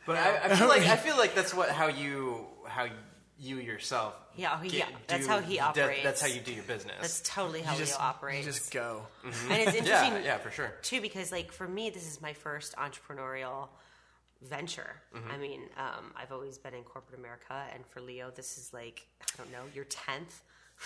But 0.06 0.18
I, 0.18 0.39
I 0.45 0.56
feel 0.56 0.68
like 0.76 0.84
I 0.84 0.95
feel 0.95 1.18
like 1.18 1.36
that's 1.36 1.54
what 1.54 1.70
how 1.70 1.88
you 1.88 2.45
how 2.68 2.88
you 3.39 3.58
yourself. 3.58 4.14
Yeah, 4.36 4.60
get- 4.64 4.74
yeah, 4.74 4.86
that's 5.08 5.24
do- 5.26 5.30
how 5.32 5.39
he 5.39 5.58
that- 5.58 5.64
operates. 5.78 6.04
that's 6.04 6.22
how 6.22 6.28
you 6.28 6.39
do 6.41 6.54
your 6.54 6.64
business. 6.64 6.95
That's 7.00 7.22
totally 7.22 7.62
how 7.62 7.74
You 7.74 7.80
just 7.80 7.93
Leo 8.00 8.08
operates. 8.08 8.45
You 8.45 8.52
just 8.52 8.72
go. 8.74 9.04
and 9.24 9.34
it's 9.62 9.76
interesting, 9.76 10.14
yeah, 10.14 10.20
yeah, 10.24 10.38
for 10.38 10.52
sure. 10.52 10.74
too, 10.82 11.02
because 11.02 11.32
like 11.32 11.52
for 11.52 11.68
me, 11.68 11.89
this 11.89 12.06
is 12.10 12.22
my 12.22 12.34
first 12.34 12.76
entrepreneurial 12.76 13.68
venture. 14.41 14.95
I 15.32 15.38
mean, 15.38 15.62
um, 15.78 16.14
I've 16.16 16.32
always 16.32 16.58
been 16.58 16.74
in 16.74 16.84
corporate 16.84 17.20
America, 17.20 17.62
and 17.74 17.86
for 17.88 18.00
Leo, 18.02 18.32
this 18.34 18.58
is 18.58 18.74
like 18.74 19.06
I 19.22 19.26
don't 19.38 19.52
know 19.52 19.64
your 19.74 19.86
tenth, 19.86 20.41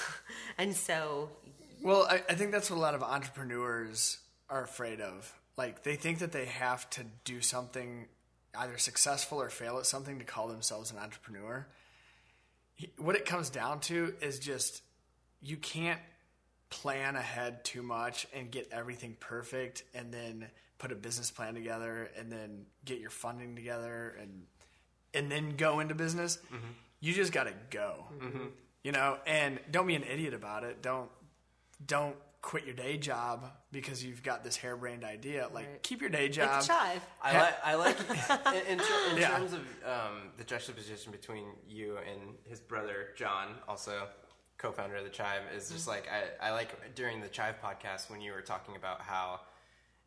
and 0.58 0.76
so 0.76 1.30
Well, 1.82 2.08
I, 2.10 2.22
I 2.30 2.34
think 2.36 2.52
that's 2.52 2.70
what 2.72 2.78
a 2.78 2.82
lot 2.82 2.96
of 2.96 3.04
entrepreneurs 3.04 4.18
are 4.50 4.64
afraid 4.64 5.02
of. 5.02 5.32
Like 5.58 5.84
they 5.84 5.96
think 5.96 6.20
that 6.20 6.32
they 6.32 6.46
have 6.46 6.90
to 6.92 7.02
do 7.26 7.42
something 7.42 8.08
either 8.56 8.78
successful 8.78 9.42
or 9.42 9.50
fail 9.50 9.78
at 9.78 9.86
something 9.86 10.20
to 10.20 10.26
call 10.26 10.48
themselves 10.48 10.92
an 10.92 10.98
entrepreneur. 10.98 11.66
What 12.98 13.16
it 13.16 13.26
comes 13.26 13.50
down 13.50 13.80
to 13.82 14.14
is 14.22 14.40
just 14.40 14.82
you 15.42 15.58
can't 15.58 16.00
plan 16.70 17.16
ahead 17.16 17.64
too 17.64 17.84
much 17.84 18.26
and 18.34 18.50
get 18.50 18.70
everything 18.72 19.16
perfect 19.20 19.84
and 19.94 20.12
then 20.12 20.48
put 20.80 20.92
a 20.92 20.96
business 20.96 21.30
plan 21.30 21.54
together 21.54 22.10
and 22.18 22.32
then 22.32 22.66
get 22.84 23.00
your 23.00 23.10
funding 23.10 23.56
together 23.56 24.16
and 24.20 24.44
and 25.14 25.32
then 25.32 25.56
go 25.56 25.80
into 25.80 25.94
business. 25.94 26.40
Mm-hmm. 26.48 26.72
You 27.00 27.14
just 27.14 27.32
got 27.32 27.44
to 27.44 27.54
go. 27.70 28.06
Mm-hmm. 28.20 28.46
You 28.84 28.92
know, 28.92 29.18
and 29.28 29.60
don't 29.70 29.86
be 29.86 29.96
an 29.96 30.04
idiot 30.04 30.34
about 30.34 30.64
it. 30.64 30.82
Don't 30.82 31.10
don't 31.86 32.16
quit 32.44 32.66
your 32.66 32.76
day 32.76 32.98
job 32.98 33.50
because 33.72 34.04
you've 34.04 34.22
got 34.22 34.44
this 34.44 34.56
harebrained 34.58 35.04
idea. 35.04 35.48
Like 35.52 35.66
Right. 35.66 35.82
keep 35.82 36.02
your 36.02 36.10
day 36.12 36.28
job. 36.30 36.62
the 36.62 36.68
chive. 36.68 37.02
I 37.24 37.40
like. 37.40 37.56
I 37.66 37.76
like 37.76 37.98
in, 38.68 38.74
in, 38.74 38.78
ter- 38.78 39.12
in 39.12 39.18
Yeah. 39.18 39.30
terms 39.30 39.54
of 39.54 39.62
um, 39.86 40.30
the 40.38 40.44
juxtaposition 40.44 41.12
between 41.12 41.46
you 41.68 41.98
and 41.98 42.36
his 42.44 42.60
brother 42.60 43.08
John, 43.18 43.56
also 43.68 44.08
co-founder 44.58 44.96
of 44.98 45.04
the 45.06 45.10
Chive, 45.10 45.42
is 45.56 45.70
just 45.72 45.88
like 45.88 46.08
I, 46.42 46.50
I 46.50 46.52
like 46.52 46.94
during 46.96 47.22
the 47.22 47.30
Chive 47.30 47.56
podcast 47.64 48.12
when 48.12 48.22
you 48.22 48.34
were 48.34 48.42
talking 48.42 48.76
about 48.76 49.02
how 49.02 49.40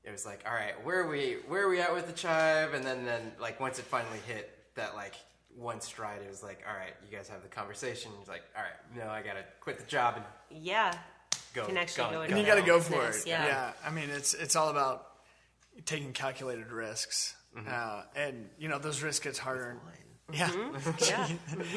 it 0.04 0.10
was 0.12 0.24
like, 0.24 0.44
all 0.46 0.54
right, 0.54 0.74
where 0.84 1.00
are 1.00 1.08
we? 1.08 1.38
Where 1.48 1.62
are 1.64 1.68
we 1.70 1.80
at 1.80 1.92
with 1.92 2.06
the 2.06 2.12
Chive? 2.12 2.74
And 2.74 2.84
then 2.84 3.04
then 3.06 3.32
like 3.40 3.58
once 3.60 3.78
it 3.78 3.86
finally 3.86 4.20
hit 4.26 4.52
that 4.76 4.94
like 4.94 5.14
one 5.56 5.80
stride, 5.80 6.20
it 6.22 6.28
was 6.28 6.42
like, 6.42 6.62
all 6.70 6.76
right, 6.76 6.92
you 7.10 7.16
guys 7.16 7.28
have 7.30 7.40
the 7.42 7.48
conversation. 7.48 8.12
It's 8.20 8.28
like, 8.28 8.42
all 8.54 8.62
right, 8.62 8.96
no, 9.04 9.10
I 9.10 9.22
gotta 9.22 9.44
quit 9.60 9.78
the 9.78 9.86
job 9.86 10.16
and 10.16 10.24
Yeah, 10.62 10.92
go. 11.56 11.66
can 11.66 11.76
actually 11.76 12.04
go, 12.04 12.10
go 12.10 12.16
go 12.16 12.22
and 12.22 12.38
you 12.38 12.46
got 12.46 12.56
to 12.56 12.62
go 12.62 12.80
for 12.80 12.92
business, 13.06 13.24
it. 13.24 13.28
yeah. 13.30 13.46
yeah. 13.46 13.72
I 13.84 13.90
mean, 13.90 14.10
it's 14.10 14.34
it's 14.34 14.56
all 14.56 14.68
about 14.70 15.06
taking 15.84 16.12
calculated 16.12 16.70
risks, 16.70 17.34
uh, 17.68 18.02
and 18.14 18.48
you 18.58 18.68
know 18.68 18.78
those 18.78 19.02
risks 19.02 19.24
gets 19.24 19.38
harder. 19.38 19.70
and- 19.70 19.80
Yeah, 20.32 20.50
yeah. 21.08 21.28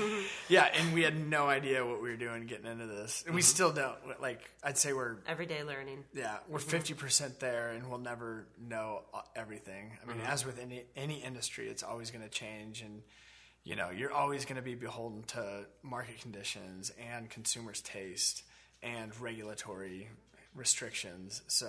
yeah, 0.49 0.69
and 0.73 0.91
we 0.91 1.03
had 1.03 1.15
no 1.15 1.47
idea 1.47 1.85
what 1.85 2.01
we 2.01 2.09
were 2.09 2.17
doing 2.17 2.47
getting 2.47 2.65
into 2.65 2.87
this, 2.87 3.23
and 3.27 3.35
we 3.35 3.43
still 3.43 3.71
don't. 3.71 3.95
Like, 4.19 4.41
I'd 4.63 4.75
say 4.75 4.91
we're 4.91 5.17
Everyday 5.27 5.63
learning. 5.63 6.03
yeah, 6.15 6.37
we're 6.47 6.57
50 6.57 6.95
percent 6.95 7.39
there, 7.39 7.69
and 7.69 7.87
we'll 7.87 7.99
never 7.99 8.47
know 8.59 9.03
uh, 9.13 9.21
everything. 9.35 9.91
I 10.03 10.07
mean, 10.07 10.19
as 10.25 10.47
with 10.47 10.59
any 10.59 10.85
any 10.95 11.21
industry, 11.21 11.67
it's 11.69 11.83
always 11.83 12.09
going 12.09 12.23
to 12.23 12.29
change, 12.29 12.81
and 12.81 13.03
you 13.63 13.75
know, 13.75 13.91
you're 13.91 14.11
always 14.11 14.45
going 14.45 14.55
to 14.55 14.63
be 14.63 14.73
beholden 14.73 15.21
to 15.27 15.65
market 15.83 16.19
conditions 16.19 16.91
and 17.13 17.29
consumers' 17.29 17.81
taste 17.81 18.41
and 18.83 19.17
regulatory 19.19 20.07
restrictions. 20.55 21.41
So 21.47 21.67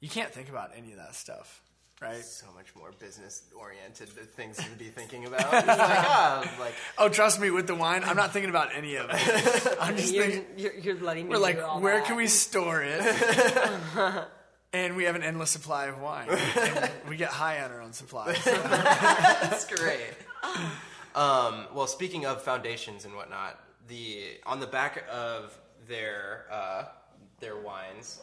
you 0.00 0.08
can't 0.08 0.30
think 0.32 0.48
about 0.48 0.70
any 0.76 0.92
of 0.92 0.98
that 0.98 1.14
stuff, 1.14 1.62
right? 2.00 2.22
So 2.24 2.46
much 2.54 2.66
more 2.76 2.90
business 2.98 3.42
oriented 3.58 4.08
things 4.08 4.56
to 4.58 4.70
be 4.78 4.84
thinking 4.94 5.24
about. 5.26 5.40
It's 5.40 5.66
like, 5.66 5.78
ah, 5.78 6.56
like 6.60 6.74
Oh, 6.98 7.08
trust 7.08 7.40
me, 7.40 7.50
with 7.50 7.66
the 7.66 7.74
wine, 7.74 8.02
I'm 8.04 8.16
not 8.16 8.32
thinking 8.32 8.50
about 8.50 8.74
any 8.74 8.96
of 8.96 9.08
it. 9.10 9.76
I'm 9.80 9.96
just 9.96 10.12
You're, 10.14 10.24
thinking. 10.26 10.44
you're, 10.58 10.74
you're 10.74 11.00
letting 11.00 11.24
me. 11.26 11.30
We're 11.30 11.38
like, 11.38 11.62
all 11.62 11.80
where 11.80 11.98
that. 11.98 12.06
can 12.06 12.16
we 12.16 12.26
store 12.26 12.82
it? 12.84 13.00
and 14.72 14.96
we 14.96 15.04
have 15.04 15.14
an 15.16 15.22
endless 15.22 15.50
supply 15.50 15.86
of 15.86 16.00
wine. 16.00 16.28
And 16.28 16.90
we 17.08 17.16
get 17.16 17.30
high 17.30 17.62
on 17.62 17.70
our 17.70 17.80
own 17.80 17.92
supply. 17.92 18.32
That's 18.44 19.64
great. 19.66 20.00
Um, 21.14 21.66
well, 21.74 21.86
speaking 21.86 22.26
of 22.26 22.42
foundations 22.42 23.04
and 23.06 23.14
whatnot, 23.14 23.58
the 23.88 24.22
on 24.44 24.60
the 24.60 24.66
back 24.66 25.04
of 25.10 25.56
their 25.88 26.46
uh, 26.50 26.84
their 27.40 27.56
wines, 27.56 28.20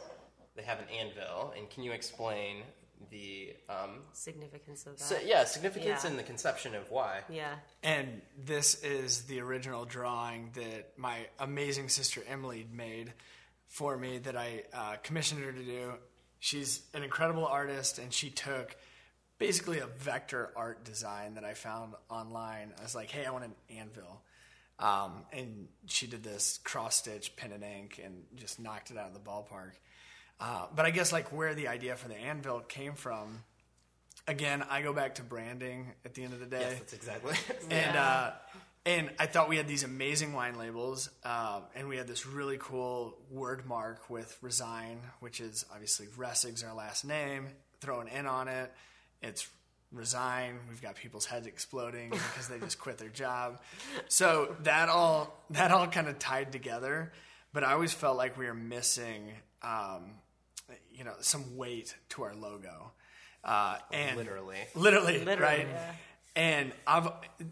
they 0.56 0.62
have 0.62 0.78
an 0.78 0.86
anvil. 0.88 1.52
And 1.56 1.68
can 1.70 1.82
you 1.82 1.92
explain 1.92 2.62
the 3.10 3.54
um, 3.68 4.00
significance 4.12 4.86
of 4.86 4.98
that? 4.98 5.04
so, 5.04 5.18
yeah 5.24 5.44
significance 5.44 6.04
Yeah. 6.04 6.10
and 6.10 6.18
the 6.18 6.22
conception 6.22 6.74
of 6.74 6.90
why? 6.90 7.20
yeah. 7.28 7.54
And 7.82 8.22
this 8.44 8.82
is 8.82 9.22
the 9.22 9.40
original 9.40 9.84
drawing 9.84 10.50
that 10.54 10.92
my 10.96 11.26
amazing 11.38 11.88
sister 11.90 12.22
Emily 12.28 12.66
made 12.72 13.12
for 13.68 13.96
me 13.96 14.18
that 14.18 14.36
I 14.36 14.62
uh, 14.72 14.96
commissioned 15.02 15.42
her 15.44 15.52
to 15.52 15.62
do. 15.62 15.92
She's 16.38 16.82
an 16.94 17.02
incredible 17.02 17.46
artist, 17.46 17.98
and 17.98 18.12
she 18.12 18.30
took 18.30 18.76
basically 19.38 19.78
a 19.80 19.86
vector 19.86 20.50
art 20.56 20.84
design 20.84 21.34
that 21.34 21.44
I 21.44 21.54
found 21.54 21.94
online. 22.08 22.72
I 22.78 22.82
was 22.82 22.94
like, 22.94 23.10
hey, 23.10 23.24
I 23.26 23.30
want 23.30 23.44
an 23.44 23.54
anvil. 23.76 24.22
Um, 24.78 25.24
and 25.32 25.68
she 25.86 26.06
did 26.06 26.24
this 26.24 26.58
cross 26.64 26.96
stitch 26.96 27.36
pen 27.36 27.52
and 27.52 27.62
ink 27.62 28.00
and 28.04 28.24
just 28.36 28.58
knocked 28.58 28.90
it 28.90 28.96
out 28.98 29.06
of 29.06 29.14
the 29.14 29.20
ballpark. 29.20 29.72
Uh, 30.40 30.66
but 30.74 30.84
I 30.84 30.90
guess 30.90 31.12
like 31.12 31.32
where 31.32 31.54
the 31.54 31.68
idea 31.68 31.94
for 31.94 32.08
the 32.08 32.16
anvil 32.16 32.60
came 32.60 32.94
from, 32.94 33.44
again, 34.26 34.64
I 34.68 34.82
go 34.82 34.92
back 34.92 35.16
to 35.16 35.22
branding 35.22 35.92
at 36.04 36.14
the 36.14 36.24
end 36.24 36.32
of 36.34 36.40
the 36.40 36.46
day 36.46 36.60
Yes, 36.60 36.78
that's 36.78 36.92
exactly. 36.92 37.34
and 37.70 37.96
uh, 37.96 38.32
and 38.86 39.10
I 39.18 39.26
thought 39.26 39.48
we 39.48 39.56
had 39.56 39.66
these 39.68 39.82
amazing 39.84 40.32
wine 40.34 40.58
labels, 40.58 41.08
um, 41.24 41.62
and 41.74 41.88
we 41.88 41.96
had 41.96 42.06
this 42.06 42.26
really 42.26 42.58
cool 42.60 43.16
word 43.30 43.64
mark 43.66 44.10
with 44.10 44.36
Resign, 44.42 44.98
which 45.20 45.40
is 45.40 45.64
obviously 45.72 46.06
Resig's 46.16 46.62
our 46.62 46.74
last 46.74 47.04
name. 47.04 47.46
Throw 47.80 48.00
an 48.00 48.08
N 48.08 48.26
on 48.26 48.48
it, 48.48 48.72
it's 49.22 49.48
Resign. 49.94 50.58
We've 50.68 50.82
got 50.82 50.96
people's 50.96 51.26
heads 51.26 51.46
exploding 51.46 52.10
because 52.10 52.48
they 52.48 52.58
just 52.58 52.78
quit 52.78 52.98
their 52.98 53.08
job. 53.08 53.60
So 54.08 54.56
that 54.64 54.88
all 54.88 55.38
that 55.50 55.70
all 55.70 55.86
kind 55.86 56.08
of 56.08 56.18
tied 56.18 56.52
together, 56.52 57.12
but 57.52 57.64
I 57.64 57.72
always 57.72 57.92
felt 57.92 58.16
like 58.16 58.36
we 58.36 58.46
were 58.46 58.54
missing, 58.54 59.32
um, 59.62 60.12
you 60.92 61.04
know, 61.04 61.14
some 61.20 61.56
weight 61.56 61.94
to 62.10 62.24
our 62.24 62.34
logo. 62.34 62.92
Uh, 63.42 63.76
and 63.92 64.16
Literally. 64.16 64.58
literally, 64.74 65.18
Literally, 65.18 65.38
right? 65.42 65.68
yeah. 65.70 65.92
And 66.36 66.72
I've 66.86 67.08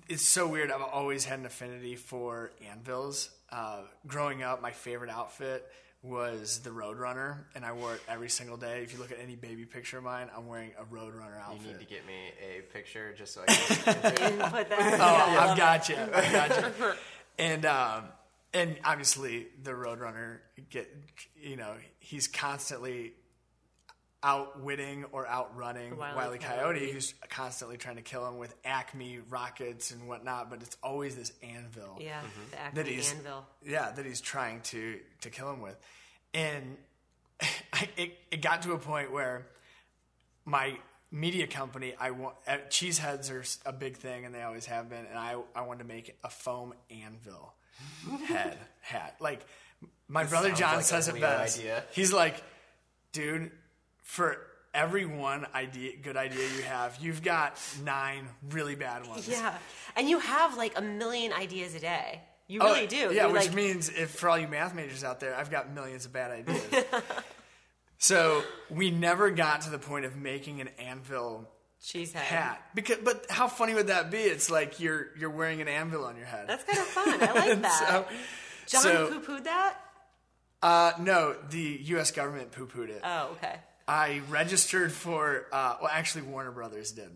it's 0.08 0.26
so 0.26 0.48
weird. 0.48 0.72
I've 0.72 0.82
always 0.82 1.24
had 1.24 1.38
an 1.38 1.46
affinity 1.46 1.94
for 1.96 2.50
anvils. 2.70 3.30
Uh, 3.50 3.82
growing 4.06 4.42
up, 4.42 4.60
my 4.62 4.70
favorite 4.72 5.10
outfit 5.10 5.70
was 6.02 6.58
the 6.60 6.70
Roadrunner, 6.70 7.36
and 7.54 7.64
I 7.64 7.72
wore 7.72 7.94
it 7.94 8.00
every 8.08 8.28
single 8.28 8.56
day. 8.56 8.82
If 8.82 8.92
you 8.92 8.98
look 8.98 9.12
at 9.12 9.18
any 9.22 9.36
baby 9.36 9.64
picture 9.64 9.98
of 9.98 10.04
mine, 10.04 10.28
I'm 10.36 10.48
wearing 10.48 10.72
a 10.78 10.82
Roadrunner 10.84 11.36
You 11.36 11.52
outfit. 11.54 11.66
need 11.66 11.78
to 11.78 11.84
get 11.84 12.04
me 12.06 12.14
a 12.40 12.62
picture 12.72 13.14
just 13.16 13.34
so 13.34 13.42
I 13.46 13.52
can. 13.54 14.32
You 14.38 14.44
put 14.44 14.68
that. 14.68 14.98
Oh, 15.00 15.38
I've 15.40 15.56
got 15.56 15.88
you. 15.88 15.96
I've 15.96 16.32
got 16.32 16.62
you. 16.78 16.92
And 17.38 17.64
um, 17.64 18.04
and 18.52 18.76
obviously 18.84 19.46
the 19.64 19.70
Roadrunner 19.70 20.38
get 20.68 20.94
you 21.40 21.56
know 21.56 21.72
he's 21.98 22.28
constantly 22.28 23.14
outwitting 24.22 25.04
or 25.12 25.26
outrunning 25.28 25.96
Wile 25.96 26.12
E. 26.12 26.16
Wiley 26.16 26.38
Coyote, 26.38 26.78
Coyote. 26.78 26.92
who's 26.92 27.14
constantly 27.28 27.76
trying 27.76 27.96
to 27.96 28.02
kill 28.02 28.26
him 28.26 28.38
with 28.38 28.54
Acme 28.64 29.18
rockets 29.30 29.90
and 29.90 30.06
whatnot. 30.06 30.48
But 30.50 30.62
it's 30.62 30.76
always 30.82 31.16
this 31.16 31.32
anvil. 31.42 31.98
Yeah, 32.00 32.20
the 32.72 32.76
That 32.76 32.86
he's 32.86 33.12
anvil. 33.12 33.44
yeah 33.64 33.90
that 33.92 34.04
he's 34.06 34.20
trying 34.20 34.60
to 34.62 34.98
to 35.22 35.30
kill 35.30 35.50
him 35.52 35.60
with, 35.60 35.76
and 36.34 36.76
I, 37.72 37.88
it 37.96 38.18
it 38.30 38.42
got 38.42 38.62
to 38.62 38.72
a 38.72 38.78
point 38.78 39.12
where 39.12 39.46
my 40.44 40.76
media 41.10 41.46
company 41.46 41.94
I 42.00 42.12
want 42.12 42.36
uh, 42.46 42.58
cheeseheads 42.70 43.30
are 43.30 43.44
a 43.68 43.72
big 43.72 43.96
thing 43.96 44.24
and 44.24 44.34
they 44.34 44.42
always 44.42 44.66
have 44.66 44.88
been, 44.88 45.04
and 45.06 45.18
I 45.18 45.36
I 45.54 45.62
wanted 45.62 45.82
to 45.82 45.88
make 45.88 46.16
a 46.24 46.30
foam 46.30 46.74
anvil 46.90 47.54
head 48.26 48.58
hat 48.80 49.16
like. 49.20 49.40
My 50.06 50.24
brother 50.24 50.52
John 50.52 50.76
like 50.76 50.84
says 50.84 51.08
it 51.08 51.18
best. 51.20 51.58
idea. 51.58 51.82
He's 51.92 52.12
like, 52.12 52.40
dude, 53.12 53.50
for 54.12 54.36
every 54.74 55.06
one 55.06 55.46
idea, 55.54 55.92
good 56.02 56.18
idea 56.18 56.46
you 56.56 56.62
have, 56.64 56.98
you've 57.00 57.22
got 57.22 57.58
nine 57.82 58.28
really 58.50 58.74
bad 58.74 59.06
ones. 59.06 59.26
Yeah, 59.26 59.54
and 59.96 60.06
you 60.08 60.18
have 60.18 60.56
like 60.58 60.76
a 60.78 60.82
million 60.82 61.32
ideas 61.32 61.74
a 61.74 61.80
day. 61.80 62.20
You 62.46 62.60
Oh, 62.60 62.66
really 62.74 62.86
do. 62.86 62.96
Yeah, 62.96 63.10
You're 63.24 63.30
which 63.32 63.46
like, 63.46 63.54
means 63.54 63.88
if 63.88 64.10
for 64.10 64.28
all 64.28 64.38
you 64.38 64.48
math 64.48 64.74
majors 64.74 65.02
out 65.02 65.20
there, 65.20 65.34
I've 65.34 65.50
got 65.50 65.72
millions 65.72 66.04
of 66.04 66.12
bad 66.12 66.30
ideas. 66.30 66.62
so 67.98 68.42
we 68.70 68.90
never 68.90 69.30
got 69.30 69.62
to 69.62 69.70
the 69.70 69.78
point 69.78 70.04
of 70.04 70.16
making 70.16 70.60
an 70.60 70.68
anvil 70.78 71.48
cheesehead. 71.82 72.16
hat. 72.16 72.62
Because, 72.74 72.98
but 73.02 73.24
how 73.30 73.48
funny 73.48 73.72
would 73.74 73.86
that 73.86 74.10
be? 74.10 74.18
It's 74.18 74.50
like 74.50 74.80
you're 74.80 75.06
you're 75.18 75.30
wearing 75.30 75.60
an 75.62 75.68
anvil 75.68 76.04
on 76.04 76.16
your 76.16 76.26
head. 76.26 76.48
That's 76.48 76.64
kind 76.64 76.78
of 76.78 76.84
fun. 76.86 77.22
I 77.22 77.32
like 77.32 77.62
that. 77.62 78.06
so, 78.06 78.06
John 78.66 78.82
so- 78.82 79.08
poo 79.08 79.20
pooed 79.38 79.44
that. 79.44 79.76
uh, 80.62 80.92
no, 81.00 81.34
the 81.50 81.78
U.S. 81.84 82.10
government 82.10 82.52
poo 82.52 82.66
pooed 82.66 82.88
it. 82.90 83.00
Oh, 83.02 83.30
okay. 83.32 83.56
I 83.88 84.22
registered 84.28 84.92
for. 84.92 85.46
Uh, 85.52 85.76
well, 85.82 85.90
actually, 85.92 86.22
Warner 86.22 86.52
Brothers 86.52 86.92
did. 86.92 87.10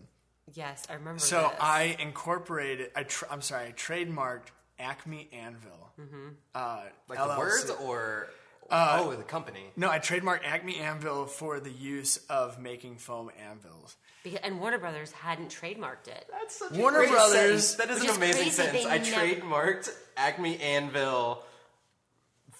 Yes, 0.53 0.85
I 0.89 0.93
remember. 0.93 1.19
So 1.19 1.41
this. 1.41 1.57
I 1.59 1.95
incorporated. 1.99 2.91
I 2.95 3.03
tr- 3.03 3.25
I'm 3.29 3.41
sorry, 3.41 3.67
I 3.67 3.71
trademarked 3.71 4.47
Acme 4.79 5.29
Anvil. 5.33 5.91
Uh, 6.53 6.81
Like 7.09 7.17
the 7.19 7.35
words 7.37 7.69
or 7.83 8.27
uh, 8.69 8.99
oh, 9.01 9.15
the 9.15 9.23
company. 9.23 9.63
No, 9.75 9.89
I 9.89 9.99
trademarked 9.99 10.45
Acme 10.45 10.77
Anvil 10.77 11.25
for 11.25 11.59
the 11.59 11.71
use 11.71 12.17
of 12.29 12.59
making 12.59 12.97
foam 12.97 13.31
anvils. 13.49 13.95
Because, 14.23 14.39
and 14.43 14.59
Warner 14.59 14.77
Brothers 14.77 15.11
hadn't 15.11 15.49
trademarked 15.49 16.07
it. 16.07 16.27
That's 16.31 16.59
such 16.59 16.71
Warner 16.73 16.99
a 16.99 17.01
great 17.03 17.11
Brothers- 17.11 17.67
sentence. 17.69 17.75
That 17.75 17.89
is 17.89 17.99
Which 18.01 18.03
an 18.05 18.11
is 18.11 18.17
amazing 18.17 18.41
crazy, 18.43 18.51
sentence. 18.55 18.83
they 18.83 18.89
I 18.89 18.97
never- 18.97 19.41
trademarked 19.45 19.89
Acme 20.17 20.59
Anvil 20.61 21.43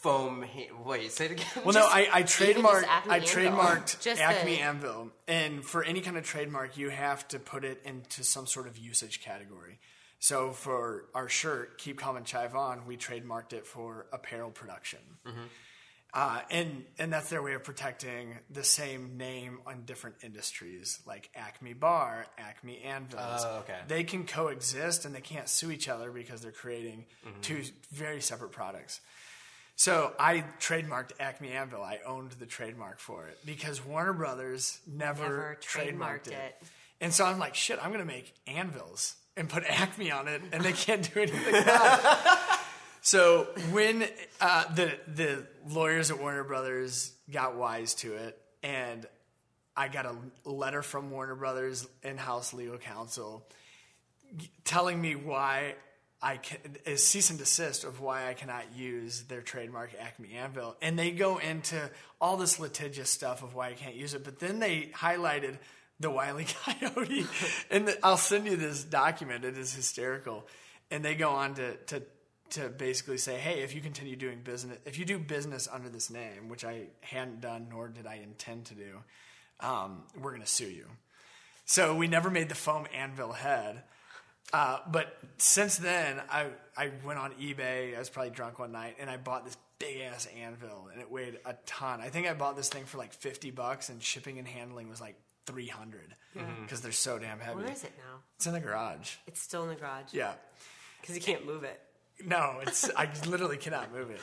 foam. 0.07 0.43
Ha- 0.43 0.83
Wait, 0.85 1.11
say 1.11 1.25
it 1.25 1.31
again. 1.31 1.45
Well, 1.65 1.73
no, 1.73 1.85
I, 1.85 2.07
I 2.11 2.23
trademarked 2.23 2.83
Acme 2.87 3.11
I 3.11 3.17
Anvil. 3.17 3.29
trademarked 3.29 4.01
Just 4.01 4.21
Acme 4.21 4.55
the- 4.55 4.61
Anvil, 4.61 5.11
and 5.27 5.63
for 5.63 5.83
any 5.83 6.01
kind 6.01 6.17
of 6.17 6.23
trademark, 6.25 6.77
you 6.77 6.89
have 6.89 7.27
to 7.29 7.39
put 7.39 7.63
it 7.65 7.81
into 7.85 8.23
some 8.23 8.47
sort 8.47 8.67
of 8.67 8.77
usage 8.77 9.21
category. 9.21 9.79
So 10.19 10.51
for 10.51 11.05
our 11.13 11.29
shirt, 11.29 11.77
"Keep 11.77 11.99
Calm 11.99 12.17
and 12.17 12.25
Chive 12.25 12.55
On," 12.55 12.85
we 12.87 12.97
trademarked 12.97 13.53
it 13.53 13.67
for 13.67 14.07
apparel 14.11 14.49
production, 14.49 14.99
uh, 16.13 16.39
and 16.49 16.85
and 16.97 17.13
that's 17.13 17.29
their 17.29 17.43
way 17.43 17.53
of 17.53 17.63
protecting 17.63 18.39
the 18.49 18.63
same 18.63 19.17
name 19.17 19.59
on 19.67 19.83
different 19.85 20.15
industries, 20.23 20.99
like 21.05 21.29
Acme 21.35 21.73
Bar, 21.73 22.25
Acme 22.39 22.81
Anvils. 22.81 23.43
Oh, 23.45 23.57
okay. 23.59 23.77
They 23.87 24.03
can 24.03 24.25
coexist, 24.25 25.05
and 25.05 25.13
they 25.13 25.21
can't 25.21 25.47
sue 25.49 25.69
each 25.69 25.87
other 25.87 26.09
because 26.11 26.41
they're 26.41 26.51
creating 26.51 27.05
two 27.41 27.61
very 27.91 28.21
separate 28.21 28.51
products. 28.51 29.01
So 29.79 30.11
I 30.19 30.43
trademarked 30.59 31.11
Acme 31.19 31.51
Anvil. 31.51 31.83
I 31.83 31.99
owned 32.05 32.31
the 32.31 32.47
trademark 32.47 32.97
for 32.99 33.27
it 33.27 33.37
because 33.45 33.85
Warner 33.85 34.11
Brothers 34.11 34.79
never, 34.87 35.21
Never 35.23 35.57
trademarked, 35.61 35.93
trademarked 36.23 36.27
it. 36.27 36.33
it. 36.33 36.63
And 36.99 37.13
so 37.13 37.25
I'm 37.25 37.37
like, 37.37 37.53
shit, 37.53 37.77
I'm 37.79 37.89
going 37.91 37.99
to 38.01 38.05
make 38.13 38.33
anvils 38.47 39.15
and 39.37 39.47
put 39.47 39.63
Acme 39.65 40.09
on 40.09 40.27
it, 40.27 40.41
and 40.51 40.63
they 40.63 40.73
can't 40.73 41.13
do 41.13 41.19
anything 41.19 41.55
about 41.61 41.99
it. 41.99 42.59
So 43.01 43.47
when 43.71 44.03
uh, 44.41 44.73
the 44.73 44.97
the 45.13 45.45
lawyers 45.67 46.09
at 46.09 46.19
Warner 46.19 46.43
Brothers 46.43 47.13
got 47.31 47.55
wise 47.55 47.93
to 47.95 48.15
it, 48.15 48.37
and 48.63 49.05
I 49.75 49.89
got 49.89 50.07
a 50.07 50.15
letter 50.49 50.81
from 50.81 51.11
Warner 51.11 51.35
Brothers 51.35 51.87
in-house 52.01 52.51
legal 52.51 52.79
counsel 52.79 53.47
telling 54.65 54.99
me 54.99 55.13
why 55.15 55.75
I 56.21 56.37
can 56.37 56.57
is 56.85 57.03
cease 57.03 57.29
and 57.29 57.37
desist 57.37 57.83
of 57.83 57.99
why 57.99 58.27
I 58.27 58.33
cannot 58.33 58.75
use 58.75 59.23
their 59.23 59.41
trademark 59.41 59.91
Acme 59.99 60.33
Anvil, 60.33 60.75
and 60.81 60.97
they 60.97 61.11
go 61.11 61.37
into 61.37 61.89
all 62.19 62.37
this 62.37 62.59
litigious 62.59 63.09
stuff 63.09 63.43
of 63.43 63.53
why 63.53 63.69
I 63.69 63.73
can't 63.73 63.95
use 63.95 64.13
it. 64.13 64.23
But 64.23 64.39
then 64.39 64.59
they 64.59 64.89
highlighted 64.95 65.57
the 65.99 66.09
Wiley 66.09 66.45
Coyote, 66.63 67.25
and 67.71 67.87
the, 67.87 68.05
I'll 68.05 68.17
send 68.17 68.47
you 68.47 68.55
this 68.55 68.83
document. 68.83 69.45
It 69.45 69.57
is 69.57 69.73
hysterical, 69.73 70.47
and 70.89 71.05
they 71.05 71.13
go 71.13 71.29
on 71.29 71.53
to 71.55 71.75
to 71.77 72.03
to 72.51 72.69
basically 72.69 73.17
say, 73.17 73.37
hey, 73.37 73.61
if 73.61 73.75
you 73.75 73.81
continue 73.81 74.15
doing 74.15 74.39
business, 74.43 74.79
if 74.85 74.97
you 74.97 75.05
do 75.05 75.19
business 75.19 75.67
under 75.71 75.89
this 75.89 76.09
name, 76.09 76.49
which 76.49 76.63
I 76.63 76.87
hadn't 77.01 77.41
done 77.41 77.67
nor 77.69 77.89
did 77.89 78.07
I 78.07 78.15
intend 78.23 78.65
to 78.65 78.73
do, 78.73 78.99
um, 79.59 80.03
we're 80.19 80.31
going 80.31 80.41
to 80.41 80.47
sue 80.47 80.69
you. 80.69 80.85
So 81.65 81.95
we 81.95 82.07
never 82.07 82.29
made 82.29 82.49
the 82.49 82.55
foam 82.55 82.87
anvil 82.95 83.33
head. 83.33 83.83
Uh, 84.53 84.79
but 84.89 85.17
since 85.37 85.77
then, 85.77 86.21
I 86.29 86.47
I 86.77 86.91
went 87.05 87.19
on 87.19 87.31
eBay. 87.33 87.95
I 87.95 87.99
was 87.99 88.09
probably 88.09 88.31
drunk 88.31 88.59
one 88.59 88.71
night, 88.71 88.95
and 88.99 89.09
I 89.09 89.17
bought 89.17 89.43
this 89.45 89.57
big 89.79 89.99
ass 90.01 90.27
anvil, 90.41 90.89
and 90.91 91.01
it 91.01 91.11
weighed 91.11 91.37
a 91.45 91.53
ton. 91.65 91.99
I 92.01 92.09
think 92.09 92.27
I 92.27 92.33
bought 92.33 92.55
this 92.55 92.69
thing 92.69 92.85
for 92.85 92.97
like 92.97 93.13
fifty 93.13 93.51
bucks, 93.51 93.89
and 93.89 94.01
shipping 94.01 94.39
and 94.39 94.47
handling 94.47 94.89
was 94.89 95.01
like 95.01 95.15
three 95.45 95.67
hundred 95.67 96.15
because 96.61 96.81
they're 96.81 96.91
so 96.91 97.17
damn 97.19 97.39
heavy. 97.39 97.57
Where 97.63 97.71
is 97.71 97.83
it 97.83 97.93
now? 97.97 98.19
It's 98.37 98.45
in 98.47 98.53
the 98.53 98.59
garage. 98.59 99.15
It's 99.27 99.41
still 99.41 99.63
in 99.63 99.69
the 99.69 99.75
garage. 99.75 100.13
Yeah. 100.13 100.33
Because 101.01 101.15
you 101.15 101.21
can't 101.21 101.45
move 101.45 101.63
it. 101.63 101.79
No, 102.25 102.59
it's 102.61 102.89
I 102.95 103.09
literally 103.27 103.57
cannot 103.57 103.91
move 103.93 104.09
it. 104.11 104.19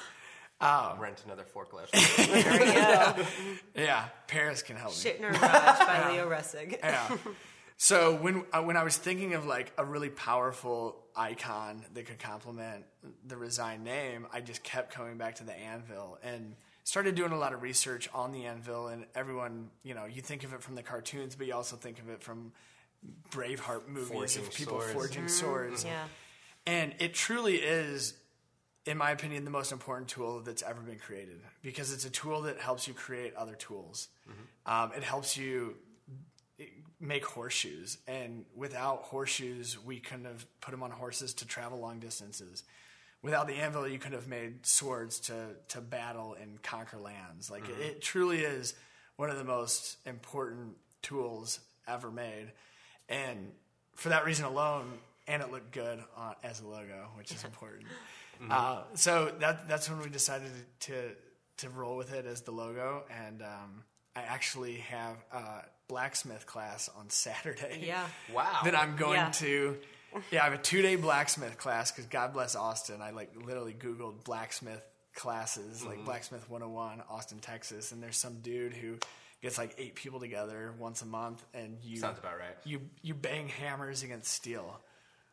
rent 0.99 1.23
another 1.27 1.45
forklift. 1.45 1.91
There 2.17 2.53
we 2.53 2.73
go. 2.73 3.27
Yeah, 3.85 4.05
Paris 4.27 4.63
can 4.63 4.77
help 4.77 4.93
me. 4.93 4.99
Shit 5.01 5.19
in 5.19 5.25
our 5.25 5.33
garage 5.33 5.79
by 5.81 6.13
Leo 6.13 6.29
Resig. 6.31 6.79
yeah. 6.83 7.17
So 7.77 8.15
when 8.17 8.45
uh, 8.53 8.63
when 8.63 8.77
I 8.77 8.85
was 8.85 8.97
thinking 8.97 9.35
of 9.35 9.47
like 9.47 9.73
a 9.77 9.85
really 9.85 10.09
powerful 10.09 10.97
icon 11.17 11.85
that 11.95 12.07
could 12.07 12.19
complement 12.19 12.85
the 13.27 13.37
Resign 13.37 13.85
name, 13.85 14.27
I 14.33 14.41
just 14.41 14.63
kept 14.63 14.93
coming 14.93 15.17
back 15.19 15.37
to 15.37 15.45
the 15.45 15.53
anvil 15.53 16.19
and 16.23 16.55
started 16.85 17.15
doing 17.15 17.33
a 17.33 17.39
lot 17.39 17.53
of 17.53 17.63
research 17.63 18.09
on 18.15 18.33
the 18.33 18.45
anvil. 18.47 18.89
And 18.89 19.07
everyone, 19.15 19.71
you 19.83 19.95
know, 19.95 20.05
you 20.07 20.23
think 20.23 20.45
of 20.45 20.53
it 20.53 20.63
from 20.63 20.75
the 20.75 20.83
cartoons, 20.83 21.35
but 21.35 21.47
you 21.47 21.55
also 21.55 21.77
think 21.77 21.99
of 21.99 22.09
it 22.09 22.23
from 22.23 22.53
Braveheart 23.31 23.89
movies 23.89 24.09
Forging 24.37 24.43
of 24.45 24.55
people 24.55 24.81
swords. 24.81 24.93
forging 24.93 25.29
swords. 25.29 25.85
Yeah. 25.85 26.05
And 26.67 26.95
it 26.99 27.13
truly 27.13 27.57
is, 27.57 28.15
in 28.87 28.97
my 28.97 29.11
opinion, 29.11 29.45
the 29.45 29.51
most 29.51 29.73
important 29.73 30.09
tool 30.09 30.41
that's 30.41 30.63
ever 30.63 30.81
been 30.81 30.99
created 30.99 31.41
because 31.63 31.93
it's 31.93 32.07
a 32.07 32.11
tool 32.11 32.43
that 32.43 32.59
helps 32.59 32.89
you 32.89 32.95
create 32.95 33.35
other 33.35 33.55
tools. 33.55 34.09
Um, 34.65 34.93
it 34.97 35.03
helps 35.03 35.37
you 35.37 35.77
make 37.01 37.25
horseshoes, 37.25 37.99
and 38.07 38.45
without 38.55 39.03
horseshoes, 39.03 39.79
we 39.85 40.01
couldn't 40.01 40.25
have 40.25 40.47
put 40.61 40.71
them 40.71 40.83
on 40.83 40.91
horses 40.91 41.35
to 41.35 41.47
travel 41.47 41.79
long 41.79 42.01
distances. 42.01 42.65
Without 43.23 43.47
the 43.47 43.55
anvil, 43.55 43.89
you 43.89 43.99
couldn't 43.99 44.19
have 44.19 44.29
made 44.29 44.67
swords 44.67 45.19
to 45.21 45.57
to 45.69 45.81
battle 45.81 46.37
and 46.41 46.63
conquer 46.63 46.99
lands. 46.99 47.51
Like 47.51 47.69
it, 47.69 47.81
it 47.81 48.03
truly 48.03 48.41
is 48.41 48.75
one 49.17 49.31
of 49.31 49.39
the 49.39 49.45
most 49.45 49.97
important 50.07 50.77
tools 51.03 51.61
ever 51.89 52.11
made, 52.11 52.53
and 53.09 53.53
for 53.95 54.11
that 54.11 54.25
reason 54.25 54.45
alone, 54.45 54.99
and 55.27 55.43
it 55.43 55.51
looked 55.51 55.73
good 55.73 56.03
on, 56.17 56.35
as 56.43 56.61
a 56.61 56.67
logo, 56.67 57.09
which 57.17 57.33
is 57.33 57.45
important. 57.45 57.87
Uh, 58.51 58.83
so 58.95 59.33
that 59.41 59.69
that's 59.69 59.89
when 59.89 60.01
we 60.01 60.09
decided 60.09 60.51
to 60.81 61.11
to 61.59 61.69
roll 61.71 61.97
with 61.97 62.13
it 62.13 62.27
as 62.27 62.43
the 62.43 62.51
logo, 62.51 63.05
and 63.11 63.43
um, 63.43 63.85
I 64.17 64.23
actually 64.23 64.77
have 64.77 65.17
a 65.33 65.63
blacksmith 65.89 66.47
class 66.47 66.89
on 66.99 67.11
Saturday. 67.11 67.85
Yeah. 67.87 68.07
Wow. 68.33 68.61
that 68.65 68.75
I'm 68.79 68.97
going 68.97 69.19
Yeah. 69.21 69.31
to. 69.31 69.77
Yeah, 70.31 70.43
I 70.43 70.45
have 70.45 70.53
a 70.53 70.59
two 70.59 70.81
day 70.81 70.97
blacksmith 70.97 71.59
class 71.59 71.91
because 71.91 72.07
God 72.07 72.33
bless 72.33 72.55
Austin. 72.55 73.03
I 73.03 73.11
like 73.11 73.33
literally 73.45 73.75
Googled 73.75 74.23
blacksmith 74.25 74.83
classes, 75.15 75.81
Mm-hmm. 75.81 75.89
like 75.89 76.05
Blacksmith 76.05 76.49
101, 76.49 77.03
Austin, 77.11 77.39
Texas, 77.39 77.93
and 77.93 78.03
there's 78.03 78.17
some 78.17 78.41
dude 78.41 78.75
who 78.75 78.97
gets 79.43 79.59
like 79.59 79.75
eight 79.79 79.95
people 79.95 80.21
together 80.21 80.73
once 80.79 81.03
a 81.03 81.07
month, 81.07 81.45
and 81.53 81.79
you 81.83 81.99
Sounds 81.99 82.19
about 82.19 82.39
right. 82.39 82.57
You 82.65 82.81
you 83.03 83.15
bang 83.15 83.49
hammers 83.49 84.03
against 84.03 84.33
steel. 84.33 84.81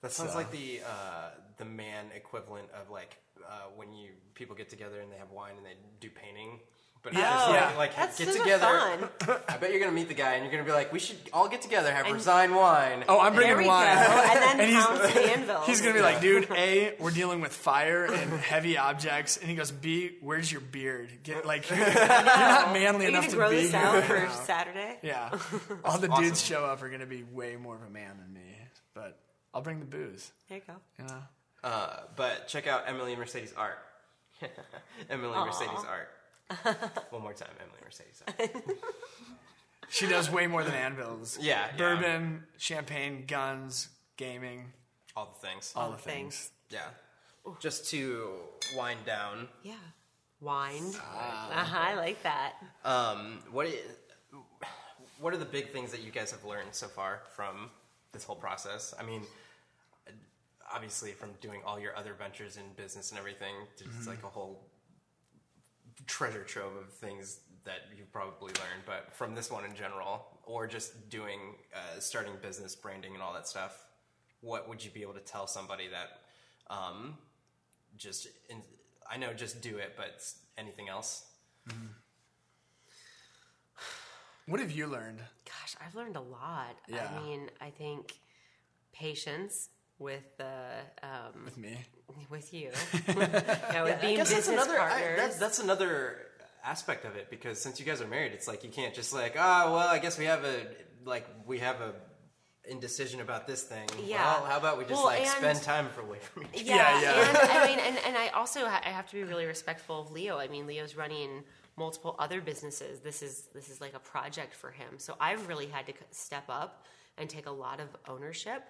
That 0.01 0.11
sounds 0.11 0.31
So- 0.31 0.37
like 0.37 0.51
the 0.51 0.81
uh, 0.81 1.29
the 1.57 1.65
man 1.65 2.05
equivalent 2.15 2.67
of 2.79 2.89
like 2.89 3.17
uh, 3.47 3.69
when 3.75 3.93
you 3.93 4.09
people 4.33 4.55
get 4.55 4.69
together 4.69 4.99
and 4.99 5.11
they 5.11 5.17
have 5.17 5.29
wine 5.31 5.53
and 5.57 5.65
they 5.65 5.75
do 5.99 6.09
painting. 6.09 6.59
But 7.03 7.13
Yeah. 7.13 7.19
just 7.31 7.49
Yeah. 7.49 7.65
like, 7.65 7.77
like 7.77 7.95
That's 7.95 8.17
get 8.19 8.31
together. 8.37 9.09
fun. 9.25 9.39
I 9.49 9.57
bet 9.57 9.71
you're 9.71 9.79
gonna 9.79 9.91
meet 9.91 10.07
the 10.07 10.13
guy 10.13 10.33
and 10.33 10.43
you're 10.43 10.51
gonna 10.51 10.63
be 10.63 10.71
like, 10.71 10.93
we 10.93 10.99
should 10.99 11.17
all 11.33 11.47
get 11.49 11.63
together, 11.63 11.91
have 11.91 12.11
resign 12.11 12.53
wine. 12.53 13.03
Oh, 13.09 13.19
I'm 13.19 13.33
bringing 13.33 13.65
wine. 13.65 13.87
And 13.87 13.97
then 14.43 14.59
And 14.59 14.69
he's- 14.69 15.13
the 15.13 15.31
anvil. 15.37 15.61
He's 15.61 15.81
gonna 15.81 15.95
be 15.95 16.01
like, 16.01 16.21
dude, 16.21 16.47
A, 16.51 16.95
we're 16.99 17.09
dealing 17.09 17.41
with 17.41 17.53
fire 17.53 18.05
and 18.05 18.31
heavy 18.33 18.77
objects, 18.77 19.37
and 19.37 19.49
he 19.49 19.55
goes, 19.55 19.71
B, 19.71 20.17
where's 20.21 20.51
your 20.51 20.61
beard? 20.61 21.09
Get 21.23 21.43
like, 21.45 21.67
you're 21.69 21.79
not 21.79 22.71
manly 22.73 23.07
Are 23.07 23.09
you 23.09 23.17
enough 23.17 23.21
going 23.21 23.23
to 23.23 23.29
to 23.31 23.35
grow 23.35 23.49
be 23.49 23.55
this 23.55 23.71
here 23.71 23.79
out 23.81 24.03
for 24.03 24.17
now. 24.19 24.31
Saturday? 24.31 24.99
Yeah, 25.01 25.29
all 25.83 25.97
the 25.97 26.07
awesome. 26.07 26.23
dudes 26.23 26.45
show 26.45 26.65
up 26.65 26.83
are 26.83 26.89
gonna 26.89 27.07
be 27.07 27.23
way 27.23 27.55
more 27.55 27.75
of 27.75 27.81
a 27.81 27.89
man 27.89 28.15
than 28.19 28.31
me, 28.31 28.57
but 28.93 29.17
I'll 29.55 29.61
bring 29.61 29.79
the 29.79 29.85
booze. 29.85 30.31
There 30.49 30.59
you 30.59 30.63
go. 30.67 30.73
You 30.99 31.05
know, 31.05 31.23
Uh, 31.63 31.99
but 32.15 32.47
check 32.47 32.67
out 32.67 32.83
Emily 32.87 33.13
and 33.13 33.19
Mercedes 33.19 33.53
art. 33.57 33.79
Emily 35.09 35.33
and 35.35 35.45
Mercedes 35.47 35.83
art. 35.87 36.09
One 37.11 37.21
more 37.21 37.33
time, 37.33 37.49
Emily 37.59 37.77
and 37.77 37.85
Mercedes 37.85 38.23
art. 38.27 38.51
she 39.89 40.07
does 40.07 40.29
way 40.29 40.47
more 40.47 40.63
than 40.63 40.73
anvils. 40.73 41.37
Yeah, 41.41 41.65
yeah. 41.71 41.77
bourbon, 41.77 42.43
champagne, 42.57 43.25
guns, 43.27 43.89
gaming, 44.17 44.65
All 45.15 45.35
the 45.39 45.47
things. 45.47 45.73
all 45.75 45.91
the 45.91 45.97
things. 45.97 46.35
things. 46.35 46.51
Yeah. 46.69 47.53
Just 47.59 47.89
to 47.91 48.29
wind 48.75 48.99
down, 49.05 49.47
Yeah. 49.63 49.73
Wine. 50.39 50.87
Uh-huh, 50.95 51.77
I 51.79 51.93
like 51.95 52.21
that. 52.23 52.53
um, 52.83 53.43
what 53.51 53.67
i- 53.67 53.79
what 55.19 55.33
are 55.35 55.37
the 55.37 55.45
big 55.45 55.71
things 55.71 55.91
that 55.91 56.01
you 56.01 56.09
guys 56.11 56.31
have 56.31 56.43
learned 56.45 56.73
so 56.73 56.87
far 56.87 57.21
from 57.35 57.69
this 58.11 58.23
whole 58.23 58.35
process? 58.35 58.93
I 58.99 59.03
mean, 59.03 59.21
obviously 60.73 61.11
from 61.11 61.29
doing 61.41 61.61
all 61.65 61.79
your 61.79 61.95
other 61.95 62.13
ventures 62.15 62.57
in 62.57 62.63
business 62.75 63.11
and 63.11 63.19
everything, 63.19 63.53
there's 63.77 64.07
like 64.07 64.23
a 64.23 64.27
whole 64.27 64.65
treasure 66.07 66.43
trove 66.43 66.75
of 66.75 66.91
things 66.93 67.41
that 67.63 67.81
you've 67.95 68.11
probably 68.11 68.51
learned. 68.53 68.83
But 68.85 69.13
from 69.13 69.35
this 69.35 69.51
one 69.51 69.65
in 69.65 69.75
general, 69.75 70.25
or 70.43 70.67
just 70.67 71.09
doing 71.09 71.39
uh, 71.75 71.99
starting 71.99 72.33
business, 72.41 72.75
branding, 72.75 73.13
and 73.13 73.21
all 73.21 73.33
that 73.33 73.47
stuff, 73.47 73.85
what 74.41 74.67
would 74.67 74.83
you 74.83 74.91
be 74.91 75.01
able 75.01 75.13
to 75.13 75.19
tell 75.19 75.47
somebody 75.47 75.87
that 75.89 76.21
um, 76.73 77.17
just 77.97 78.27
in, 78.49 78.61
I 79.09 79.17
know 79.17 79.33
just 79.33 79.61
do 79.61 79.77
it, 79.77 79.93
but 79.95 80.23
anything 80.57 80.89
else? 80.89 81.25
What 84.47 84.59
have 84.59 84.71
you 84.71 84.87
learned? 84.87 85.19
Gosh, 85.45 85.75
I've 85.85 85.95
learned 85.95 86.15
a 86.15 86.21
lot. 86.21 86.75
Yeah. 86.87 87.07
I 87.15 87.23
mean, 87.23 87.49
I 87.61 87.69
think 87.69 88.19
patience 88.91 89.69
with 89.99 90.23
the 90.37 90.81
um, 91.03 91.45
With 91.45 91.57
me, 91.57 91.77
with 92.29 92.53
you, 92.53 92.71
yeah, 93.07 93.83
with 93.83 94.01
being 94.01 94.17
business 94.17 94.47
partners. 94.47 95.17
that's, 95.17 95.37
that's 95.37 95.59
another. 95.59 96.17
aspect 96.63 97.05
of 97.05 97.15
it 97.15 97.29
because 97.31 97.59
since 97.61 97.79
you 97.79 97.85
guys 97.85 98.01
are 98.01 98.07
married, 98.07 98.33
it's 98.33 98.47
like 98.47 98.63
you 98.63 98.69
can't 98.69 98.93
just 98.93 99.13
like, 99.13 99.33
oh 99.35 99.73
well, 99.73 99.87
I 99.87 99.97
guess 99.99 100.17
we 100.19 100.25
have 100.25 100.43
a 100.43 100.67
like 101.05 101.25
we 101.47 101.57
have 101.59 101.81
a 101.81 101.93
indecision 102.69 103.19
about 103.21 103.47
this 103.47 103.63
thing. 103.63 103.89
Yeah. 104.05 104.23
Well, 104.23 104.45
how 104.45 104.57
about 104.57 104.77
we 104.77 104.83
just 104.83 104.93
Well, 104.95 105.05
like 105.05 105.21
and- 105.21 105.29
spend 105.29 105.61
time 105.63 105.89
for 105.89 106.01
away 106.01 106.19
from 106.19 106.43
each 106.53 106.61
Yeah, 106.63 106.75
Yeah, 106.75 107.01
yeah. 107.01 107.27
and 107.29 107.37
I 107.37 107.65
mean, 107.67 107.79
and, 107.87 107.97
and 108.05 108.15
I 108.15 108.27
also 108.29 108.59
ha- 108.67 108.81
I 108.85 108.89
have 108.89 109.07
to 109.07 109.15
be 109.15 109.23
really 109.23 109.45
respectful 109.45 110.01
of 110.01 110.11
Leo. 110.11 110.37
I 110.37 110.47
mean, 110.47 110.67
Leo's 110.67 110.95
running 110.95 111.43
multiple 111.77 112.15
other 112.19 112.39
businesses. 112.41 112.99
This 112.99 113.23
is 113.23 113.47
this 113.55 113.69
is 113.69 113.81
like 113.81 113.95
a 113.95 113.99
project 113.99 114.53
for 114.53 114.69
him. 114.69 114.99
So 114.99 115.15
I've 115.19 115.47
really 115.47 115.65
had 115.67 115.87
to 115.87 115.93
step 116.11 116.43
up 116.49 116.85
and 117.21 117.29
take 117.29 117.45
a 117.45 117.51
lot 117.51 117.79
of 117.79 117.87
ownership 118.07 118.63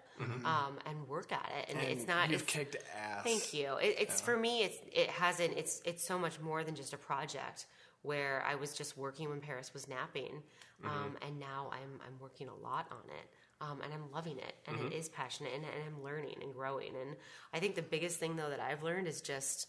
um, 0.46 0.78
and 0.86 1.08
work 1.08 1.32
at 1.32 1.50
it. 1.58 1.70
And, 1.70 1.80
And 1.80 1.88
it's 1.88 2.08
not. 2.08 2.30
You've 2.30 2.42
it's, 2.42 2.52
kicked 2.52 2.76
ass. 2.96 3.24
Thank 3.24 3.54
you. 3.54 3.76
It, 3.78 3.96
it's 3.98 4.22
for 4.22 4.38
me. 4.38 4.64
It's 4.64 4.78
it 4.92 5.10
hasn't. 5.10 5.58
It's 5.58 5.82
it's 5.86 6.06
so 6.06 6.20
much 6.20 6.40
more 6.40 6.64
than 6.64 6.76
just 6.76 6.94
a 6.94 6.98
project 6.98 7.66
where 8.04 8.44
I 8.48 8.56
was 8.56 8.74
just 8.74 8.98
working 8.98 9.30
when 9.30 9.42
Paris 9.42 9.74
was 9.74 9.88
napping, 9.88 10.44
um, 10.84 11.18
and 11.26 11.40
now 11.40 11.72
I'm 11.72 12.00
I'm 12.06 12.20
working 12.20 12.50
a 12.50 12.56
lot 12.56 12.88
on 12.92 13.06
it. 13.20 13.28
Um, 13.62 13.80
and 13.84 13.94
I'm 13.94 14.12
loving 14.12 14.40
it, 14.40 14.56
and 14.68 14.76
it 14.88 14.92
is 14.92 15.08
passionate, 15.08 15.52
and, 15.54 15.64
and 15.64 15.84
I'm 15.88 16.04
learning 16.04 16.38
and 16.42 16.52
growing. 16.52 16.94
And 17.00 17.16
I 17.54 17.60
think 17.60 17.76
the 17.76 17.84
biggest 17.84 18.20
thing, 18.20 18.36
though, 18.36 18.50
that 18.50 18.60
I've 18.60 18.82
learned 18.82 19.08
is 19.08 19.22
just 19.22 19.68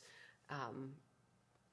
um, 0.49 0.93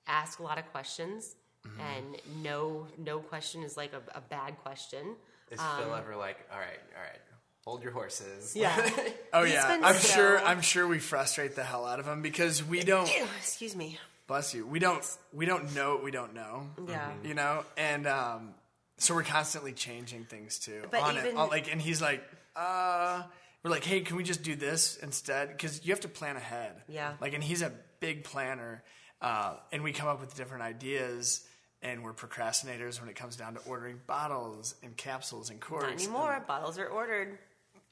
ask 0.06 0.40
a 0.40 0.44
lot 0.44 0.58
of 0.60 0.70
questions, 0.72 1.38
and 1.80 2.18
no 2.44 2.88
no 2.98 3.20
question 3.20 3.64
is 3.64 3.78
like 3.78 3.94
a, 3.94 4.02
a 4.18 4.22
bad 4.22 4.58
question. 4.64 5.16
Is 5.52 5.60
Phil 5.60 5.94
ever 5.96 6.16
like, 6.16 6.38
all 6.52 6.60
right, 6.60 6.80
all 6.96 7.02
right, 7.02 7.20
hold 7.66 7.84
your 7.84 7.92
horses? 7.92 8.56
Yeah. 8.56 8.76
Oh 9.34 9.44
He's 9.44 9.54
yeah, 9.54 9.80
I'm 9.84 9.96
so- 9.96 10.16
sure. 10.16 10.40
I'm 10.40 10.62
sure 10.62 10.88
we 10.88 10.98
frustrate 10.98 11.56
the 11.56 11.64
hell 11.64 11.86
out 11.86 12.00
of 12.00 12.08
him 12.08 12.22
because 12.24 12.64
we 12.64 12.82
don't. 12.82 13.08
Excuse 13.38 13.76
me. 13.76 14.00
bless 14.28 14.56
you. 14.56 14.66
We 14.66 14.80
don't. 14.80 15.06
We 15.34 15.46
don't 15.46 15.76
know 15.76 15.94
what 15.96 16.04
we 16.04 16.10
don't 16.12 16.34
know. 16.34 16.68
Yeah. 16.88 17.12
You 17.24 17.36
know, 17.36 17.64
and 17.78 18.08
um, 18.08 18.56
so 18.98 19.14
we're 19.14 19.22
constantly 19.24 19.72
changing 19.74 20.26
things 20.26 20.58
too. 20.58 20.82
But 20.90 21.02
on 21.02 21.18
it, 21.18 21.26
even- 21.26 21.38
on- 21.38 21.50
like, 21.50 21.72
and 21.72 21.80
he's 21.80 22.02
like, 22.02 22.24
uh, 22.56 23.22
we're 23.64 23.70
like, 23.70 23.84
hey, 23.84 24.02
can 24.02 24.16
we 24.16 24.24
just 24.24 24.42
do 24.42 24.56
this 24.56 24.98
instead? 24.98 25.50
Because 25.50 25.86
you 25.86 25.92
have 25.94 26.02
to 26.02 26.08
plan 26.08 26.36
ahead. 26.38 26.74
Yeah. 26.88 27.14
Like, 27.22 27.34
and 27.34 27.44
he's 27.44 27.62
a 27.62 27.72
big 28.00 28.24
planner, 28.24 28.82
uh, 29.22 29.58
and 29.72 29.84
we 29.84 29.92
come 29.92 30.08
up 30.08 30.22
with 30.22 30.36
different 30.36 30.64
ideas. 30.64 31.44
And 31.82 32.04
we're 32.04 32.14
procrastinators 32.14 33.00
when 33.00 33.10
it 33.10 33.16
comes 33.16 33.38
down 33.38 33.54
to 33.54 33.62
ordering 33.62 34.02
bottles 34.06 34.76
and 34.84 34.98
capsules 34.98 35.50
and 35.50 35.62
corks. 35.62 35.86
Not 35.86 35.94
anymore. 35.94 36.44
Bottles 36.46 36.78
are 36.78 36.88
ordered. 36.88 37.38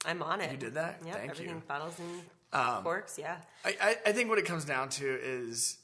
I'm 0.05 0.21
on 0.21 0.41
it. 0.41 0.51
You 0.51 0.57
did 0.57 0.73
that? 0.73 0.99
Yeah, 1.05 1.13
Thank 1.13 1.31
everything 1.31 1.55
you. 1.55 1.61
bottles 1.67 1.97
and 1.99 2.83
corks. 2.83 3.17
Yeah. 3.17 3.37
I, 3.63 3.75
I, 3.81 3.95
I 4.07 4.11
think 4.11 4.29
what 4.29 4.39
it 4.39 4.45
comes 4.45 4.65
down 4.65 4.89
to 4.89 5.05
is 5.07 5.77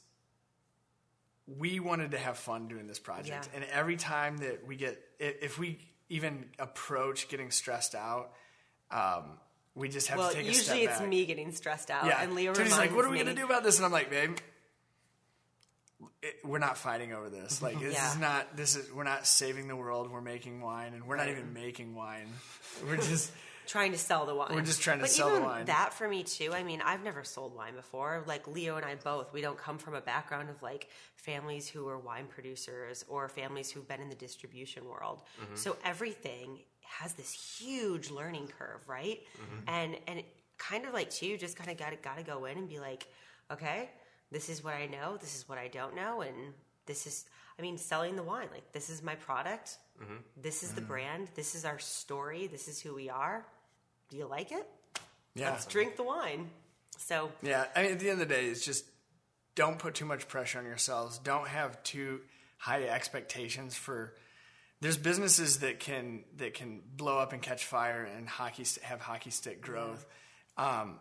we 1.46 1.80
wanted 1.80 2.12
to 2.12 2.18
have 2.18 2.38
fun 2.38 2.68
doing 2.68 2.86
this 2.86 2.98
project. 2.98 3.48
Yeah. 3.52 3.60
And 3.60 3.64
every 3.72 3.96
time 3.96 4.38
that 4.38 4.66
we 4.66 4.76
get, 4.76 5.00
if 5.18 5.58
we 5.58 5.78
even 6.08 6.44
approach 6.58 7.28
getting 7.28 7.50
stressed 7.50 7.94
out, 7.94 8.32
um, 8.90 9.24
we 9.74 9.88
just 9.88 10.08
have 10.08 10.18
Well, 10.18 10.30
to 10.30 10.36
take 10.36 10.46
a 10.48 10.52
step 10.54 10.66
back. 10.74 10.82
usually 10.82 10.92
it's 10.94 11.10
me 11.10 11.26
getting 11.26 11.52
stressed 11.52 11.90
out, 11.90 12.06
Yeah. 12.06 12.22
and 12.22 12.34
Leo 12.34 12.54
Tony's 12.54 12.76
like, 12.78 12.94
what 12.94 13.04
are 13.04 13.10
we 13.10 13.16
going 13.16 13.26
to 13.28 13.34
do 13.34 13.44
about 13.44 13.64
this? 13.64 13.76
And 13.78 13.84
I'm 13.86 13.92
like, 13.92 14.08
babe, 14.10 14.36
it, 16.24 16.36
we're 16.44 16.58
not 16.58 16.78
fighting 16.78 17.12
over 17.12 17.28
this. 17.28 17.60
Like, 17.60 17.78
this 17.80 17.94
Yeah. 17.94 18.10
is 18.12 18.18
not, 18.18 18.56
this 18.56 18.76
is, 18.76 18.90
we're 18.92 19.04
not 19.04 19.26
saving 19.26 19.68
the 19.68 19.76
world. 19.76 20.10
We're 20.10 20.20
making 20.20 20.60
wine 20.60 20.94
and 20.94 21.04
we're 21.06 21.16
not 21.16 21.28
even 21.28 21.52
making 21.52 21.94
wine. 21.94 22.28
We're 22.86 22.96
just, 22.96 23.30
trying 23.66 23.92
to 23.92 23.98
sell 23.98 24.26
the 24.26 24.34
wine. 24.34 24.54
We're 24.54 24.62
just 24.62 24.82
trying 24.82 24.98
to 24.98 25.02
but 25.04 25.10
sell 25.10 25.34
the 25.34 25.40
wine. 25.40 25.66
That 25.66 25.94
for 25.94 26.08
me 26.08 26.22
too. 26.22 26.52
I 26.52 26.62
mean, 26.62 26.82
I've 26.84 27.02
never 27.02 27.24
sold 27.24 27.54
wine 27.54 27.74
before. 27.74 28.22
Like 28.26 28.46
Leo 28.46 28.76
and 28.76 28.84
I 28.84 28.94
both, 28.94 29.32
we 29.32 29.40
don't 29.40 29.58
come 29.58 29.78
from 29.78 29.94
a 29.94 30.00
background 30.00 30.50
of 30.50 30.62
like 30.62 30.88
families 31.16 31.68
who 31.68 31.88
are 31.88 31.98
wine 31.98 32.26
producers 32.26 33.04
or 33.08 33.28
families 33.28 33.70
who've 33.70 33.86
been 33.86 34.00
in 34.00 34.08
the 34.08 34.14
distribution 34.14 34.84
world. 34.86 35.22
Mm-hmm. 35.42 35.56
So 35.56 35.76
everything 35.84 36.58
has 36.82 37.14
this 37.14 37.32
huge 37.32 38.10
learning 38.10 38.48
curve, 38.58 38.86
right? 38.88 39.20
Mm-hmm. 39.36 39.68
And 39.68 39.96
and 40.06 40.18
it 40.20 40.26
kind 40.58 40.84
of 40.86 40.92
like 40.92 41.10
too, 41.10 41.36
just 41.38 41.56
kind 41.56 41.70
of 41.70 41.78
got 41.78 42.00
got 42.02 42.18
to 42.18 42.22
go 42.22 42.44
in 42.44 42.58
and 42.58 42.68
be 42.68 42.78
like, 42.78 43.06
okay, 43.50 43.90
this 44.34 44.48
is 44.48 44.62
what 44.64 44.74
I 44.74 44.86
know, 44.86 45.16
this 45.16 45.36
is 45.36 45.48
what 45.48 45.58
I 45.58 45.68
don't 45.68 45.94
know, 45.94 46.20
and 46.20 46.34
this 46.86 47.06
is. 47.06 47.24
I 47.56 47.62
mean, 47.62 47.78
selling 47.78 48.16
the 48.16 48.22
wine. 48.24 48.48
Like 48.52 48.72
this 48.72 48.90
is 48.90 49.00
my 49.00 49.14
product. 49.14 49.78
Mm-hmm. 50.02 50.16
This 50.42 50.64
is 50.64 50.72
the 50.72 50.80
brand. 50.80 51.28
This 51.36 51.54
is 51.54 51.64
our 51.64 51.78
story. 51.78 52.48
This 52.48 52.66
is 52.66 52.80
who 52.80 52.92
we 52.92 53.08
are. 53.08 53.46
Do 54.10 54.16
you 54.16 54.26
like 54.26 54.50
it? 54.50 54.66
yeah. 55.36 55.50
Let's 55.50 55.66
drink 55.66 55.94
the 55.94 56.02
wine. 56.02 56.50
So 56.98 57.30
Yeah, 57.42 57.66
I 57.76 57.82
mean, 57.82 57.92
at 57.92 58.00
the 58.00 58.10
end 58.10 58.20
of 58.20 58.28
the 58.28 58.34
day, 58.34 58.46
it's 58.46 58.64
just 58.64 58.84
don't 59.54 59.78
put 59.78 59.94
too 59.94 60.04
much 60.04 60.26
pressure 60.26 60.58
on 60.58 60.64
yourselves. 60.64 61.18
Don't 61.18 61.46
have 61.46 61.80
too 61.84 62.22
high 62.58 62.82
expectations 62.84 63.76
for. 63.76 64.14
There's 64.80 64.96
businesses 64.96 65.60
that 65.60 65.78
can 65.78 66.24
that 66.38 66.54
can 66.54 66.82
blow 66.96 67.18
up 67.18 67.32
and 67.32 67.40
catch 67.40 67.64
fire 67.64 68.02
and 68.04 68.28
hockey 68.28 68.66
have 68.82 69.00
hockey 69.00 69.30
stick 69.30 69.62
growth. 69.62 70.04
Um, 70.56 70.96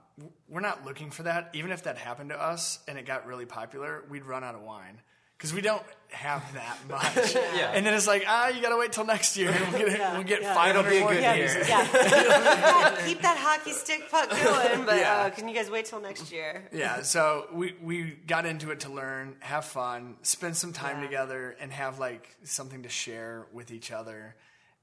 we're 0.47 0.61
not 0.61 0.85
looking 0.85 1.11
for 1.11 1.23
that. 1.23 1.49
Even 1.53 1.71
if 1.71 1.83
that 1.83 1.97
happened 1.97 2.29
to 2.29 2.41
us 2.41 2.79
and 2.87 2.97
it 2.97 3.05
got 3.05 3.25
really 3.25 3.45
popular, 3.45 4.03
we'd 4.09 4.25
run 4.25 4.43
out 4.43 4.55
of 4.55 4.61
wine 4.61 4.99
because 5.37 5.53
we 5.53 5.61
don't 5.61 5.83
have 6.09 6.43
that 6.53 6.77
much. 6.89 7.35
Yeah. 7.35 7.71
And 7.73 7.85
then 7.85 7.93
it's 7.93 8.07
like, 8.07 8.23
ah, 8.27 8.47
you 8.49 8.61
gotta 8.61 8.77
wait 8.77 8.91
till 8.93 9.05
next 9.05 9.35
year. 9.37 9.49
and 9.51 9.73
We'll 9.73 9.87
get, 9.87 10.13
we'll 10.13 10.23
get 10.23 10.41
yeah. 10.43 10.53
500 10.53 10.79
It'll 10.79 10.89
be 10.91 10.97
a 10.97 11.01
more 11.01 11.13
good 11.13 11.37
years. 11.37 11.53
year. 11.55 11.65
yeah, 11.67 11.83
keep, 11.91 11.91
that, 12.01 13.01
keep 13.05 13.21
that 13.21 13.37
hockey 13.37 13.71
stick 13.73 14.09
puck 14.09 14.29
going. 14.29 14.85
But 14.85 14.97
Yeah. 14.97 15.13
uh, 15.15 15.29
can 15.31 15.47
you 15.47 15.55
guys 15.55 15.69
wait 15.69 15.85
till 15.85 15.99
next 15.99 16.31
year? 16.31 16.67
Yeah, 16.71 17.01
so 17.01 17.47
we 17.51 17.75
we 17.81 18.11
got 18.27 18.45
into 18.45 18.71
it 18.71 18.81
to 18.81 18.91
learn, 18.91 19.35
have 19.39 19.65
fun, 19.65 20.15
spend 20.21 20.55
some 20.57 20.73
time 20.73 20.97
Yeah. 20.99 21.05
together, 21.07 21.55
and 21.59 21.71
have 21.71 21.99
like 21.99 22.35
something 22.43 22.83
to 22.83 22.89
share 22.89 23.45
with 23.51 23.71
each 23.71 23.91
other, 23.91 24.35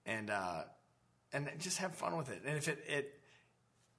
and 0.04 0.28
uh, 0.30 0.62
and 1.32 1.48
just 1.58 1.78
have 1.78 1.94
fun 1.94 2.16
with 2.16 2.30
it. 2.30 2.42
And 2.44 2.56
if 2.58 2.68
it 2.68 2.84
it 2.88 3.14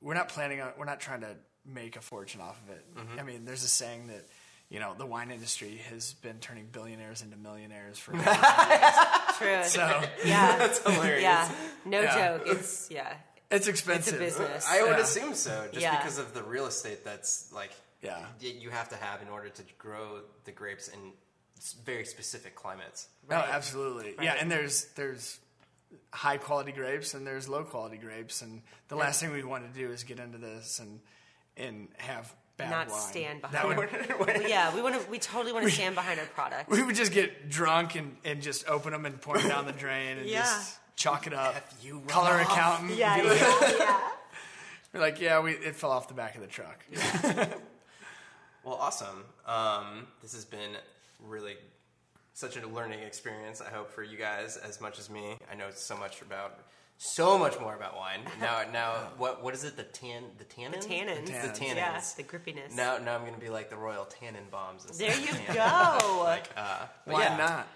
we're 0.01 0.13
not 0.15 0.29
planning 0.29 0.61
on 0.61 0.71
we're 0.77 0.85
not 0.85 0.99
trying 0.99 1.21
to 1.21 1.35
make 1.65 1.95
a 1.95 2.01
fortune 2.01 2.41
off 2.41 2.59
of 2.63 2.69
it. 2.75 2.85
Mm-hmm. 2.95 3.19
I 3.19 3.23
mean, 3.23 3.45
there's 3.45 3.63
a 3.63 3.67
saying 3.67 4.07
that 4.07 4.25
you 4.69 4.79
know 4.79 4.93
the 4.97 5.05
wine 5.05 5.31
industry 5.31 5.79
has 5.89 6.13
been 6.15 6.39
turning 6.39 6.67
billionaires 6.71 7.21
into 7.21 7.37
millionaires 7.37 7.97
for 7.99 8.11
True. 9.37 9.63
so 9.63 10.01
yeah, 10.25 10.57
That's 10.57 10.79
hilarious. 10.83 11.21
yeah. 11.23 11.51
No 11.85 12.01
Yeah. 12.01 12.15
joke. 12.37 12.43
It's 12.47 12.89
yeah. 12.91 13.13
it's 13.49 13.67
expensive. 13.67 14.21
It's 14.21 14.35
a 14.37 14.39
business. 14.41 14.67
I 14.69 14.81
would 14.83 14.91
Yeah. 14.91 14.99
assume 15.03 15.33
so, 15.35 15.67
just 15.71 15.81
Yeah. 15.81 15.97
because 15.97 16.17
of 16.19 16.33
the 16.33 16.43
real 16.43 16.65
estate 16.67 17.03
that's 17.03 17.51
like 17.51 17.71
Yeah. 18.01 18.25
you 18.39 18.69
have 18.69 18.89
to 18.89 18.95
have 18.95 19.21
in 19.21 19.27
order 19.29 19.49
to 19.49 19.63
grow 19.77 20.21
the 20.45 20.51
grapes 20.51 20.87
in 20.87 21.13
very 21.85 22.05
specific 22.05 22.55
climates. 22.55 23.07
No, 23.29 23.35
Right. 23.37 23.49
absolutely. 23.49 24.15
Yeah, 24.21 24.33
and 24.39 24.49
there's 24.51 24.85
there's 24.95 25.39
high 26.11 26.37
quality 26.37 26.71
grapes 26.71 27.13
and 27.13 27.25
there's 27.25 27.47
low 27.49 27.63
quality 27.63 27.97
grapes, 27.97 28.41
and 28.41 28.61
the 28.87 28.95
last 28.95 29.19
thing 29.21 29.31
we 29.31 29.43
want 29.43 29.71
to 29.71 29.79
do 29.79 29.91
is 29.91 30.03
get 30.03 30.19
into 30.19 30.37
this 30.37 30.79
and 30.79 30.99
and 31.57 31.87
have 31.97 32.33
bad 32.57 32.69
Not 32.69 32.89
wine. 32.89 32.99
stand 32.99 33.41
That 33.43 33.51
behind. 33.51 33.77
would- 34.19 34.41
yeah, 34.49 34.73
we 34.75 34.81
want 34.81 35.01
to. 35.01 35.09
We 35.09 35.19
totally 35.19 35.53
want 35.53 35.65
to 35.65 35.71
stand 35.71 35.95
behind 35.95 36.19
our 36.19 36.25
product. 36.27 36.69
we 36.69 36.81
would 36.83 36.95
just 36.95 37.11
get 37.11 37.49
drunk 37.49 37.95
and, 37.95 38.15
and 38.23 38.41
just 38.41 38.67
open 38.67 38.91
them 38.91 39.05
and 39.05 39.19
pour 39.21 39.37
them 39.37 39.47
down 39.49 39.65
the 39.65 39.71
drain 39.71 40.17
and 40.17 40.27
Yeah. 40.27 40.41
just 40.43 40.77
chalk 40.95 41.27
it 41.27 41.33
up. 41.33 41.55
F 41.55 41.75
you, 41.83 42.01
Color 42.07 42.35
Ralph. 42.37 42.51
accountant. 42.51 42.95
Yeah, 42.95 43.21
be 43.21 43.27
like, 43.29 43.39
yeah, 43.41 43.73
yeah. 43.79 44.09
We're 44.93 44.99
like, 44.99 45.19
yeah, 45.21 45.39
we 45.39 45.51
it 45.53 45.75
fell 45.75 45.91
off 45.91 46.07
the 46.07 46.13
back 46.13 46.35
of 46.35 46.41
the 46.41 46.47
truck. 46.47 46.85
Well, 48.63 48.75
awesome. 48.75 49.23
Um, 49.47 50.05
this 50.21 50.33
has 50.33 50.45
been 50.45 50.71
really 51.25 51.55
such 52.33 52.57
a 52.57 52.67
learning 52.67 52.99
experience. 52.99 53.61
I 53.61 53.69
hope 53.69 53.91
for 53.91 54.03
you 54.03 54.17
guys 54.17 54.57
as 54.57 54.81
much 54.81 54.99
as 54.99 55.09
me. 55.09 55.37
I 55.51 55.55
know 55.55 55.69
so 55.73 55.97
much 55.97 56.21
about 56.21 56.59
so 56.97 57.35
much 57.35 57.59
more 57.59 57.73
about 57.75 57.97
wine. 57.97 58.19
Now, 58.39 58.61
now, 58.71 58.93
what 59.17 59.43
what 59.43 59.53
is 59.53 59.63
it? 59.63 59.75
The 59.75 59.83
tan, 59.83 60.23
the 60.37 60.43
tannin, 60.43 60.79
The 60.79 60.87
tannins. 60.87 61.25
The 61.25 61.31
tannins. 61.31 61.41
the 61.41 61.65
tannins. 61.65 61.75
Yeah, 61.75 62.01
the 62.17 62.23
grippiness. 62.23 62.75
Now, 62.75 62.97
now 62.99 63.15
I'm 63.15 63.25
gonna 63.25 63.37
be 63.37 63.49
like 63.49 63.69
the 63.69 63.75
royal 63.77 64.05
tannin 64.05 64.43
bombs. 64.51 64.85
There 64.97 65.17
you 65.19 65.33
go. 65.53 66.21
Like, 66.23 66.49
uh, 66.55 66.85
Why 67.05 67.23
yeah, 67.23 67.37
not? 67.37 67.67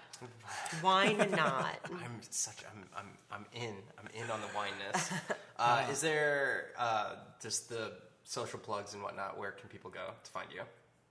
Why 0.80 1.12
not? 1.30 1.78
I'm 1.90 2.20
such. 2.30 2.62
I'm. 2.72 2.84
I'm. 2.96 3.08
I'm 3.32 3.46
in. 3.52 3.74
I'm 3.98 4.08
in 4.14 4.30
on 4.30 4.40
the 4.40 4.46
wineness. 4.56 5.12
Uh, 5.58 5.84
is 5.90 6.00
there 6.00 6.68
uh, 6.78 7.16
just 7.42 7.68
the 7.68 7.92
social 8.24 8.58
plugs 8.58 8.94
and 8.94 9.02
whatnot? 9.02 9.38
Where 9.38 9.50
can 9.50 9.68
people 9.68 9.90
go 9.90 10.12
to 10.22 10.30
find 10.30 10.48
you? 10.52 10.62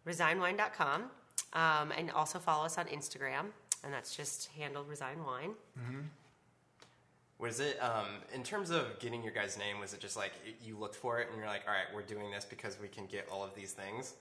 resignwine.com 0.07 1.09
um, 1.55 1.91
and 1.97 2.11
also 2.11 2.37
follow 2.37 2.65
us 2.65 2.77
on 2.77 2.85
Instagram 2.85 3.45
and 3.83 3.91
that's 3.93 4.15
just 4.15 4.49
handle 4.57 4.83
resign 4.83 5.23
wine. 5.23 5.51
Was 7.37 7.59
it 7.59 7.77
um, 7.81 8.05
in 8.33 8.43
terms 8.43 8.69
of 8.69 8.97
getting 8.99 9.21
your 9.23 9.33
guy's 9.33 9.57
name? 9.57 9.79
Was 9.79 9.93
it 9.93 9.99
just 9.99 10.15
like 10.15 10.31
you 10.63 10.77
looked 10.77 10.95
for 10.95 11.19
it 11.19 11.27
and 11.29 11.37
you're 11.37 11.47
like, 11.47 11.63
all 11.67 11.73
right, 11.73 11.93
we're 11.93 12.01
doing 12.01 12.31
this 12.31 12.45
because 12.45 12.77
we 12.81 12.87
can 12.87 13.05
get 13.07 13.27
all 13.31 13.43
of 13.43 13.53
these 13.55 13.71
things? 13.73 14.13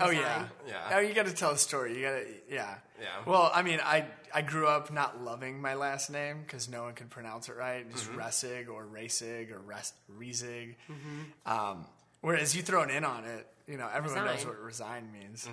Oh 0.00 0.10
yeah, 0.10 0.46
Yeah. 0.66 0.90
Oh, 0.92 0.98
you 0.98 1.14
got 1.14 1.26
to 1.26 1.32
tell 1.34 1.52
a 1.52 1.58
story. 1.58 1.96
You 1.96 2.02
got 2.02 2.10
to, 2.12 2.26
yeah. 2.50 2.74
Yeah. 3.00 3.06
Well, 3.26 3.50
I 3.54 3.62
mean, 3.62 3.78
I 3.82 4.04
I 4.32 4.42
grew 4.42 4.66
up 4.66 4.92
not 4.92 5.22
loving 5.22 5.60
my 5.60 5.74
last 5.74 6.10
name 6.10 6.42
because 6.44 6.68
no 6.68 6.82
one 6.84 6.94
could 6.94 7.10
pronounce 7.10 7.48
it 7.48 7.56
right. 7.56 7.88
Just 7.92 8.10
Mm-hmm. 8.10 8.20
Resig 8.20 8.68
or 8.68 8.84
Racig 8.86 9.52
or 9.52 9.58
Res, 9.60 9.92
Rezig. 10.18 10.74
Um, 11.46 11.86
whereas 12.22 12.56
you 12.56 12.62
throw 12.62 12.82
an 12.82 12.90
in 12.90 13.04
on 13.04 13.24
it, 13.24 13.46
you 13.68 13.76
know, 13.76 13.88
everyone 13.92 14.24
knows 14.24 14.44
what 14.46 14.58
resign 14.60 15.10
means. 15.12 15.48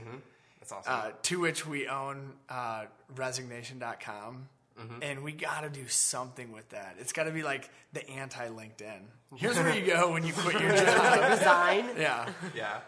That's 0.62 0.72
awesome. 0.72 0.94
Uh, 0.94 1.12
to 1.24 1.40
which 1.40 1.68
we 1.68 1.88
own 1.88 2.34
uh, 2.48 2.86
resignation.com. 3.16 4.48
Mm-hmm. 4.80 5.04
And 5.04 5.24
we 5.24 5.34
got 5.34 5.62
to 5.62 5.70
do 5.70 5.88
something 5.88 6.52
with 6.54 6.70
that. 6.70 6.96
It's 7.00 7.12
got 7.12 7.24
to 7.26 7.32
be 7.32 7.44
like 7.44 7.70
the 7.94 8.08
anti 8.10 8.48
LinkedIn. 8.48 9.02
Here's 9.36 9.58
where 9.58 9.76
you 9.76 9.86
go 9.86 10.14
when 10.14 10.26
you 10.26 10.34
quit 10.34 10.60
your 10.62 10.72
job. 10.76 11.30
Resign. 11.32 11.86
Yeah. 11.98 12.30
yeah. 12.56 12.80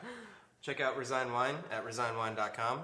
Check 0.61 0.79
out 0.79 0.97
Resign 0.97 1.33
Wine 1.33 1.55
at 1.71 1.85
resignwine.com. 1.85 2.79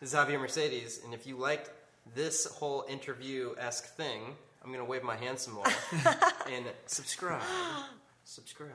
This 0.00 0.12
is 0.12 0.18
Javier 0.18 0.40
Mercedes, 0.40 1.00
and 1.04 1.14
if 1.14 1.24
you 1.24 1.36
liked 1.36 1.70
this 2.16 2.46
whole 2.46 2.84
interview 2.88 3.54
esque 3.58 3.94
thing, 3.94 4.34
I'm 4.64 4.72
going 4.72 4.84
to 4.84 4.90
wave 4.90 5.04
my 5.04 5.14
hand 5.14 5.38
some 5.38 5.54
more 5.54 5.64
and 6.50 6.64
subscribe. 6.86 7.42
Subscribe. 8.24 8.70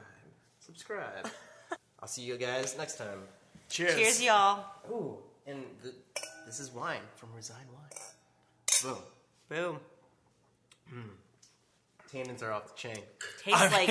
Subscribe. 0.60 1.30
I'll 2.00 2.08
see 2.08 2.22
you 2.22 2.38
guys 2.38 2.78
next 2.78 2.98
time. 2.98 3.20
Cheers. 3.70 3.96
Cheers, 3.96 4.24
y'all. 4.24 4.66
Ooh, 4.90 5.18
and 5.48 5.64
the, 5.82 5.94
this 6.46 6.60
is 6.60 6.72
wine 6.72 7.02
from 7.16 7.30
Resign 7.36 7.66
Wine. 7.74 7.90
Boom. 8.84 9.04
Boom. 9.50 9.80
Hmm. 10.90 11.10
Tannins 12.14 12.44
are 12.44 12.52
off 12.52 12.76
the 12.76 12.78
chain. 12.78 12.98
Tastes 13.44 13.72
like 13.72 13.90